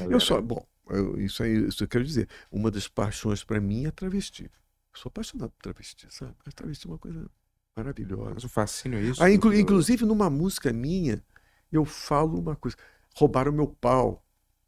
[0.10, 2.30] Eu sou, bom, eu, isso aí, isso eu quero dizer.
[2.52, 4.44] Uma das paixões para mim é travesti.
[4.44, 6.34] Eu sou apaixonado por travesti, sabe?
[6.46, 7.30] Mas travesti é uma coisa
[7.76, 8.32] maravilhosa.
[8.36, 9.24] Mas o fascínio é isso?
[9.24, 11.24] Ah, inclu inclusive numa música minha,
[11.72, 12.78] eu falo uma coisa.
[13.16, 14.24] Roubaram meu pau.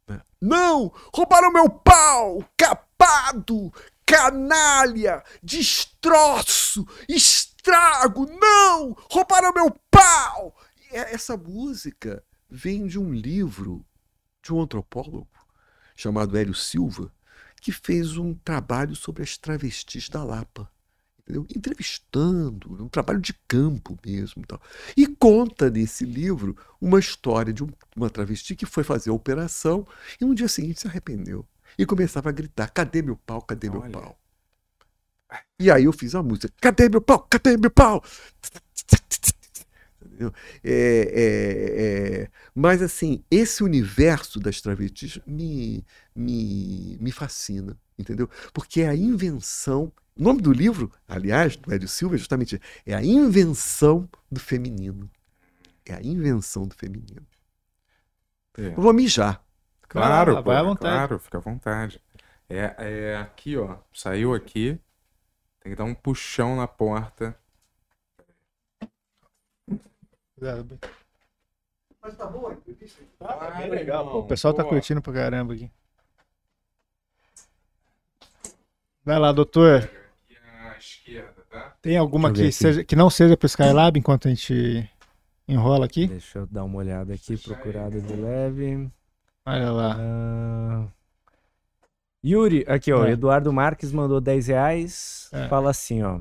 [0.06, 0.20] Né?
[0.40, 0.92] Não!
[1.14, 2.44] Roubaram meu pau!
[2.56, 3.72] Capado!
[4.04, 5.22] Canalha!
[5.42, 6.86] Destroço!
[7.08, 8.26] Estrago!
[8.26, 8.96] Não!
[9.10, 10.54] Roubaram meu pau!
[10.92, 13.84] É, essa música vem de um livro
[14.42, 15.28] de um antropólogo
[15.96, 17.12] chamado Hélio Silva,
[17.60, 20.70] que fez um trabalho sobre as travestis da Lapa
[21.22, 21.46] entendeu?
[21.54, 24.44] entrevistando, um trabalho de campo mesmo.
[24.46, 24.60] Tal.
[24.96, 27.64] E conta nesse livro uma história de
[27.96, 29.86] uma travesti que foi fazer a operação
[30.20, 31.46] e no dia seguinte se arrependeu.
[31.78, 33.40] E começava a gritar: cadê meu pau?
[33.42, 33.92] Cadê meu Olha.
[33.92, 34.18] pau?
[35.58, 37.26] E aí eu fiz a música: cadê meu pau?
[37.30, 38.02] Cadê meu pau?
[40.62, 40.70] É,
[41.14, 45.84] é, é, mas assim, esse universo das travestis me,
[46.14, 48.28] me, me fascina, entendeu?
[48.52, 52.94] Porque é a invenção o nome do livro, aliás, do Hélio Silva, é justamente é
[52.94, 55.10] a invenção do feminino.
[55.86, 57.26] É a invenção do feminino.
[58.58, 58.68] É.
[58.68, 59.42] Eu vou mijar.
[59.88, 60.94] Claro, ah, vai à vontade.
[60.94, 62.00] claro, fica à vontade.
[62.48, 63.78] É, é aqui, ó.
[63.92, 64.78] Saiu aqui.
[65.60, 67.36] Tem que dar um puxão na porta.
[72.02, 72.54] Mas tá bom,
[73.18, 74.10] tá, tá bem legal.
[74.10, 75.70] Pô, o pessoal tá curtindo pra caramba aqui.
[79.04, 79.88] Vai lá, doutor
[80.82, 81.76] esquerda, tá?
[81.80, 84.88] Tem alguma que, seja, que não seja pro Skylab enquanto a gente
[85.46, 86.06] enrola aqui?
[86.06, 88.90] Deixa eu dar uma olhada aqui, procurada de leve.
[89.46, 89.96] Olha lá.
[89.98, 90.92] Uh...
[92.24, 93.12] Yuri, aqui ó, é.
[93.12, 95.28] Eduardo Marques mandou 10 reais.
[95.32, 95.48] É.
[95.48, 96.20] Fala assim, ó.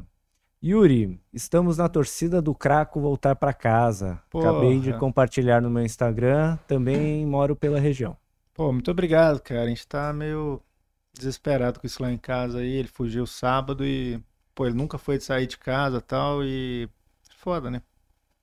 [0.64, 4.22] Yuri, estamos na torcida do Craco voltar para casa.
[4.30, 4.52] Porra.
[4.52, 6.58] Acabei de compartilhar no meu Instagram.
[6.68, 8.16] Também moro pela região.
[8.54, 9.64] Pô, muito obrigado, cara.
[9.64, 10.62] A gente tá meio
[11.14, 12.74] desesperado com isso lá em casa aí.
[12.74, 14.22] Ele fugiu sábado e
[14.54, 16.88] pô, ele nunca foi de sair de casa tal, e
[17.38, 17.82] foda, né?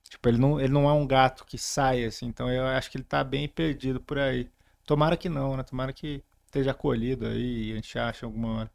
[0.09, 2.97] Tipo, ele não, ele não é um gato que sai, assim, então eu acho que
[2.97, 4.51] ele tá bem perdido por aí.
[4.87, 5.63] Tomara que não, né?
[5.63, 8.71] Tomara que esteja acolhido aí e a gente acha alguma hora.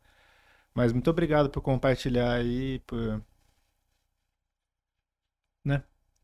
[0.73, 3.21] Mas muito obrigado por compartilhar aí, por.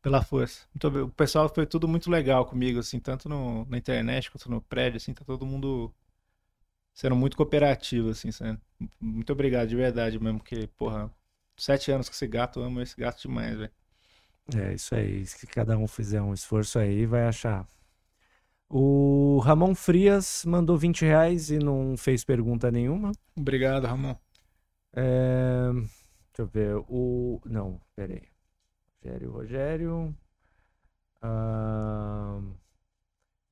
[0.02, 0.66] Pela força.
[0.74, 4.60] Muito, o pessoal foi tudo muito legal comigo, assim, tanto no, na internet quanto no
[4.62, 5.92] prédio, assim, tá todo mundo
[6.94, 8.60] sendo muito cooperativo, assim, sendo.
[8.98, 11.10] Muito obrigado, de verdade mesmo, porque, porra,
[11.56, 13.72] sete anos com esse gato, eu amo esse gato demais, velho.
[14.56, 15.24] É, isso aí.
[15.26, 17.66] Se cada um fizer um esforço aí, vai achar.
[18.68, 23.12] O Ramon Frias mandou 20 reais e não fez pergunta nenhuma.
[23.36, 24.16] Obrigado, Ramon.
[24.92, 25.72] É...
[25.72, 26.76] Deixa eu ver.
[26.88, 27.40] O.
[27.44, 28.29] Não, peraí.
[29.02, 30.14] Rogério, Rogério.
[31.22, 32.60] Uh...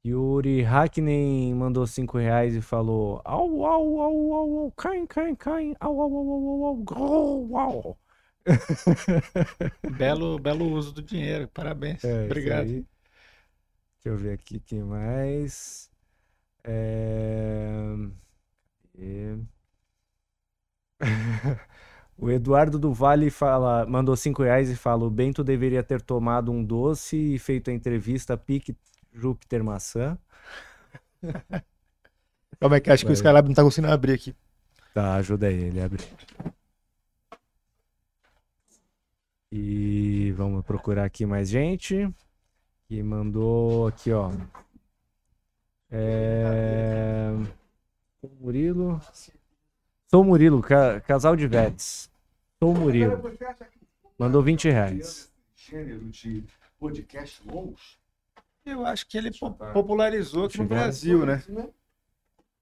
[0.04, 5.74] Yuri Hackney mandou 5 reais e falou: Au, au, au, au, au, caim, caim, caim,
[5.80, 7.98] au, au, au, au, au, au, au.
[9.98, 12.02] belo, belo uso do dinheiro, parabéns.
[12.04, 12.68] É, Obrigado.
[12.68, 12.86] Deixa
[14.06, 15.90] eu ver aqui quem mais.
[16.64, 17.94] É...
[22.18, 26.50] o Eduardo do Vale fala, mandou 5 reais e fala: o Bento deveria ter tomado
[26.50, 28.76] um doce e feito a entrevista pique
[29.12, 30.18] Júpiter maçã.
[32.60, 33.08] Como é que acho Vai.
[33.08, 34.34] que o Skylab não tá conseguindo abrir aqui?
[34.92, 36.04] Tá, ajuda aí ele a abrir.
[39.52, 42.12] E vamos procurar aqui mais gente.
[42.88, 44.32] Que mandou aqui, ó.
[45.90, 47.30] É...
[48.40, 49.00] Murilo.
[50.10, 51.02] Sou Murilo, ca...
[51.02, 52.10] casal de Vets.
[52.58, 53.22] Sou Murilo.
[54.18, 55.30] Mandou 20 reais.
[55.54, 56.44] Gênero de
[56.78, 57.98] podcast longos?
[58.64, 59.30] Eu acho que ele
[59.74, 61.42] popularizou aqui no Brasil, né?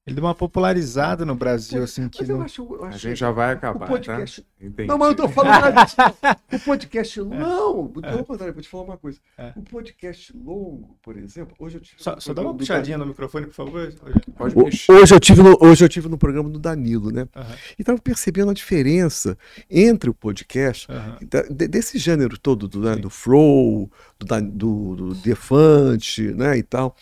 [0.07, 2.43] Ele deu uma popularizada no Brasil, assim, que não...
[2.43, 4.41] acho, eu acho A gente já vai acabar, podcast...
[4.41, 4.49] tá?
[4.65, 4.86] Entendi.
[4.86, 5.75] Não, mas eu tô falando
[6.52, 7.35] o podcast longo...
[7.35, 8.23] Não, é.
[8.23, 9.18] contrário, vou te falar uma coisa.
[9.36, 9.52] É.
[9.57, 12.01] O podcast longo, por exemplo, hoje eu tive...
[12.01, 13.93] Só, só dá uma puxadinha no microfone, por favor.
[14.36, 14.55] Pode
[14.89, 17.23] hoje eu tive no, Hoje eu tive no programa do Danilo, né?
[17.35, 17.57] Uhum.
[17.76, 19.36] E tava percebendo a diferença
[19.68, 21.28] entre o podcast, uhum.
[21.28, 26.94] da, desse gênero todo, do, né, do flow, do, do, do Defante, né, e tal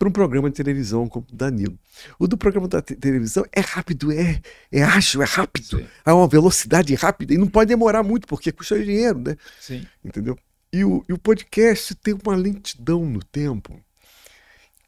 [0.00, 1.78] para um programa de televisão como o Danilo.
[2.18, 4.40] O do programa da te televisão é rápido, é,
[4.72, 5.76] é ágil, é rápido.
[5.76, 5.86] Sim.
[6.06, 9.36] É uma velocidade rápida e não pode demorar muito, porque custa dinheiro, né?
[9.60, 9.86] Sim.
[10.02, 10.38] Entendeu?
[10.72, 13.78] E o, e o podcast tem uma lentidão no tempo.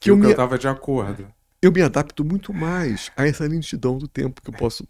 [0.01, 0.31] Que eu, eu me...
[0.31, 1.31] estava de acordo.
[1.61, 4.87] Eu me adapto muito mais a essa lentidão do tempo que eu posso.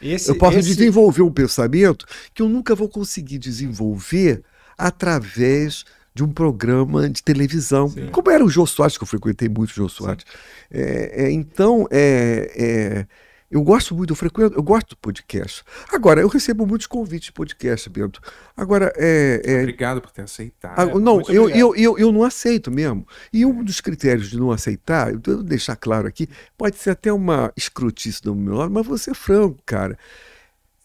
[0.00, 0.76] Esse, eu posso esse...
[0.76, 4.44] desenvolver um pensamento que eu nunca vou conseguir desenvolver
[4.78, 8.08] através de um programa de televisão, Sim.
[8.08, 10.24] como era o Jô Soares, que eu frequentei muito o Jô Soares.
[10.70, 13.06] É, é, então, é, é,
[13.52, 15.62] eu gosto muito, eu frequento, eu gosto do podcast.
[15.92, 18.18] Agora, eu recebo muitos convites de podcast, Bento.
[18.56, 19.42] Agora, é...
[19.44, 20.78] é obrigado por ter aceitado.
[20.78, 23.06] Ah, não, eu, eu, eu, eu, não aceito mesmo.
[23.30, 27.12] E um dos critérios de não aceitar, eu vou deixar claro aqui, pode ser até
[27.12, 29.98] uma escrotice do meu lado, mas vou ser franco, cara.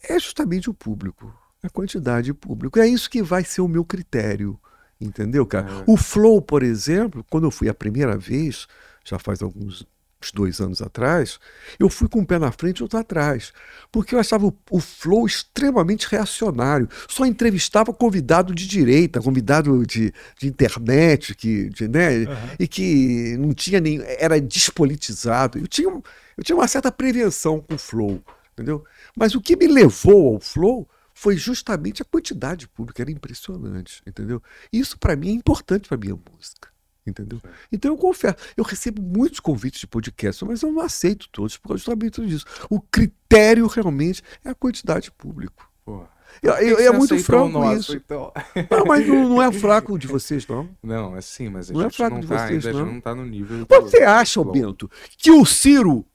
[0.04, 1.34] É justamente o público,
[1.64, 2.80] a quantidade de público.
[2.80, 4.60] É isso que vai ser o meu critério.
[5.00, 5.68] Entendeu, cara?
[5.70, 5.84] É.
[5.86, 8.68] O Flow, por exemplo, quando eu fui a primeira vez,
[9.06, 9.86] já faz alguns
[10.34, 11.40] dois anos atrás,
[11.80, 13.54] eu fui com um pé na frente e outro atrás.
[13.92, 16.90] Porque eu achava o, o Flow extremamente reacionário.
[17.08, 22.18] Só entrevistava convidado de direita, convidado de, de internet, que, de, né?
[22.18, 22.36] Uhum.
[22.60, 24.02] e que não tinha nem.
[24.20, 25.60] era despolitizado.
[25.60, 28.22] Eu tinha, eu tinha uma certa prevenção com o Flow.
[28.54, 28.84] Entendeu?
[29.16, 30.88] Mas o que me levou ao Flow
[31.18, 34.40] foi justamente a quantidade pública, era impressionante, entendeu?
[34.72, 36.70] Isso para mim é importante para minha música,
[37.08, 37.42] entendeu?
[37.72, 41.76] Então eu confesso, eu recebo muitos convites de podcast, mas eu não aceito todos por
[41.76, 42.46] justamente disso.
[42.70, 45.68] O critério realmente é a quantidade de público.
[45.84, 46.08] Porra.
[46.40, 47.96] Eu, eu, é muito fraco nosso, isso.
[47.96, 48.32] Então?
[48.70, 50.70] Não, mas não, não, é fraco de vocês, não.
[50.84, 52.78] Não, é sim, mas a não é gente é fraco não de tá, vocês, ainda
[52.78, 52.94] não.
[52.94, 53.66] não tá no nível.
[53.68, 54.88] Você acha, Bento,
[55.18, 56.06] que o Ciro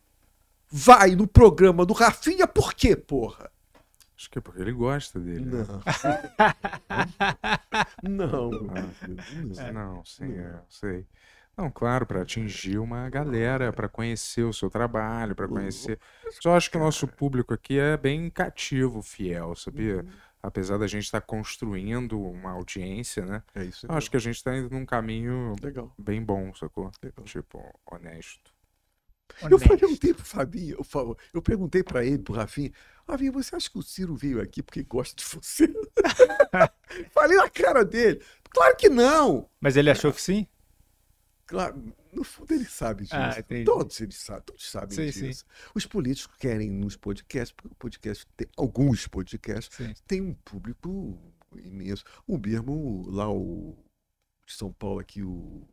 [0.70, 3.50] vai no programa do Rafinha por quê, porra?
[4.22, 5.44] Acho que é porque ele gosta dele.
[5.44, 5.82] Não.
[8.08, 8.50] não.
[9.58, 11.04] Ah, não, sim, é, sei.
[11.56, 15.98] Não, claro, para atingir uma galera, para conhecer o seu trabalho, para conhecer.
[16.40, 20.02] Só acho que o nosso público aqui é bem cativo, fiel, sabia?
[20.02, 20.10] Uhum.
[20.40, 23.42] Apesar da gente estar tá construindo uma audiência, né?
[23.56, 23.88] É isso.
[23.90, 25.92] Acho que a gente está indo num caminho Legal.
[25.98, 26.92] bem bom, sacou?
[27.02, 27.24] Legal.
[27.24, 27.60] Tipo,
[27.90, 28.52] honesto.
[29.50, 32.70] Eu perguntei pro Fabinho, eu, eu perguntei para ele, pro Rafinha,
[33.08, 35.72] Rafinha, você acha que o Ciro veio aqui porque gosta de você?
[37.12, 38.22] Falei na cara dele.
[38.50, 39.48] Claro que não.
[39.60, 40.46] Mas ele achou que sim?
[41.46, 43.14] Claro, no fundo ele sabe disso.
[43.14, 45.40] Ah, todos eles sabem, todos sabem sim, disso.
[45.40, 45.70] Sim.
[45.74, 49.94] Os políticos querem nos podcasts, porque o podcast tem, alguns podcasts sim.
[50.06, 51.18] tem um público
[51.56, 52.04] imenso.
[52.26, 53.76] O mesmo lá o
[54.46, 55.66] de São Paulo aqui o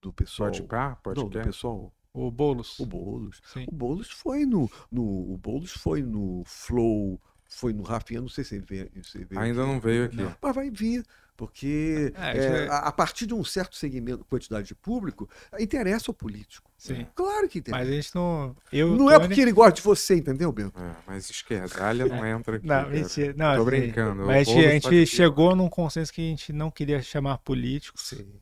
[0.00, 0.50] do pessoal.
[0.50, 2.78] Pode cá, pode Não, do pessoal o Boulos.
[2.78, 3.40] O Boulos.
[3.52, 3.64] Sim.
[3.68, 5.32] O Boulos foi no, no.
[5.32, 8.90] O Boulos foi no Flow, foi no Rafinha, não sei se ele veio.
[9.04, 9.70] Se veio Ainda aqui.
[9.70, 10.16] não veio aqui.
[10.16, 10.34] Não.
[10.40, 11.04] Mas vai vir.
[11.36, 12.68] Porque é, é, é...
[12.68, 16.68] A, a, partir de um certo segmento, quantidade de público, interessa ao político.
[16.76, 17.06] Sim.
[17.14, 17.84] Claro que interessa.
[17.84, 18.56] Mas a gente não.
[18.72, 20.76] Eu, não é porque ele gosta de você, entendeu, Bento?
[20.76, 22.66] É, mas esquerdalha não entra aqui.
[22.66, 23.34] Não, mentira.
[23.36, 24.26] Não, Tô assim, brincando.
[24.26, 28.08] Mas a gente, a gente chegou num consenso que a gente não queria chamar políticos.
[28.08, 28.40] Sim.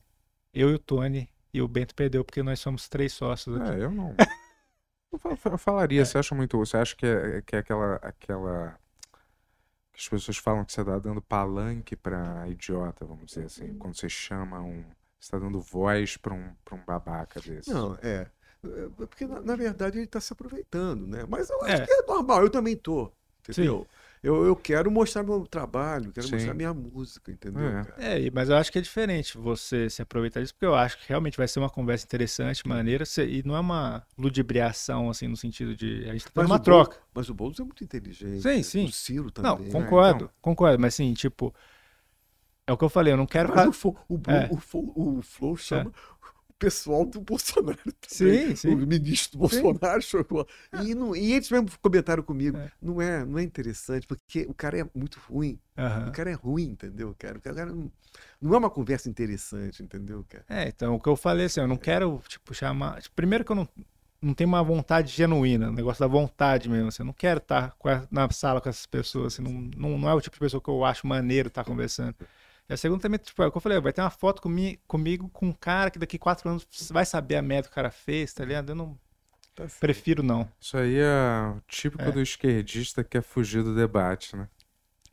[0.55, 3.71] Eu e o Tony e o Bento perdeu porque nós somos três sócios aqui.
[3.71, 4.15] É, eu não.
[5.45, 6.05] eu falaria, é.
[6.05, 6.59] você acha muito.
[6.59, 7.97] Você acha que é, que é aquela.
[7.97, 8.79] aquela
[9.93, 13.75] que as pessoas falam que você está dando palanque para idiota, vamos dizer assim.
[13.79, 14.85] Quando você chama um.
[15.19, 17.71] Você está dando voz para um, um babaca desse.
[17.71, 18.27] Não, é.
[18.63, 21.25] é porque, na, na verdade, ele está se aproveitando, né?
[21.27, 21.87] Mas eu acho é.
[21.87, 23.11] que é normal, eu também tô.
[23.49, 23.81] Entendeu?
[23.81, 24.06] Sim.
[24.23, 26.35] Eu, eu quero mostrar meu trabalho, quero Sim.
[26.35, 27.63] mostrar minha música, entendeu?
[27.97, 28.27] É.
[28.27, 28.31] é.
[28.33, 31.37] mas eu acho que é diferente você se aproveitar disso, porque eu acho que realmente
[31.37, 36.09] vai ser uma conversa interessante, maneira, e não é uma ludibriação, assim, no sentido de.
[36.09, 36.99] A gente tá uma troca.
[37.15, 38.43] Mas o Boulos é muito inteligente.
[38.43, 38.85] Sim, sim.
[38.87, 39.51] O Ciro também.
[39.51, 40.31] Não, concordo, então...
[40.41, 41.55] concordo, mas assim, tipo.
[42.69, 43.55] É o que eu falei, eu não quero.
[43.55, 44.49] Mas o, o, é.
[44.51, 46.17] o, o Flow chama é
[46.59, 48.49] pessoal do Bolsonaro também.
[48.49, 48.75] Sim, sim.
[48.75, 50.09] O ministro do Bolsonaro sim.
[50.09, 50.47] chegou.
[50.85, 52.57] E, não, e eles mesmo comentaram comigo.
[52.57, 52.71] É.
[52.81, 55.59] Não, é, não é interessante, porque o cara é muito ruim.
[55.77, 56.09] Uhum.
[56.09, 57.39] O cara é ruim, entendeu, cara?
[57.39, 57.91] O cara não,
[58.41, 60.45] não é uma conversa interessante, entendeu, cara?
[60.49, 63.03] É, então o que eu falei assim, eu não quero, tipo, chamar.
[63.15, 63.69] Primeiro que eu não.
[64.21, 66.89] não tem uma vontade genuína, o negócio da vontade mesmo.
[66.89, 70.09] Assim, eu não quero estar a, na sala com essas pessoas, assim, não, não, não,
[70.09, 72.15] é o tipo de pessoa que eu acho maneiro estar conversando.
[72.69, 74.81] E a segunda também, tipo, é o que eu falei, vai ter uma foto comigo,
[74.87, 77.91] comigo com um cara que daqui quatro anos vai saber a merda que o cara
[77.91, 78.71] fez, tá ligado?
[78.71, 78.99] Eu não.
[79.55, 80.49] Tá prefiro não.
[80.61, 82.13] Isso aí é típico é.
[82.13, 84.49] do esquerdista que quer fugir do debate, né?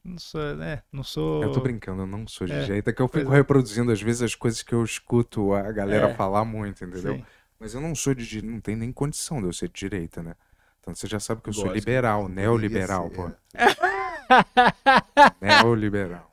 [0.03, 0.83] Não sou, né?
[0.91, 1.43] Não sou.
[1.43, 2.90] Eu tô brincando, eu não sou de é, jeito.
[2.90, 3.38] É que eu fico é.
[3.38, 6.14] reproduzindo, às vezes, as coisas que eu escuto a galera é.
[6.14, 7.15] falar muito, entendeu?
[7.15, 7.25] Sim.
[7.57, 8.41] Mas eu não sou de.
[8.41, 10.35] Não tem nem condição de eu ser de direita, né?
[10.82, 13.32] Então você já sabe que eu sou liberal, neoliberal, pô.
[15.40, 16.33] neoliberal.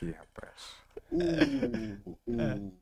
[0.00, 0.76] Aqui, rapaz.
[1.10, 2.72] O, o, é.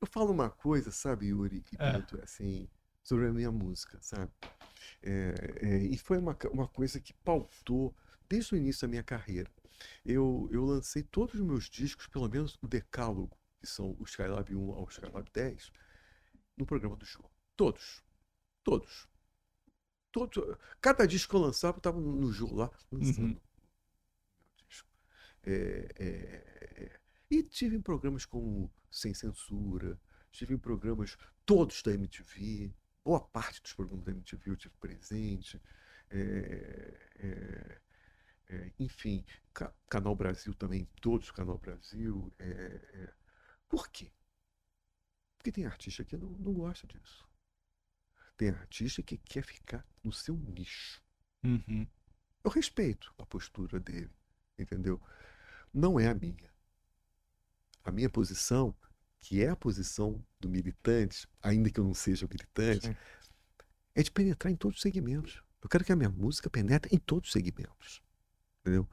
[0.00, 2.22] Eu falo uma coisa, sabe, Yuri, e é.
[2.22, 2.68] assim,
[3.02, 4.30] sobre a minha música, sabe?
[5.02, 7.96] É, é, e foi uma, uma coisa que pautou
[8.28, 9.50] desde o início da minha carreira.
[10.04, 14.54] Eu, eu lancei todos os meus discos, pelo menos o decálogo, que são o Skylab
[14.54, 15.72] 1 ao Skylab 10,
[16.58, 17.30] no programa do show.
[17.56, 18.02] Todos.
[18.62, 19.08] Todos.
[20.12, 20.56] Todos.
[20.80, 23.34] Cada disco que eu lançava, eu estava no jogo lá, lançando.
[23.34, 23.40] Uhum.
[25.46, 27.00] É, é, é.
[27.30, 29.98] E tive em programas como Sem Censura,
[30.32, 35.62] tive em programas todos da MTV, boa parte dos programas da MTV eu tive presente.
[36.10, 37.80] É, é,
[38.48, 42.32] é, enfim, Ca Canal Brasil também, todos Canal Brasil.
[43.68, 44.12] Por quê?
[45.36, 47.24] Porque tem artista que não, não gosta disso.
[48.36, 51.02] Tem artista que quer ficar no seu nicho.
[51.44, 51.86] Uhum.
[52.44, 54.10] Eu respeito a postura dele,
[54.58, 55.00] entendeu?
[55.76, 56.50] Não é a minha.
[57.84, 58.74] A minha posição,
[59.20, 62.96] que é a posição do militante, ainda que eu não seja militante, Sim.
[63.94, 65.42] é de penetrar em todos os segmentos.
[65.62, 68.00] Eu quero que a minha música penetre em todos os segmentos
[68.66, 68.88] entendeu?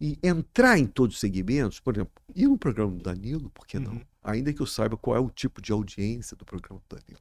[0.00, 3.78] E entrar em todos os segmentos, por exemplo, ir no programa do Danilo, por que
[3.78, 3.92] não?
[3.92, 4.04] Uhum.
[4.22, 7.20] Ainda que eu saiba qual é o tipo de audiência do programa do Danilo.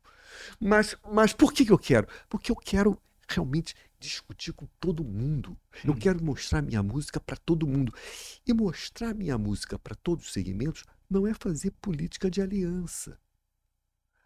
[0.59, 2.07] Mas, mas por que, que eu quero?
[2.29, 5.57] Porque eu quero realmente discutir com todo mundo.
[5.83, 5.99] Eu uhum.
[5.99, 7.93] quero mostrar minha música para todo mundo.
[8.45, 13.17] E mostrar minha música para todos os segmentos não é fazer política de aliança.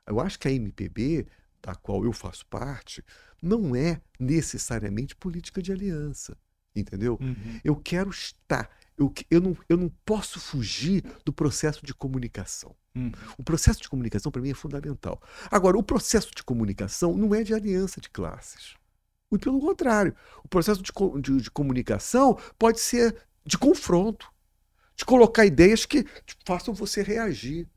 [0.05, 1.27] Eu acho que a MPB,
[1.61, 3.03] da qual eu faço parte,
[3.41, 6.37] não é necessariamente política de aliança
[6.75, 7.17] entendeu?
[7.21, 7.59] Uhum.
[7.63, 8.69] Eu quero estar.
[8.97, 12.75] Eu, eu, não, eu não posso fugir do processo de comunicação.
[12.95, 13.11] Uhum.
[13.37, 15.21] O processo de comunicação, para mim, é fundamental.
[15.49, 18.75] Agora, o processo de comunicação não é de aliança de classes.
[19.31, 20.13] Muito pelo contrário.
[20.43, 24.29] O processo de, de, de comunicação pode ser de confronto,
[24.95, 26.05] de colocar ideias que
[26.45, 27.67] façam você reagir.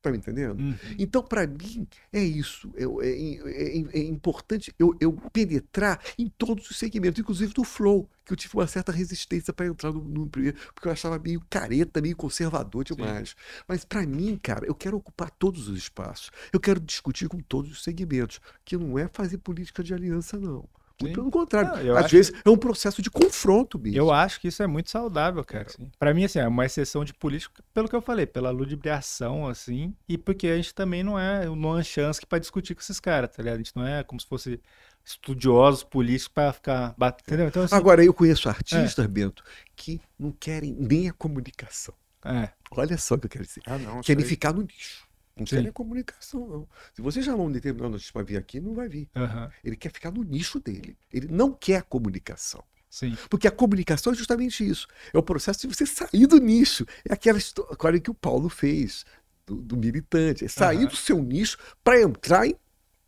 [0.00, 0.60] Tá me entendendo?
[0.60, 0.76] Uhum.
[0.98, 2.70] Então, para mim, é isso.
[2.76, 8.06] É, é, é, é, importante eu, eu, penetrar em todos os segmentos, inclusive do flow,
[8.22, 11.42] que eu tive uma certa resistência para entrar no, no, primeiro, porque eu achava meio
[11.48, 13.30] careta, meio conservador demais.
[13.30, 13.64] Sim.
[13.66, 16.30] Mas, para mim, cara, eu quero ocupar todos os espaços.
[16.52, 20.68] Eu quero discutir com todos os segmentos, que não é fazer política de aliança, não.
[21.00, 21.84] Muito pelo contrário.
[21.84, 22.48] Não, Às vezes que...
[22.48, 23.98] é um processo de confronto mesmo.
[23.98, 25.66] Eu acho que isso é muito saudável, cara.
[25.66, 25.90] Assim.
[25.98, 29.94] Para mim, assim, é uma exceção de política, pelo que eu falei, pela ludibriação, assim,
[30.08, 33.42] e porque a gente também não é uma chance para discutir com esses caras, tá
[33.42, 33.56] ligado?
[33.56, 34.60] A gente não é como se fosse
[35.04, 37.42] estudiosos políticos para ficar batendo.
[37.42, 39.08] Então, assim, Agora, eu conheço artistas, é.
[39.08, 39.42] Bento,
[39.76, 41.94] que não querem nem a comunicação.
[42.24, 42.48] É.
[42.70, 43.62] Olha só o que eu quero dizer.
[43.66, 45.03] Ah, não, querem ficar no nicho.
[45.36, 45.56] Não Sim.
[45.56, 46.68] quer nem comunicação, não.
[46.92, 49.08] Se você chamar um determinado notícia para vir aqui, não vai vir.
[49.16, 49.48] Uhum.
[49.64, 50.96] Ele quer ficar no nicho dele.
[51.12, 52.62] Ele não quer comunicação.
[52.88, 53.16] Sim.
[53.28, 54.86] Porque a comunicação é justamente isso.
[55.12, 56.86] É o processo de você sair do nicho.
[57.08, 59.04] É aquela história que o Paulo fez,
[59.44, 60.44] do, do militante.
[60.44, 60.86] É sair uhum.
[60.86, 62.54] do seu nicho para entrar, em,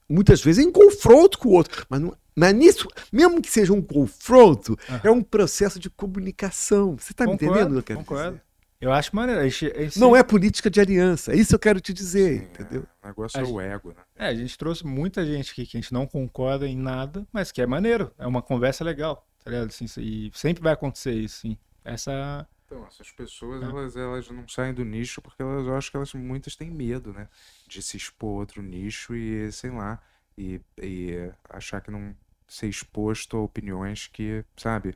[0.08, 1.86] muitas vezes, em confronto com o outro.
[1.88, 5.00] Mas, não, mas nisso, mesmo que seja um confronto, uhum.
[5.04, 6.96] é um processo de comunicação.
[6.98, 8.32] Você está me entendendo eu quero concordo.
[8.32, 8.45] dizer?
[8.80, 9.40] Eu acho maneiro.
[9.40, 12.86] A gente não é política de aliança, é isso eu quero te dizer, Sim, entendeu?
[13.02, 14.02] É, o negócio a é o ego, né?
[14.14, 17.50] É, a gente trouxe muita gente aqui que a gente não concorda em nada, mas
[17.50, 18.12] que é maneiro.
[18.18, 19.68] É uma conversa legal, tá ligado?
[19.68, 21.58] Assim, e sempre vai acontecer isso, sim.
[21.84, 22.46] Essa.
[22.66, 23.66] Então, essas pessoas, é.
[23.66, 27.12] elas, elas não saem do nicho porque elas, eu acho que elas muitas têm medo,
[27.12, 27.28] né?
[27.66, 30.02] De se expor a outro nicho e, sei lá,
[30.36, 32.14] e, e achar que não
[32.48, 34.94] ser exposto a opiniões que, sabe,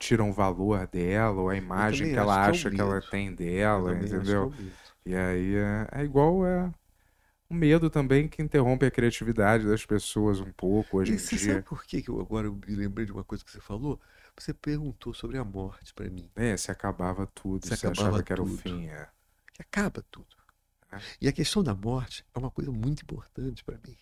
[0.00, 3.94] tiram o valor dela, ou a imagem que ela que acha que, ela tem dela,
[3.94, 4.52] entendeu?
[5.04, 6.72] E aí é, é igual é
[7.48, 11.36] o medo também que interrompe a criatividade das pessoas um pouco hoje e em você
[11.36, 11.54] dia.
[11.54, 14.00] Sabe por que, eu agora me lembrei de uma coisa que você falou?
[14.38, 16.30] Você perguntou sobre a morte para mim.
[16.34, 18.54] É, se acabava tudo, se, se acabava achava que era tudo.
[18.54, 19.06] o fim, é.
[19.52, 20.28] Que acaba tudo.
[20.92, 20.98] É.
[21.20, 23.98] E a questão da morte é uma coisa muito importante para mim.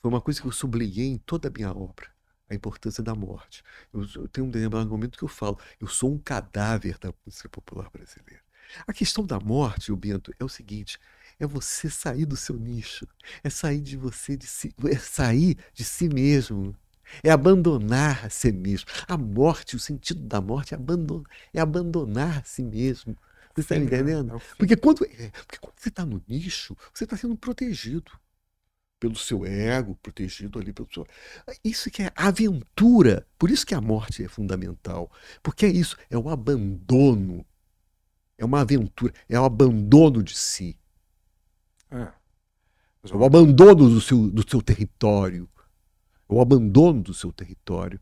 [0.00, 2.11] Foi uma coisa que eu sublinhei em toda a minha obra
[2.52, 3.62] a importância da morte.
[3.92, 7.48] Eu, eu tenho um determinado momento que eu falo, eu sou um cadáver da música
[7.48, 8.42] popular brasileira.
[8.86, 10.98] A questão da morte, o Bento, é o seguinte:
[11.38, 13.06] é você sair do seu nicho,
[13.42, 16.74] é sair de você, de si, é sair de si mesmo,
[17.22, 18.86] é abandonar a si mesmo.
[19.08, 23.16] A morte, o sentido da morte é abandonar, é abandonar a si mesmo.
[23.54, 24.36] Você está me entendendo?
[24.36, 28.10] É porque quando, é, porque quando você está no nicho, você está sendo protegido
[29.02, 31.04] pelo seu ego, protegido ali pelo seu.
[31.64, 33.26] Isso que é aventura.
[33.36, 35.10] Por isso que a morte é fundamental.
[35.42, 37.44] Porque é isso, é o abandono.
[38.38, 40.78] É uma aventura, é o abandono de si.
[41.90, 42.12] É.
[43.10, 45.50] É o abandono do seu, do seu território.
[46.28, 48.00] É o abandono do seu território.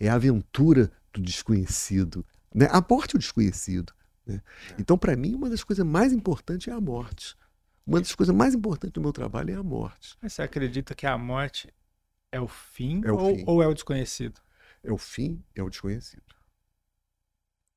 [0.00, 2.26] É a aventura do desconhecido.
[2.52, 2.66] Né?
[2.72, 3.92] A morte é o desconhecido.
[4.26, 4.42] Né?
[4.70, 4.80] É.
[4.80, 7.36] Então, para mim, uma das coisas mais importantes é a morte.
[7.90, 10.16] Uma das coisas mais importantes do meu trabalho é a morte.
[10.22, 11.74] Mas você acredita que a morte
[12.30, 13.44] é o fim, é o ou, fim.
[13.44, 14.40] ou é o desconhecido?
[14.84, 16.22] É o fim, é o desconhecido.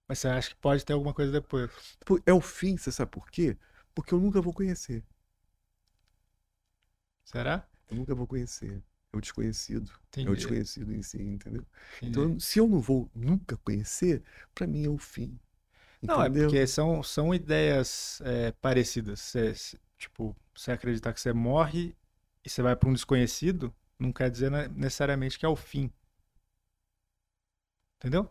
[0.07, 1.71] Mas você acha que pode ter alguma coisa depois?
[2.27, 3.57] É o fim, você sabe por quê?
[3.95, 5.03] Porque eu nunca vou conhecer.
[7.25, 7.67] Será?
[7.89, 8.83] Eu nunca vou conhecer.
[9.11, 9.91] É o desconhecido.
[10.09, 10.27] Entendi.
[10.27, 11.65] É o desconhecido em si, entendeu?
[11.97, 12.11] Entendi.
[12.11, 14.21] Então, se eu não vou nunca conhecer,
[14.53, 15.39] para mim é o fim.
[16.03, 19.21] Não, é porque são, são ideias é, parecidas.
[19.21, 19.55] Você,
[20.03, 21.95] tipo, você acreditar que você morre
[22.43, 25.91] e você vai para um desconhecido, não quer dizer necessariamente que é o fim.
[27.97, 28.29] Entendeu?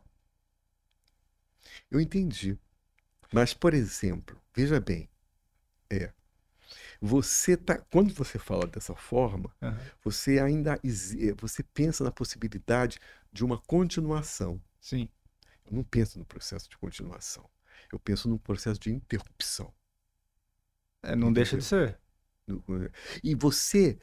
[1.91, 2.59] Eu entendi.
[3.33, 5.09] Mas, por exemplo, veja bem,
[5.91, 6.13] é,
[7.01, 9.77] você tá, quando você fala dessa forma, uhum.
[10.05, 10.79] você ainda
[11.39, 12.99] você pensa na possibilidade
[13.33, 14.61] de uma continuação.
[14.79, 15.09] Sim.
[15.65, 17.49] Eu não penso no processo de continuação.
[17.91, 19.73] Eu penso num processo de interrupção.
[21.03, 21.33] É, não Entendeu?
[21.33, 21.99] deixa de ser.
[23.23, 23.99] E você,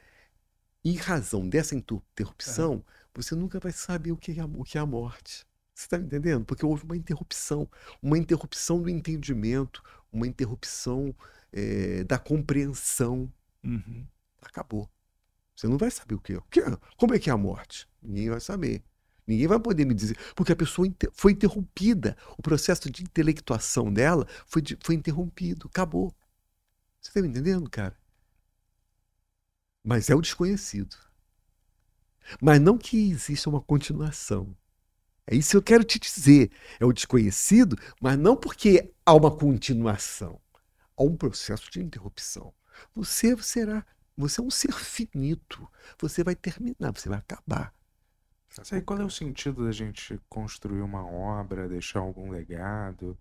[0.84, 2.84] em razão dessa interrupção, uhum.
[3.14, 5.46] você nunca vai saber o que é a, o que é a morte.
[5.74, 6.46] Você está me entendendo?
[6.46, 7.70] Porque houve uma interrupção,
[8.02, 11.16] uma interrupção do entendimento, uma interrupção
[11.54, 13.32] é, da compreensão.
[13.64, 14.06] Uhum.
[14.42, 14.90] Acabou.
[15.56, 16.40] Você não vai saber o que é.
[16.98, 17.88] Como é que é a morte?
[18.02, 18.84] Ninguém vai saber.
[19.28, 22.18] Ninguém vai poder me dizer, porque a pessoa foi interrompida.
[22.38, 25.68] O processo de intelectuação dela foi, foi interrompido.
[25.68, 26.14] Acabou.
[27.02, 27.98] Você está me entendendo, cara?
[29.84, 30.96] Mas é o desconhecido.
[32.42, 34.56] Mas não que exista uma continuação.
[35.26, 36.52] É isso que eu quero te dizer.
[36.80, 40.42] É o desconhecido, mas não porque há uma continuação.
[40.98, 42.54] Há um processo de interrupção.
[42.96, 43.86] Você será,
[44.18, 45.68] você é um ser finito.
[46.00, 47.74] Você vai terminar, você vai acabar.
[48.64, 53.18] Sei, qual é o sentido da gente construir uma obra, deixar algum legado,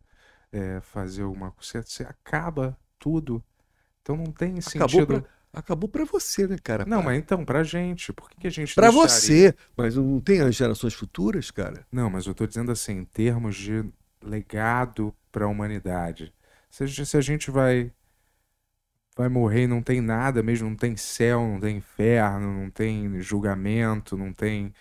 [0.50, 1.82] é, fazer alguma coisa?
[1.82, 3.44] Você acaba tudo.
[4.08, 4.84] Então não tem sentido.
[4.84, 6.86] Acabou pra, acabou pra você, né, cara?
[6.86, 7.10] Não, pra...
[7.10, 8.10] mas então, pra gente.
[8.10, 8.74] Por que, que a gente.
[8.74, 9.08] Pra deixaria...
[9.08, 9.54] você.
[9.76, 11.86] Mas não tem as gerações futuras, cara?
[11.92, 13.84] Não, mas eu tô dizendo assim, em termos de
[14.22, 16.32] legado pra humanidade.
[16.70, 17.92] Se a gente, se a gente vai
[19.14, 23.20] vai morrer e não tem nada mesmo, não tem céu, não tem inferno, não tem
[23.20, 24.72] julgamento, não tem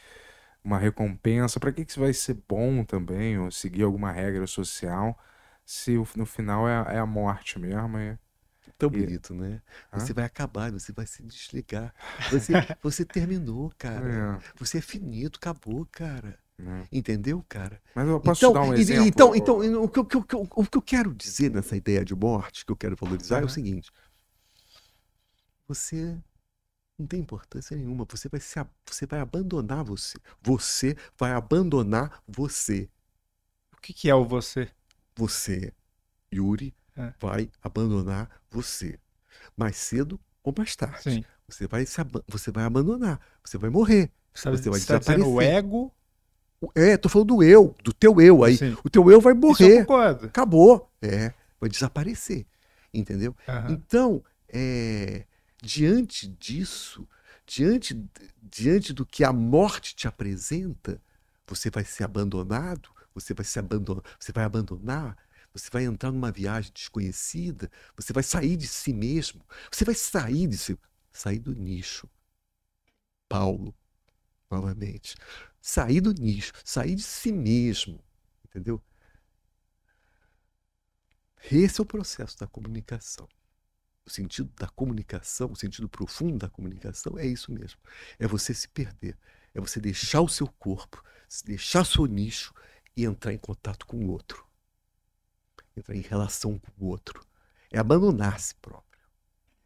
[0.64, 1.60] uma recompensa.
[1.60, 5.18] Para que, que isso vai ser bom também, ou seguir alguma regra social,
[5.66, 7.98] se no final é, a, é a morte mesmo?
[7.98, 8.18] E,
[8.78, 8.92] Tão e...
[8.92, 9.62] bonito, né?
[9.92, 10.00] Hã?
[10.00, 11.94] Você vai acabar, você vai se desligar.
[12.30, 14.40] Você, você terminou, cara.
[14.40, 14.52] É.
[14.60, 16.38] Você é finito, acabou, cara.
[16.60, 16.88] É.
[16.92, 17.82] Entendeu, cara?
[17.94, 19.06] Mas eu posso então, dar um exemplo?
[19.06, 22.66] Então, então o, que, o, que, o que eu quero dizer nessa ideia de morte,
[22.66, 23.92] que eu quero valorizar, é o seguinte.
[25.68, 26.18] Você
[26.98, 28.06] não tem importância nenhuma.
[28.10, 30.18] Você vai, se, você vai abandonar você.
[30.42, 32.90] Você vai abandonar você.
[33.74, 34.68] O que, que é o você?
[35.16, 35.74] Você,
[36.34, 37.14] Yuri, é.
[37.20, 39.00] vai abandonar você.
[39.56, 41.02] Mais cedo ou mais tarde.
[41.04, 41.24] Sim.
[41.48, 43.20] Você vai, se, você vai abandonar.
[43.44, 44.12] Você vai morrer.
[44.34, 45.34] Você, você vai tá desaparecer.
[45.34, 45.94] o ego?
[46.76, 48.58] É, tô falando do eu, do teu eu aí.
[48.58, 48.76] Sim.
[48.84, 49.86] O teu eu vai morrer.
[50.24, 50.92] Acabou.
[51.02, 52.46] É, vai desaparecer.
[52.94, 53.36] Entendeu?
[53.48, 53.74] Uhum.
[53.74, 55.26] Então, é
[55.62, 57.08] diante disso,
[57.46, 58.00] diante,
[58.42, 61.02] diante do que a morte te apresenta,
[61.46, 65.18] você vai ser abandonado, você vai se abandonar, você vai abandonar,
[65.58, 70.48] você vai entrar numa viagem desconhecida, você vai sair de si mesmo, você vai sair
[70.48, 70.78] de si,
[71.12, 72.10] sair do nicho.
[73.30, 73.76] Paulo,
[74.50, 75.16] novamente,
[75.62, 78.04] sair do nicho, sair de si mesmo,
[78.46, 78.82] entendeu?
[81.52, 83.28] Esse é o processo da comunicação
[84.08, 87.78] o sentido da comunicação, o sentido profundo da comunicação é isso mesmo.
[88.18, 89.18] É você se perder.
[89.54, 91.04] É você deixar o seu corpo,
[91.44, 92.54] deixar seu nicho
[92.96, 94.47] e entrar em contato com o outro.
[95.78, 97.22] Entrar em relação com o outro.
[97.72, 98.88] É abandonar si próprio.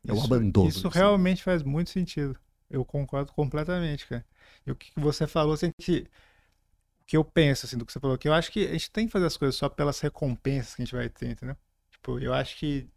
[0.08, 0.70] É isso, o abandono.
[0.70, 2.38] Isso realmente faz muito sentido.
[2.70, 4.26] Eu concordo completamente, cara.
[4.66, 6.08] E o que você falou, assim, que,
[7.02, 8.92] o que eu penso, assim, do que você falou, que eu acho que a gente
[8.92, 11.56] tem que fazer as coisas só pelas recompensas que a gente vai ter, entendeu?
[11.92, 12.90] Tipo, eu acho que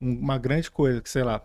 [0.00, 1.44] uma grande coisa, que sei lá,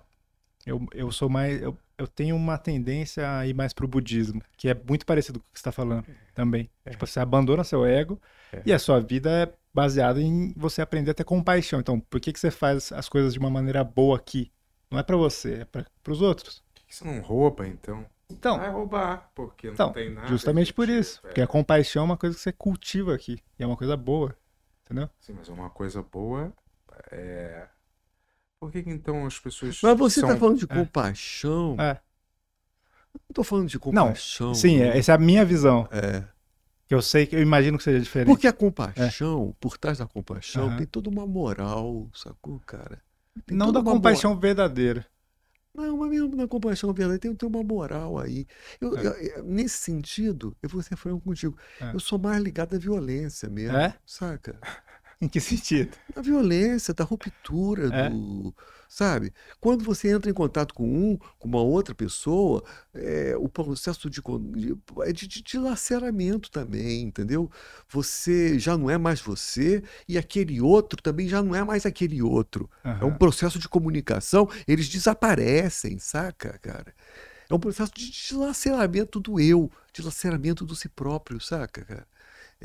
[0.65, 1.61] eu, eu sou mais.
[1.61, 5.45] Eu, eu tenho uma tendência a ir mais pro budismo, que é muito parecido com
[5.45, 6.69] o que você está falando também.
[6.85, 6.91] É.
[6.91, 8.19] Tipo, você abandona seu ego
[8.51, 8.63] é.
[8.65, 11.79] e a sua vida é baseada em você aprender a ter compaixão.
[11.79, 14.51] Então, por que, que você faz as coisas de uma maneira boa aqui?
[14.89, 16.63] Não é para você, é para os outros.
[16.73, 18.05] Por que você não rouba, então?
[18.29, 20.27] Então, vai roubar, porque não então, tem nada.
[20.27, 21.21] Justamente por isso.
[21.21, 23.39] Porque a compaixão é uma coisa que você cultiva aqui.
[23.59, 24.35] E é uma coisa boa.
[24.85, 25.09] Entendeu?
[25.19, 26.53] Sim, mas é uma coisa boa
[27.11, 27.67] é
[28.59, 29.79] por que, que então as pessoas.
[29.81, 30.67] Mas você está falando de é.
[30.67, 31.75] compaixão.
[31.79, 31.99] É.
[33.13, 34.47] Não estou falando de compaixão.
[34.47, 35.87] Não, sim, é, essa é a minha visão.
[35.91, 36.23] É.
[36.93, 38.27] Eu sei que eu imagino que seja diferente.
[38.27, 39.55] Porque a compaixão, é.
[39.59, 40.77] por trás da compaixão, uhum.
[40.77, 43.01] tem toda uma moral, sacou, cara?
[43.47, 44.41] Tem não da compaixão moral.
[44.41, 45.07] verdadeira.
[45.73, 48.45] Não, mas mesmo na compaixão verdadeira tem, tem uma moral aí.
[48.79, 49.39] Eu, é.
[49.39, 51.57] eu, nesse sentido, eu vou ser franco contigo.
[51.81, 51.95] É.
[51.95, 53.75] Eu sou mais ligado à violência mesmo.
[53.75, 53.95] É?
[54.05, 54.59] Saca?
[55.19, 55.97] Em que sentido?
[56.13, 58.09] Da violência, da ruptura, é?
[58.09, 58.53] do,
[58.93, 59.33] sabe?
[59.59, 62.63] Quando você entra em contato com um, com uma outra pessoa,
[62.93, 67.49] é, o processo de, de, é de, de, laceramento também, entendeu?
[67.89, 72.21] Você já não é mais você e aquele outro também já não é mais aquele
[72.21, 72.69] outro.
[72.85, 72.97] Uhum.
[73.01, 76.93] É um processo de comunicação, eles desaparecem, saca, cara?
[77.49, 82.07] É um processo de dilaceramento do eu, dilaceramento do si próprio, saca, cara?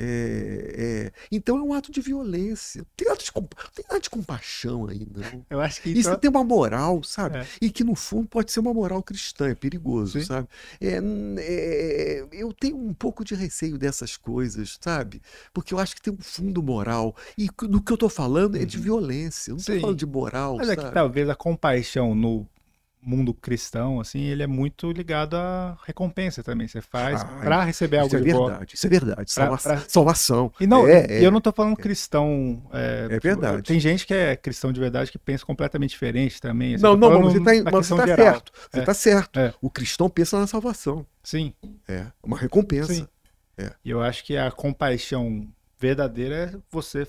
[0.01, 2.86] É, é, então é um ato de violência.
[2.97, 3.33] Tem ato de,
[3.75, 5.44] tem ato de compaixão aí, não.
[5.51, 6.20] Eu acho que isso então...
[6.20, 7.39] tem uma moral, sabe?
[7.39, 7.47] É.
[7.60, 10.25] E que no fundo pode ser uma moral cristã, é perigoso, Sim.
[10.25, 10.49] sabe?
[10.81, 11.01] É,
[11.39, 15.20] é, eu tenho um pouco de receio dessas coisas, sabe?
[15.52, 17.17] Porque eu acho que tem um fundo moral.
[17.36, 18.85] E do que eu estou falando é de uhum.
[18.85, 19.51] violência.
[19.51, 20.57] Eu não estou falando de moral.
[20.59, 20.81] Mas sabe?
[20.81, 22.47] é que talvez a compaixão no
[23.09, 26.69] mundo cristão, assim, ele é muito ligado à recompensa também.
[26.69, 29.78] Você faz ah, para receber algo é de verdade, Isso é verdade, Salva pra...
[29.89, 30.53] salvação.
[30.61, 32.62] E não, é, é, eu não estou falando cristão.
[32.70, 33.62] É, é, verdade.
[33.62, 36.75] Tem gente que é cristão de verdade que pensa completamente diferente também.
[36.75, 38.53] Assim, não, não, mas você está você tá certo.
[38.70, 38.95] Você está é.
[38.95, 39.41] certo.
[39.41, 39.55] É.
[39.62, 41.07] O cristão pensa na salvação.
[41.23, 41.55] Sim.
[41.89, 42.93] É, uma recompensa.
[42.93, 43.09] Sim.
[43.57, 43.73] É.
[43.83, 47.09] E eu acho que a compaixão verdadeira é você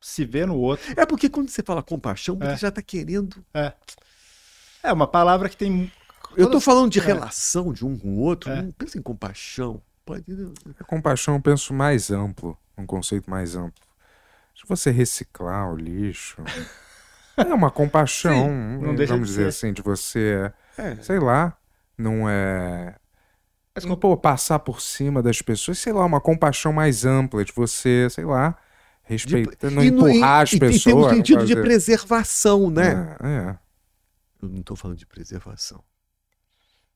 [0.00, 0.84] se ver no outro.
[0.96, 3.44] É porque quando você fala compaixão, você já está querendo.
[3.54, 3.72] É
[4.82, 5.90] é uma palavra que tem.
[6.36, 7.02] Eu estou falando de é.
[7.02, 8.62] relação de um com o outro, é.
[8.62, 9.80] não pensa em compaixão.
[10.04, 10.24] Pode...
[10.80, 13.82] A compaixão eu penso mais amplo, um conceito mais amplo.
[14.54, 16.42] De você reciclar o lixo.
[17.36, 19.66] é uma compaixão, Sim, não deixa vamos de dizer ser.
[19.66, 20.96] assim, de você, é.
[20.96, 21.56] sei lá,
[21.96, 22.94] não é.
[23.74, 28.06] Mas, pô, passar por cima das pessoas, sei lá, uma compaixão mais ampla, de você,
[28.10, 28.56] sei lá,
[29.02, 30.80] respeitar, não empurrar no, as e, pessoas.
[30.80, 31.54] E tem um sentido fazer...
[31.54, 33.16] de preservação, né?
[33.22, 33.58] É, é.
[34.42, 35.84] Eu não estou falando de preservação.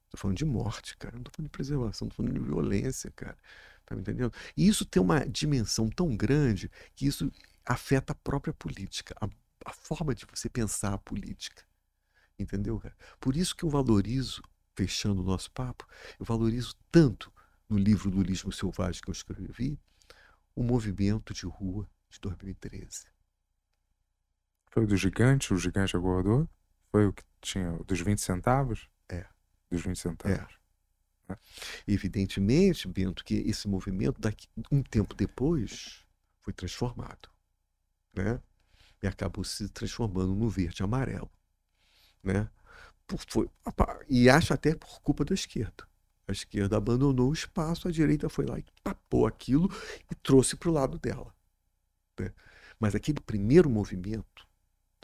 [0.07, 1.15] Estou falando de morte, cara.
[1.15, 3.39] Não estou falando de preservação, estou falando de violência, cara.
[3.85, 4.33] Tá me entendendo?
[4.57, 7.31] E isso tem uma dimensão tão grande que isso
[7.65, 9.29] afeta a própria política, a,
[9.65, 11.63] a forma de você pensar a política.
[12.39, 12.97] Entendeu, cara?
[13.21, 14.43] Por isso que eu valorizo,
[14.75, 15.87] fechando o nosso papo,
[16.19, 17.33] eu valorizo tanto
[17.69, 19.79] no livro do Lismo Selvagem que eu escrevi,
[20.55, 23.07] o movimento de rua de 2013.
[24.71, 26.49] Foi do gigante, o gigante aguardou?
[26.97, 28.89] Foi o que tinha dos 20 centavos?
[29.07, 29.27] É.
[29.71, 30.59] Dos 20 centavos.
[31.29, 31.37] É.
[31.87, 36.07] Evidentemente, Bento, que esse movimento, daqui, um tempo depois,
[36.41, 37.29] foi transformado.
[38.15, 38.41] Né?
[39.03, 41.31] E acabou se transformando no verde amarelo.
[42.23, 42.49] Né?
[43.07, 43.51] Por, foi,
[44.09, 45.87] e acho até por culpa da esquerda.
[46.27, 49.69] A esquerda abandonou o espaço, a direita foi lá e tapou aquilo
[50.11, 51.35] e trouxe para o lado dela.
[52.19, 52.33] Né?
[52.81, 54.46] Mas aquele primeiro movimento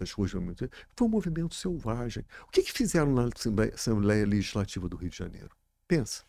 [0.02, 2.24] das ruas foi um movimento selvagem.
[2.46, 3.28] O que, que fizeram na
[3.74, 5.50] Assembleia, Legislativa do Rio de Janeiro?
[5.86, 6.24] Pensa.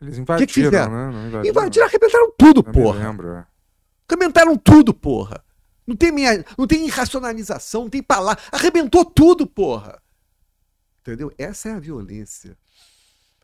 [0.00, 0.92] Eles invadiram, que que fizeram?
[0.92, 1.28] né?
[1.28, 3.08] Invadiram, invadiram, arrebentaram tudo, porra.
[3.08, 3.46] lembro, é.
[4.08, 5.44] Arrebentaram tudo, porra.
[5.86, 8.42] Não tem, minha, não tem irracionalização, não tem palavra.
[8.52, 10.00] Arrebentou tudo, porra.
[11.00, 11.32] Entendeu?
[11.38, 12.56] Essa é a violência.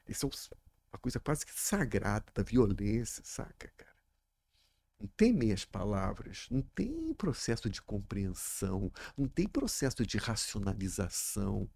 [0.06, 0.56] Isso é
[0.92, 3.93] uma coisa quase que sagrada da violência, saca, cara?
[5.00, 11.68] Não tem meias palavras, não tem processo de compreensão, não tem processo de racionalização.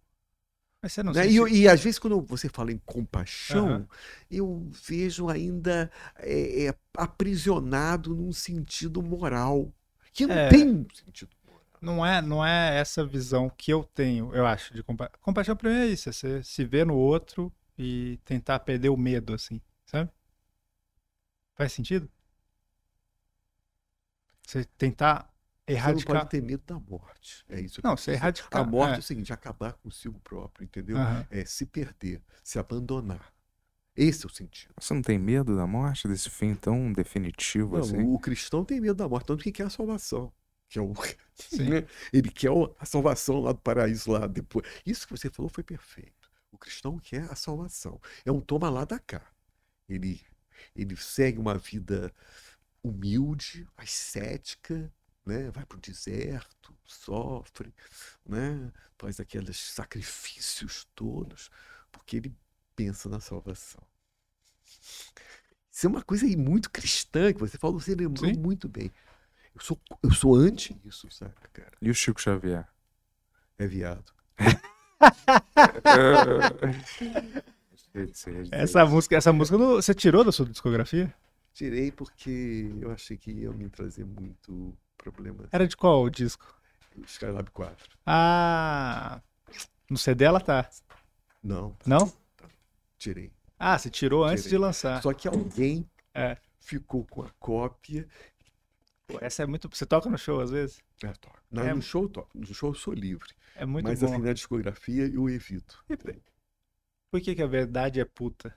[0.81, 1.27] Mas você não né?
[1.27, 1.55] e, se...
[1.55, 3.87] e, às vezes, quando você fala em compaixão, uhum.
[4.31, 9.71] eu vejo ainda é, é, aprisionado num sentido moral,
[10.13, 11.65] que não é, tem um sentido moral.
[11.81, 15.55] Não é, não é essa visão que eu tenho, eu acho, de compa compaixão.
[15.55, 19.33] para mim é isso, é você se ver no outro e tentar perder o medo,
[19.33, 20.09] assim, sabe?
[21.55, 22.09] Faz sentido?
[24.49, 25.31] Você tentar
[25.67, 26.07] erradicar.
[26.07, 27.45] Você não pode ter medo da morte.
[27.47, 27.79] É isso.
[27.83, 28.61] Não, você erradicar.
[28.61, 28.95] A morte é.
[28.95, 30.97] é o seguinte: acabar consigo próprio, entendeu?
[30.97, 31.25] Uhum.
[31.29, 33.31] É se perder, se abandonar.
[33.95, 34.73] Esse é o sentido.
[34.79, 38.01] Você não tem medo da morte, desse fim tão definitivo não, assim?
[38.01, 40.33] O cristão tem medo da morte, tanto que quer a salvação.
[40.67, 40.93] que é o,
[41.59, 41.85] né?
[42.11, 44.65] ele quer a salvação lá do paraíso lá depois.
[44.83, 46.27] Isso que você falou foi perfeito.
[46.51, 48.01] O cristão quer a salvação.
[48.25, 49.21] É um toma lá da cá.
[49.87, 50.19] Ele
[50.75, 52.13] ele segue uma vida
[52.83, 54.91] humilde, ascética,
[55.25, 55.49] né?
[55.51, 57.73] vai para o deserto, sofre,
[58.25, 58.71] né?
[58.97, 61.49] faz aqueles sacrifícios todos,
[61.91, 62.35] porque ele
[62.75, 63.81] pensa na salvação.
[65.71, 68.39] Isso é uma coisa aí muito cristã que você falou, você lembrou Sim.
[68.39, 68.91] muito bem.
[69.55, 71.77] Eu sou, eu sou anti isso, saca, cara?
[71.81, 72.67] E o Chico Xavier?
[73.57, 74.13] É viado.
[78.51, 81.13] essa música, essa música você tirou da sua discografia?
[81.59, 85.45] Tirei porque eu achei que ia me trazer muito problema.
[85.51, 86.57] Era de qual o disco?
[87.05, 87.97] Skylab 4.
[88.05, 89.21] Ah,
[89.89, 90.69] no CD ela tá.
[91.43, 91.77] Não.
[91.85, 92.07] Não?
[92.37, 92.47] Tá.
[92.97, 93.33] Tirei.
[93.59, 94.57] Ah, você tirou antes Tirei.
[94.57, 95.03] de lançar.
[95.03, 96.37] Só que alguém é.
[96.61, 98.07] ficou com a cópia.
[99.19, 99.67] Essa é muito.
[99.69, 100.81] Você toca no show às vezes?
[101.03, 101.43] É, toco.
[101.51, 101.73] Não, é...
[101.73, 102.37] No show eu toco.
[102.37, 103.35] No show eu sou livre.
[103.57, 104.05] É muito Mas bom.
[104.05, 105.83] assim, na discografia eu evito.
[107.11, 108.55] Por que, que a verdade é puta?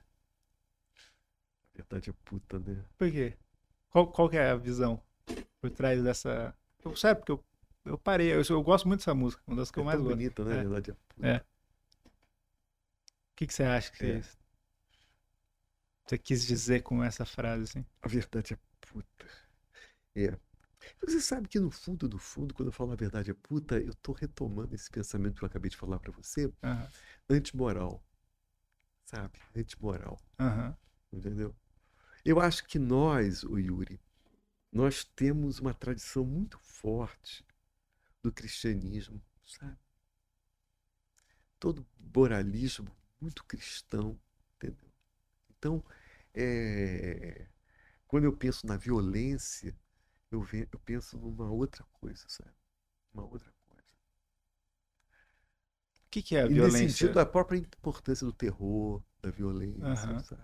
[1.75, 2.85] Verdade é puta, né?
[2.99, 3.37] Por quê?
[3.91, 5.03] Qual, qual que é a visão
[5.61, 6.55] por trás dessa.
[6.85, 7.45] Eu, sério, porque eu,
[7.85, 8.33] eu parei.
[8.33, 9.43] Eu, eu gosto muito dessa música.
[9.47, 10.11] Uma das que é eu mais gosto.
[10.11, 10.57] bonita, né?
[10.57, 10.59] É.
[10.59, 11.27] A verdade é puta.
[11.27, 11.37] É.
[11.37, 14.23] O que, que você acha que é.
[16.07, 17.87] você quis dizer com essa frase, assim?
[18.03, 19.27] A verdade é puta.
[20.15, 20.37] É.
[21.01, 23.95] Você sabe que no fundo do fundo, quando eu falo a verdade é puta, eu
[23.95, 26.87] tô retomando esse pensamento que eu acabei de falar para você, uhum.
[27.31, 28.05] antimoral
[29.13, 29.39] sabe?
[29.55, 30.19] Antimoral.
[30.41, 30.75] Uhum.
[31.13, 31.55] Entendeu?
[32.25, 34.01] Eu acho que nós, o Yuri,
[34.73, 37.45] nós temos uma tradição muito forte
[38.23, 39.77] do cristianismo, sabe?
[41.59, 44.19] Todo moralismo muito cristão,
[44.57, 44.91] entendeu?
[45.51, 45.85] Então,
[46.35, 47.47] é...
[48.07, 49.77] quando eu penso na violência,
[50.31, 50.69] eu, ve...
[50.73, 52.53] eu penso numa outra coisa, sabe?
[53.13, 53.53] Uma outra
[56.13, 56.83] que, que é a e violência?
[56.83, 60.21] Nesse sentido, a própria importância do terror, da violência, uhum.
[60.21, 60.43] sabe?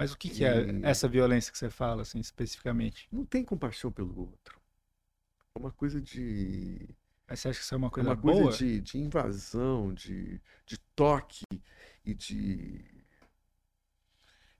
[0.00, 3.06] Mas o que, que é essa violência que você fala, assim, especificamente?
[3.12, 4.58] Não tem compaixão pelo outro.
[5.54, 6.88] É uma coisa de.
[7.28, 8.44] Mas você acha que isso é uma coisa é uma boa?
[8.44, 11.44] coisa de, de invasão, de, de toque
[12.02, 12.82] e de.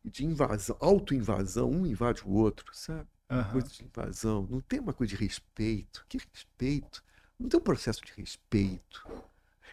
[0.04, 3.08] E de invasão, auto-invasão, um invade o outro, sabe?
[3.30, 3.52] Uhum.
[3.52, 4.46] Coisa de invasão.
[4.50, 6.04] Não tem uma coisa de respeito.
[6.06, 7.02] Que respeito?
[7.38, 9.08] Não tem um processo de respeito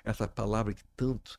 [0.02, 1.38] essa palavra que tanto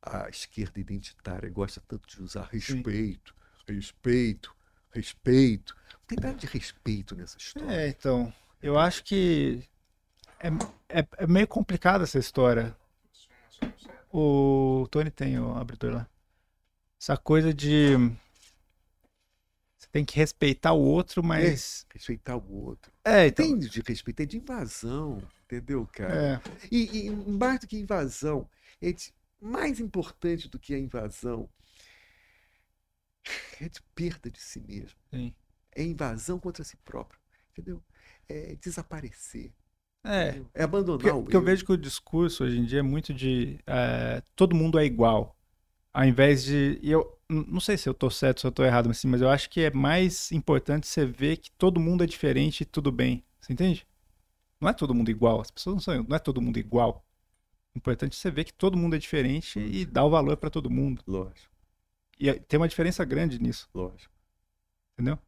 [0.00, 3.35] a esquerda identitária gosta tanto de usar, respeito.
[3.68, 4.54] Respeito,
[4.90, 5.76] respeito.
[5.92, 7.72] Não tem nada de respeito nessa história.
[7.72, 9.62] É, então, eu acho que
[10.38, 10.48] é,
[11.00, 12.76] é, é meio complicada essa história.
[14.12, 16.08] O Tony tem o abridor lá.
[16.98, 17.96] Essa coisa de
[19.76, 21.86] você tem que respeitar o outro, mas.
[21.90, 22.90] É, respeitar o outro.
[23.04, 23.44] É, então...
[23.44, 25.22] Tem de respeito, é de invasão.
[25.44, 26.14] Entendeu, cara?
[26.14, 26.40] É.
[26.70, 28.48] E, e mais do que invasão,
[28.80, 31.48] é de, mais importante do que a invasão
[33.60, 34.98] é de perda de si mesmo.
[35.10, 35.34] Sim.
[35.74, 37.20] É invasão contra si próprio.
[37.52, 37.82] Entendeu?
[38.28, 39.52] É desaparecer.
[40.04, 40.40] É.
[40.54, 41.22] É abandonar porque, o.
[41.22, 44.78] Porque eu vejo que o discurso hoje em dia é muito de é, todo mundo
[44.78, 45.36] é igual.
[45.92, 46.78] Ao invés de.
[46.82, 49.50] eu não sei se eu tô certo, se eu tô errado, assim, mas eu acho
[49.50, 53.24] que é mais importante você ver que todo mundo é diferente e tudo bem.
[53.40, 53.86] Você entende?
[54.60, 55.40] Não é todo mundo igual.
[55.40, 57.04] As pessoas não são, não é todo mundo igual.
[57.74, 60.50] O importante é você ver que todo mundo é diferente e dar o valor para
[60.50, 61.02] todo mundo.
[61.06, 61.55] Lógico.
[62.18, 63.68] E tem uma diferença grande nisso.
[63.74, 64.12] Lógico.
[64.94, 65.18] Entendeu?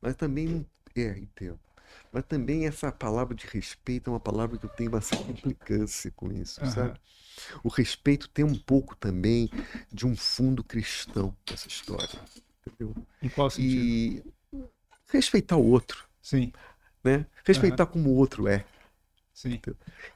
[0.00, 1.60] Mas também, é, entendo.
[2.12, 6.32] Mas também essa palavra de respeito é uma palavra que eu tenho bastante implicância com
[6.32, 6.70] isso, uhum.
[6.70, 7.00] sabe?
[7.62, 9.50] O respeito tem um pouco também
[9.92, 12.20] de um fundo cristão nessa história,
[12.66, 12.94] entendeu?
[13.20, 14.34] Em qual sentido?
[14.52, 14.64] E
[15.08, 16.08] respeitar o outro.
[16.22, 16.52] Sim
[17.04, 17.26] né?
[17.44, 17.90] Respeitar uhum.
[17.90, 18.64] como o outro é.
[19.32, 19.60] Sim.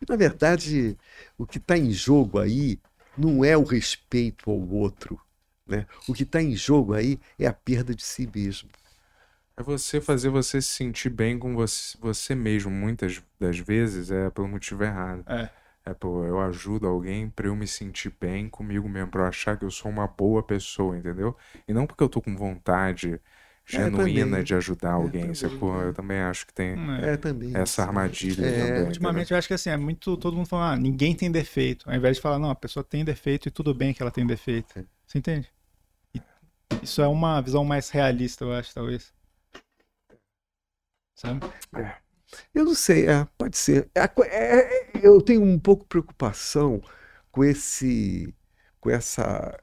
[0.00, 0.96] E, na verdade,
[1.36, 2.80] o que está em jogo aí
[3.16, 5.20] não é o respeito ao outro.
[5.68, 5.86] Né?
[6.08, 8.70] O que está em jogo aí é a perda de si mesmo.
[9.56, 12.70] É você fazer você se sentir bem com você, você mesmo.
[12.70, 15.24] Muitas das vezes é pelo motivo errado.
[15.26, 15.50] É.
[15.84, 19.56] É, pô, eu ajudo alguém para eu me sentir bem comigo mesmo, para eu achar
[19.56, 21.34] que eu sou uma boa pessoa, entendeu?
[21.66, 23.18] E não porque eu tô com vontade
[23.64, 25.30] genuína é, de ajudar alguém.
[25.30, 25.80] É, também.
[25.80, 27.56] eu também acho que tem é, também.
[27.56, 28.82] essa armadilha é, também.
[28.84, 29.34] Ultimamente entendeu?
[29.34, 31.88] eu acho que assim, é muito todo mundo falando, ah, ninguém tem defeito.
[31.88, 34.26] Ao invés de falar, não, a pessoa tem defeito e tudo bem que ela tem
[34.26, 34.86] defeito.
[35.06, 35.48] Você entende?
[36.82, 39.12] Isso é uma visão mais realista, eu acho, talvez.
[41.14, 41.46] Sabe?
[41.74, 41.96] É.
[42.54, 43.90] Eu não sei, é, pode ser.
[43.94, 46.82] É, eu tenho um pouco preocupação
[47.30, 48.34] com esse.
[48.80, 49.58] com essa.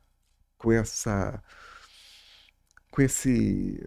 [0.58, 1.44] com essa
[2.92, 3.86] com esse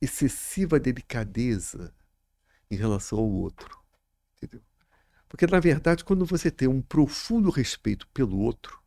[0.00, 1.94] excessiva delicadeza
[2.70, 3.78] em relação ao outro.
[4.36, 4.60] Entendeu?
[5.28, 8.82] Porque, na verdade, quando você tem um profundo respeito pelo outro,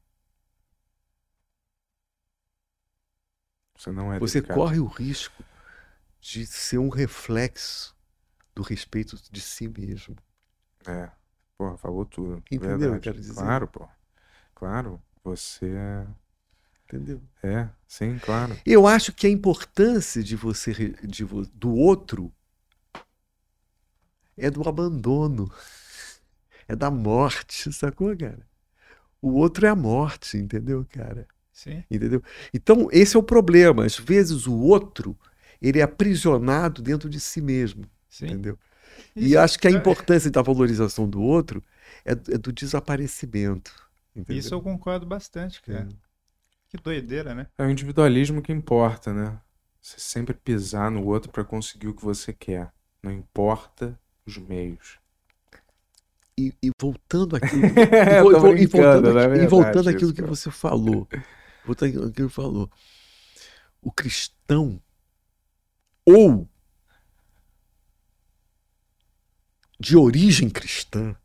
[3.82, 5.44] você, não é você corre o risco
[6.20, 7.96] de ser um reflexo
[8.54, 10.16] do respeito de si mesmo.
[10.86, 11.10] É.
[11.58, 12.44] Porra, falou tudo.
[12.52, 12.78] Entendeu?
[12.78, 13.02] Verdade.
[13.02, 13.34] Quero dizer.
[13.34, 13.90] Claro, pô.
[14.54, 15.02] Claro.
[15.24, 16.08] Você é.
[16.86, 17.22] Entendeu?
[17.42, 18.56] É, sim, claro.
[18.66, 22.32] Eu acho que a importância de você de, do outro
[24.38, 25.52] é do abandono.
[26.68, 28.46] É da morte, sacou, cara?
[29.22, 31.28] O outro é a morte, entendeu, cara?
[31.52, 31.84] Sim.
[31.90, 32.24] Entendeu?
[32.54, 33.86] Então, esse é o problema.
[33.86, 35.18] Às vezes o outro,
[35.62, 38.26] ele é aprisionado dentro de si mesmo, Sim.
[38.26, 38.58] entendeu?
[39.16, 39.28] Isso.
[39.28, 41.64] E acho que a é importância da valorização do outro
[42.06, 43.72] é, é do desaparecimento.
[44.16, 44.40] Entendeu?
[44.40, 45.88] Isso eu concordo bastante, cara.
[45.90, 46.12] É.
[46.70, 47.48] Que doideira, né?
[47.58, 49.38] É o individualismo que importa, né?
[49.82, 52.72] Você sempre pisar no outro para conseguir o que você quer.
[53.04, 55.00] Não importa os meios.
[56.38, 61.08] E, e voltando aquilo, e, vo, e, voltando, é e voltando àquilo que você falou,
[61.74, 62.70] àquilo que você falou,
[63.82, 64.82] o cristão
[66.06, 66.50] ou
[69.80, 71.16] de origem cristã,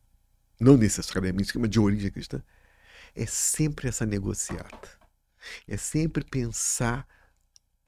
[0.58, 2.42] não necessariamente, mas de origem cristã,
[3.14, 4.88] é sempre essa negociata.
[5.68, 7.06] É sempre pensar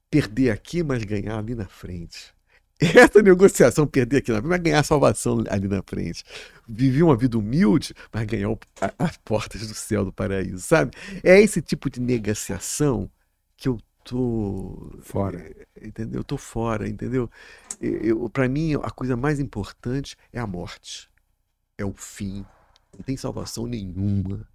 [0.09, 2.33] perder aqui, mas ganhar ali na frente.
[2.95, 6.23] Essa negociação, perder aqui na frente, mas ganhar a salvação ali na frente.
[6.67, 8.49] Viver uma vida humilde, mas ganhar
[8.97, 10.91] as portas do céu do paraíso, sabe?
[11.21, 13.11] É esse tipo de negociação
[13.57, 15.39] que eu tô fora,
[15.75, 16.21] é, entendeu?
[16.21, 17.29] Eu tô fora, entendeu?
[17.81, 21.09] Eu, para mim a coisa mais importante é a morte,
[21.77, 22.45] é o fim.
[22.97, 24.47] Não tem salvação nenhuma.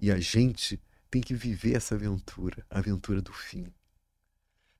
[0.00, 3.72] E a gente tem que viver essa aventura, a aventura do fim.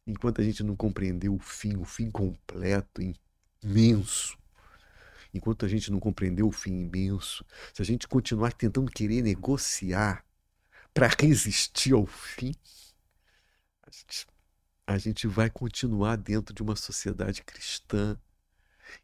[0.06, 3.00] Enquanto a gente não compreendeu o fim, o fim completo,
[3.62, 4.36] imenso,
[5.32, 10.24] enquanto a gente não compreendeu o fim imenso, se a gente continuar tentando querer negociar
[10.92, 12.55] para resistir ao fim,
[13.82, 14.26] a gente,
[14.86, 18.18] a gente vai continuar dentro de uma sociedade cristã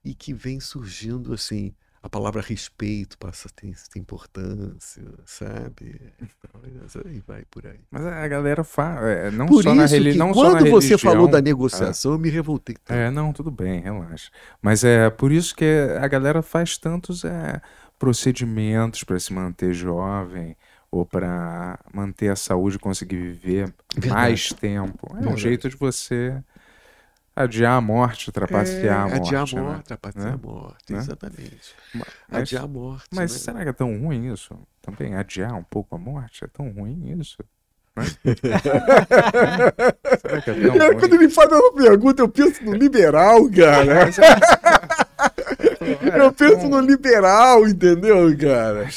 [0.05, 6.01] e que vem surgindo assim a palavra respeito passa a ter, ter importância, sabe?
[6.21, 7.81] Então, e vai por aí.
[7.91, 10.33] Mas a galera fala, é, não por só na religião.
[10.33, 12.77] Quando você falou da negociação, é, eu me revoltei.
[12.77, 12.97] Tanto.
[12.97, 14.31] É, não, tudo bem, relaxa.
[14.63, 15.65] Mas é por isso que
[16.01, 17.61] a galera faz tantos é,
[17.99, 20.57] procedimentos para se manter jovem
[20.91, 24.15] ou para manter a saúde e conseguir viver Verdade.
[24.15, 25.07] mais tempo.
[25.11, 25.35] É Verdade.
[25.35, 26.43] um jeito de você
[27.43, 29.35] adiar a morte, trapacear é, a morte.
[29.35, 29.83] Adiar a morte, né?
[29.87, 30.33] trapacear né?
[30.33, 30.99] a morte, né?
[30.99, 31.75] exatamente.
[31.95, 33.07] Mas, adiar a morte.
[33.13, 33.39] Mas né?
[33.39, 34.59] será que é tão ruim isso?
[34.83, 36.45] Também adiar um pouco a morte?
[36.45, 37.39] É tão ruim isso?
[37.97, 38.05] Né?
[40.21, 40.99] será que é tão ruim?
[40.99, 44.09] Quando me fazem uma pergunta, eu penso no liberal, cara.
[45.81, 48.89] É, eu penso no liberal, entendeu, cara?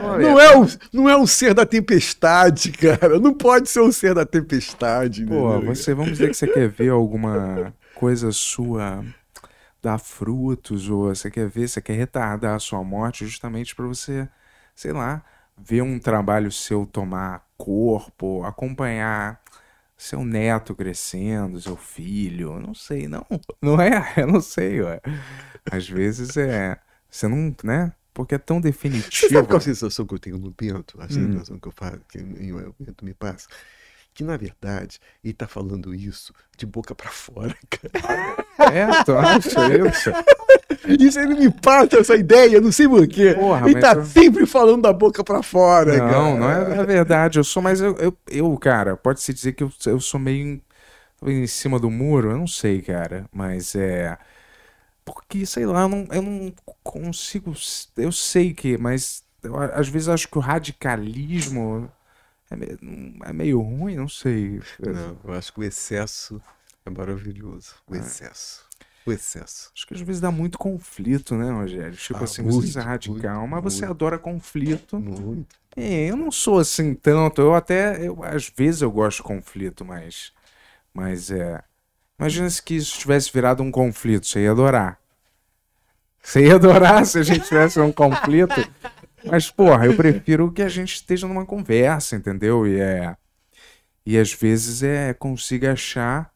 [0.00, 3.18] Não é, o, não é o ser da tempestade, cara.
[3.18, 5.24] Não pode ser o ser da tempestade.
[5.24, 9.04] Pô, você, vamos dizer que você quer ver alguma coisa sua
[9.82, 14.28] dar frutos, ou você quer ver, você quer retardar a sua morte justamente para você,
[14.74, 15.22] sei lá,
[15.56, 19.40] ver um trabalho seu tomar corpo, acompanhar
[19.96, 23.26] seu neto crescendo, seu filho, não sei, não,
[23.60, 25.00] não é, eu não sei, ué.
[25.70, 27.92] Às vezes é, você não, né?
[28.20, 29.10] Porque é tão definitivo.
[29.10, 31.00] Você sabe qual a sensação que eu tenho no Bento?
[31.00, 31.58] A sensação hum.
[31.58, 33.48] que eu faço, que o Bento me passa?
[34.12, 38.74] Que na verdade ele tá falando isso de boca para fora, cara.
[38.74, 40.10] É, tu acha isso?
[40.98, 43.36] Isso ele me passa essa ideia, não sei porquê.
[43.64, 44.04] Ele tá eu...
[44.04, 46.34] sempre falando da boca para fora, não, cara.
[46.38, 47.38] Não, é, é verdade.
[47.38, 50.60] Eu sou, mas eu, eu, eu cara, pode-se dizer que eu, eu sou meio
[51.22, 53.26] em, em cima do muro, eu não sei, cara.
[53.32, 54.18] Mas é
[55.12, 57.52] porque, sei lá, eu não, eu não consigo.
[57.96, 61.90] Eu sei que, mas eu, às vezes acho que o radicalismo
[62.50, 62.78] é meio,
[63.24, 64.60] é meio ruim, não sei.
[64.78, 66.40] Não, eu acho que o excesso
[66.84, 67.74] é maravilhoso.
[67.86, 67.98] O é.
[67.98, 68.68] excesso.
[69.06, 69.70] O excesso.
[69.74, 71.96] Acho que às vezes dá muito conflito, né, Rogério?
[71.96, 73.90] Tipo ah, assim, muito, você é radical, muito, mas você muito.
[73.90, 75.00] adora conflito.
[75.00, 75.56] Muito.
[75.76, 77.40] É, eu não sou assim tanto.
[77.40, 80.32] Eu até, eu, às vezes eu gosto de conflito, mas,
[80.92, 81.62] mas é.
[82.20, 84.98] Imagina se que isso tivesse virado um conflito, você ia adorar.
[86.22, 88.62] Você ia adorar se a gente tivesse um conflito.
[89.24, 92.66] Mas, porra, eu prefiro que a gente esteja numa conversa, entendeu?
[92.66, 93.16] E é.
[94.04, 96.30] E às vezes é consiga achar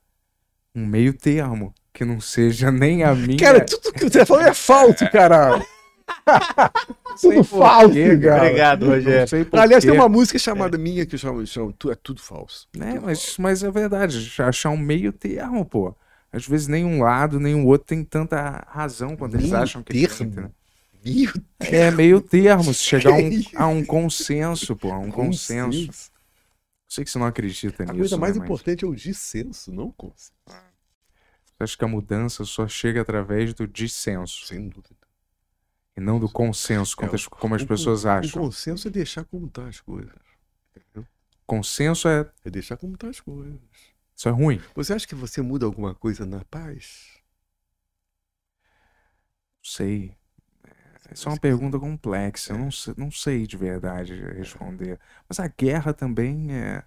[0.75, 3.39] um meio termo que não seja nem a minha.
[3.39, 5.63] Cara, tudo que você falou é falso, cara.
[7.21, 8.43] tudo falso, cara.
[8.43, 9.49] Obrigado, Rogério.
[9.53, 10.79] Aliás, tem uma música chamada é.
[10.79, 12.69] minha que chama, chama É Tudo Falso.
[12.79, 14.33] É, mas, mas é verdade.
[14.39, 15.95] Achar um meio termo, pô.
[16.33, 19.83] Às vezes nem um lado, nem o outro tem tanta razão quando eles Meio acham
[19.83, 20.35] que termo.
[20.35, 20.51] tem, né?
[21.05, 25.87] Meio É meio termo, se chegar a um, a um consenso, pô, a um consenso.
[25.87, 26.11] consenso.
[26.89, 27.99] Sei que você não acredita A nisso.
[27.99, 30.33] coisa mais né, mas importante é o dissenso, não o consenso.
[31.61, 35.04] acha que a mudança só chega através do dissenso Sem dúvida.
[35.97, 38.43] E não do consenso, como, É, as, como as O pessoas con- acham.
[38.43, 40.13] O consenso é deixar como tá as coisas.
[40.77, 41.07] Entendeu?
[41.47, 42.31] Consenso é.
[42.45, 43.61] É deixar como tá as coisas.
[44.17, 44.61] Isso é ruim.
[44.75, 47.09] Você acha que você muda alguma coisa na paz?
[49.63, 50.17] Não sei.
[51.11, 52.53] Essa é uma pergunta complexa.
[52.55, 55.01] Eu não sei, não sei de verdade responder.
[55.29, 56.85] Mas a guerra também é.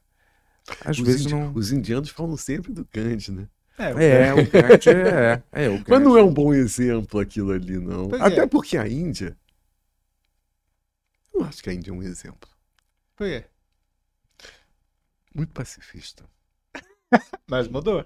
[0.86, 1.54] Às Os, vezes não.
[1.54, 3.50] os indianos falam sempre do Gandhi, né?
[3.78, 5.44] É, o Gandhi é.
[5.52, 6.04] é o Mas Gandhi.
[6.04, 8.10] não é um bom exemplo aquilo ali, não.
[8.10, 8.48] Pois Até é.
[8.48, 9.38] porque a Índia.
[11.34, 12.50] Eu não acho que a Índia é um exemplo.
[13.16, 13.46] Por quê?
[15.34, 16.26] Muito pacifista.
[17.48, 18.06] Mas mudou.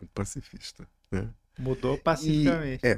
[0.00, 0.88] Muito pacifista.
[1.10, 1.28] Né?
[1.58, 2.86] Mudou E, pacificamente.
[2.86, 2.96] é.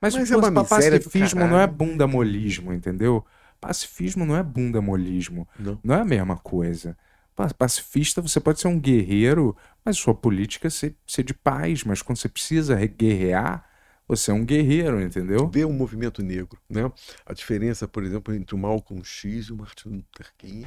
[0.00, 3.24] Mas, Mas é uma pacifismo não é bundamolismo, entendeu?
[3.60, 5.48] Pacifismo não é bundamolismo.
[5.58, 5.78] Não.
[5.82, 6.96] Não é a mesma coisa.
[7.38, 11.84] Pa- Pacifista, você pode ser um guerreiro, mas sua política é ser, ser de paz.
[11.84, 13.64] Mas quando você precisa re- guerrear,
[14.08, 15.48] você é um guerreiro, entendeu?
[15.48, 16.90] Vê o movimento negro, né?
[17.24, 20.66] A diferença, por exemplo, entre o Malcolm X e o Martin Luther King.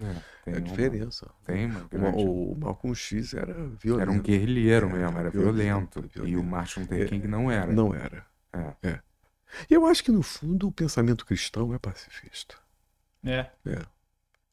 [0.00, 0.22] né?
[0.44, 1.30] tem É a uma- diferença.
[1.44, 2.24] Tem uma O, grande...
[2.24, 4.00] o Malcolm X era violento.
[4.00, 6.16] Era um guerrilheiro É, mesmo, era violento, violento.
[6.16, 6.44] E o violento.
[6.44, 7.72] Martin Luther É, King não era.
[7.72, 8.24] Não era.
[8.82, 9.00] É.
[9.70, 12.56] E eu acho que, no fundo, o pensamento cristão é pacifista.
[13.24, 13.50] É.
[13.66, 13.70] E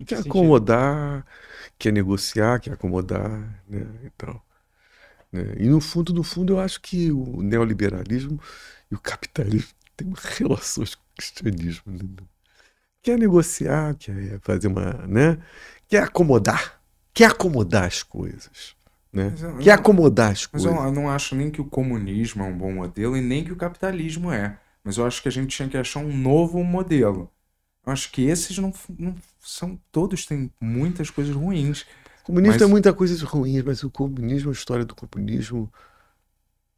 [0.05, 0.21] quer sentido?
[0.21, 1.25] acomodar,
[1.79, 3.29] quer negociar, quer acomodar,
[3.67, 3.87] né?
[4.05, 4.43] E tal.
[5.31, 5.55] Né?
[5.59, 8.39] E no fundo, no fundo, eu acho que o neoliberalismo
[8.91, 11.83] e o capitalismo têm relações com o cristianismo.
[11.93, 12.25] Né?
[13.01, 14.93] Quer negociar, quer fazer uma.
[15.07, 15.37] Né?
[15.87, 16.81] Quer acomodar.
[17.13, 18.75] Quer acomodar as coisas.
[19.11, 19.31] Né?
[19.31, 20.71] Mas eu- Quer acomodar as Mas coisas.
[20.77, 23.51] eu, eu não acho nem que o comunismo é um bom modelo e nem que
[23.51, 24.59] o capitalismo é.
[24.83, 27.31] Mas eu acho que a gente tinha que achar um novo modelo.
[27.85, 29.77] Eu acho que esses não, não são.
[29.91, 31.81] Todos têm muitas coisas ruins.
[32.21, 35.69] O comunismo Mas- tem muitas coisas ruins, mas o comunismo, a história do comunismo,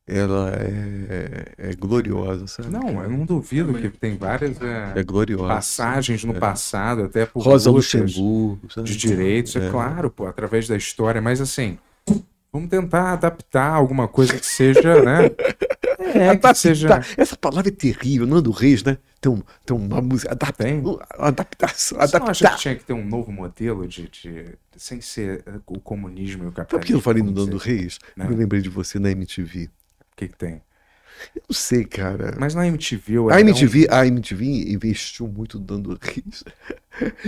[0.08, 2.70] ela é, é gloriosa, sabe?
[2.70, 5.48] Não, eu não duvido que tem várias é, É gloriosa.
[5.48, 6.40] passagens no É.
[6.40, 8.88] passado, até por Rosa Luxemburgo, sabe?
[8.88, 9.68] de direitos, é.
[9.68, 9.72] É.
[9.72, 11.22] claro, pô, através da história.
[11.22, 11.78] Mas assim,
[12.54, 15.30] vamos tentar adaptar alguma coisa que seja, né?
[16.16, 16.56] É, que Adaptar.
[16.56, 17.02] seja.
[17.18, 18.98] Essa palavra é terrível, Nando Reis, né?
[19.22, 20.32] Tem, um, tem uma música.
[20.32, 20.54] Adap...
[20.58, 20.82] Tem.
[21.18, 22.00] Adaptação.
[22.00, 22.62] Você não acha que Adaptar.
[22.62, 26.50] tinha que ter um novo modelo de, de- sem ser eh, o comunismo e o
[26.50, 26.88] Sabe por capitalismo?
[26.88, 27.58] que eu falei no Nando?
[27.58, 28.00] Reis?
[28.18, 29.66] Eu me lembrei de você na MTV.
[29.66, 30.62] O que, que tem?
[31.36, 32.36] Eu não sei, cara.
[32.38, 36.44] Mas na MTV eu A MTV, a MTV investiu muito no Nando Reis.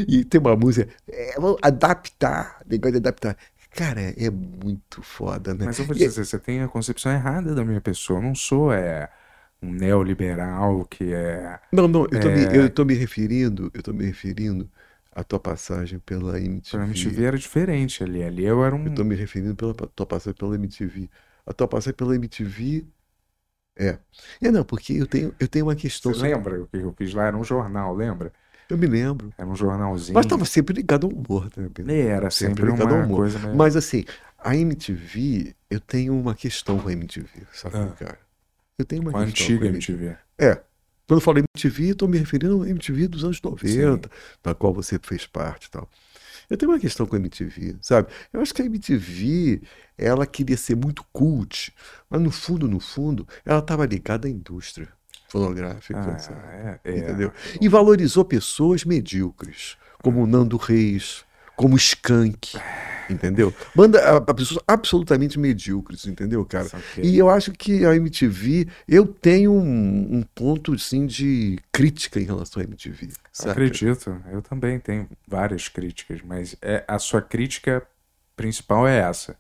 [0.08, 0.90] E tem uma música.
[1.10, 2.62] É, adaptar.
[2.70, 3.36] Negócio de adaptar.
[3.72, 5.66] Cara, é muito foda, né?
[5.66, 8.20] Mas eu vou te E- dizer, você tem a concepção errada da minha pessoa.
[8.20, 9.10] Eu não sou é,
[9.62, 11.60] um neoliberal que é.
[11.72, 12.56] Não, não, eu tô, me, É.
[12.56, 14.70] eu tô me referindo, eu tô me referindo
[15.12, 16.78] à tua passagem pela MTV.
[16.78, 18.24] Pra MTV era diferente ali.
[18.24, 18.86] Ali eu era um.
[18.86, 21.10] Eu tô me referindo pela tua passagem pela MTV.
[21.46, 22.86] A tua passagem pela MTV
[23.78, 24.00] é.
[24.42, 26.14] É não, porque eu tenho, eu tenho uma questão.
[26.14, 27.26] Você lembra o que eu fiz lá?
[27.26, 28.32] Era um jornal, lembra?
[28.70, 29.34] Eu me lembro.
[29.38, 30.14] Era um jornalzinho.
[30.14, 31.98] Mas estava sempre ligado ao humor também.
[32.02, 33.18] Era sempre sempre ligado ao humor.
[33.18, 33.56] coisa meio...
[33.56, 34.04] Mas assim,
[34.38, 37.88] a MTV, eu tenho uma questão com a MTV, sabe, Ah.
[37.98, 38.20] cara?
[38.78, 40.18] Eu tenho uma com a questão antiga com a MTV.
[40.38, 40.56] É.
[41.08, 44.10] Quando eu falo MTV, tô me referindo à MTV dos anos 90,
[44.44, 45.90] da qual você fez parte e tal.
[46.50, 48.10] Eu tenho uma questão com a MTV, sabe?
[48.32, 49.62] Eu acho que a MTV,
[49.98, 51.74] ela queria ser muito cult,
[52.10, 54.90] mas no fundo, no fundo, ela estava ligada à indústria
[55.28, 56.98] fonográfica, Ah, é, é.
[56.98, 57.32] Entendeu?
[57.60, 61.26] E valorizou pessoas medíocres, como o Nando Reis,
[61.56, 62.56] como o Skank,
[63.10, 63.54] entendeu?
[63.76, 66.70] Manda a, a pessoas absolutamente medíocres, entendeu, cara?
[67.02, 72.26] E eu acho que a MTV, eu tenho um, um ponto assim de crítica em
[72.26, 73.10] relação à MTV.
[73.32, 73.52] saca?
[73.52, 77.82] Acredito, eu também tenho várias críticas, mas é, a sua crítica
[78.36, 79.36] principal é essa,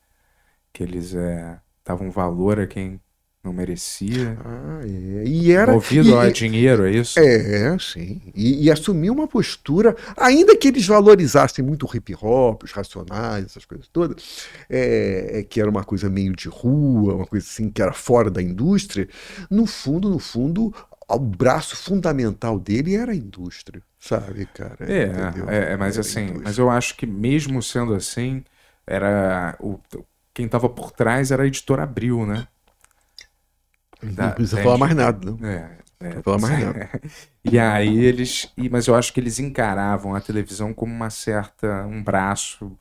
[0.74, 3.00] que eles é, davam valor a quem
[3.48, 5.27] não merecia, Ah, é.
[5.27, 5.72] E era.
[5.72, 7.19] movido e- a dinheiro, é isso?
[7.19, 8.22] É, sim.
[8.35, 13.45] E, e assumir uma postura, ainda que eles valorizassem muito o hip hop, os racionais,
[13.45, 17.69] essas coisas todas, é, é, que era uma coisa meio de rua, uma coisa assim
[17.72, 19.08] que era fora da indústria,
[19.50, 20.72] no fundo, no fundo,
[21.09, 24.77] o braço fundamental dele era a indústria, sabe, cara?
[24.82, 25.03] É,
[25.48, 28.43] é, é, mas Era assim, mas eu acho que mesmo sendo assim,
[28.85, 29.80] era o
[30.34, 32.48] quem estava por trás era a editora Abril, né?
[34.01, 35.48] Não precisa falar mais nada, não.
[35.48, 36.90] É, é, Não falar mais nada.
[37.50, 42.03] E aí eles, mas eu acho que eles encaravam a televisão como uma certa, um
[42.03, 42.77] braço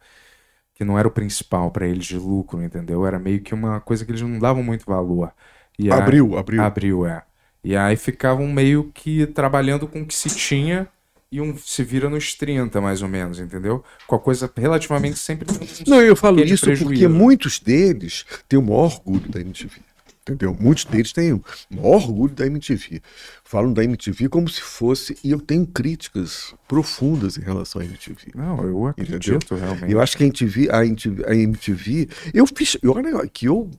[0.75, 3.07] que não era o principal para eles de lucro, entendeu?
[3.07, 5.33] Era meio que uma coisa que eles não davam muito valor.
[5.79, 6.63] E abriu, aí, abriu.
[6.63, 7.23] Abriu, é.
[7.65, 10.89] E aí ficavam meio que trabalhando com o que se tinha
[11.31, 13.83] e um se vira nos 30, mais ou menos, entendeu?
[14.07, 15.47] Com a coisa relativamente sempre.
[15.87, 19.81] Não, eu falo isso porque muitos deles têm o maior orgulho da MTV.
[20.29, 20.57] Entendeu?
[20.59, 23.01] Muitos deles têm o maior orgulho da MTV.
[23.45, 25.17] Falam da MTV como se fosse.
[25.23, 28.33] E eu tenho críticas profundas em relação à MTV.
[28.35, 29.59] Não, eu acredito entendeu?
[29.59, 29.93] realmente.
[29.93, 32.77] Eu acho que a MTV, a MTV, a MTV eu fiz.
[32.85, 33.71] Olha que eu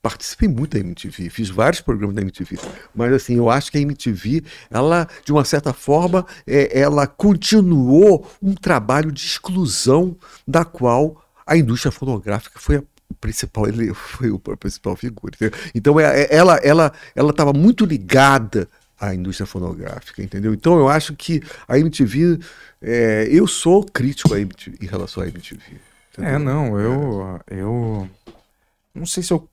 [0.00, 2.56] participei muito da MTV, fiz vários programas da MTV,
[2.94, 8.26] mas assim, eu acho que a MTV, ela, de uma certa forma, é, ela continuou
[8.40, 12.82] um trabalho de exclusão da qual a indústria fonográfica foi
[13.20, 15.34] principal, ele foi a principal figura.
[15.34, 15.58] Entendeu?
[15.74, 18.68] Então é, é, ela ela ela estava muito ligada
[19.00, 20.52] à indústria fonográfica, entendeu?
[20.52, 22.38] Então eu acho que a MTV,
[22.82, 25.62] é, eu sou crítico a MTV, em relação à MTV.
[26.12, 26.34] Entendeu?
[26.34, 28.08] É, não, eu eu
[28.98, 29.48] não sei se eu,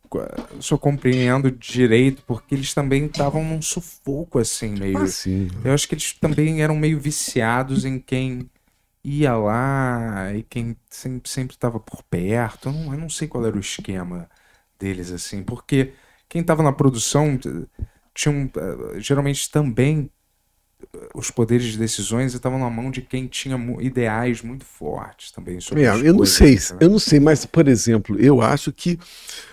[0.59, 4.97] se eu compreendo direito, porque eles também estavam num sufoco, assim, meio.
[4.97, 5.49] Ah, sim.
[5.63, 8.49] Eu acho que eles também eram meio viciados em quem
[9.05, 12.69] ia lá e quem sempre, sempre estava por perto.
[12.69, 14.27] Eu não, eu não sei qual era o esquema
[14.79, 15.93] deles, assim, porque
[16.27, 17.39] quem estava na produção
[18.13, 20.09] tinha um, eh, geralmente também
[21.13, 25.83] os poderes de decisões estavam na mão de quem tinha ideais muito fortes também sobre
[25.83, 26.77] é, eu não sei né?
[26.79, 28.99] eu não sei mas por exemplo eu acho que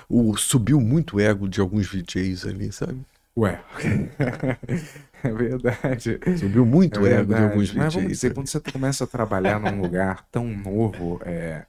[0.08, 3.00] o subiu muito o ego de alguns VJs ali sabe
[3.36, 3.62] ué
[5.28, 9.04] é verdade subiu muito é o ego de alguns mas vamos dizer quando você começa
[9.04, 11.64] a trabalhar num lugar tão novo é,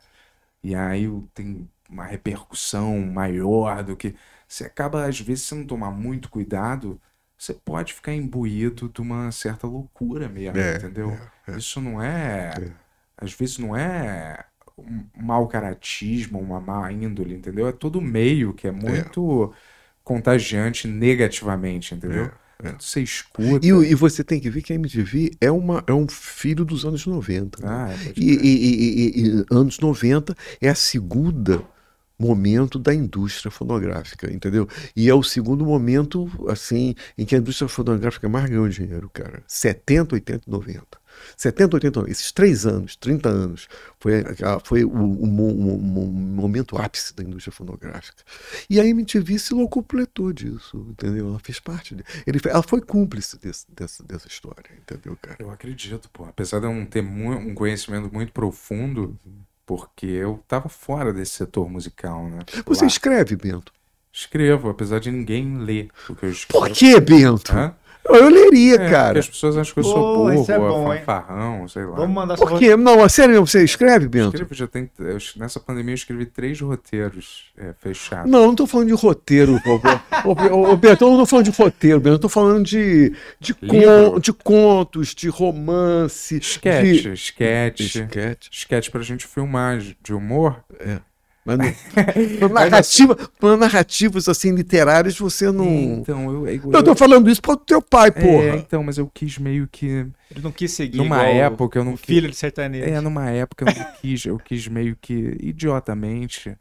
[0.64, 4.16] e aí tem uma repercussão maior do que
[4.48, 7.00] você acaba às vezes se não tomar muito cuidado
[7.44, 11.12] você pode ficar imbuído de uma certa loucura mesmo, é, entendeu?
[11.48, 11.58] É, é.
[11.58, 12.72] Isso não é, é,
[13.18, 14.46] Às vezes não é
[14.78, 17.68] um mau caratismo, uma má índole, entendeu?
[17.68, 18.74] É todo meio que é, é.
[18.74, 19.54] muito
[20.04, 22.32] contagiante negativamente, entendeu?
[22.64, 22.76] É.
[22.80, 23.66] Você escuta.
[23.66, 26.86] E, e, você tem que ver que a MTV é, uma, é um filho dos
[26.86, 27.62] anos 90.
[27.62, 27.70] Né?
[27.70, 31.64] Ah, e, e, e, anos 90 é a segunda
[32.18, 34.68] momento da indústria fonográfica, entendeu?
[34.96, 39.44] E é o segundo momento, assim, em que a indústria fonográfica mais ganhou dinheiro, cara.
[39.48, 41.03] 70, 80 90.
[41.38, 42.12] 70, 80, 90.
[42.12, 43.68] Esses três anos, 30 anos,
[44.00, 44.24] foi,
[44.64, 48.24] foi o, o, o, o, momento ápice da indústria fonográfica.
[48.70, 51.30] E a MTV se locupletou disso, entendeu?
[51.30, 51.96] Ela fez parte.
[51.96, 55.38] De, ele, ela foi cúmplice desse, dessa, dessa história, entendeu, cara?
[55.40, 56.26] Eu acredito, pô.
[56.26, 59.18] Apesar de eu não ter um conhecimento muito profundo,
[59.66, 62.40] porque eu tava fora desse setor musical, né?
[62.66, 62.88] Você Lá.
[62.88, 63.72] escreve, Bento?
[64.12, 66.66] Escrevo, apesar de ninguém ler o que eu escrevo.
[66.66, 67.52] Por que, Bento?
[67.52, 67.76] Hã?
[68.06, 69.20] Eu leria, é, cara.
[69.20, 71.96] as pessoas acham que eu sou burro, é bom, fanfarrão, sei lá.
[71.96, 72.76] Vamos mandar Por quê?
[72.76, 74.36] Não, a sério, você escreve, Bento?
[74.36, 78.30] Escrevo, já tem, eu, nessa pandemia eu escrevi três roteiros é, fechados.
[78.30, 79.60] Não, não tô falando de roteiro,
[80.26, 84.20] ô, Bento, eu não tô falando de roteiro, Bento, eu tô falando de, de, con,
[84.20, 86.38] de contos, de romance.
[86.38, 87.14] Sketch, de...
[87.14, 87.82] sketch.
[87.82, 88.48] Sketch.
[88.52, 90.64] Sketch pra gente filmar de humor.
[90.80, 91.00] É.
[91.46, 91.58] Mas,
[92.40, 95.66] no, narrativa, assim, narrativas assim literárias você não.
[95.66, 98.44] Então, eu, eu, eu tô falando isso pro teu pai, é, porra.
[98.44, 99.88] É, então, mas eu quis meio que.
[100.32, 100.98] Ele não quis seguir.
[100.98, 102.06] Numa época eu não quis.
[102.06, 102.86] Filho de sertanejo.
[102.86, 106.58] É, numa época eu não quis, eu quis meio que idiotamente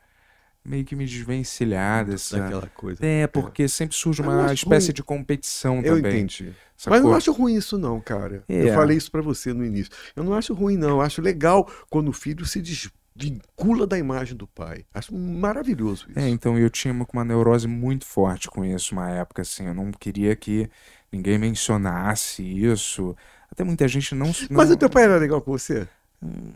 [0.64, 2.38] meio que me desvencilhar dessa.
[2.38, 3.04] Daquela coisa.
[3.04, 3.68] É, porque é.
[3.68, 4.94] sempre surge uma espécie ruim.
[4.94, 6.12] de competição eu também.
[6.12, 6.52] Eu entendi.
[6.76, 6.98] Sacou?
[6.98, 8.42] Mas não acho ruim isso, não, cara.
[8.48, 8.68] É.
[8.68, 9.92] Eu falei isso para você no início.
[10.16, 10.90] Eu não acho ruim, não.
[10.90, 14.84] Eu acho legal quando o filho se des vincula da imagem do pai.
[14.92, 16.18] Acho maravilhoso isso.
[16.18, 19.66] É, então eu tinha uma, uma neurose muito forte com isso uma época, assim.
[19.66, 20.68] Eu não queria que
[21.10, 23.16] ninguém mencionasse isso.
[23.50, 24.26] Até muita gente não.
[24.26, 24.34] não...
[24.50, 25.86] Mas o teu pai era legal com você?
[26.22, 26.52] Hum...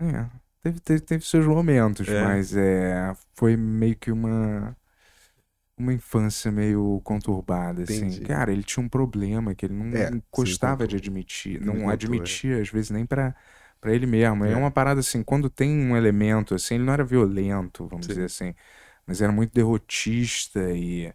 [0.00, 0.26] É,
[0.62, 2.24] teve, teve, teve seus momentos, é.
[2.24, 4.76] mas é, foi meio que uma
[5.76, 7.96] uma infância meio conturbada, assim.
[7.96, 8.14] Entendi.
[8.16, 8.24] assim.
[8.24, 11.60] Cara, ele tinha um problema que ele não é, gostava sim, de admitir.
[11.60, 12.60] Não contou, admitia, é.
[12.60, 13.34] às vezes, nem para
[13.84, 14.46] para ele mesmo.
[14.46, 14.52] É.
[14.52, 14.56] é.
[14.56, 18.12] uma parada assim, quando tem um elemento assim, ele não era violento, vamos Sim.
[18.12, 18.54] dizer assim,
[19.06, 21.12] mas era muito derrotista e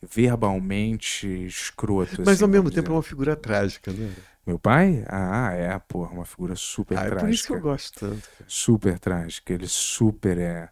[0.00, 2.18] verbalmente escroto.
[2.20, 2.92] Mas assim, ao mesmo tempo dizer.
[2.92, 4.12] é uma figura trágica, né?
[4.46, 5.04] Meu pai?
[5.08, 7.18] Ah, é, porra, uma figura super ah, trágica.
[7.18, 8.22] É por isso que eu gosto tanto.
[8.22, 8.44] Cara.
[8.46, 9.52] Super trágica.
[9.52, 10.68] Ele super é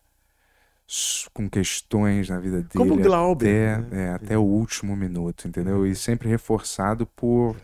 [1.34, 2.68] com questões na vida dele.
[2.76, 3.78] Como Glauber.
[3.80, 4.04] Até, né?
[4.04, 5.84] é, até o último minuto, entendeu?
[5.84, 7.56] E sempre reforçado por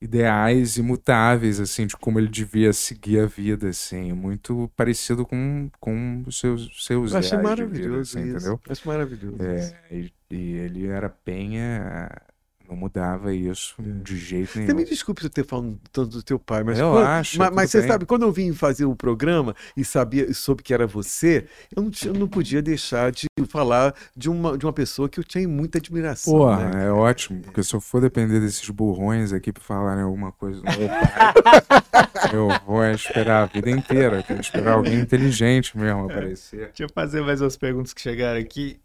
[0.00, 6.22] ideais imutáveis, assim, de como ele devia seguir a vida, assim, muito parecido com, com
[6.26, 8.60] os seus, seus Eu achei maravilhoso vida, assim, entendeu?
[8.68, 9.42] Acho maravilhoso.
[9.42, 12.08] É, e, e, ele era bem, é,
[12.68, 14.66] Não mudava isso de jeito nenhum.
[14.68, 17.38] Você me desculpe se eu ter falado tanto do teu pai, mas, Eu quando- acho,
[17.38, 17.88] mas, mas você bem.
[17.88, 21.90] sabe, quando eu vim fazer o programa e sabia, soube que era você, eu não,
[21.90, 25.46] tinha- eu não podia deixar de falar de uma, de uma pessoa que eu tinha
[25.48, 26.32] muita admiração.
[26.32, 26.86] Pô, né?
[26.86, 30.64] é ótimo, porque se eu for depender desses burrões aqui pra falarem alguma coisa do
[30.64, 34.22] meu pai, eu vou esperar a vida inteira.
[34.22, 36.66] Tem que esperar alguém inteligente mesmo aparecer.
[36.66, 38.80] Deixa eu fazer mais umas perguntas que chegaram aqui.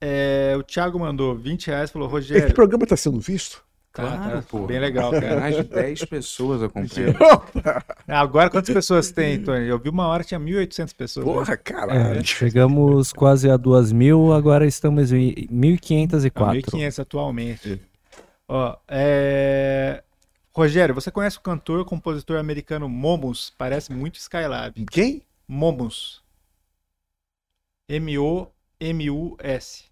[0.00, 2.54] É, o Thiago mandou 20 reais e falou, Esse Rogério.
[2.54, 3.62] programa está sendo visto?
[3.92, 4.66] Tá, Claro, tá pô.
[4.66, 5.40] bem legal, cara.
[5.40, 7.18] Mais de 10 pessoas acompanhando.
[8.06, 9.66] Agora quantas pessoas tem, Tony?
[9.66, 11.26] Eu vi uma hora que tinha 1.800 pessoas.
[11.26, 11.32] né?
[11.32, 12.24] Porra, É, caralho.
[12.24, 16.62] chegamos quase a 2 mil, agora estamos em 1.504.
[16.62, 17.80] 1.500 atualmente.
[18.48, 20.02] Ó, é...
[20.54, 23.52] Rogério, você conhece o cantor, compositor americano Momus?
[23.58, 24.84] Parece muito Skylab.
[24.90, 25.22] Quem?
[25.48, 26.22] Momus.
[28.80, 29.89] M-O-M-U-S.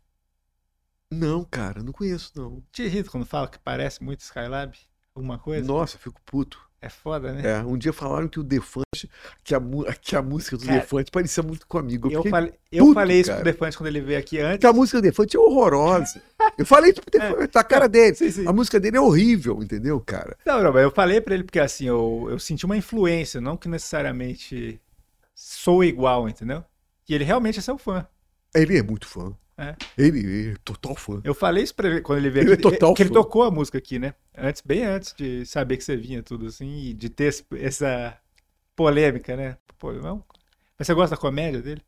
[1.10, 2.62] Não, cara, não conheço, não.
[2.70, 4.76] Te irrita quando fala que parece muito Skylab?
[5.14, 5.66] Alguma coisa?
[5.66, 6.60] Nossa, eu fico puto.
[6.80, 7.42] É foda, né?
[7.44, 9.10] É, um dia falaram que o Defante,
[9.42, 9.60] que a,
[10.00, 12.08] que a música do Cara, Defante parecia muito comigo.
[12.08, 13.42] Eu Eu, falei, eu puto, falei isso cara.
[13.42, 14.60] pro Defante quando ele veio aqui antes.
[14.60, 16.22] que a música do Defante é horrorosa.
[16.56, 18.14] Eu falei isso pro Defante, tá a cara dele.
[18.14, 18.46] Sim, sim.
[18.46, 20.36] A música dele é horrível, entendeu, cara?
[20.46, 23.56] Não, não, mas eu falei pra ele porque assim, eu, eu senti uma influência, não
[23.56, 24.80] que necessariamente
[25.34, 26.64] sou igual, entendeu?
[27.08, 28.06] E ele realmente é seu fã.
[28.54, 29.34] Ele é muito fã.
[29.58, 29.76] É.
[29.96, 31.22] Ele, ele é total fã.
[31.22, 32.74] Eu falei isso pra ele quando ele veio Ele aqui.
[32.74, 33.14] é total que ele fã.
[33.14, 34.14] tocou a música aqui, né?
[34.36, 38.16] Antes, bem antes de saber que você vinha, tudo assim, e de ter esse- essa
[38.76, 39.58] polêmica, né?
[39.78, 40.24] Pô, não.
[40.78, 41.82] Mas você gosta da comédia dele?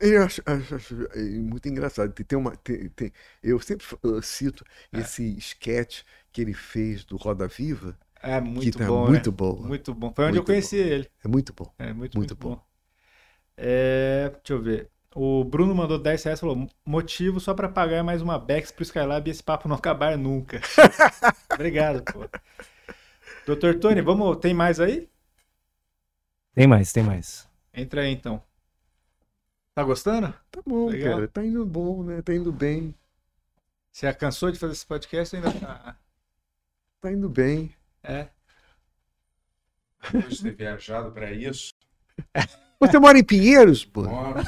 [0.00, 2.12] Eu acho, acho- acho, é, muito engraçado.
[2.12, 3.12] Tem, uma, tem, tem-
[3.42, 4.98] eu sempre uh, cito É.
[5.00, 6.02] esse sketch
[6.32, 9.06] que ele fez do Roda Viva, É que muito tá bom.
[9.06, 9.32] muito né?
[9.32, 9.56] bom.
[9.62, 10.12] Muito bom.
[10.14, 11.10] Foi onde Muito eu conheci ele.
[11.24, 11.72] É muito bom.
[11.78, 12.56] É muito, Muito muito, bom.
[12.56, 12.62] bom.
[13.56, 14.90] É, deixa eu ver.
[15.14, 18.82] O Bruno mandou 10 reais e falou: motivo só pra pagar mais uma Bex pro
[18.82, 20.60] Skylab e esse papo não acabar nunca.
[21.52, 22.28] Obrigado, pô.
[23.46, 24.36] Doutor Tony, vamos.
[24.38, 25.08] Tem mais aí?
[26.54, 27.48] Tem mais, tem mais.
[27.72, 28.42] Entra aí então.
[29.74, 30.34] Tá gostando?
[30.50, 31.14] Tá bom, Legal.
[31.14, 31.28] cara.
[31.28, 32.20] Tá indo bom, né?
[32.20, 32.94] Tá indo bem.
[33.90, 35.96] Você já cansou de fazer esse podcast ou ainda tá?
[37.00, 37.74] Tá indo bem.
[38.02, 38.28] É.
[40.12, 41.72] Depois de ter viajado pra isso,
[42.80, 44.02] Você mora em Pinheiros, pô?
[44.04, 44.40] moro.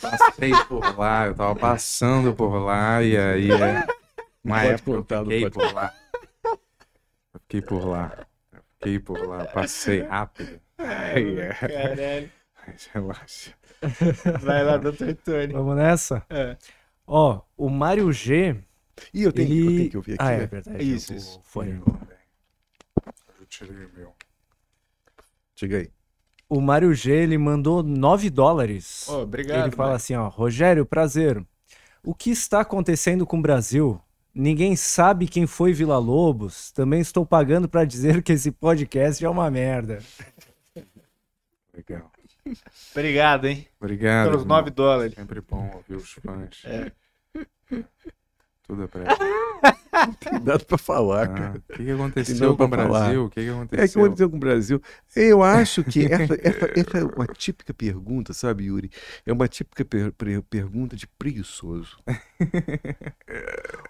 [0.00, 3.86] Passei por lá, eu tava passando por lá e aí é.
[4.42, 5.94] Uma Pode época eu fiquei pode por lá.
[6.44, 8.26] Eu fiquei por lá.
[8.52, 10.60] Eu fiquei por lá, passei rápido.
[10.78, 11.48] Ai, é.
[11.52, 12.30] Caralho.
[12.66, 13.54] Mas Relaxa.
[14.40, 15.52] Vai lá, Doutor Tony.
[15.52, 16.24] Vamos nessa?
[16.30, 16.56] É.
[17.06, 18.56] Ó, o Mário G.
[19.12, 19.76] Ih, eu tenho, eu ele...
[19.76, 20.46] tenho que ouvir aqui, ah, é né?
[20.46, 20.84] verdade.
[20.84, 21.40] Isso, isso.
[21.42, 21.82] fone.
[23.38, 24.14] Eu tirei o meu.
[25.60, 25.90] Chega aí.
[26.48, 29.06] O Mário G, ele mandou 9 dólares.
[29.10, 29.66] Ô, obrigado.
[29.66, 29.96] ele fala mano.
[29.96, 31.44] assim, ó, Rogério, prazer.
[32.02, 34.00] O que está acontecendo com o Brasil?
[34.34, 36.72] Ninguém sabe quem foi Vila Lobos.
[36.72, 40.02] Também estou pagando para dizer que esse podcast é uma merda.
[41.76, 42.10] Legal.
[42.92, 43.68] Obrigado, hein?
[43.78, 44.28] Obrigado.
[44.28, 44.56] Pelos irmão.
[44.56, 45.14] 9 dólares.
[45.14, 46.62] Sempre bom ouvir os fãs.
[46.64, 46.90] É.
[48.70, 49.04] Tudo é pra
[50.20, 51.58] Tem nada pra falar, Ah, cara.
[51.58, 52.68] O que, que aconteceu com o.
[52.68, 53.24] Brasil?
[53.24, 53.88] O que, que É, o aconteceu?
[53.92, 54.82] que aconteceu com o Brasil?
[55.16, 58.90] Eu acho que essa, essa, essa é uma típica pergunta, sabe, Yuri?
[59.26, 61.98] É uma típica per- per- pergunta de preguiçoso.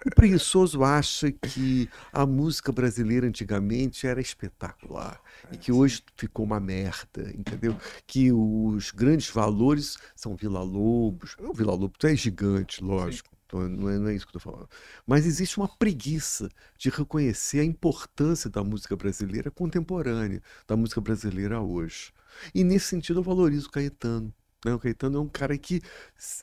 [0.06, 5.20] O preguiçoso acha que a música brasileira antigamente era espetacular
[5.52, 7.76] e que hoje ficou uma merda, entendeu?
[8.06, 11.36] Que os grandes valores são Vila Lobos.
[11.38, 13.28] O Vila Lobos é gigante, lógico.
[13.52, 14.68] Não é, não é isso que eu estou falando.
[15.06, 16.48] Mas existe uma preguiça
[16.78, 22.12] de reconhecer a importância da música brasileira contemporânea, da música brasileira hoje.
[22.54, 24.32] E nesse sentido eu valorizo o Caetano.
[24.64, 24.74] né?
[24.74, 25.80] O Caetano é um cara que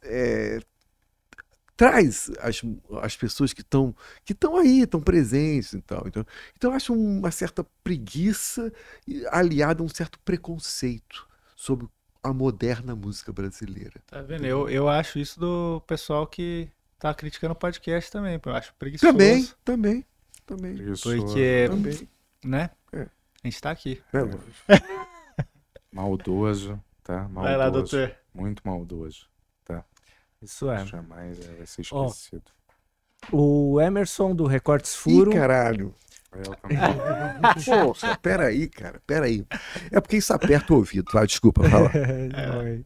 [0.03, 0.59] é,
[1.77, 2.61] traz as,
[3.01, 3.95] as pessoas que estão
[4.25, 6.03] que estão aí, estão presentes e tal.
[6.07, 8.73] Então, então eu acho uma certa preguiça
[9.31, 11.87] aliada a um certo preconceito sobre
[12.23, 14.01] a moderna música brasileira.
[14.07, 14.45] Tá vendo?
[14.45, 16.69] Eu, eu acho isso do pessoal que
[16.99, 18.39] tá criticando o podcast também.
[18.43, 19.11] Eu acho preguiçoso.
[19.11, 20.05] Também, também,
[20.45, 22.09] também, Isso, Porque, também.
[22.43, 22.69] né?
[22.91, 23.01] É.
[23.01, 24.01] A gente tá aqui.
[24.13, 24.77] É,
[25.91, 27.23] Maldoso, tá?
[27.23, 27.41] Maldoso.
[27.43, 28.15] Vai lá, doutor.
[28.33, 29.27] Muito maldoso.
[30.41, 30.85] Isso é.
[30.85, 32.05] Jamais é, vai ser Ó.
[32.05, 32.51] esquecido.
[33.31, 35.31] O Emerson do Recortes Ih, Furo.
[35.31, 35.95] caralho.
[36.31, 36.77] Eu também.
[37.65, 39.45] Porra, peraí, cara, peraí.
[39.91, 41.89] É porque isso aperta o ouvido, vai, desculpa, fala.
[42.63, 42.85] Oi.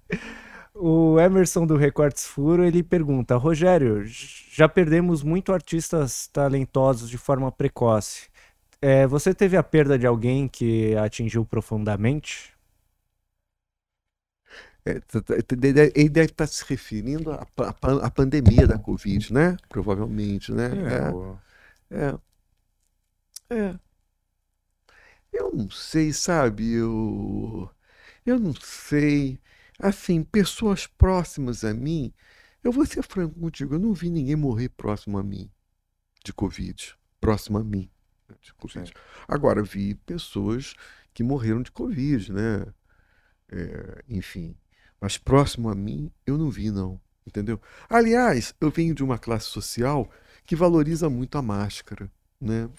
[0.74, 7.52] O Emerson do Recortes Furo, ele pergunta: Rogério, já perdemos muito artistas talentosos de forma
[7.52, 8.30] precoce.
[8.82, 12.54] É, você teve a perda de alguém que atingiu profundamente?
[14.84, 15.36] É, tá, tá,
[15.96, 19.56] ele deve estar se referindo à, à, à, pandemia da Covid, né?
[19.70, 20.72] Provavelmente, né?
[21.92, 22.18] É, é,
[23.56, 23.80] é.
[25.32, 26.74] Eu não sei, sabe?
[26.74, 27.70] Eu,
[28.26, 29.40] eu não sei.
[29.82, 32.14] Assim, pessoas próximas a mim,
[32.64, 35.50] eu vou ser franco contigo, eu não vi ninguém morrer próximo a mim
[36.24, 36.96] de Covid.
[37.20, 37.90] Próximo a mim
[38.42, 38.94] de Covid.
[39.28, 40.76] Agora, vi pessoas
[41.16, 42.68] que morreram de Covid, né?
[43.50, 44.56] É, enfim.
[45.00, 47.02] Mas próximo a mim, eu não vi, não.
[47.26, 47.60] Entendeu?
[47.90, 50.12] Aliás, eu venho de uma classe social
[50.46, 52.70] que valoriza muito a máscara, né?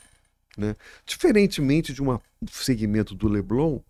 [0.57, 0.77] né?
[1.05, 2.17] Diferentemente de um
[2.49, 3.81] segmento do Leblon,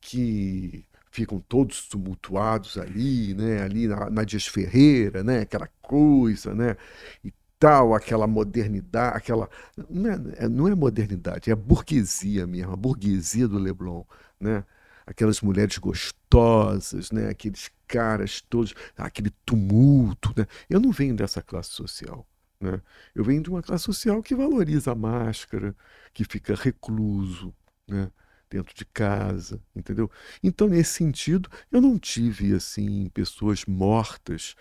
[0.00, 3.62] que ficam todos tumultuados ali, né?
[3.62, 5.40] Ali na, na Dias Ferreira, né?
[5.40, 6.76] Aquela coisa, né?
[7.24, 9.48] E tal, aquela modernidade, aquela.
[9.88, 14.04] Não é, não é modernidade, é burguesia mesmo, a burguesia do Leblon,
[14.40, 14.64] né?
[15.06, 17.28] Aquelas mulheres gostosas, né?
[17.30, 20.46] Aqueles caras todos, aquele tumulto, né?
[20.68, 22.26] Eu não venho dessa classe social.
[22.60, 22.80] Né?
[23.14, 25.74] Eu venho de uma classe social que valoriza a máscara,
[26.12, 27.54] que fica recluso
[27.90, 28.10] né?
[28.50, 30.10] Dentro de casa, entendeu?
[30.42, 34.56] Então, nesse sentido, eu não tive assim pessoas mortas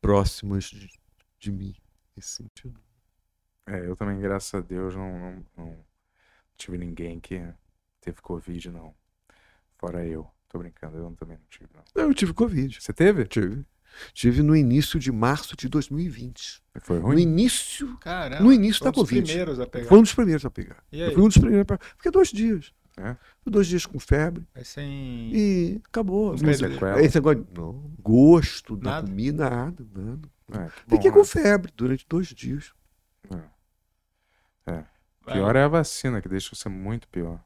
[0.00, 0.90] próximas de,
[1.38, 1.74] de mim
[2.16, 2.78] nesse sentido.
[3.64, 5.84] É, eu também, graças a Deus, não, não, não
[6.56, 7.40] tive ninguém que
[8.00, 8.94] teve Covid, não.
[9.76, 10.28] Fora eu.
[10.48, 12.02] Tô brincando, eu também não tive, não.
[12.02, 12.80] Eu tive Covid.
[12.80, 13.26] Você teve?
[13.26, 13.64] Tive.
[14.12, 16.62] Tive no início de março de 2020.
[16.80, 17.14] Foi ruim?
[17.14, 19.22] No início, Caramba, no início da Covid.
[19.22, 19.88] Primeiros a pegar.
[19.88, 20.84] Foi um dos primeiros a pegar.
[20.90, 21.84] Foi um dos primeiros a pegar.
[21.96, 22.72] Fiquei dois dias.
[23.00, 23.16] É?
[23.46, 24.44] Dois dias com febre.
[24.64, 25.30] sem...
[25.32, 26.34] E acabou.
[26.34, 29.06] Esse negócio, não, gosto da nada?
[29.06, 30.28] comida, nada, nada.
[30.52, 31.24] É, Fiquei com né?
[31.24, 32.72] febre durante dois dias.
[33.30, 34.72] É.
[34.72, 34.84] é.
[35.26, 37.40] Pior é a vacina, que deixa você muito pior.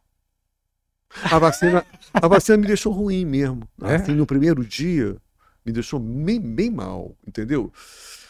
[1.31, 3.69] A vacina, a vacina me deixou ruim mesmo.
[3.83, 3.97] É?
[3.97, 5.17] Assim, no primeiro dia,
[5.65, 7.73] me deixou bem, bem mal, entendeu?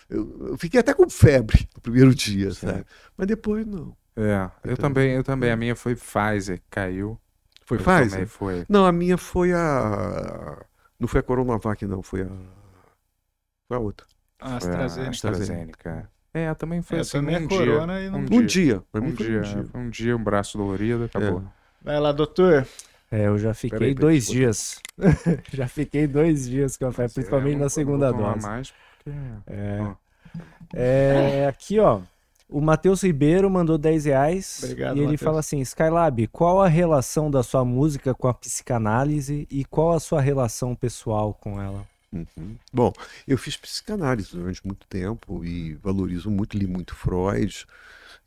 [0.09, 2.85] Eu, eu, fiquei até com febre no primeiro dia, sabe?
[3.17, 3.97] Mas depois não.
[4.17, 5.51] É, eu também, eu também.
[5.51, 7.19] A minha foi Pfizer, caiu.
[7.65, 8.11] Foi eu Pfizer?
[8.11, 8.67] Também foi.
[8.69, 10.65] Não, a minha foi a.
[10.99, 12.29] Não foi a Coronavac, não, foi a.
[13.69, 14.07] Foi a outra.
[14.39, 15.11] A AstraZeneca.
[15.11, 16.11] AstraZeneca.
[16.35, 18.19] É, também foi é, assim, também um, dia, não...
[18.19, 18.83] um, um dia.
[18.95, 19.41] Um dia.
[19.41, 19.71] Um dia.
[19.75, 21.41] Um dia, um braço dolorido, acabou.
[21.41, 21.43] É.
[21.83, 22.67] Vai lá, doutor.
[23.11, 24.81] É, eu já fiquei aí, dois dias.
[25.53, 28.47] já fiquei dois dias com a fé, principalmente na segunda dose.
[28.47, 28.73] Mais
[29.05, 29.19] porque...
[29.47, 29.95] é.
[30.75, 31.47] é.
[31.47, 32.01] Aqui, ó.
[32.53, 34.61] O Matheus Ribeiro mandou 10 reais.
[34.63, 35.23] Obrigado, e ele Mateus.
[35.23, 40.01] fala assim: Skylab, qual a relação da sua música com a psicanálise e qual a
[40.01, 41.87] sua relação pessoal com ela?
[42.13, 42.57] Uhum.
[42.73, 42.93] Bom,
[43.27, 47.67] eu fiz psicanálise durante muito tempo e valorizo muito, li muito Freud.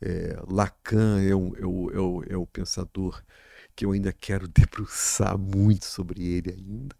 [0.02, 3.22] É, Lacan é, um, é, o, é, o, é o pensador
[3.74, 6.96] que eu ainda quero debruçar muito sobre ele ainda,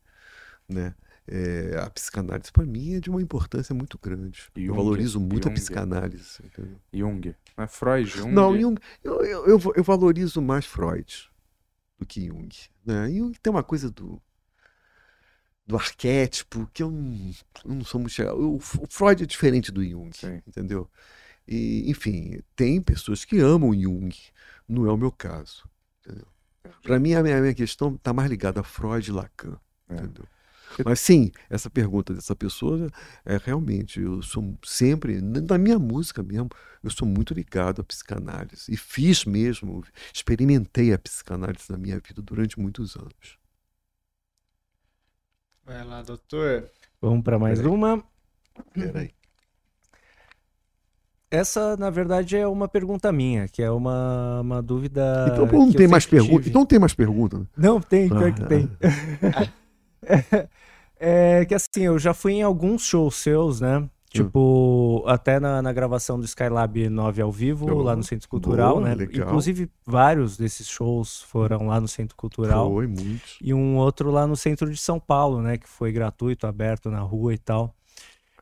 [0.68, 0.94] né?
[1.28, 4.48] É, a psicanálise para mim é de uma importância muito grande.
[4.54, 5.52] Jung, eu valorizo muito Jung.
[5.52, 6.38] a psicanálise.
[6.44, 6.80] Entendeu?
[6.92, 8.32] Jung, é Freud, Jung.
[8.32, 11.28] Não, Jung, eu, eu, eu, eu valorizo mais Freud
[11.98, 12.48] do que Jung.
[12.84, 13.10] Né?
[13.10, 14.22] Jung tem uma coisa do,
[15.66, 17.30] do arquétipo que eu não,
[17.64, 20.40] eu não sou muito O, o Freud é diferente do Jung, Sim.
[20.46, 20.88] entendeu?
[21.48, 24.14] E, enfim, tem pessoas que amam Jung,
[24.68, 25.68] não é o meu caso.
[26.82, 29.58] Para mim, a minha, a minha questão está mais ligada a Freud e Lacan.
[29.88, 29.94] É.
[29.94, 30.24] Entendeu?
[30.84, 32.88] Mas sim, essa pergunta dessa pessoa
[33.24, 36.48] é realmente, eu sou sempre, na minha música mesmo,
[36.82, 38.72] eu sou muito ligado à psicanálise.
[38.72, 43.38] E fiz mesmo, experimentei a psicanálise na minha vida durante muitos anos.
[45.64, 46.70] Vai lá, doutor.
[47.00, 47.74] Vamos para mais Peraí.
[47.74, 48.04] uma.
[48.72, 49.10] Peraí.
[51.28, 55.26] Essa, na verdade, é uma pergunta minha, que é uma, uma dúvida.
[55.32, 56.48] Então não tem mais pergunta.
[56.48, 57.38] Então tem mais pergunta.
[57.38, 57.46] Né?
[57.56, 58.70] Não, tem, pior ah, que tem.
[60.02, 60.48] é,
[60.98, 63.88] é, que assim, eu já fui em alguns shows seus, né?
[64.08, 65.08] Tipo, hum.
[65.08, 68.88] até na, na, gravação do Skylab 9 ao vivo, oh, lá no Centro Cultural, boa,
[68.88, 68.94] né?
[68.94, 69.26] Legal.
[69.26, 72.70] Inclusive, vários desses shows foram lá no Centro Cultural.
[72.70, 73.36] Foi, muitos.
[73.42, 75.58] E um outro lá no centro de São Paulo, né?
[75.58, 77.74] Que foi gratuito, aberto na rua e tal.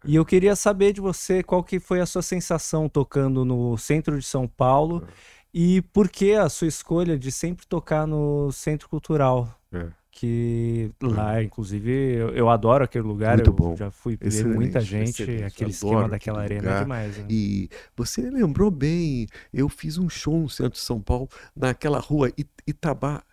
[0.04, 4.18] E eu queria saber de você qual que foi a sua sensação tocando no centro
[4.18, 5.12] de São Paulo é.
[5.52, 9.48] e por que a sua escolha de sempre tocar no Centro Cultural.
[9.72, 9.86] É.
[10.16, 13.34] Que lá, inclusive, eu, eu, adoro aquele lugar.
[13.34, 13.76] Muito eu bom.
[13.76, 15.42] já fui ver muita gente, excelente.
[15.42, 17.18] aquele esquema daquela arena é demais.
[17.18, 17.26] Né?
[17.28, 22.30] E você lembrou bem, eu fiz um show no centro de São Paulo, naquela rua
[22.64, 23.24] Itabá.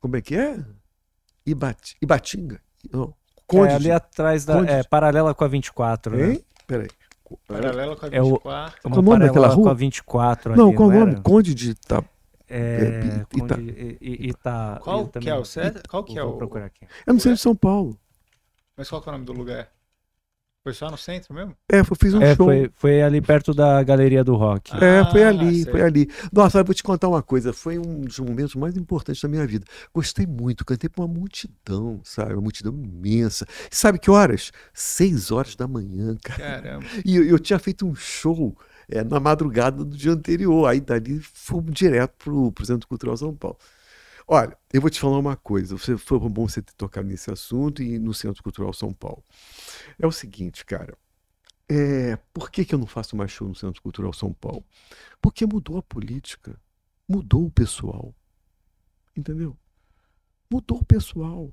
[0.00, 0.58] Como é que é?
[1.44, 2.62] Ibati, Ibatinga.
[2.90, 3.14] Não,
[3.46, 3.72] Conde.
[3.72, 4.54] É ali atrás da.
[4.54, 4.72] Conde.
[4.72, 6.18] É, paralela com a 24.
[6.18, 6.28] Hein?
[6.28, 6.38] Né?
[6.66, 6.88] Peraí.
[7.46, 8.16] Paralela com a 24.
[8.16, 9.64] É o, qual o nome daquela rua?
[9.64, 10.56] com a 24.
[10.56, 11.12] Não, ali, qual o nome?
[11.12, 11.20] Era?
[11.20, 12.04] Conde de Ita...
[12.48, 13.98] É, é Conde, Ita...
[14.00, 14.80] Ita...
[14.82, 15.88] Qual que é o certo?
[15.88, 16.28] Qual que é o...
[16.30, 16.86] Vou procurar aqui.
[17.06, 17.98] É no centro de São Paulo.
[18.76, 19.68] Mas qual que é o nome do lugar?
[20.62, 21.54] Foi só no centro mesmo?
[21.70, 22.44] É, eu fiz um É, show.
[22.44, 24.72] foi, foi ali perto da Galeria do Rock.
[24.74, 25.70] É, foi Ah, ali, sei.
[25.70, 26.10] foi ali.
[26.32, 27.52] Nossa, eu vou te contar uma coisa.
[27.52, 29.64] Foi um dos momentos mais importantes da minha vida.
[29.94, 32.32] Gostei muito, cantei pra uma multidão, sabe?
[32.32, 33.46] Uma multidão imensa.
[33.70, 34.50] E sabe que horas?
[34.74, 36.40] Seis horas da manhã, cara.
[36.60, 36.84] Caramba.
[37.04, 38.58] E eu, eu tinha feito um show
[38.88, 40.66] é, na madrugada do dia anterior.
[40.66, 43.58] Aí dali fomos direto pro, pro Centro Cultural São Paulo.
[44.28, 45.76] Olha, eu vou te falar uma coisa.
[45.76, 49.22] Você, foi bom você ter tocado nesse assunto e no Centro Cultural São Paulo.
[49.98, 50.96] É o seguinte, cara.
[51.68, 54.64] É, por que, que eu não faço mais show no Centro Cultural São Paulo?
[55.20, 56.60] Porque mudou a política,
[57.08, 58.14] mudou o pessoal.
[59.16, 59.56] Entendeu?
[60.50, 61.52] Mudou o pessoal.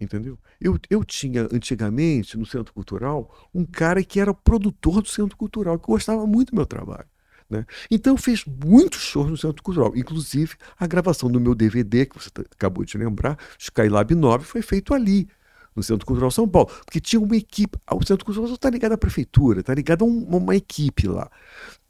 [0.00, 0.38] Entendeu?
[0.60, 5.78] Eu, eu tinha antigamente no Centro Cultural um cara que era produtor do Centro Cultural,
[5.78, 7.06] que gostava muito do meu trabalho.
[7.50, 7.64] Né?
[7.90, 12.28] Então fiz muitos shows no Centro Cultural, inclusive a gravação do meu DVD, que você
[12.52, 15.28] acabou de lembrar, Skylab 9, foi feito ali,
[15.74, 17.78] no Centro Cultural São Paulo, porque tinha uma equipe.
[17.90, 21.30] O Centro Cultural está ligado à prefeitura, está ligado a um- uma equipe lá.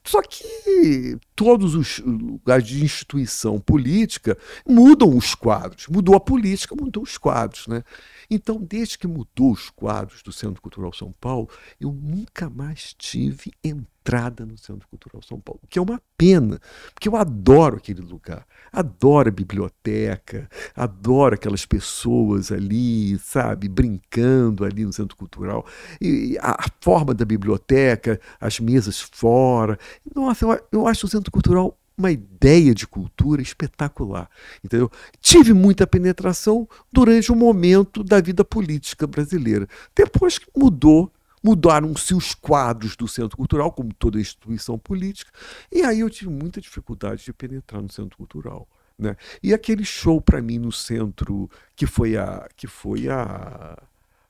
[0.09, 5.87] Só que todos os lugares de instituição política mudam os quadros.
[5.87, 7.67] Mudou a política, mudou os quadros.
[7.67, 7.85] Né?
[8.31, 13.53] Então, desde que mudou os quadros do Centro Cultural São Paulo, eu nunca mais tive
[13.62, 13.98] entrada
[14.47, 16.59] no Centro Cultural São Paulo, que é uma pena,
[16.95, 24.85] porque eu adoro aquele lugar, adoro a biblioteca, adoro aquelas pessoas ali, sabe, brincando ali
[24.85, 25.67] no Centro Cultural,
[26.01, 29.78] e a, a forma da biblioteca, as mesas fora.
[30.15, 34.31] Nossa, eu, eu acho o Centro Cultural uma ideia de cultura espetacular,
[34.65, 34.89] entendeu?
[35.20, 39.67] Tive muita penetração durante o momento da vida política brasileira.
[39.97, 45.31] Depois que mudou, mudaram-se os quadros do Centro Cultural, como toda instituição política,
[45.70, 48.68] e aí eu tive muita dificuldade de penetrar no Centro Cultural.
[48.99, 49.17] Né?
[49.42, 53.81] E aquele show para mim no centro, que foi a, que foi a,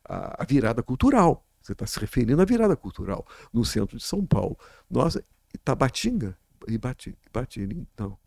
[0.04, 1.44] a, a virada cultural.
[1.62, 4.58] Você está se referindo à virada cultural no centro de São Paulo.
[4.90, 6.36] Nossa, Itabatinga?
[6.66, 8.18] Ibati, Ibati, não.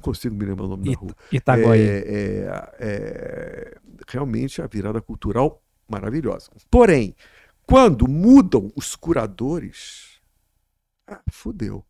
[0.00, 1.14] Consigo me lembrar o nome da rua.
[1.30, 1.80] Itaguaí.
[1.80, 6.50] É, é, é, realmente a virada cultural maravilhosa.
[6.70, 7.14] Porém,
[7.70, 10.20] quando mudam os curadores,
[11.06, 11.86] ah, fudeu.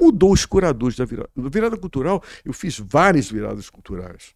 [0.00, 1.28] Mudou os curadores da virada.
[1.36, 4.34] Da virada cultural, eu fiz várias viradas culturais.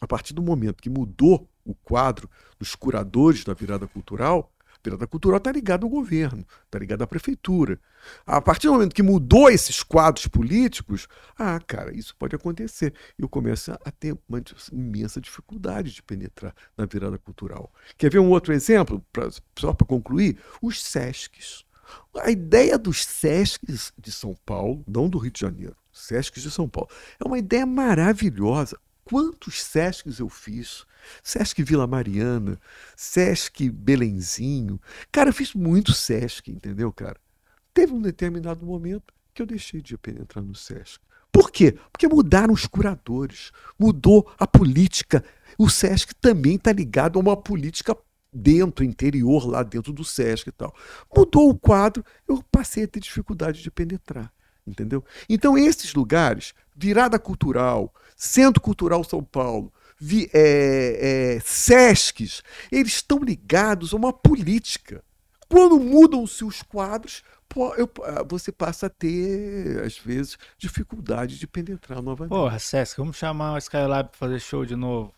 [0.00, 4.53] A partir do momento que mudou o quadro dos curadores da virada cultural,
[4.84, 7.80] a virada cultural está ligada ao governo, está ligada à prefeitura.
[8.26, 12.92] A partir do momento que mudou esses quadros políticos, ah, cara, isso pode acontecer.
[13.18, 17.72] Eu começo a ter uma imensa dificuldade de penetrar na virada cultural.
[17.96, 20.38] Quer ver um outro exemplo, pra, só para concluir?
[20.60, 21.64] Os SESCs.
[22.16, 26.68] A ideia dos SESCs de São Paulo, não do Rio de Janeiro, SESCs de São
[26.68, 28.78] Paulo, é uma ideia maravilhosa.
[29.04, 30.86] Quantos SESCs eu fiz?
[31.22, 32.58] Sesc Vila Mariana,
[32.96, 34.80] Sesc Belenzinho.
[35.12, 37.20] Cara, eu fiz muito Sesc, entendeu, cara?
[37.72, 41.00] Teve um determinado momento que eu deixei de penetrar no Sesc.
[41.30, 41.76] Por quê?
[41.90, 45.24] Porque mudaram os curadores, mudou a política.
[45.58, 47.96] O Sesc também está ligado a uma política
[48.32, 50.74] dentro, interior, lá dentro do Sesc e tal.
[51.14, 54.32] Mudou o quadro, eu passei a ter dificuldade de penetrar,
[54.66, 55.04] entendeu?
[55.28, 63.18] Então, esses lugares, virada cultural, Centro Cultural São Paulo, vi, é, é, Sescs, eles estão
[63.18, 65.02] ligados a uma política.
[65.48, 67.22] Quando mudam-se os quadros,
[67.76, 67.88] eu,
[68.28, 72.30] você passa a ter, às vezes, dificuldade de penetrar novamente.
[72.30, 75.12] Porra, Sesc, vamos chamar o Skylab para fazer show de novo.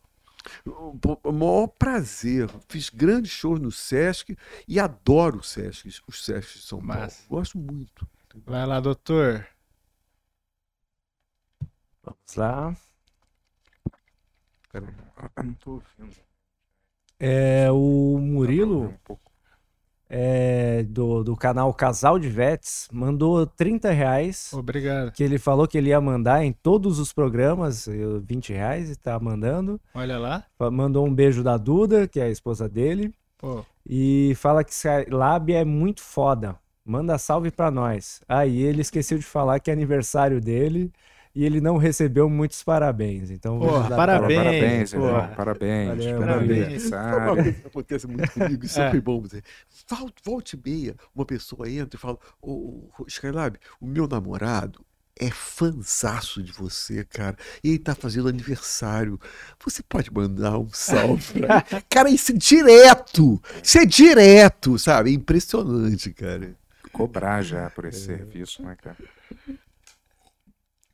[1.24, 2.48] O maior prazer.
[2.68, 4.36] Fiz grandes shows no Sesc
[4.68, 7.02] e adoro os Sescs, os Sescs de São Paulo.
[7.02, 7.22] Massa.
[7.28, 8.06] Gosto muito.
[8.44, 9.46] Vai lá, doutor.
[12.02, 12.76] Vamos lá.
[14.70, 14.94] Peraí,
[15.44, 16.16] não tô ouvindo.
[17.18, 19.32] É, o Murilo, um pouco.
[20.08, 24.52] é, do, do canal Casal de Vets, mandou 30 reais.
[24.52, 25.12] Obrigado.
[25.12, 28.96] Que ele falou que ele ia mandar em todos os programas, eh, 20 reais, e
[28.96, 29.80] tá mandando.
[29.94, 30.44] Olha lá.
[30.70, 33.14] Mandou um beijo da Duda, que é a esposa dele.
[33.38, 36.58] Pô, E fala que Skylab é muito foda.
[36.86, 38.20] Manda salve pra nós.
[38.28, 40.92] Aí ele esqueceu de falar que é aniversário dele
[41.34, 43.30] e ele não recebeu muitos parabéns.
[43.30, 44.38] Então Porra, vamos dar parabéns.
[44.38, 45.06] Parabéns, porra.
[45.06, 45.34] irmão.
[45.36, 45.88] Parabéns.
[45.88, 46.90] Valeu, parabéns.
[47.60, 48.90] que acontece muito comigo, isso É.
[48.90, 49.42] foi bom dizer.
[49.88, 54.80] Vol- Volte e meia, uma pessoa entra e fala: Ô, ô, Skylab, o meu namorado
[55.18, 57.36] é fanzaço de você, cara.
[57.64, 59.18] E ele tá fazendo aniversário.
[59.64, 61.82] Você pode mandar um salve pra ele?
[61.88, 63.42] Cara, isso é direto!
[63.62, 65.10] Isso é direto, sabe?
[65.10, 66.54] É impressionante, cara.
[66.96, 68.96] Cobrar já por esse serviço, né, cara?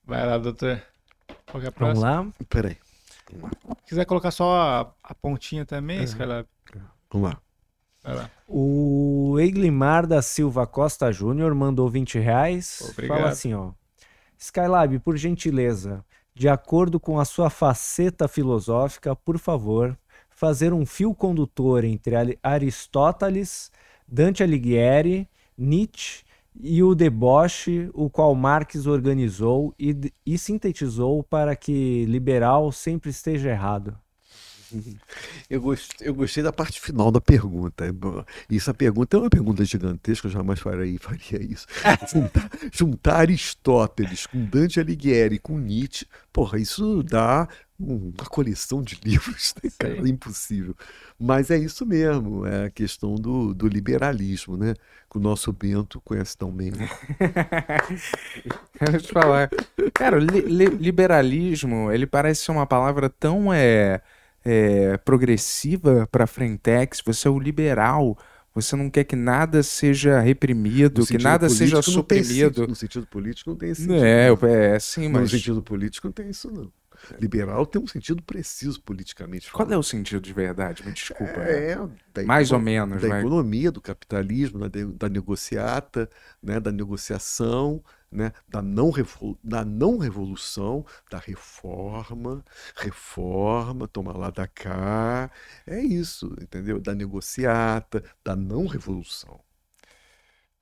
[0.05, 0.83] vai lá, doutor.
[1.51, 2.11] Qual é a Vamos próxima?
[2.11, 2.33] lá.
[2.49, 2.77] Peraí.
[3.31, 6.05] Se quiser colocar só a, a pontinha também, É.
[6.05, 6.47] Skylab.
[7.11, 7.41] Vamos lá.
[8.49, 12.81] O Eglimar da Silva Costa Júnior mandou 20 reais.
[12.93, 13.19] Obrigado.
[13.19, 13.73] Fala assim, ó.
[14.37, 19.97] Skylab, por gentileza, de acordo com a sua faceta filosófica, por favor,
[20.31, 23.71] fazer um fio condutor entre Ari- Aristóteles,
[24.09, 25.29] Dante Alighieri,
[25.63, 26.25] Nietzsche
[26.61, 33.51] e o deboche, o qual Marx organizou e, e sintetizou para que liberal sempre esteja
[33.51, 33.97] errado.
[35.51, 37.85] Eu gostei, eu gostei da parte final da pergunta.
[38.49, 41.67] E essa pergunta é uma pergunta gigantesca, eu jamais faria, faria isso.
[42.11, 47.47] Juntar, juntar Aristóteles com Dante Alighieri, com Nietzsche, porra, isso dá
[47.85, 49.97] uma coleção de livros, né, cara?
[49.97, 50.75] É impossível.
[51.19, 54.75] Mas é isso mesmo, é a questão do, do liberalismo, né?
[55.11, 56.71] Que o nosso Bento conhece tão bem.
[56.71, 56.89] né?
[58.93, 59.51] Eu te falar.
[59.95, 64.01] Cara, li- li- liberalismo, ele parece ser uma palavra tão é,
[64.45, 67.01] é, progressiva para frentex.
[67.05, 68.19] Você é o liberal.
[68.55, 72.55] Você não quer que nada seja reprimido, No que nada seja político esse suprimido.
[72.55, 74.05] sentido- No sentido político não tem esse sentido.
[74.05, 74.49] É, não.
[74.49, 76.71] é, sim, No mas sentido político não tem isso, não.
[77.19, 79.51] Liberal tem um sentido preciso politicamente.
[79.51, 79.81] qual é falando.
[79.81, 80.85] o sentido de verdade?
[80.85, 81.41] Me desculpa.
[81.41, 81.77] É,
[82.13, 83.21] da Mais ou menos, da vai.
[83.21, 86.09] economia, do capitalismo, da, da negociata,
[86.43, 88.93] né, da negociação, né, da, não
[89.43, 92.45] da não revolução, da reforma,
[92.77, 95.31] reforma, toma lá da cá,
[95.67, 96.79] é isso, entendeu?
[96.79, 99.41] Da negociata, da não revolução.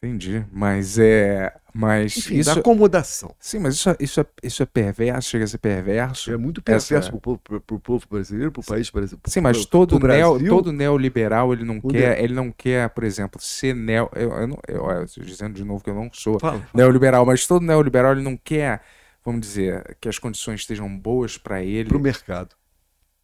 [0.03, 0.45] Entendi.
[0.51, 1.53] Mas é.
[1.75, 2.53] Mas Enfim, isso.
[2.55, 3.33] da acomodação.
[3.39, 6.33] Sim, mas isso, é- isso, é, isso é perverso, chega a ser perverso.
[6.33, 9.21] É muito perverso para o povo, pro- povo brasileiro, para o país brasileiro.
[9.29, 12.89] Sim, mas todo, pro neo, Brasil, todo neoliberal, ele não quer, ne- ele não quer,
[12.91, 15.95] por exemplo, ser neo, eu, eu, não, eu, eu tô dizendo de novo que eu
[15.95, 16.67] não sou Fala.
[16.75, 18.83] neoliberal, mas todo neoliberal, ele não quer,
[19.25, 22.57] vamos dizer, que as condições estejam boas para ele, Para o mercado.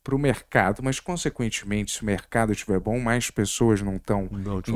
[0.06, 4.28] Para o mercado, mas consequentemente, se o mercado estiver bom, mais pessoas não estão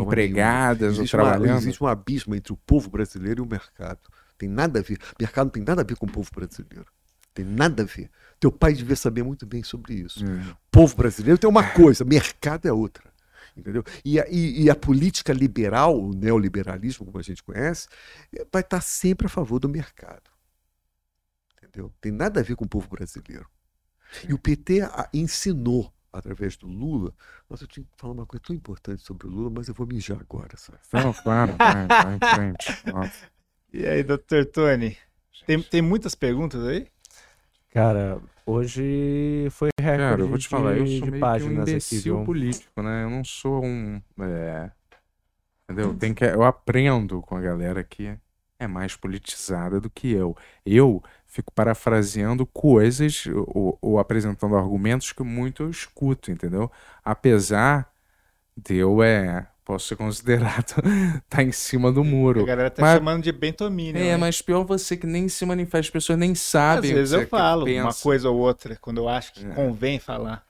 [0.03, 1.59] empregadas ou Existe, uma- trabalhando.
[1.59, 4.01] existe um abismo entre o povo brasileiro e o mercado.
[4.37, 4.99] Tem nada a ver.
[5.01, 6.87] O mercado não tem nada a ver com o povo brasileiro.
[7.33, 8.11] Tem nada a ver.
[8.41, 10.25] Teu pai devia saber muito bem sobre isso.
[10.25, 10.51] Hum.
[10.51, 13.09] O povo brasileiro tem uma coisa, mercado é outra.
[13.57, 13.85] Entendeu?
[14.05, 17.87] E a, e- e a política liberal, o neoliberalismo, como a gente conhece,
[18.53, 20.29] vai estar sempre a favor do mercado.
[21.57, 21.93] Entendeu?
[22.01, 23.47] Tem nada a ver com o povo brasileiro.
[24.29, 24.81] E o PT
[25.13, 27.15] ensinou, através do Lula.
[27.49, 29.87] Nossa, eu tinha que falar uma coisa tão importante sobre o Lula, mas eu vou
[29.87, 30.57] mijar agora.
[30.57, 30.79] Sabe?
[30.93, 32.93] Não, claro, vai, vai em frente.
[32.93, 33.27] Nossa.
[33.73, 34.97] E aí, doutor Tony?
[35.47, 36.89] Tem, tem muitas perguntas aí?
[37.73, 41.17] Cara, hoje foi recorde Cara, eu vou te falar, eu de, sou de meio que
[41.17, 43.05] um páginas aqui, imbecil político, né?
[43.05, 44.03] Eu não sou um.
[44.21, 44.71] é,
[45.65, 45.95] entendeu?
[45.95, 48.19] Tem que, eu aprendo com a galera que
[48.61, 50.37] é mais politizada do que eu.
[50.65, 56.71] Eu fico parafraseando coisas ou, ou apresentando argumentos que muito eu escuto, entendeu?
[57.05, 57.91] Apesar
[58.57, 60.75] de eu é, posso ser considerado
[61.29, 62.45] tá em cima do A muro.
[62.45, 64.01] galera tá Mas- chamando de bentomínio.
[64.01, 64.17] É, né?
[64.19, 67.27] mas pior você que nem se manifesta, as pessoas nem Às sabem o vezes eu
[67.27, 69.51] falo uma coisa ou outra, quando eu acho que É.
[69.55, 70.45] convém falar.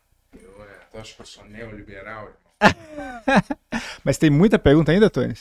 [0.90, 2.32] Tu acha que eu sou neoliberal?
[4.04, 5.34] Mas tem muita pergunta ainda, Tony?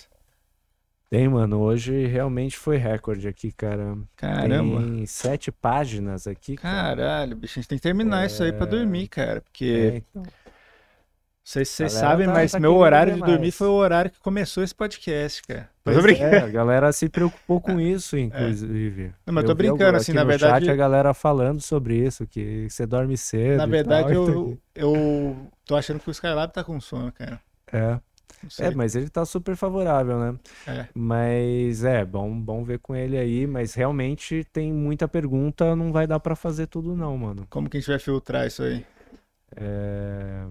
[1.10, 1.60] Tem, mano.
[1.60, 3.98] Hoje realmente foi recorde aqui, cara.
[4.16, 4.82] Caramba.
[4.82, 6.96] Tem sete páginas aqui, cara.
[6.98, 9.38] Caralho, bicho, a gente tem que terminar isso aí pra dormir, cara.
[9.38, 10.22] É, Porque então.
[10.22, 10.30] não
[11.44, 13.56] sei se vocês sabem, tá- mas tá meu horário de dormir mais.
[13.56, 15.68] foi o horário que começou esse podcast, cara.
[15.84, 16.36] Pois tô brincando.
[16.36, 19.12] é, a galera se preocupou com isso, inclusive.
[19.26, 21.60] Não, mas tô Eu vi brincando, assim, aqui na no verdade- chat a galera falando
[21.60, 23.58] sobre isso, que você dorme cedo.
[23.58, 27.42] Na e verdade, tal, eu, eu tô achando que o Skylab tá com sono, cara.
[27.74, 28.00] É.
[28.60, 30.36] É, mas ele tá super favorável, né?
[30.68, 30.88] É.
[30.94, 36.08] Mas é, bom, bom ver com ele aí, mas realmente tem muita pergunta, não vai
[36.08, 37.46] dar pra fazer tudo não, mano.
[37.50, 38.86] Como que a gente vai filtrar isso aí?
[39.56, 40.46] É...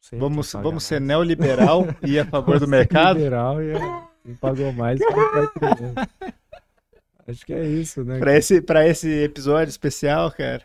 [0.00, 1.08] sei Vamos, vamos ser mais.
[1.08, 3.18] neoliberal e a favor do mercado?
[3.18, 3.74] Liberal e
[4.24, 5.00] quem pagou mais.
[7.26, 8.18] Acho que é isso, né?
[8.18, 10.62] Pra esse, pra esse episódio especial, cara.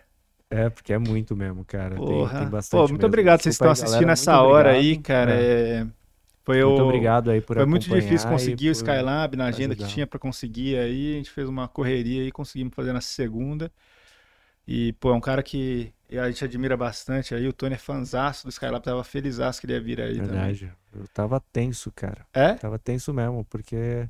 [0.53, 1.95] É, porque é muito mesmo, cara.
[1.95, 2.39] Tem- Porra.
[2.39, 3.07] tem, bastante Pô, muito mesmo.
[3.07, 4.81] obrigado vocês estão assistindo galera, essa hora obrigado.
[4.85, 5.31] aí, cara.
[5.35, 5.87] É.
[6.45, 9.81] Foi, Muito o- obrigado aí por foi muito difícil conseguir o Skylab na agenda que
[9.83, 9.93] ajudar.
[9.93, 11.13] tinha pra conseguir aí.
[11.13, 13.71] A gente fez uma correria e conseguimos fazer na segunda.
[14.67, 17.47] E, pô, é um cara que a gente admira bastante aí.
[17.47, 20.31] O Tony é fanzaço do Skylab, tava felizaço que ele ia vir aí também.
[20.31, 20.71] Verdade.
[20.93, 22.25] Eu tava tenso, cara.
[22.33, 22.53] É?
[22.55, 24.07] Tava tenso mesmo, porque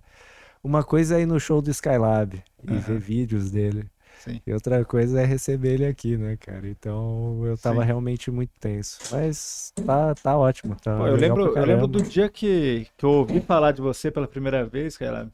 [0.63, 2.80] uma coisa é ir no show do Skylab e Aham.
[2.80, 3.85] ver vídeos dele.
[4.23, 4.41] Sim.
[4.47, 6.65] E outra coisa é receber ele aqui, né, cara?
[6.65, 7.87] Então eu tava Sim.
[7.87, 8.97] realmente muito tenso.
[9.11, 10.77] Mas tá, tá ótimo.
[10.77, 14.09] Tá Pô, eu, lembro, eu lembro do dia que, que eu ouvi falar de você
[14.09, 15.29] pela primeira vez, Skylab.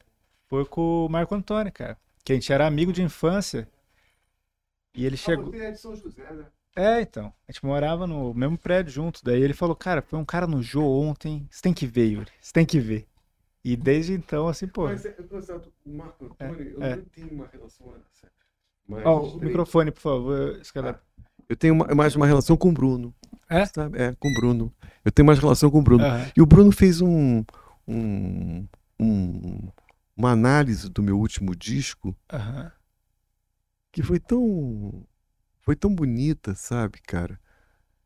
[0.48, 1.96] Foi com o Marco Antônio, cara.
[2.24, 3.68] Que a gente era amigo de infância.
[4.92, 5.54] E ele chegou.
[5.54, 6.46] é de São José, né?
[6.74, 7.32] É, então.
[7.46, 9.22] A gente morava no mesmo prédio junto.
[9.22, 11.46] Daí ele falou, cara, foi um cara no Jô ontem.
[11.48, 12.32] Você tem que ver, Yuri.
[12.40, 13.06] Você tem que ver.
[13.64, 14.86] E desde então, assim, pô.
[14.86, 15.14] Mas é,
[15.86, 16.96] o Marco Antônio, eu é.
[16.96, 17.94] não tenho uma relação.
[18.90, 20.98] Mas Ó, o microfone, por favor, escalado.
[21.48, 23.14] Eu tenho mais uma relação com o Bruno.
[23.48, 23.64] É?
[23.66, 23.98] Sabe?
[24.00, 24.72] É, com o Bruno.
[25.04, 26.04] Eu tenho mais relação com o Bruno.
[26.04, 26.26] Aham.
[26.36, 27.44] E o Bruno fez um,
[27.86, 28.66] um-
[28.98, 29.68] um-
[30.16, 32.70] uma análise do meu último disco Aham.
[33.92, 35.04] que foi tão
[35.60, 37.38] foi tão bonita, sabe, cara?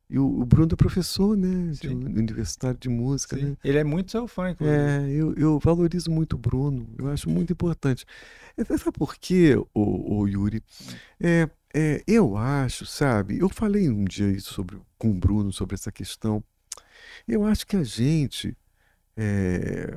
[0.09, 3.43] E o, o Bruno é professor, né, de universitário de música, Sim.
[3.43, 3.57] né?
[3.65, 4.79] Ele é muito seu fã, inclusive.
[4.79, 8.05] É, eu, eu valorizo muito o Bruno, eu acho muito importante.
[8.57, 10.63] É, Sabe por quê, o, o Yuri?
[11.19, 13.39] É, é, eu acho, sabe?
[13.39, 16.45] Eu falei um dia isso sobre, com o Bruno sobre essa questão.
[17.27, 18.57] Eu acho que a gente,
[19.17, 19.97] é,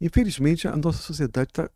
[0.00, 1.70] infelizmente, a nossa sociedade está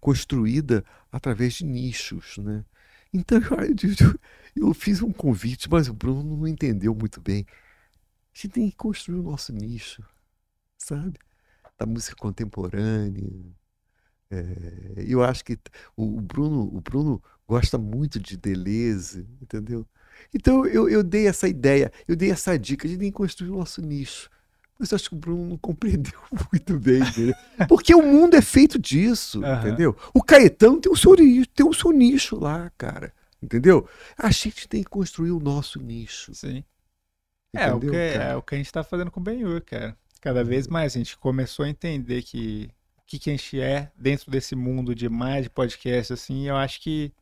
[0.00, 2.64] construída através de nichos, né?
[3.12, 3.38] Então
[4.56, 7.46] eu, eu- fiz um convite, mas o Bruno não entendeu muito bem.
[8.34, 10.04] A gente tem que construir o nosso nicho,
[10.78, 11.18] sabe?
[11.78, 13.24] Da música contemporânea.
[14.30, 15.58] É, eu acho que
[15.96, 19.86] o, o Bruno, o Bruno gosta muito de Deleuze, entendeu?
[20.34, 23.50] Então eu, eu dei essa ideia, eu dei essa dica, a gente tem que construir
[23.50, 24.30] o nosso nicho.
[24.80, 26.18] Mas eu acho que o Bruno não compreendeu
[26.50, 27.34] muito bem, entendeu?
[27.68, 29.60] Porque o mundo é feito disso, Aham.
[29.60, 29.94] entendeu?
[30.14, 33.86] O Caetano tem o, seu, tem o seu nicho lá, cara, entendeu?
[34.16, 36.34] A gente tem que construir o nosso nicho.
[36.34, 36.64] Sim.
[37.54, 38.38] É, o entendeu, que, é cara?
[38.38, 39.94] o que a gente tá fazendo com o Ben-Hur, cara.
[40.18, 43.92] Cada vez mais a gente começou a entender que o que, que a gente é
[43.94, 47.12] dentro desse mundo de mais de podcast, assim, eu acho que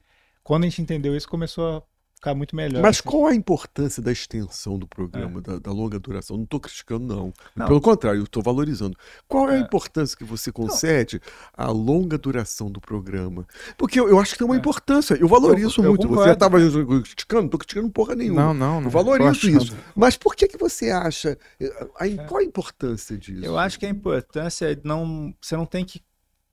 [0.45, 1.83] quando a gente entendeu isso, começou a
[2.19, 2.83] ficar muito melhor.
[2.83, 3.09] Mas assim.
[3.09, 6.37] qual a importância da extensão do programa, da, da longa duração?
[6.37, 7.33] Não estou criticando, não.
[7.57, 7.67] Não.
[7.67, 8.97] Pelo contrário, estou valorizando.
[9.27, 9.61] Qual é a É.
[9.61, 11.21] importância que você concede
[11.57, 13.47] à longa duração do programa?
[13.77, 14.59] Porque eu, eu acho que tem uma É.
[14.59, 15.15] importância.
[15.15, 16.03] Eu valorizo Eu- eu muito.
[16.09, 16.33] Você concordo.
[16.33, 16.59] estava
[17.03, 17.43] criticando?
[17.43, 18.41] Não estou criticando porra nenhuma.
[18.43, 18.87] Não, não, não.
[18.89, 19.77] eu valorizo isso.
[19.95, 21.39] Mas por que, que você acha.
[21.61, 23.45] eh, a- Qual a importância disso?
[23.45, 25.33] Eu acho que a importância é não.
[25.41, 26.03] Você não tem que.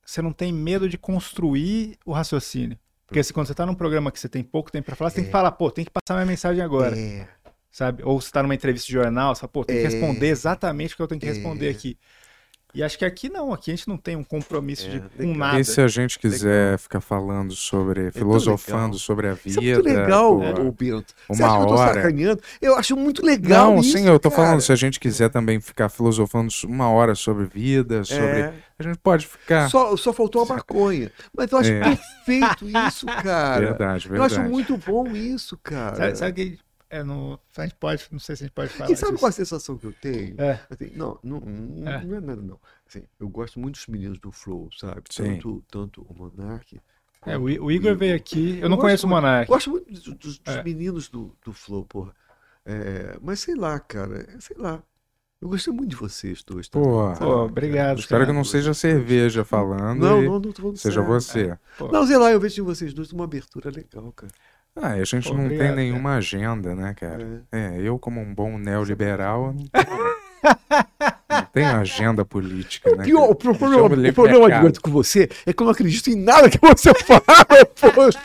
[0.06, 2.78] Você não tem medo de construir o raciocínio.
[3.08, 5.18] Porque se quando você tá num programa que você tem pouco tempo pra falar, você
[5.18, 6.98] tem que falar, pô, tem que passar minha mensagem agora.
[6.98, 7.28] É,
[7.72, 8.04] sabe?
[8.04, 9.90] Ou você tá numa entrevista de jornal, você fala, pô, tem que É.
[9.90, 11.72] responder exatamente o que eu tenho que responder É.
[11.72, 11.98] aqui.
[12.74, 15.10] E acho que aqui não, aqui a gente não tem um compromisso É, de legal.
[15.18, 15.60] com nada.
[15.62, 19.00] E se a gente quiser ficar falando sobre, filosofando legal.
[19.00, 21.14] sobre a isso vida, é muito legal, pô, ô Bento.
[21.30, 21.94] Você uma acha que eu tô hora.
[21.94, 22.42] sacaneando?
[22.62, 24.44] Eu acho muito legal Não, isso, sim, eu tô cara.
[24.44, 28.52] falando, se a gente quiser também ficar filosofando uma hora sobre vida, sobre.
[28.78, 28.84] É.
[28.84, 29.70] A gente pode ficar.
[29.70, 31.12] Só, só faltou a maconha.
[31.36, 31.80] Mas eu acho É.
[31.82, 33.66] perfeito isso, cara.
[33.68, 34.40] Verdade, Eu verdade.
[34.40, 35.96] acho muito bom isso, cara.
[35.96, 38.92] Sabe, sabe que é no, a gente pode, não sei se a gente pode falar
[38.92, 39.20] E sabe disso.
[39.22, 40.40] qual a sensação que eu tenho?
[40.40, 40.60] É.
[40.70, 42.04] Assim, não, não, não, É.
[42.06, 42.60] não é nada, não.
[42.88, 45.02] Assim, eu gosto muito dos meninos do Flow, sabe?
[45.10, 45.36] Sim.
[45.36, 46.80] Tanto, tanto o Monark.
[47.26, 49.48] É, o, o Igor veio aqui, eu, não gosto conheço o muito- Monark.
[49.48, 50.62] Gosto muito dos, dos- É.
[50.64, 52.14] meninos do, do Flow, porra.
[52.66, 54.28] É, mas sei lá, cara.
[54.36, 54.84] é, Sei lá.
[55.46, 56.68] Eu gostei muito de vocês dois.
[56.68, 57.14] também, Pô?
[57.20, 58.00] Pô, obrigado.
[58.00, 58.34] Espero que cara.
[58.36, 61.08] não seja cerveja falando Não, e não, não tô falando seja sério.
[61.08, 61.58] você.
[61.78, 64.32] Pô, Não, sei lá, eu vejo em vocês dois uma abertura legal, cara.
[64.76, 67.46] Ah, a gente Pô, não obrigado, tem nenhuma agenda, né, cara?
[67.52, 67.76] É.
[67.78, 69.66] É, eu como um bom neoliberal, eu não
[71.56, 73.04] tenho, tenho agenda política, né?
[73.04, 76.50] Pior, o, problema, o problema de com você é que eu não acredito em nada
[76.50, 78.20] que você fala, poxa.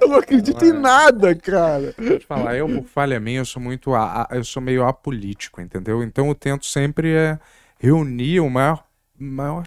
[0.00, 1.94] Eu não acredito em nada, cara.
[1.96, 3.94] Deixa eu te falar, eu, por falha minha, eu sou muito.
[3.94, 6.02] a- a- eu sou meio apolítico, entendeu?
[6.02, 7.38] Então eu tento sempre é,
[7.78, 8.84] reunir o maior,
[9.18, 9.66] maior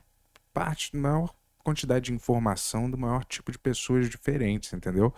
[0.53, 1.29] parte, maior
[1.63, 5.13] quantidade de informação do maior tipo de pessoas diferentes, entendeu?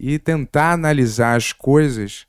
[0.00, 2.26] E tentar analisar as coisas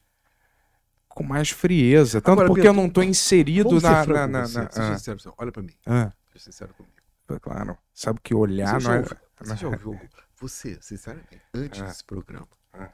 [1.14, 2.20] com mais frieza.
[2.22, 4.06] Tanto Agora, porque eu não estou inserido na.
[4.06, 4.60] na, na, você.
[4.60, 5.74] na- Seja ah, sincero, olha pra mim.
[5.86, 7.40] ah, Seja sincero comigo.
[7.42, 7.78] claro.
[7.94, 8.98] Sabe que olhar Você não já, é.
[9.00, 10.00] ouviu, você já ouviu
[10.40, 11.86] Você, sinceramente, antes Ah.
[11.86, 12.90] desse programa, Ah.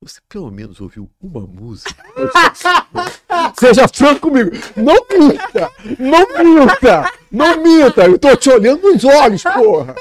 [0.00, 2.04] você pelo menos ouviu uma música?
[3.58, 4.50] Seja franco comigo.
[4.76, 5.70] Não minta!
[5.98, 7.12] Não minta!
[7.30, 8.04] Não minta!
[8.06, 9.94] Eu tô te olhando nos olhos, porra!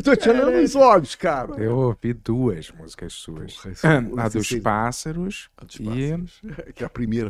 [0.00, 1.52] Eu tô te olhando nos olhos, cara.
[1.62, 3.54] Eu ouvi duas músicas suas.
[3.54, 5.82] Porra, música a dos seria- pássaros A dos e.
[5.84, 6.40] pássaros.
[6.74, 7.28] Que é a primeira.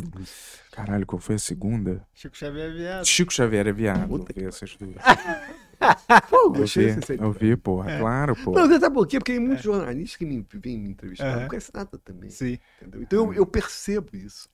[0.71, 2.07] Caralho, qual foi a segunda?
[2.15, 3.05] Chico Xavier é viado.
[3.07, 4.07] Chico Xavier é viado.
[4.09, 4.95] Puta Eu vi essas duas.
[6.29, 7.99] Pô, Eu gostei vi, dessa eu vi, porra.
[7.99, 8.51] Claro, pô.
[8.53, 9.19] Não, sabe por quê?
[9.19, 11.41] Porque tem muitos jornalistas que me, vêm me entrevistar, Aham.
[11.41, 12.29] não conhecem nada também.
[12.29, 12.59] Sim.
[12.83, 13.03] Entendeu?
[13.03, 14.47] Então eu, eu percebo isso.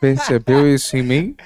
[0.00, 1.36] Percebeu isso em mim?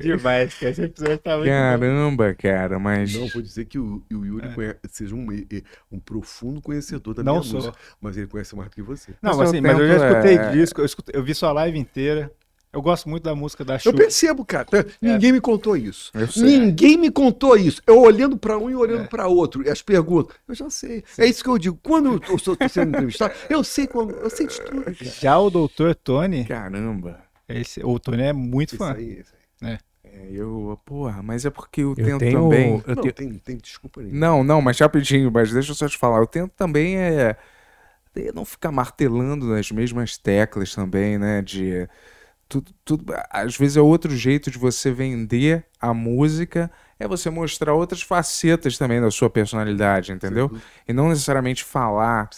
[0.00, 0.70] Demais, cara.
[0.72, 1.50] Esse episódio tá muito bom.
[1.50, 3.14] Caramba, cara, mas.
[3.14, 4.52] Não, vou dizer que o, o Yuri É.
[4.52, 7.54] conhe- seja um, e- um profundo conhecedor da Não minha sou.
[7.60, 9.12] música, mas ele conhece mais do que você.
[9.22, 11.34] Não, Mas mas, eu assim, mas eu já escutei é- disco, eu, escutei- eu vi
[11.34, 12.30] sua live inteira.
[12.72, 13.96] Eu gosto muito da música da Eu Xuxa.
[13.96, 14.66] percebo, cara.
[14.72, 14.84] É.
[15.00, 16.10] Ninguém me contou isso.
[16.12, 16.42] Eu sei.
[16.58, 17.80] Ninguém me contou isso.
[17.86, 19.06] Eu olhando pra um e olhando É.
[19.06, 19.62] pra outro.
[19.64, 20.34] E as perguntas.
[20.48, 21.04] Eu já sei.
[21.16, 21.78] É isso que eu digo.
[21.80, 24.10] Quando eu tô sendo entrevistado, eu sei como.
[24.10, 24.82] Eu sei de tudo.
[24.82, 24.96] cara.
[25.00, 25.94] Já o Dr.
[26.02, 27.20] Tony, Caramba.
[27.48, 28.92] esse, o Tony é muito Isso fã.
[28.92, 29.43] aí, isso aí.
[29.64, 29.78] É,
[30.30, 32.50] eu, porra, mas é porque eu, Eu tento tenho.
[32.50, 32.82] também.
[32.86, 34.18] Eu Não, tenho- tem, tem desculpa nenhuma.
[34.20, 36.18] Não, não, mas rapidinho, mas deixa eu só te falar.
[36.18, 37.36] Eu tento também é,
[38.16, 41.42] é não ficar martelando nas mesmas teclas também, né?
[41.42, 41.88] De
[42.48, 47.74] tudo, tudo, às vezes é outro jeito de você vender a música, é você mostrar
[47.74, 50.52] outras facetas também da sua personalidade, entendeu?
[50.86, 52.28] E não necessariamente falar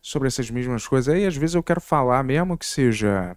[0.00, 1.14] sobre essas mesmas coisas.
[1.14, 3.36] Aí às vezes eu quero falar, mesmo que seja,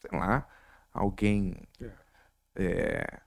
[0.00, 0.46] sei lá,
[0.92, 1.54] alguém
[2.56, 3.20] é,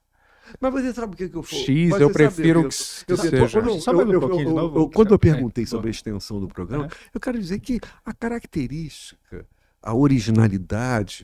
[0.59, 1.61] Mas você sabe o que, que eu falo?
[1.61, 3.47] X, eu prefiro que, eu- que eu- seja.
[3.79, 5.87] Só mais um eu- pouquinho de eu- novo, eu- Quando eu é, perguntei é, sobre
[5.87, 5.95] a bom.
[5.95, 6.89] extensão do programa, Uhum.
[7.13, 9.45] eu quero dizer que a característica,
[9.81, 11.23] a originalidade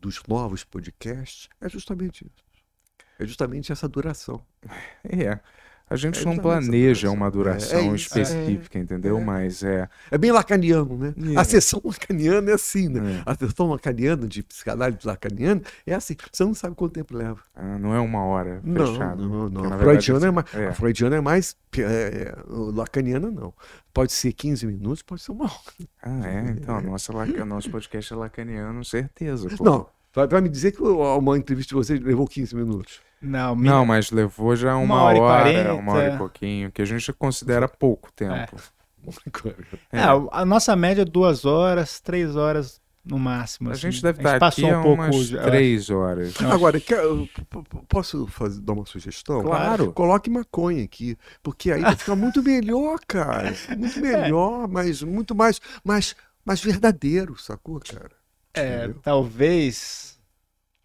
[0.00, 2.44] dos novos podcasts é justamente isso.
[3.18, 4.40] É justamente essa duração.
[5.04, 5.38] É.
[5.92, 8.18] A gente É não planeja uma É, duração é isso.
[8.18, 9.18] específica, entendeu?
[9.18, 9.24] É.
[9.24, 9.88] Mas é.
[10.10, 11.14] É bem lacaniano, né?
[11.34, 11.38] É.
[11.38, 13.18] A sessão lacaniana é assim, né?
[13.18, 13.22] é.
[13.30, 16.16] A sessão lacaniana, de psicanálise lacaniana, é assim.
[16.32, 17.40] Você não sabe quanto tempo leva.
[17.54, 19.22] Ah, não é uma hora Não, fechado.
[19.28, 19.50] não, não.
[19.50, 20.54] Porque, na A verdade, freudiana é mais.
[20.54, 20.66] é.
[20.68, 21.56] A freudiana é mais.
[21.76, 23.52] É, é, lacaniana não.
[23.94, 25.88] Pode ser 15 minutos, pode ser uma hora.
[26.02, 26.50] Ah, é?
[26.50, 27.12] Então, nossa,
[27.44, 29.48] nosso podcast é lacaniano, certeza.
[29.56, 29.64] pô.
[29.64, 33.00] Não, vai, vai me dizer que uma entrevista de vocês levou 15 minutos.
[33.22, 35.74] Não, Não, mas levou já uma, Uma hora e hora, quarenta.
[35.74, 38.56] uma hora e pouquinho, que a gente considera pouco tempo.
[39.92, 43.68] É, a nossa média é duas horas, três horas no máximo.
[43.68, 43.90] A assim.
[43.90, 45.02] gente deve a gente estar aqui um pouco.
[45.02, 46.40] umas três horas.
[46.40, 46.80] Agora,
[47.88, 49.42] posso fazer, dar uma sugestão?
[49.42, 49.92] Claro.
[49.92, 53.52] Coloque maconha aqui, porque aí vai ficar muito melhor, cara.
[53.76, 58.12] Muito melhor, mas muito mais, mais, mais verdadeiro, sacou, cara?
[58.54, 59.00] É, Entendeu?
[59.02, 60.18] talvez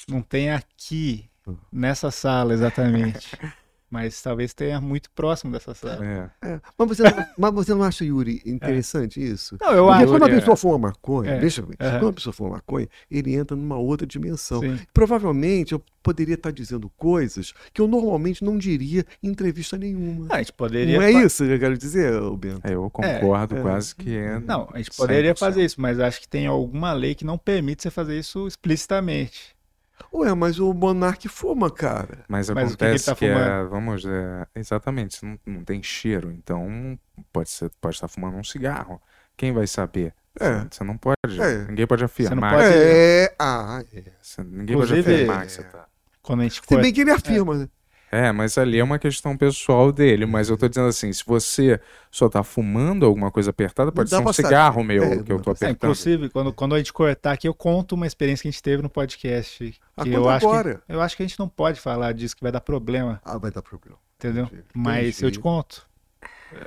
[0.07, 1.30] não tenha aqui.
[1.72, 3.38] Nessa sala exatamente.
[3.90, 6.06] mas talvez tenha muito próximo dessa sala.
[6.06, 6.48] É.
[6.48, 9.58] É, mas, você não, mas você não acha, Yuri, interessante isso?
[9.61, 10.11] Não, eu Porque acho.
[10.11, 11.40] quando a Yuri, pessoa fuma maconha, É.
[11.40, 14.59] deixa eu ver, quando a pessoa fuma maconha, ele entra numa outra dimensão.
[14.61, 14.77] Sim.
[14.93, 20.27] Provavelmente eu poderia estar dizendo coisas que eu normalmente não diria em entrevista nenhuma.
[20.30, 20.98] Ah, a gente poderia.
[20.98, 22.61] não é isso que eu quero dizer, Bento?
[22.66, 23.61] É, eu concordo é.
[23.61, 24.40] quase que é.
[24.40, 25.38] Não, a gente poderia 100%.
[25.40, 29.57] fazer isso, mas acho que tem alguma lei que não permite você fazer isso explicitamente.
[30.14, 32.19] Ué, mas o Monark fuma, cara.
[32.27, 35.82] Mas Mas o que que acontece tá que, é, vamos, é, exatamente, não, não tem
[35.84, 36.98] cheiro, então
[37.34, 39.01] pode ser, pode estar fumando um cigarro.
[39.35, 40.14] Quem vai saber?
[40.40, 40.66] É.
[40.69, 41.66] Você, não pode, É.
[41.67, 42.53] ninguém pode afirmar.
[42.53, 44.03] pode- que- É, ah, é.
[44.22, 45.85] você- ninguém pode Inclusive, afirmar que você tá.
[46.22, 47.69] Quando a gente Se bem que ele afirma, né?
[48.11, 50.26] É, mas ali é uma questão pessoal dele.
[50.26, 51.80] Mas eu tô dizendo assim, se você
[52.10, 55.53] só tá fumando alguma coisa apertada, pode ser um cigarro meu É, que eu tô
[55.53, 55.72] pra É, apertando.
[55.72, 58.82] inclusive, quando, quando a gente cortar aqui, eu conto uma experiência que a gente teve
[58.82, 59.77] no podcast.
[59.98, 60.76] Ah, Que conta eu, acho agora.
[60.88, 63.38] que, eu acho que a gente não pode falar disso, que vai dar problema, Ah,
[63.38, 63.98] vai dar problema.
[64.18, 64.45] entendeu?
[64.45, 65.40] Entendi, Mas eu te entendi.
[65.40, 65.86] conto.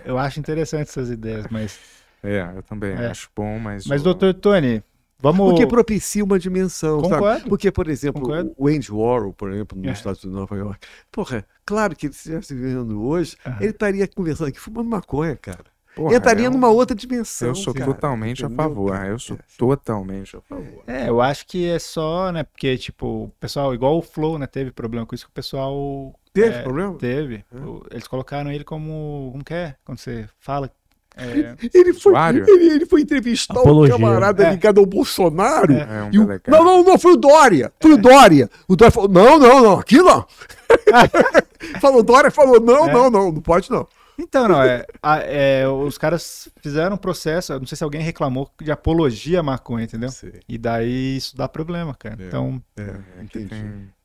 [0.05, 1.79] Eu acho interessante essas ideias, mas.
[2.23, 3.07] É, eu também É.
[3.07, 3.87] acho bom, mas.
[3.87, 4.83] Mas, o- doutor Tony,
[5.21, 5.51] vamos.
[5.51, 7.15] Porque propicia uma dimensão, sabe?
[7.15, 7.49] Concordo.
[7.49, 8.53] Porque, por exemplo, Concordo.
[8.57, 9.93] o Andy Warhol, por exemplo, nos É.
[9.93, 13.57] Estados Unidos de Nova York, porra, claro que ele estivesse vivendo hoje, Aham.
[13.61, 15.65] ele estaria conversando aqui fumando maconha, cara.
[15.95, 17.49] Porra, ele estaria eu- numa outra dimensão.
[17.49, 18.93] Eu sou cara, totalmente a entendeu, favor.
[18.93, 19.09] cara?
[19.09, 19.41] Eu sou É.
[19.59, 20.85] totalmente a favor.
[20.87, 22.45] É, eu acho que é só, né?
[22.45, 24.47] Porque, tipo, o pessoal, igual o Flow, né?
[24.47, 26.15] Teve problema com isso, que o pessoal.
[26.33, 26.95] Teve é, problema?
[26.95, 27.45] Teve.
[27.53, 27.95] É.
[27.95, 29.31] Eles colocaram ele como.
[29.33, 29.75] Como que é?
[29.85, 30.71] Quando você fala.
[31.17, 33.95] É, Ele foi, ele, ele foi entrevistar Apologia.
[33.95, 34.51] um camarada É.
[34.51, 35.73] ligado ao Bolsonaro.
[35.73, 35.81] É.
[35.81, 36.41] É um o-.
[36.49, 37.73] Não, não, não, foi o Dória.
[37.81, 38.49] Foi o Dória.
[38.69, 40.25] O Dória falou: não, não, não, aqui não.
[41.81, 42.93] falou, Dória falou: não, É.
[42.93, 43.87] não, não, não pode não.
[44.19, 48.51] Então, não, é, a- é, os caras fizeram um processo, não sei se alguém reclamou
[48.61, 50.11] de apologia à maconha, entendeu?
[50.47, 52.17] E daí isso dá problema, cara.
[52.23, 52.27] É.
[52.27, 53.49] Então, É, É, entendi.
[53.49, 53.61] tem,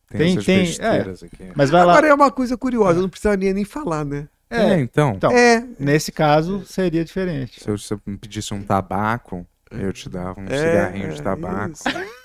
[0.09, 1.51] tem, Tem- besteiras aqui.
[1.53, 1.91] mas vai lá.
[1.93, 4.27] Agora é uma coisa curiosa, eu não precisaria nem falar, né?
[4.49, 7.61] É, É, então, Então, É, nesse caso seria diferente.
[7.63, 11.19] se eu, se eu me pedisse um tabaco, eu te dava um É, cigarrinho de
[11.19, 11.73] é tabaco.
[11.73, 11.83] isso.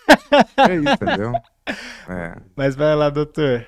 [0.58, 1.32] É isso, entendeu?
[2.08, 2.36] É.
[2.54, 3.66] Mas vai lá, doutor.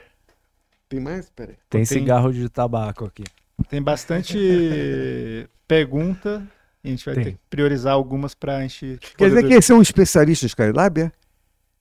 [0.89, 1.29] Tem mais?
[1.31, 1.55] Peraí.
[1.71, 3.25] Tem Tem- cigarro de tabaco aqui.
[3.69, 4.37] Tem bastante
[5.67, 6.43] pergunta.
[6.85, 7.25] E a gente vai Tem.
[7.25, 8.99] ter que priorizar algumas pra gente.
[9.17, 11.13] Quer dizer que esse é um especialista em Skylab, é?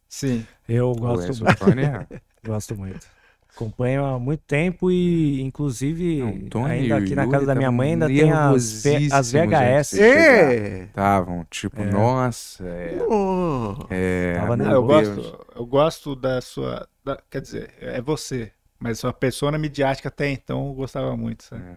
[0.08, 0.46] Sim.
[0.70, 1.80] Eu O gosto muito.
[1.80, 2.22] É.
[2.46, 3.08] Gosto muito.
[3.54, 7.78] Acompanho há muito tempo e, inclusive, Não, Tony ainda aqui na casa da minha tavam
[7.78, 9.92] mãe ainda tem as, as VHS.
[9.92, 10.02] gente.
[10.02, 10.84] É!
[10.86, 11.86] Estavam, tipo, É.
[11.86, 12.98] nossa, é.
[13.08, 13.76] Oh.
[13.90, 16.88] é, Ah, eu gosto, eu gosto da sua.
[17.04, 18.52] da- quer dizer, é você.
[18.80, 21.44] Mas sua persona midiática até então eu gostava muito.
[21.44, 21.62] Sabe?
[21.62, 21.76] É.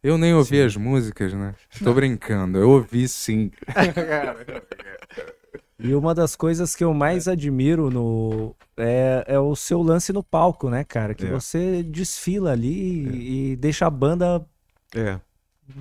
[0.00, 1.54] Eu nem ouvi as músicas, né?
[1.82, 3.50] Tô brincando, eu ouvi sim.
[5.78, 10.24] E uma das coisas que eu mais admiro no, é, é o seu lance no
[10.24, 11.14] palco, né, cara?
[11.14, 11.30] Que é.
[11.30, 13.12] você desfila ali é.
[13.12, 14.44] e deixa a banda
[14.92, 15.20] é.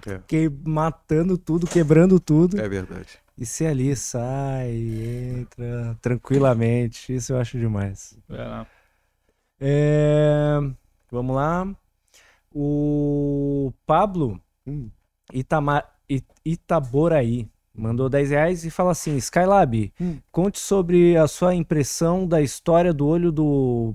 [0.06, 0.20] é.
[0.28, 2.62] Que, matando tudo, quebrando tudo.
[2.62, 3.20] É verdade.
[3.36, 4.72] E você ali sai,
[5.40, 7.16] entra tranquilamente.
[7.16, 8.16] Isso eu acho demais.
[8.30, 8.66] É.
[9.60, 10.60] é
[11.10, 11.68] vamos lá.
[12.54, 14.90] O Pablo hum.
[15.34, 15.92] Itamar,
[16.46, 20.18] Itaboraí mandou 10 reais e fala assim: Skylab, hum.
[20.32, 23.94] conte sobre a sua impressão da história do olho do.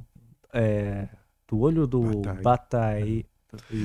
[0.52, 1.08] É,
[1.48, 3.26] do olho do Bataille.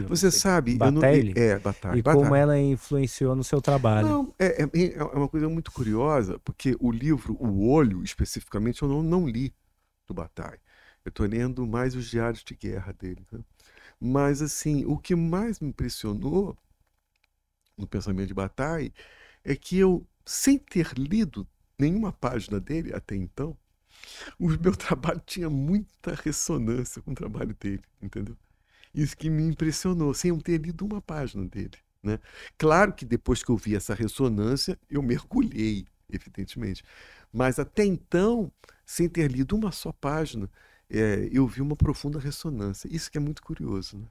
[0.08, 2.24] Você sabe, Batelli, não, é, Bataille, e Bataille.
[2.24, 4.08] como ela influenciou no seu trabalho.
[4.08, 8.88] Não, é, é, é, uma coisa muito curiosa, porque o livro O Olho, especificamente, eu
[8.88, 9.54] não, não li
[10.08, 10.62] do Bataille.
[11.04, 13.26] Eu estou lendo mais os diários de guerra dele.
[13.30, 13.40] Né?
[14.00, 16.58] Mas, assim, o que mais me impressionou
[17.78, 18.94] no pensamento de Bataille
[19.48, 21.48] é que eu, sem ter lido
[21.80, 23.58] nenhuma página dele até então,
[24.38, 28.38] o meu trabalho tinha muita ressonância com o trabalho dele, entendeu?
[28.94, 31.78] Isso que me impressionou, sem eu ter lido uma página dele.
[32.04, 32.20] Né?
[32.58, 36.84] Claro que depois que eu vi essa ressonância, eu mergulhei, evidentemente.
[37.32, 38.52] Mas até então,
[38.86, 40.50] sem ter lido uma só página,
[40.90, 42.94] é, eu vi uma profunda ressonância.
[42.94, 43.98] Isso que é muito curioso.
[43.98, 44.08] Né?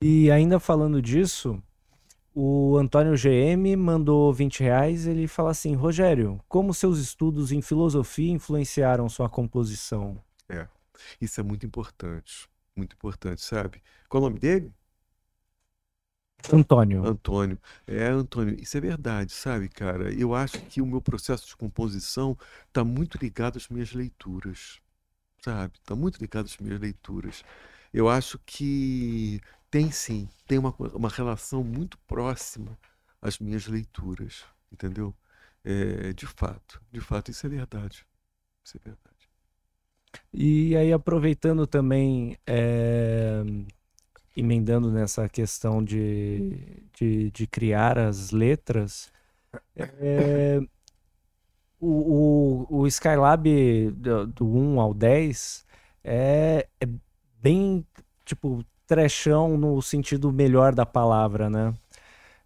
[0.00, 1.62] E ainda falando disso,
[2.34, 5.06] o Antônio GM mandou 20 reais.
[5.06, 10.18] Ele fala assim: Rogério, como seus estudos em filosofia influenciaram sua composição?
[10.48, 10.66] É,
[11.20, 12.48] isso é muito importante.
[12.74, 13.82] Muito importante, sabe?
[14.08, 14.72] Qual é o nome dele?
[16.50, 17.06] Antônio.
[17.06, 17.58] Antônio.
[17.86, 20.12] É, Antônio, isso é verdade, sabe, cara?
[20.12, 22.36] Eu acho que o meu processo de composição
[22.66, 24.80] está muito ligado às minhas leituras,
[25.44, 25.74] sabe?
[25.78, 27.44] Está muito ligado às minhas leituras.
[27.92, 29.40] Eu acho que
[29.72, 32.78] tem sim, tem uma, uma relação muito próxima
[33.22, 35.14] às minhas leituras, entendeu?
[35.64, 38.04] É, de fato, de fato, isso é verdade.
[38.62, 39.30] Isso é verdade.
[40.30, 43.42] E aí, aproveitando também, é,
[44.36, 49.10] emendando nessa questão de, de, de criar as letras,
[49.74, 50.60] é,
[51.80, 55.64] o, o, o Skylab do, do 1 ao 10
[56.04, 56.86] é, é
[57.40, 57.86] bem,
[58.26, 61.74] tipo, trechão no sentido melhor da palavra, né?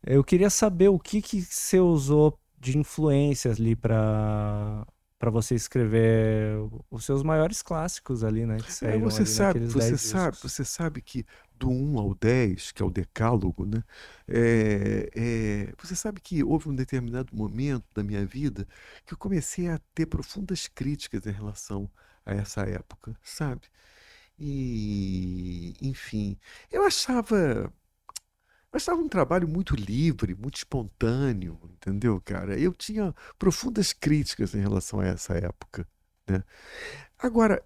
[0.05, 4.86] Eu queria saber o que que você usou de influências ali para
[5.18, 6.58] para você escrever
[6.90, 8.58] os seus maiores clássicos ali, né?
[8.58, 11.24] Que é, você sabe, você sabe, você sabe que
[11.58, 13.82] do 1 ao 10, que é o decálogo, né?
[14.28, 18.68] É, é, você sabe que houve um determinado momento da minha vida
[19.06, 21.90] que eu comecei a ter profundas críticas em relação
[22.24, 23.62] a essa época, sabe?
[24.39, 26.39] E, enfim,
[26.70, 27.73] eu achava.
[28.73, 32.58] Eu achava um trabalho muito livre, muito espontâneo, entendeu, cara?
[32.58, 35.89] Eu tinha profundas críticas em relação a essa época.
[36.28, 36.42] Né?
[37.18, 37.65] Agora,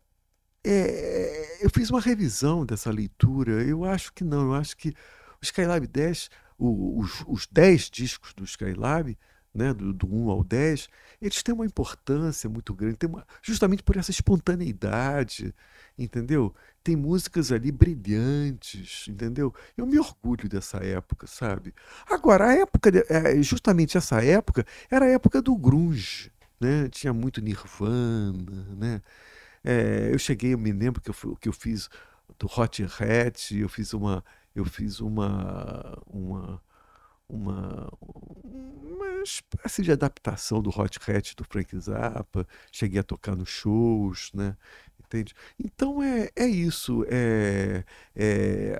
[0.64, 3.64] é, eu fiz uma revisão dessa leitura.
[3.64, 8.32] Eu acho que não, eu acho que o Skylab 10, o, os, os 10 discos
[8.34, 9.18] do Skylab,
[9.54, 10.88] né, do, do 1 ao 10,
[11.20, 15.54] eles têm uma importância muito grande, tem uma, justamente por essa espontaneidade,
[15.98, 16.54] entendeu?
[16.82, 19.52] Tem músicas ali brilhantes, entendeu?
[19.76, 21.74] Eu me orgulho dessa época, sabe?
[22.08, 26.88] Agora, a época, é, justamente essa época, era a época do grunge, né?
[26.88, 29.02] Tinha muito Nirvana, né?
[29.62, 31.90] É, eu cheguei, eu me lembro que eu, que eu fiz
[32.38, 36.62] do Hot Hat, eu fiz uma, eu fiz uma, uma
[37.30, 43.48] uma, uma espécie de adaptação do Hot Hat do Frank Zappa, cheguei a tocar nos
[43.48, 44.56] shows, né?
[45.00, 45.34] Entende?
[45.58, 47.04] Então é, é isso.
[47.08, 47.84] É,
[48.14, 48.78] é,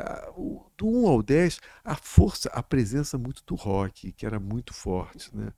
[0.76, 5.36] do 1 ao 10, a força, a presença muito do rock, que era muito forte,
[5.36, 5.52] né?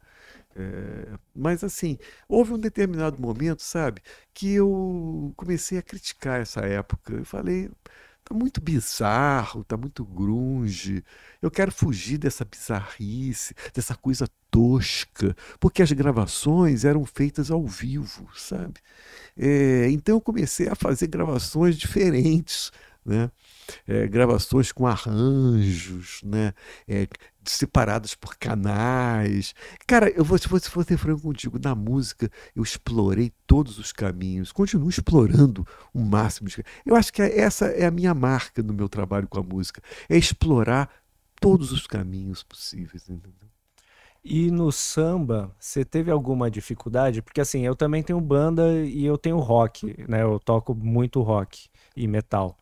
[0.54, 1.98] É, mas assim,
[2.28, 4.02] houve um determinado momento, sabe,
[4.34, 7.12] que eu comecei a criticar essa época.
[7.14, 7.70] Eu falei,
[8.24, 11.04] tá muito bizarro, tá muito grunge.
[11.40, 18.28] Eu quero fugir dessa bizarrice, dessa coisa tosca, porque as gravações eram feitas ao vivo,
[18.34, 18.80] sabe?
[19.36, 22.70] É, então eu comecei a fazer gravações diferentes,
[23.04, 23.30] né?
[23.86, 26.52] É, gravações com arranjos, né?
[26.86, 27.08] É,
[27.44, 29.54] separadas por canais.
[29.86, 33.92] Cara, eu vou, se fosse, se fosse franco contigo, na música eu explorei todos os
[33.92, 36.48] caminhos, continuo explorando o máximo.
[36.48, 36.62] De...
[36.84, 40.16] Eu acho que essa é a minha marca no meu trabalho com a música, é
[40.16, 40.88] explorar
[41.40, 43.48] todos os caminhos possíveis, entendeu?
[44.24, 47.20] E no samba, você teve alguma dificuldade?
[47.20, 50.22] Porque assim, eu também tenho banda e eu tenho rock, né?
[50.22, 52.56] Eu toco muito rock e metal.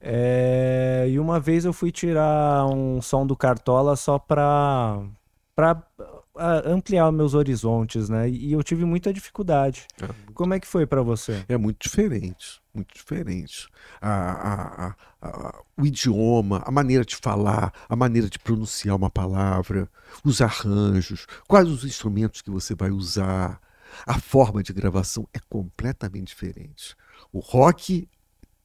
[0.00, 4.98] É, e uma vez eu fui tirar um som do Cartola só pra,
[5.54, 5.82] pra
[6.64, 8.28] ampliar meus horizontes, né?
[8.28, 9.86] E eu tive muita dificuldade.
[10.00, 10.32] É muito...
[10.32, 11.44] Como é que foi para você?
[11.48, 13.68] É muito diferente, muito diferente.
[14.00, 19.86] A, a, a, o idioma, a maneira de falar, a maneira de pronunciar uma palavra,
[20.24, 23.60] os arranjos, quais os instrumentos que você vai usar,
[24.06, 26.96] a forma de gravação é completamente diferente.
[27.32, 28.08] O rock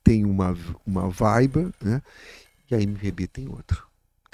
[0.05, 2.01] tem uma, uma vibe, né?
[2.71, 3.83] E a MPB tem outra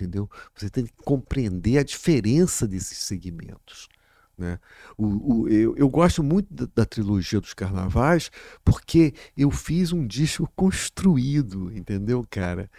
[0.01, 0.29] entendeu?
[0.55, 3.87] Você tem que compreender a diferença desses segmentos.
[4.37, 4.59] Né?
[4.97, 8.31] O, o, eu, eu, gosto muito da, da, trilogia dos carnavais
[8.65, 12.69] porque eu fiz um disco construído, entendeu, cara?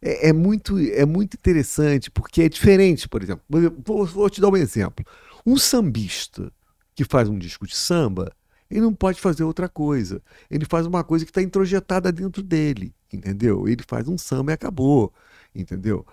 [0.00, 3.44] É, é muito, é muito interessante porque é diferente, por exemplo.
[3.84, 5.04] Vou, vou te dar um exemplo.
[5.44, 6.50] Um sambista
[6.94, 8.32] que faz um disco de samba,
[8.70, 10.22] ele não pode fazer outra coisa.
[10.50, 13.66] Ele faz uma coisa que está introjetada dentro dele, entendeu?
[13.66, 15.12] Ele faz um samba e acabou,
[15.54, 16.06] entendeu?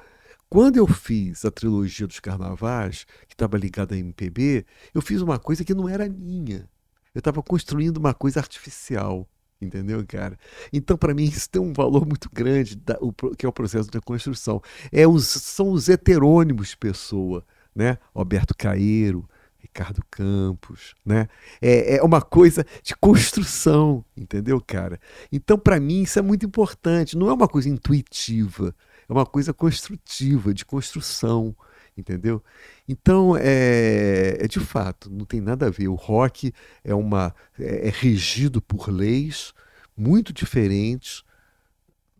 [0.49, 5.37] Quando eu fiz a trilogia dos carnavais, que estava ligada à MPB, eu fiz uma
[5.37, 6.69] coisa que não era minha.
[7.13, 9.27] Eu estava construindo uma coisa artificial.
[9.59, 10.37] Entendeu, cara?
[10.71, 13.89] Então, para mim, isso tem um valor muito grande, da, o, que é o processo
[13.89, 14.61] da construção.
[14.91, 17.43] É os, são os heterônimos pessoa,
[17.75, 17.97] né?
[18.13, 19.27] Alberto Caeiro,
[19.67, 21.27] Ricardo Campos, né?
[21.61, 24.99] É, é uma coisa de construção, entendeu, cara?
[25.31, 27.17] Então, para mim, isso é muito importante.
[27.17, 28.73] Não é uma coisa intuitiva,
[29.07, 31.55] é uma coisa construtiva, de construção,
[31.97, 32.41] entendeu?
[32.87, 35.89] Então, é, é de fato, não tem nada a ver.
[35.89, 39.53] O rock é, uma, é, é regido por leis
[39.95, 41.23] muito diferentes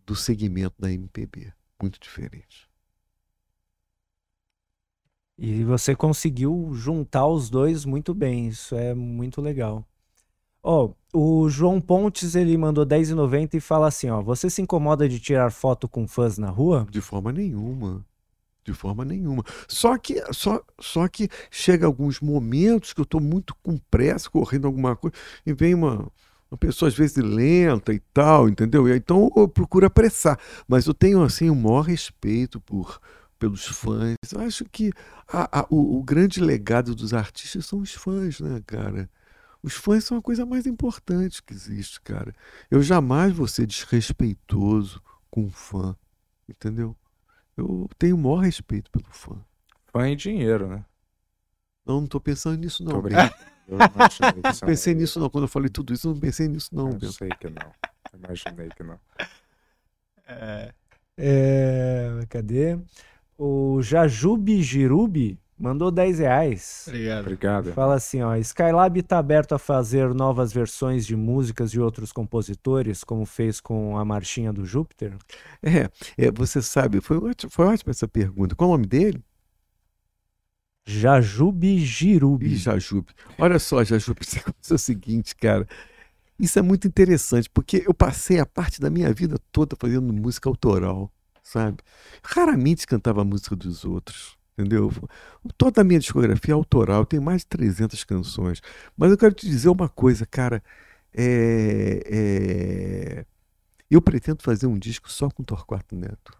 [0.06, 2.67] do segmento da MPB, muito diferentes.
[5.38, 9.86] E você conseguiu juntar os dois muito bem, isso é muito legal.
[10.60, 15.20] Ó, o João Pontes, ele mandou 10,90 e fala assim, ó, você se incomoda de
[15.20, 16.88] tirar foto com fãs na rua?
[16.90, 18.04] De forma nenhuma.
[18.64, 19.44] De forma nenhuma.
[19.68, 24.66] Só que, só, só que chega alguns momentos que eu estou muito com pressa, correndo
[24.66, 26.10] alguma coisa, e vem uma,
[26.50, 28.88] uma pessoa às vezes lenta e tal, entendeu?
[28.88, 30.36] E, então eu procuro apressar.
[30.66, 33.00] Mas eu tenho, assim, o maior respeito por
[33.38, 34.16] pelos fãs.
[34.32, 34.92] Eu acho que
[35.26, 39.08] a, a, o, o grande legado dos artistas são os fãs, né, cara?
[39.62, 42.34] Os fãs são a coisa mais importante que existe, cara.
[42.70, 45.96] Eu jamais vou ser desrespeitoso com um fã,
[46.48, 46.96] entendeu?
[47.56, 49.36] Eu tenho o maior respeito pelo fã.
[49.92, 50.84] Fã e dinheiro, né?
[51.84, 53.00] Não, não tô pensando nisso, não.
[53.02, 55.28] Tô eu não pensei nisso, não.
[55.28, 56.96] Quando eu falei tudo isso, eu não pensei nisso, não.
[57.00, 57.72] Eu sei que não.
[58.14, 58.98] Imaginei que não.
[60.30, 60.74] É,
[61.16, 62.78] é, cadê?
[63.38, 66.84] O Jajube Jirubi Mandou 10 reais.
[66.86, 67.20] Obrigado.
[67.22, 67.72] Obrigado.
[67.72, 68.36] Fala assim, ó.
[68.36, 73.98] Skylab está aberto a fazer novas versões de músicas de outros compositores, como fez com
[73.98, 75.16] a Marchinha do Júpiter?
[75.60, 78.54] É, é você sabe, foi, ótimo, foi ótima essa pergunta.
[78.54, 79.20] Qual é o nome dele?
[80.86, 82.54] Jajube Girubi.
[82.54, 83.08] Jajube.
[83.36, 85.66] Olha só, Jajube, você é o seguinte, cara.
[86.38, 90.48] Isso é muito interessante, porque eu passei a parte da minha vida toda fazendo música
[90.48, 91.10] autoral,
[91.48, 91.78] sabe?
[92.22, 94.90] Raramente cantava a música dos outros entendeu?
[95.56, 98.60] Toda a minha discografia é autoral, tem mais de 300 canções.
[98.96, 100.62] Mas eu quero te dizer uma coisa, cara.
[101.14, 103.26] É, é...
[103.88, 106.36] Eu pretendo fazer um disco só com Torquato Neto.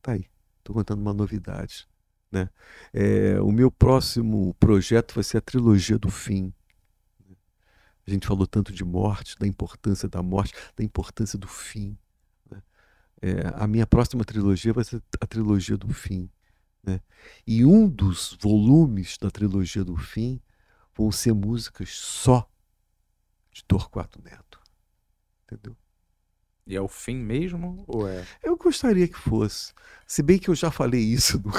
[0.00, 0.26] Tá aí,
[0.58, 1.88] estou contando uma novidade.
[2.30, 2.48] Né?
[2.92, 6.54] É, o meu próximo projeto vai ser a trilogia do fim.
[8.06, 11.98] A gente falou tanto de morte, da importância da morte, da importância do fim.
[13.22, 16.28] É, a minha próxima trilogia vai ser a trilogia do fim.
[16.82, 17.00] Né?
[17.46, 20.40] E um dos volumes da trilogia do fim
[20.96, 22.48] vão ser músicas só
[23.52, 24.60] de Torquato Neto.
[25.44, 25.76] Entendeu?
[26.66, 27.84] E é o fim mesmo?
[27.86, 28.24] Ou é?
[28.42, 29.72] Eu gostaria que fosse.
[30.06, 31.52] Se bem que eu já falei isso no,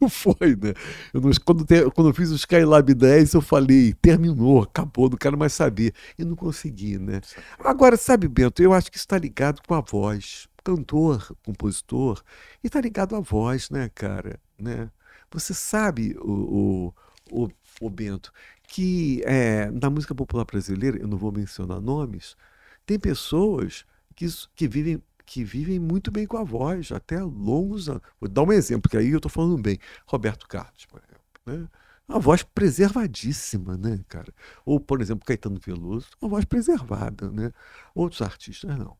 [0.00, 0.74] não foi, né?
[1.12, 5.18] Eu não, quando, te, quando eu fiz o Skylab 10, eu falei, terminou, acabou, não
[5.18, 5.92] quero mais saber.
[6.18, 7.20] E não consegui, né?
[7.58, 10.47] Agora, sabe, Bento, eu acho que está ligado com a voz.
[10.64, 12.22] Cantor, compositor,
[12.62, 14.40] e está ligado à voz, né, cara?
[14.58, 14.90] Né?
[15.30, 16.92] Você sabe, o,
[17.30, 17.48] o, o,
[17.80, 18.32] o Bento,
[18.64, 22.36] que é, na música popular brasileira, eu não vou mencionar nomes,
[22.84, 28.02] tem pessoas que, que, vivem, que vivem muito bem com a voz, até longos anos.
[28.20, 29.78] Vou dar um exemplo, que aí eu estou falando bem.
[30.06, 31.18] Roberto Carlos, por exemplo.
[31.46, 31.68] Né?
[32.08, 34.32] Uma voz preservadíssima, né, cara?
[34.64, 37.52] Ou, por exemplo, Caetano Veloso, uma voz preservada, né?
[37.94, 38.96] Outros artistas não.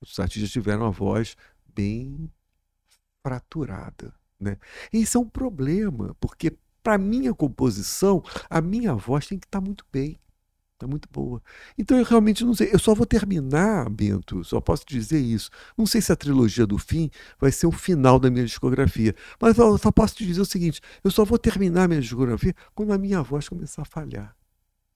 [0.00, 1.36] Outros artistas tiveram uma voz
[1.74, 2.30] bem
[3.22, 4.14] fraturada.
[4.38, 4.58] Né?
[4.92, 9.64] Isso é um problema, porque para minha composição, a minha voz tem que estar tá
[9.64, 10.20] muito bem.
[10.78, 11.42] Tá muito boa.
[11.78, 12.68] Então eu realmente não sei.
[12.70, 15.50] Eu só vou terminar, Bento, só posso dizer isso.
[15.76, 17.10] Não sei se a trilogia do fim
[17.40, 19.14] vai ser o final da minha discografia.
[19.40, 22.54] Mas eu só posso te dizer o seguinte: eu só vou terminar a minha discografia
[22.74, 24.36] quando a minha voz começar a falhar.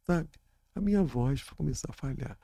[0.07, 0.29] Sabe?
[0.75, 2.39] A minha voz vai começar a falhar.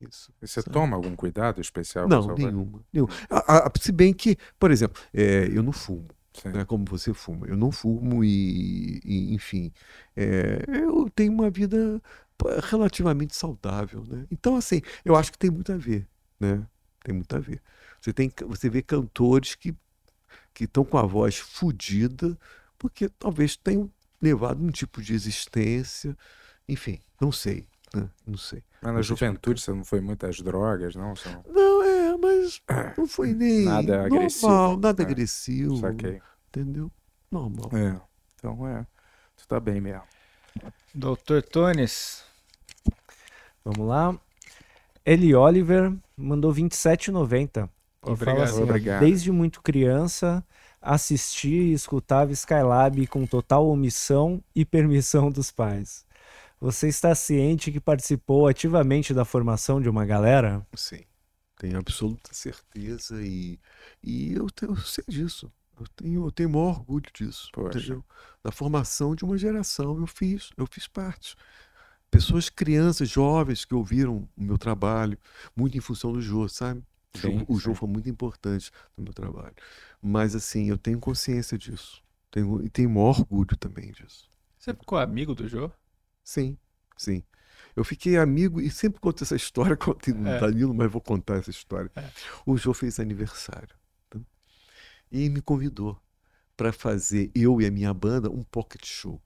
[0.00, 0.32] Isso.
[0.40, 0.72] Você sabe?
[0.72, 2.08] toma algum cuidado especial?
[2.08, 2.84] Não, nenhuma.
[2.92, 3.12] nenhuma.
[3.30, 6.08] A, a, se bem que, por exemplo, é, eu não fumo.
[6.44, 7.46] Né, como você fuma.
[7.46, 9.72] Eu não fumo e, e enfim,
[10.14, 12.00] é, eu tenho uma vida
[12.64, 14.26] relativamente saudável, né?
[14.30, 16.06] Então, assim, eu acho que tem muito a ver,
[16.38, 16.66] né?
[17.02, 17.62] Tem muito a ver.
[18.02, 19.74] Você, tem, você vê cantores que
[20.56, 22.36] que estão com a voz fodida
[22.78, 26.16] porque talvez tenham levado um tipo de existência,
[26.66, 28.08] enfim, não sei, né?
[28.26, 28.64] Não sei.
[28.86, 31.16] Mas na juventude você não foi muitas drogas, não?
[31.16, 31.44] São...
[31.48, 32.62] Não, é, mas
[32.96, 34.76] não foi nem nada normal, agressivo.
[34.76, 35.06] nada é.
[35.06, 35.76] agressivo.
[35.78, 36.22] Saquei.
[36.48, 36.90] Entendeu?
[37.28, 37.70] Normal.
[37.72, 38.00] É.
[38.36, 38.86] Então é.
[39.36, 40.02] Tu tá bem mesmo.
[40.94, 42.22] Doutor Tones.
[43.64, 44.16] Vamos lá.
[45.04, 47.68] Eli Oliver mandou 27,90.
[48.02, 48.42] Obrigado.
[48.42, 49.00] Assim, Obrigado.
[49.00, 50.44] Desde muito criança,
[50.80, 56.05] assistia e escutava Skylab com total omissão e permissão dos pais.
[56.60, 60.66] Você está ciente que participou ativamente da formação de uma galera?
[60.74, 61.04] Sim,
[61.56, 63.58] tenho absoluta certeza e,
[64.02, 65.52] e eu, eu sei disso.
[65.78, 68.02] Eu tenho, eu tenho maior orgulho disso, entendeu?
[68.42, 71.36] Da formação de uma geração, eu fiz, eu fiz parte.
[72.10, 75.18] Pessoas, crianças, jovens que ouviram o meu trabalho,
[75.54, 76.82] muito em função do Jô, sabe?
[77.14, 79.54] Sim, o Jô foi muito importante no meu trabalho.
[80.00, 82.02] Mas, assim, eu tenho consciência disso.
[82.30, 84.30] Tenho, e tenho maior orgulho também disso.
[84.58, 85.70] Você ficou amigo do Jô?
[86.26, 86.58] Sim,
[86.96, 87.22] sim.
[87.76, 90.40] Eu fiquei amigo e sempre conto essa história, contei no é.
[90.40, 91.88] Danilo, mas vou contar essa história.
[91.94, 92.10] É.
[92.44, 93.74] O Jô fez aniversário
[95.10, 95.96] e me convidou
[96.56, 99.22] para fazer eu e a minha banda um pocket show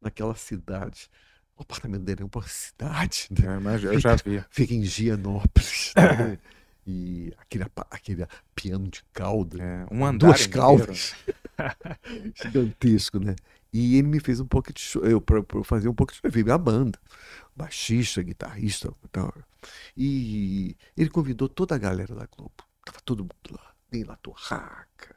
[0.00, 1.08] naquela cidade.
[1.56, 3.28] O apartamento dele é uma cidade.
[3.30, 3.54] Né?
[3.54, 4.44] É, mas eu já vi.
[4.50, 5.92] Fica em Gianópolis.
[5.96, 6.38] Né?
[6.86, 9.62] e aquele, aquele piano de cauda.
[9.62, 11.14] É, um andar duas caudas.
[12.34, 13.36] Gigantesco, né?
[13.72, 15.02] E ele me fez um pocket show.
[15.04, 16.98] Eu, para fazer um pocket show, eu vi a banda.
[17.56, 18.92] Baixista, guitarrista.
[19.10, 19.32] Tal.
[19.96, 22.52] E ele convidou toda a galera da Globo.
[22.84, 23.72] Tava todo mundo lá.
[23.92, 25.14] Neila Torraca,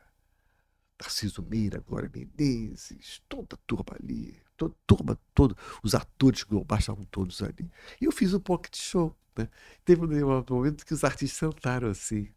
[0.98, 7.06] Tarcísio Meira, Glória Menezes, toda a turma ali, toda, turma, todo, os atores globais estavam
[7.06, 7.72] todos ali.
[8.02, 9.16] E eu fiz um pocket show.
[9.38, 9.50] Né?
[9.84, 12.30] Teve um momento que os artistas sentaram assim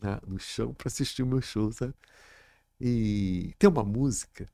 [0.00, 1.94] na, no chão para assistir o meu show, sabe?
[2.80, 4.48] E tem uma música,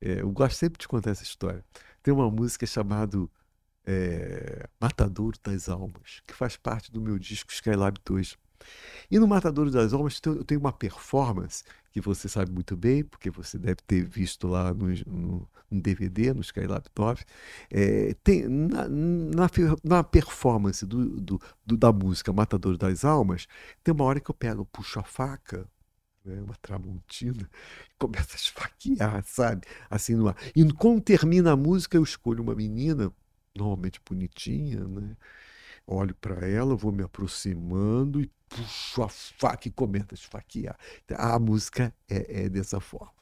[0.00, 1.64] é, eu gosto sempre de contar essa história.
[2.02, 3.18] Tem uma música chamada
[3.86, 8.36] é, Matadouro das Almas, que faz parte do meu disco Skylab 2.
[9.10, 11.64] E no Matador das Almas eu tenho uma performance
[12.00, 16.32] que você sabe muito bem, porque você deve ter visto lá no, no, no DVD,
[16.32, 17.24] no Skylab 9.
[17.70, 19.50] É, tem, na, na,
[19.84, 23.46] na performance do, do, do, da música Matador das Almas,
[23.82, 25.66] tem uma hora que eu pego, puxo a faca,
[26.24, 27.48] né, uma tramontina,
[27.90, 29.66] e começo a esfaquear, sabe?
[29.90, 30.36] Assim no ar.
[30.54, 33.12] E quando termina a música, eu escolho uma menina,
[33.54, 35.16] normalmente bonitinha, né?
[35.88, 40.76] Olho para ela, vou me aproximando e puxo a faca e começo a esfaquear.
[41.16, 43.12] A música é, é dessa forma.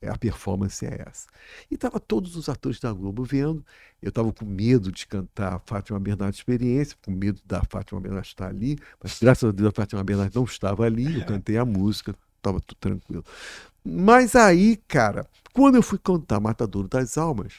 [0.00, 1.26] É, a performance é essa.
[1.70, 3.64] E estavam todos os atores da Globo vendo.
[4.00, 8.48] Eu estava com medo de cantar Fátima Bernardes Experiência, com medo da Fátima Bernardes estar
[8.48, 12.14] ali, mas graças a Deus a Fátima Bernardes não estava ali, eu cantei a música,
[12.36, 13.24] estava tudo tranquilo.
[13.84, 17.54] Mas aí, cara, quando eu fui cantar Matador das Almas,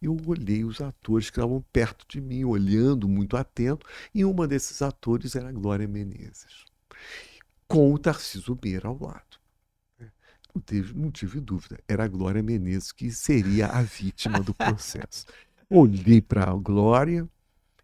[0.00, 4.80] eu olhei os atores que estavam perto de mim, olhando muito atento, e uma desses
[4.82, 6.64] atores era a Glória Menezes,
[7.68, 9.38] com o Tarcísio Meira ao lado.
[10.54, 15.26] Não, teve, não tive dúvida, era a Glória Menezes que seria a vítima do processo.
[15.68, 17.28] Olhei para a Glória,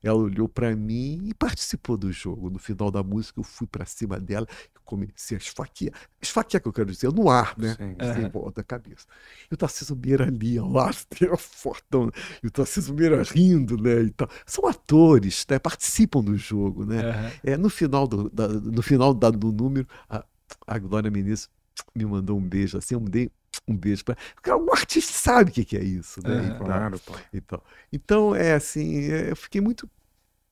[0.09, 2.51] ela olhou para mim e participou do jogo.
[2.51, 5.93] No final da música, eu fui para cima dela e comecei a esfaquear.
[6.21, 7.77] Esfaquear que eu quero dizer, no ar, né?
[7.77, 7.97] Sim.
[7.99, 9.07] Assim, em volta da cabeça.
[9.51, 10.97] E o Tarcísio Meira ali, ao lado,
[11.39, 12.11] fortão.
[12.43, 14.03] E o Tarcísio Meira rindo, né?
[14.03, 14.29] E tal.
[14.45, 15.59] São atores, né?
[15.59, 17.05] Participam do jogo, né?
[17.05, 17.31] Uhum.
[17.53, 20.25] É, no final, do, da, no final da, do número, a,
[20.67, 21.49] a Glória Menezes
[21.95, 23.31] me mandou um beijo, assim, eu dei
[23.67, 24.17] um beijo para
[24.57, 27.15] o artista sabe o que, que é isso né é, claro pô.
[27.33, 27.63] então
[27.93, 29.89] então é assim é, eu fiquei muito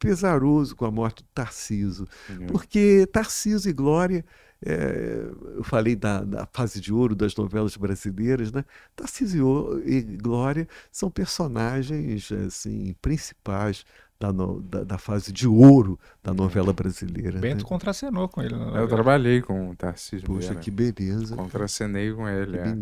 [0.05, 2.47] pesaroso com a morte do Tarciso, uhum.
[2.47, 4.25] porque Tarciso e Glória,
[4.65, 5.27] é,
[5.57, 8.65] eu falei da, da, fase de ouro das novelas brasileiras, né?
[8.97, 13.85] Tarciso e Glória são personagens assim principais
[14.19, 17.39] da, no, da, da, fase de ouro da novela brasileira.
[17.39, 17.69] Bento né?
[17.69, 18.55] contracenou com ele.
[18.55, 20.27] Eu trabalhei com o Tarcísio.
[20.27, 21.37] Poxa, que beleza.
[21.37, 22.57] Contracenei com ele.
[22.57, 22.75] É.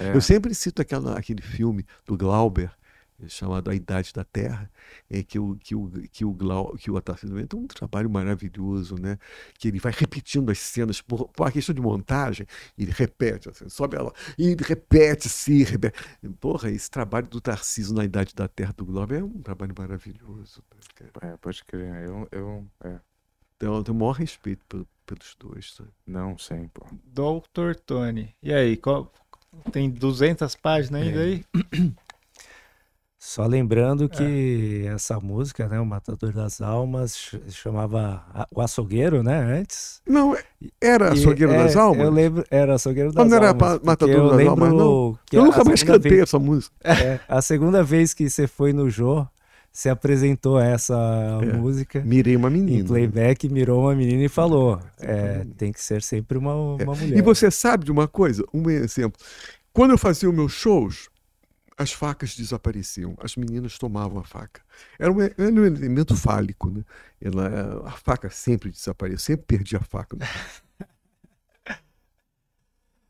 [0.00, 0.14] É.
[0.14, 2.70] Eu sempre cito aquela, aquele filme do Glauber,
[3.28, 4.70] chamado A Idade da Terra,
[5.08, 8.96] é que o que o que o Glau, que o Atarcísio é um trabalho maravilhoso,
[8.96, 9.18] né?
[9.58, 13.68] Que ele vai repetindo as cenas por, por uma questão de montagem, ele repete, assim,
[13.68, 15.98] sobe ela e repete, se repete.
[16.40, 20.62] Porra, esse trabalho do Tarcísio na Idade da Terra do Glauber é um trabalho maravilhoso.
[21.00, 22.04] Né, é, pode crer.
[22.04, 23.00] Eu, eu, é.
[23.56, 25.74] Então, eu tenho o maior respeito pelo, pelos dois.
[25.74, 25.90] Sabe?
[26.06, 26.84] Não, sem, pô.
[27.04, 28.34] Doutor Tony.
[28.42, 29.12] E aí, qual...
[29.72, 31.24] tem 200 páginas ainda é.
[31.24, 31.44] aí?
[33.26, 34.92] Só lembrando que é.
[34.92, 38.22] essa música, né, o Matador das Almas, chamava
[38.54, 40.02] O Açougueiro, né, antes.
[40.06, 40.36] Não,
[40.78, 42.04] era Açougueiro e, das é, Almas?
[42.04, 43.30] Eu lembro, era Açougueiro das Almas.
[43.30, 45.18] Não era Matador das Almas, não?
[45.32, 46.74] eu nunca mais cantei vez, essa música.
[46.84, 49.26] É, a segunda vez que você foi no Jô,
[49.72, 50.94] você apresentou essa
[51.42, 52.02] é, música.
[52.04, 52.82] Mirei uma menina.
[52.82, 56.84] Em playback, mirou uma menina e falou, é, tem que ser sempre uma, uma é.
[56.84, 57.18] mulher.
[57.18, 58.44] E você sabe de uma coisa?
[58.52, 59.18] Um exemplo.
[59.72, 61.08] Quando eu fazia os meus shows
[61.76, 64.62] as facas desapareciam, as meninas tomavam a faca.
[64.98, 66.84] Era um, era um elemento fálico, né?
[67.20, 70.16] Ela, a faca sempre desaparecia, sempre perdia a faca.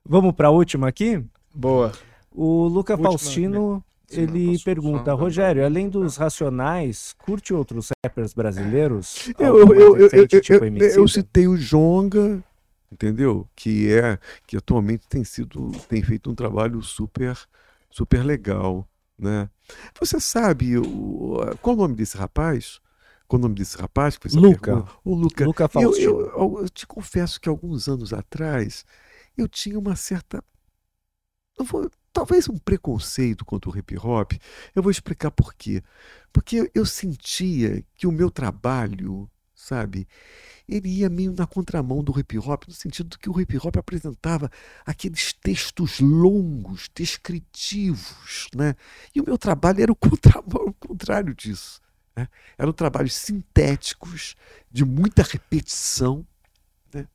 [0.07, 1.25] Vamos para a última aqui?
[1.55, 1.93] Boa.
[2.31, 3.83] O Luca última, Faustino, né?
[4.11, 9.33] ele pergunta, Rogério, além dos Racionais, curte outros rappers brasileiros?
[9.39, 12.43] Eu, eu, eu, eu, tipo eu, citei o Jonga,
[12.91, 13.49] entendeu?
[13.55, 17.37] Que é que atualmente tem sido tem feito um trabalho super
[17.95, 19.49] super legal, né?
[20.01, 22.81] Você sabe o, qual o nome desse rapaz?
[23.29, 24.19] Qual o nome desse rapaz?
[24.19, 24.85] Que Luca.
[25.05, 25.47] O Luca.
[25.47, 28.85] Luca eu, eu, eu, eu, te confesso que alguns anos atrás
[29.39, 30.43] eu tinha uma certa.
[31.57, 34.33] Vou, talvez um preconceito contra o hip hop.
[34.75, 35.81] Eu vou explicar por quê.
[36.33, 39.31] Porque eu sentia que o meu trabalho,
[39.65, 40.07] sabe,
[40.69, 44.51] ele ia meio na contramão do hip hop, no sentido que o hip hop apresentava
[44.85, 48.75] aqueles textos longos, descritivos, né?
[49.15, 49.97] E o meu trabalho era o,
[50.69, 51.81] o contrário disso.
[52.15, 52.29] Né?
[52.59, 54.37] Eram trabalhos sintéticos,
[54.71, 56.27] de muita repetição.
[56.93, 57.09] Né?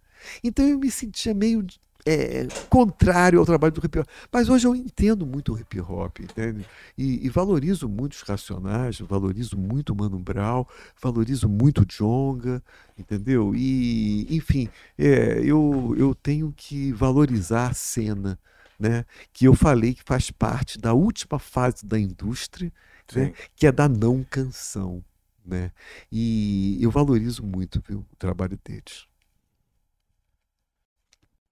[0.43, 1.65] Então eu me sentia meio
[2.05, 4.07] é, contrário ao trabalho do hip hop.
[4.31, 6.65] Mas hoje eu entendo muito o hip hop, entende?
[6.97, 10.65] E, e, valorizo muito os Racionais, valorizo muito o Mano Brown,
[11.01, 12.63] valorizo muito o Jonga,
[12.97, 13.53] entendeu?
[13.55, 18.39] E, enfim, é, eu, eu tenho que valorizar a cena,
[18.79, 19.05] né?
[19.33, 22.71] Que eu falei que faz parte da última fase da indústria,
[23.15, 23.33] né?
[23.55, 25.03] que é da não canção,
[25.45, 25.71] né?
[26.11, 29.08] E eu valorizo muito viu, o trabalho deles.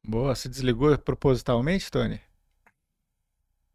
[0.08, 2.22] Boa, você desligou propositalmente, Tony?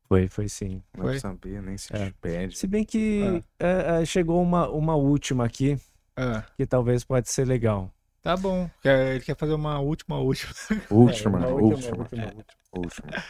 [0.08, 0.82] Foi, foi sim.
[0.96, 1.20] Não foi?
[1.20, 1.98] sabia, nem se é.
[1.98, 2.56] despede.
[2.56, 3.98] Se bem que ah.
[3.98, 5.78] é, é, chegou uma, uma última aqui,
[6.16, 6.42] ah.
[6.56, 7.92] que talvez pode ser legal.
[8.22, 8.70] Tá bom.
[8.82, 10.54] Ele quer fazer uma última, última.
[10.90, 13.24] Última, é, última, última, última, última.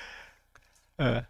[0.99, 1.27] É.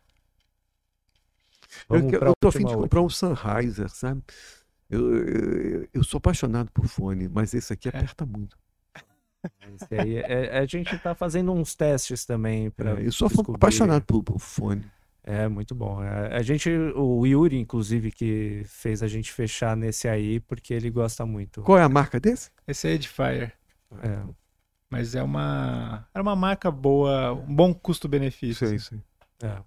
[1.89, 4.23] Eu, eu tô afim de comprar um Sennheiser, sabe?
[4.91, 7.91] Eu, eu, eu, sou apaixonado por fone, mas esse aqui é.
[7.91, 8.59] aperta muito.
[9.91, 12.71] Aí, é, é, a gente tá fazendo uns testes também.
[12.71, 13.57] Pra é, eu sou descobrir.
[13.57, 14.85] apaixonado por, por fone.
[15.25, 16.03] É, muito bom.
[16.03, 20.91] É, a gente, o Yuri, inclusive, que fez a gente fechar nesse aí, porque ele
[20.91, 21.63] gosta muito.
[21.63, 22.51] Qual é a marca desse?
[22.67, 23.53] Esse é Edifier.
[24.03, 24.23] É.
[24.91, 28.67] Mas é uma, é uma marca boa, um bom custo-benefício.
[28.67, 29.03] Sim, sim.
[29.43, 29.63] É.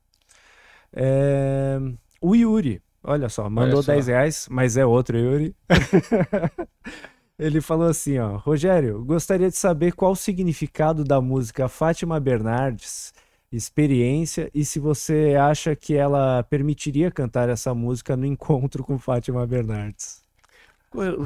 [0.93, 1.79] É,
[2.21, 3.91] o Yuri, olha só, mandou olha só.
[3.93, 5.55] 10 reais, mas é outro Yuri.
[7.37, 13.13] Ele falou assim, ó, Rogério, gostaria de saber qual o significado da música Fátima Bernardes,
[13.51, 19.45] experiência, e se você acha que ela permitiria cantar essa música no encontro com Fátima
[19.45, 20.23] Bernardes.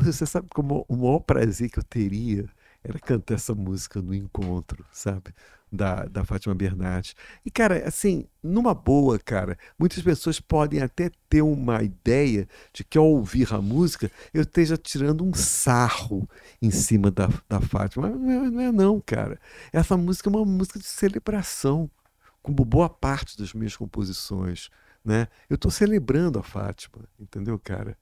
[0.01, 2.45] Você sabe como o maior prazer que eu teria
[2.83, 5.31] era cantar essa música no encontro, sabe?
[5.71, 7.15] Da, da Fátima Bernardes.
[7.45, 12.97] E, cara, assim, numa boa, cara, muitas pessoas podem até ter uma ideia de que
[12.97, 16.27] ao ouvir a música eu esteja tirando um sarro
[16.61, 18.09] em cima da, da Fátima.
[18.09, 19.39] Mas não é, não é, não, cara.
[19.71, 21.89] Essa música é uma música de celebração,
[22.41, 24.69] como boa parte das minhas composições.
[25.03, 25.27] Né?
[25.49, 27.97] Eu estou celebrando a Fátima, entendeu, cara?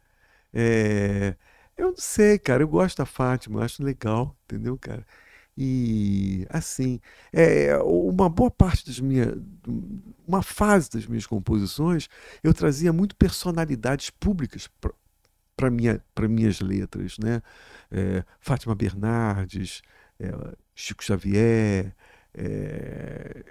[0.54, 1.36] É...
[1.78, 5.06] Eu não sei, cara, eu gosto da Fátima, acho legal, entendeu, cara?
[5.58, 7.00] E assim,
[7.34, 9.36] é, uma boa parte das minhas.
[10.28, 12.08] Uma fase das minhas composições,
[12.44, 14.70] eu trazia muito personalidades públicas
[15.56, 17.18] para minha, minhas letras.
[17.18, 17.42] Né?
[17.90, 19.82] É, Fátima Bernardes,
[20.20, 20.32] é,
[20.76, 21.96] Chico Xavier,
[22.34, 23.44] é,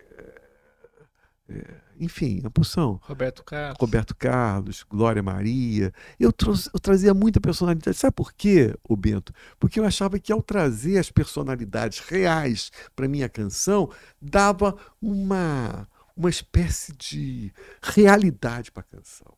[1.99, 3.01] enfim, a porção.
[3.03, 3.79] Roberto Carlos.
[3.81, 5.93] Roberto Carlos, Glória Maria.
[6.19, 7.97] Eu, trouxe, eu trazia muita personalidade.
[7.97, 9.33] Sabe por quê, o Bento?
[9.59, 16.29] Porque eu achava que ao trazer as personalidades reais para minha canção, dava uma, uma
[16.29, 17.53] espécie de
[17.83, 19.33] realidade para a canção.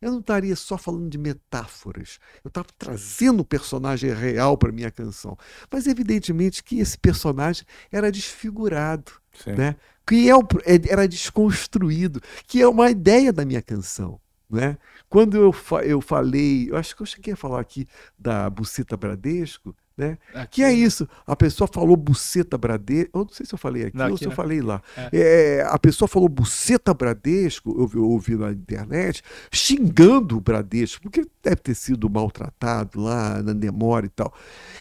[0.00, 2.18] eu não estaria só falando de metáforas.
[2.44, 5.38] Eu estava trazendo o personagem real para minha canção.
[5.70, 9.52] Mas evidentemente que esse personagem era desfigurado, Sim.
[9.52, 9.76] né?
[10.06, 14.20] Que é, é era desconstruído, que é uma ideia da minha canção.
[14.48, 14.78] Né?
[15.08, 15.54] Quando eu,
[15.84, 17.86] eu falei, eu acho que eu cheguei a falar aqui
[18.18, 20.18] da Buceta Bradesco, né?
[20.34, 21.08] Aqui, que é isso?
[21.26, 23.10] A pessoa falou buceta Bradesco.
[23.14, 24.82] Eu não sei se eu falei aqui, ou se eu falei lá.
[24.96, 25.08] É.
[25.12, 31.26] É, a pessoa falou buceta Bradesco, eu, eu ouvi na internet, xingando o Bradesco, porque
[31.42, 34.34] deve ter sido maltratado lá na memória e tal.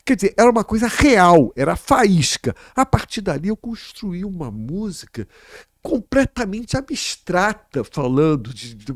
[0.04, 2.54] Quer dizer, era uma coisa real, era faísca.
[2.76, 5.26] A partir dali eu construí uma música
[5.82, 8.94] completamente abstrata, falando de, de,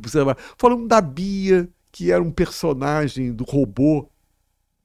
[0.57, 4.09] falando da Bia, que era um personagem do robô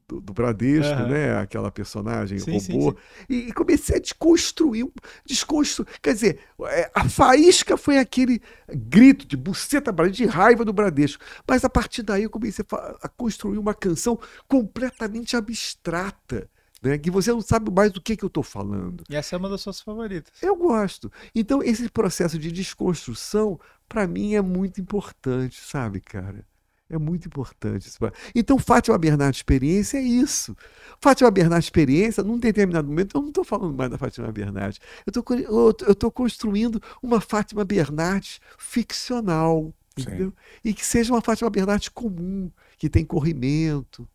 [0.09, 1.09] do, do Bradesco, uhum.
[1.09, 1.39] né?
[1.39, 2.61] Aquela personagem sim, robô.
[2.61, 2.97] Sim, sim.
[3.29, 4.87] E, e, comecei a desconstruir,
[5.27, 5.89] desconstruir.
[6.03, 11.23] Quer dizer, é, a faísca foi aquele grito de buceta de raiva do Bradesco.
[11.47, 16.49] Mas a partir daí eu comecei a, a construir uma canção completamente abstrata
[16.85, 16.99] né?
[16.99, 19.03] que você não sabe mais do que, que eu estou falando.
[19.09, 20.33] E essa é uma das suas favoritas.
[20.43, 21.11] Eu gosto.
[21.35, 23.59] Então, esse processo de desconstrução,
[23.89, 26.45] para mim, é muito importante, sabe, cara?
[26.91, 27.91] É muito importante.
[28.35, 30.55] Então, Fátima Bernardo Experiência é isso.
[31.01, 34.81] Fátima Bernardo Experiência, num determinado momento, eu não estou falando mais da Fátima Bernardes.
[35.07, 39.73] Eu estou construindo uma Fátima Bernardes ficcional.
[39.97, 40.33] Entendeu?
[40.65, 44.09] E que seja uma Fátima Bernardes comum, que tem corrimento,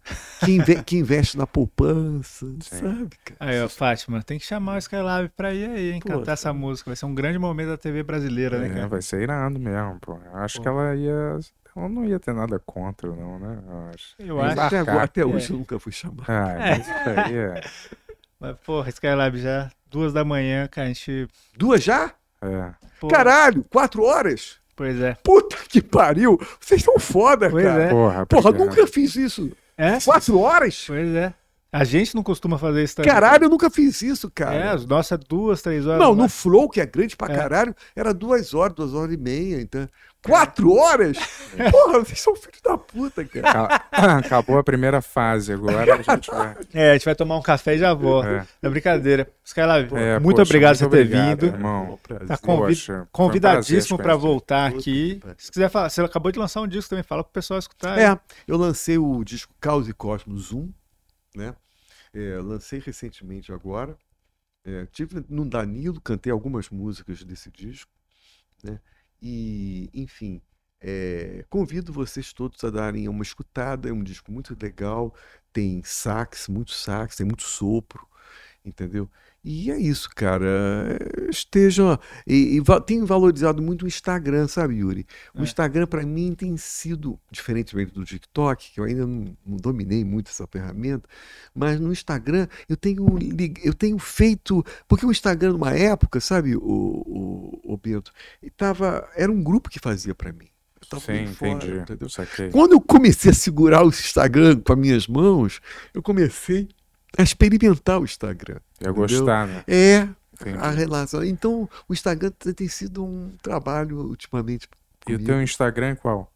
[0.43, 2.79] que, inve que investe na poupança, Sim.
[2.79, 3.37] sabe, cara?
[3.39, 6.51] Aí, ó, Fátima, tem que chamar o Skylab pra ir aí, hein, pô, cantar essa
[6.51, 6.89] música.
[6.89, 8.87] Vai ser um grande momento da TV brasileira, né, é, né, cara?
[8.89, 10.19] Vai ser irado mesmo, pô.
[10.25, 10.63] Eu acho pô.
[10.63, 11.39] que ela ia.
[11.79, 13.59] Ela não ia ter nada contra, não, né?
[13.65, 14.15] Eu acho.
[14.19, 14.59] Eu acho.
[14.59, 15.53] Até, agora, até hoje é.
[15.53, 16.25] eu nunca fui chamado.
[16.27, 16.69] Ah, é.
[16.69, 17.61] mas isso aí é.
[18.39, 21.27] Mas, porra, Skylab já, duas da manhã, cara, a gente.
[21.57, 22.13] Duas já?
[22.41, 22.71] É.
[22.99, 23.11] Porra.
[23.11, 24.57] Caralho, quatro horas?
[24.75, 25.17] Pois é.
[25.21, 26.39] Puta que pariu!
[26.57, 27.83] Vocês são foda, pois cara.
[27.83, 27.89] É.
[27.89, 29.51] Porra, Porra nunca fiz isso.
[29.77, 29.99] É?
[29.99, 30.85] Quatro horas?
[30.87, 31.33] Pois é.
[31.71, 33.11] A gente não costuma fazer isso também.
[33.11, 34.55] Caralho, eu nunca fiz isso, cara.
[34.55, 35.99] É, as nossas duas, três horas.
[35.99, 37.35] Não, no Flow, que é grande pra é.
[37.35, 39.61] caralho, era duas horas, duas horas e meia.
[39.61, 39.87] Então,
[40.21, 41.17] Quatro horas?
[41.71, 43.85] Porra, vocês são filhos da puta, cara.
[43.91, 46.57] Acabou a primeira fase, agora a gente vai.
[46.73, 48.23] É, a gente vai tomar um café e já vou.
[48.23, 49.31] É, é brincadeira.
[49.45, 51.55] Skylab, é, muito poxa, obrigado por ter obrigado, vindo.
[51.55, 51.99] Irmão.
[52.27, 52.67] Tá convid...
[52.67, 55.21] poxa, convidadíssimo um para voltar aqui.
[55.37, 57.97] Se quiser falar, você acabou de lançar um disco também, fala pro pessoal escutar.
[57.97, 60.69] É, eu lancei o disco Caos e Cosmos 1,
[61.35, 61.55] né?
[62.13, 63.97] É, lancei recentemente agora.
[64.65, 67.89] É, tive no Danilo, cantei algumas músicas desse disco,
[68.61, 68.79] né?
[69.21, 70.41] E, enfim,
[70.81, 73.89] é, convido vocês todos a darem uma escutada.
[73.89, 75.13] É um disco muito legal,
[75.51, 78.07] tem sax, muito sax, tem muito sopro,
[78.63, 79.09] entendeu?
[79.43, 80.99] E é isso, cara.
[81.29, 81.97] Esteja.
[82.27, 85.07] E, e tem valorizado muito o Instagram, sabe, Yuri?
[85.33, 85.43] O é.
[85.43, 90.29] Instagram, para mim, tem sido, diferentemente do TikTok, que eu ainda não, não, dominei muito
[90.29, 91.07] essa ferramenta,
[91.55, 93.05] mas no Instagram eu tenho,
[93.63, 94.63] eu tenho feito.
[94.87, 98.11] Porque o Instagram, numa época, sabe, o, o, o Bento,
[98.57, 100.49] tava, era um grupo que fazia para mim.
[100.99, 102.51] Sim, fora, entendi.
[102.51, 105.61] Quando eu comecei a segurar o Instagram com as minhas mãos,
[105.93, 106.67] eu comecei
[107.17, 108.59] a experimentar o Instagram.
[108.79, 109.63] É gostar, né?
[109.67, 110.57] É, Entendi.
[110.57, 111.23] a relação.
[111.23, 114.67] Então, o Instagram tem sido um trabalho ultimamente.
[115.03, 115.21] Comigo.
[115.21, 116.31] E o teu Instagram é qual?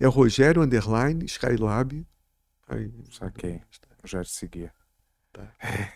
[0.00, 2.06] É o Rogério Underline Skylab.
[2.68, 3.60] Aí, Saquei.
[4.04, 4.70] Já te segui.
[5.32, 5.42] Tá.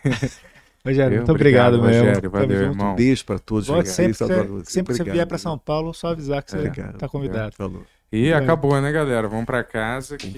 [0.85, 2.07] Rogério, muito obrigado, obrigado mesmo.
[2.07, 2.91] Rogério, valeu, irmão.
[2.91, 3.67] Um beijo para todos.
[3.67, 7.07] Pode, sempre, sempre, sempre que você vier para São Paulo, só avisar que você está
[7.07, 7.53] convidado.
[7.53, 7.85] É, falou.
[8.11, 8.33] E é.
[8.33, 9.27] acabou, né, galera?
[9.29, 10.31] Vamos para casa que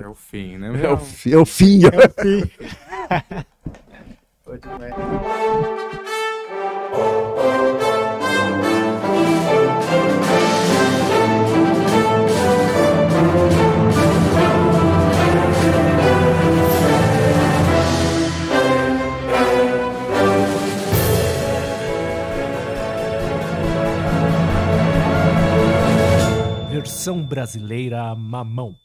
[0.00, 0.82] é o fim, né?
[0.82, 1.82] É o, fi, é o fim.
[1.84, 2.50] É o fim.
[26.70, 28.81] Versão brasileira mamão.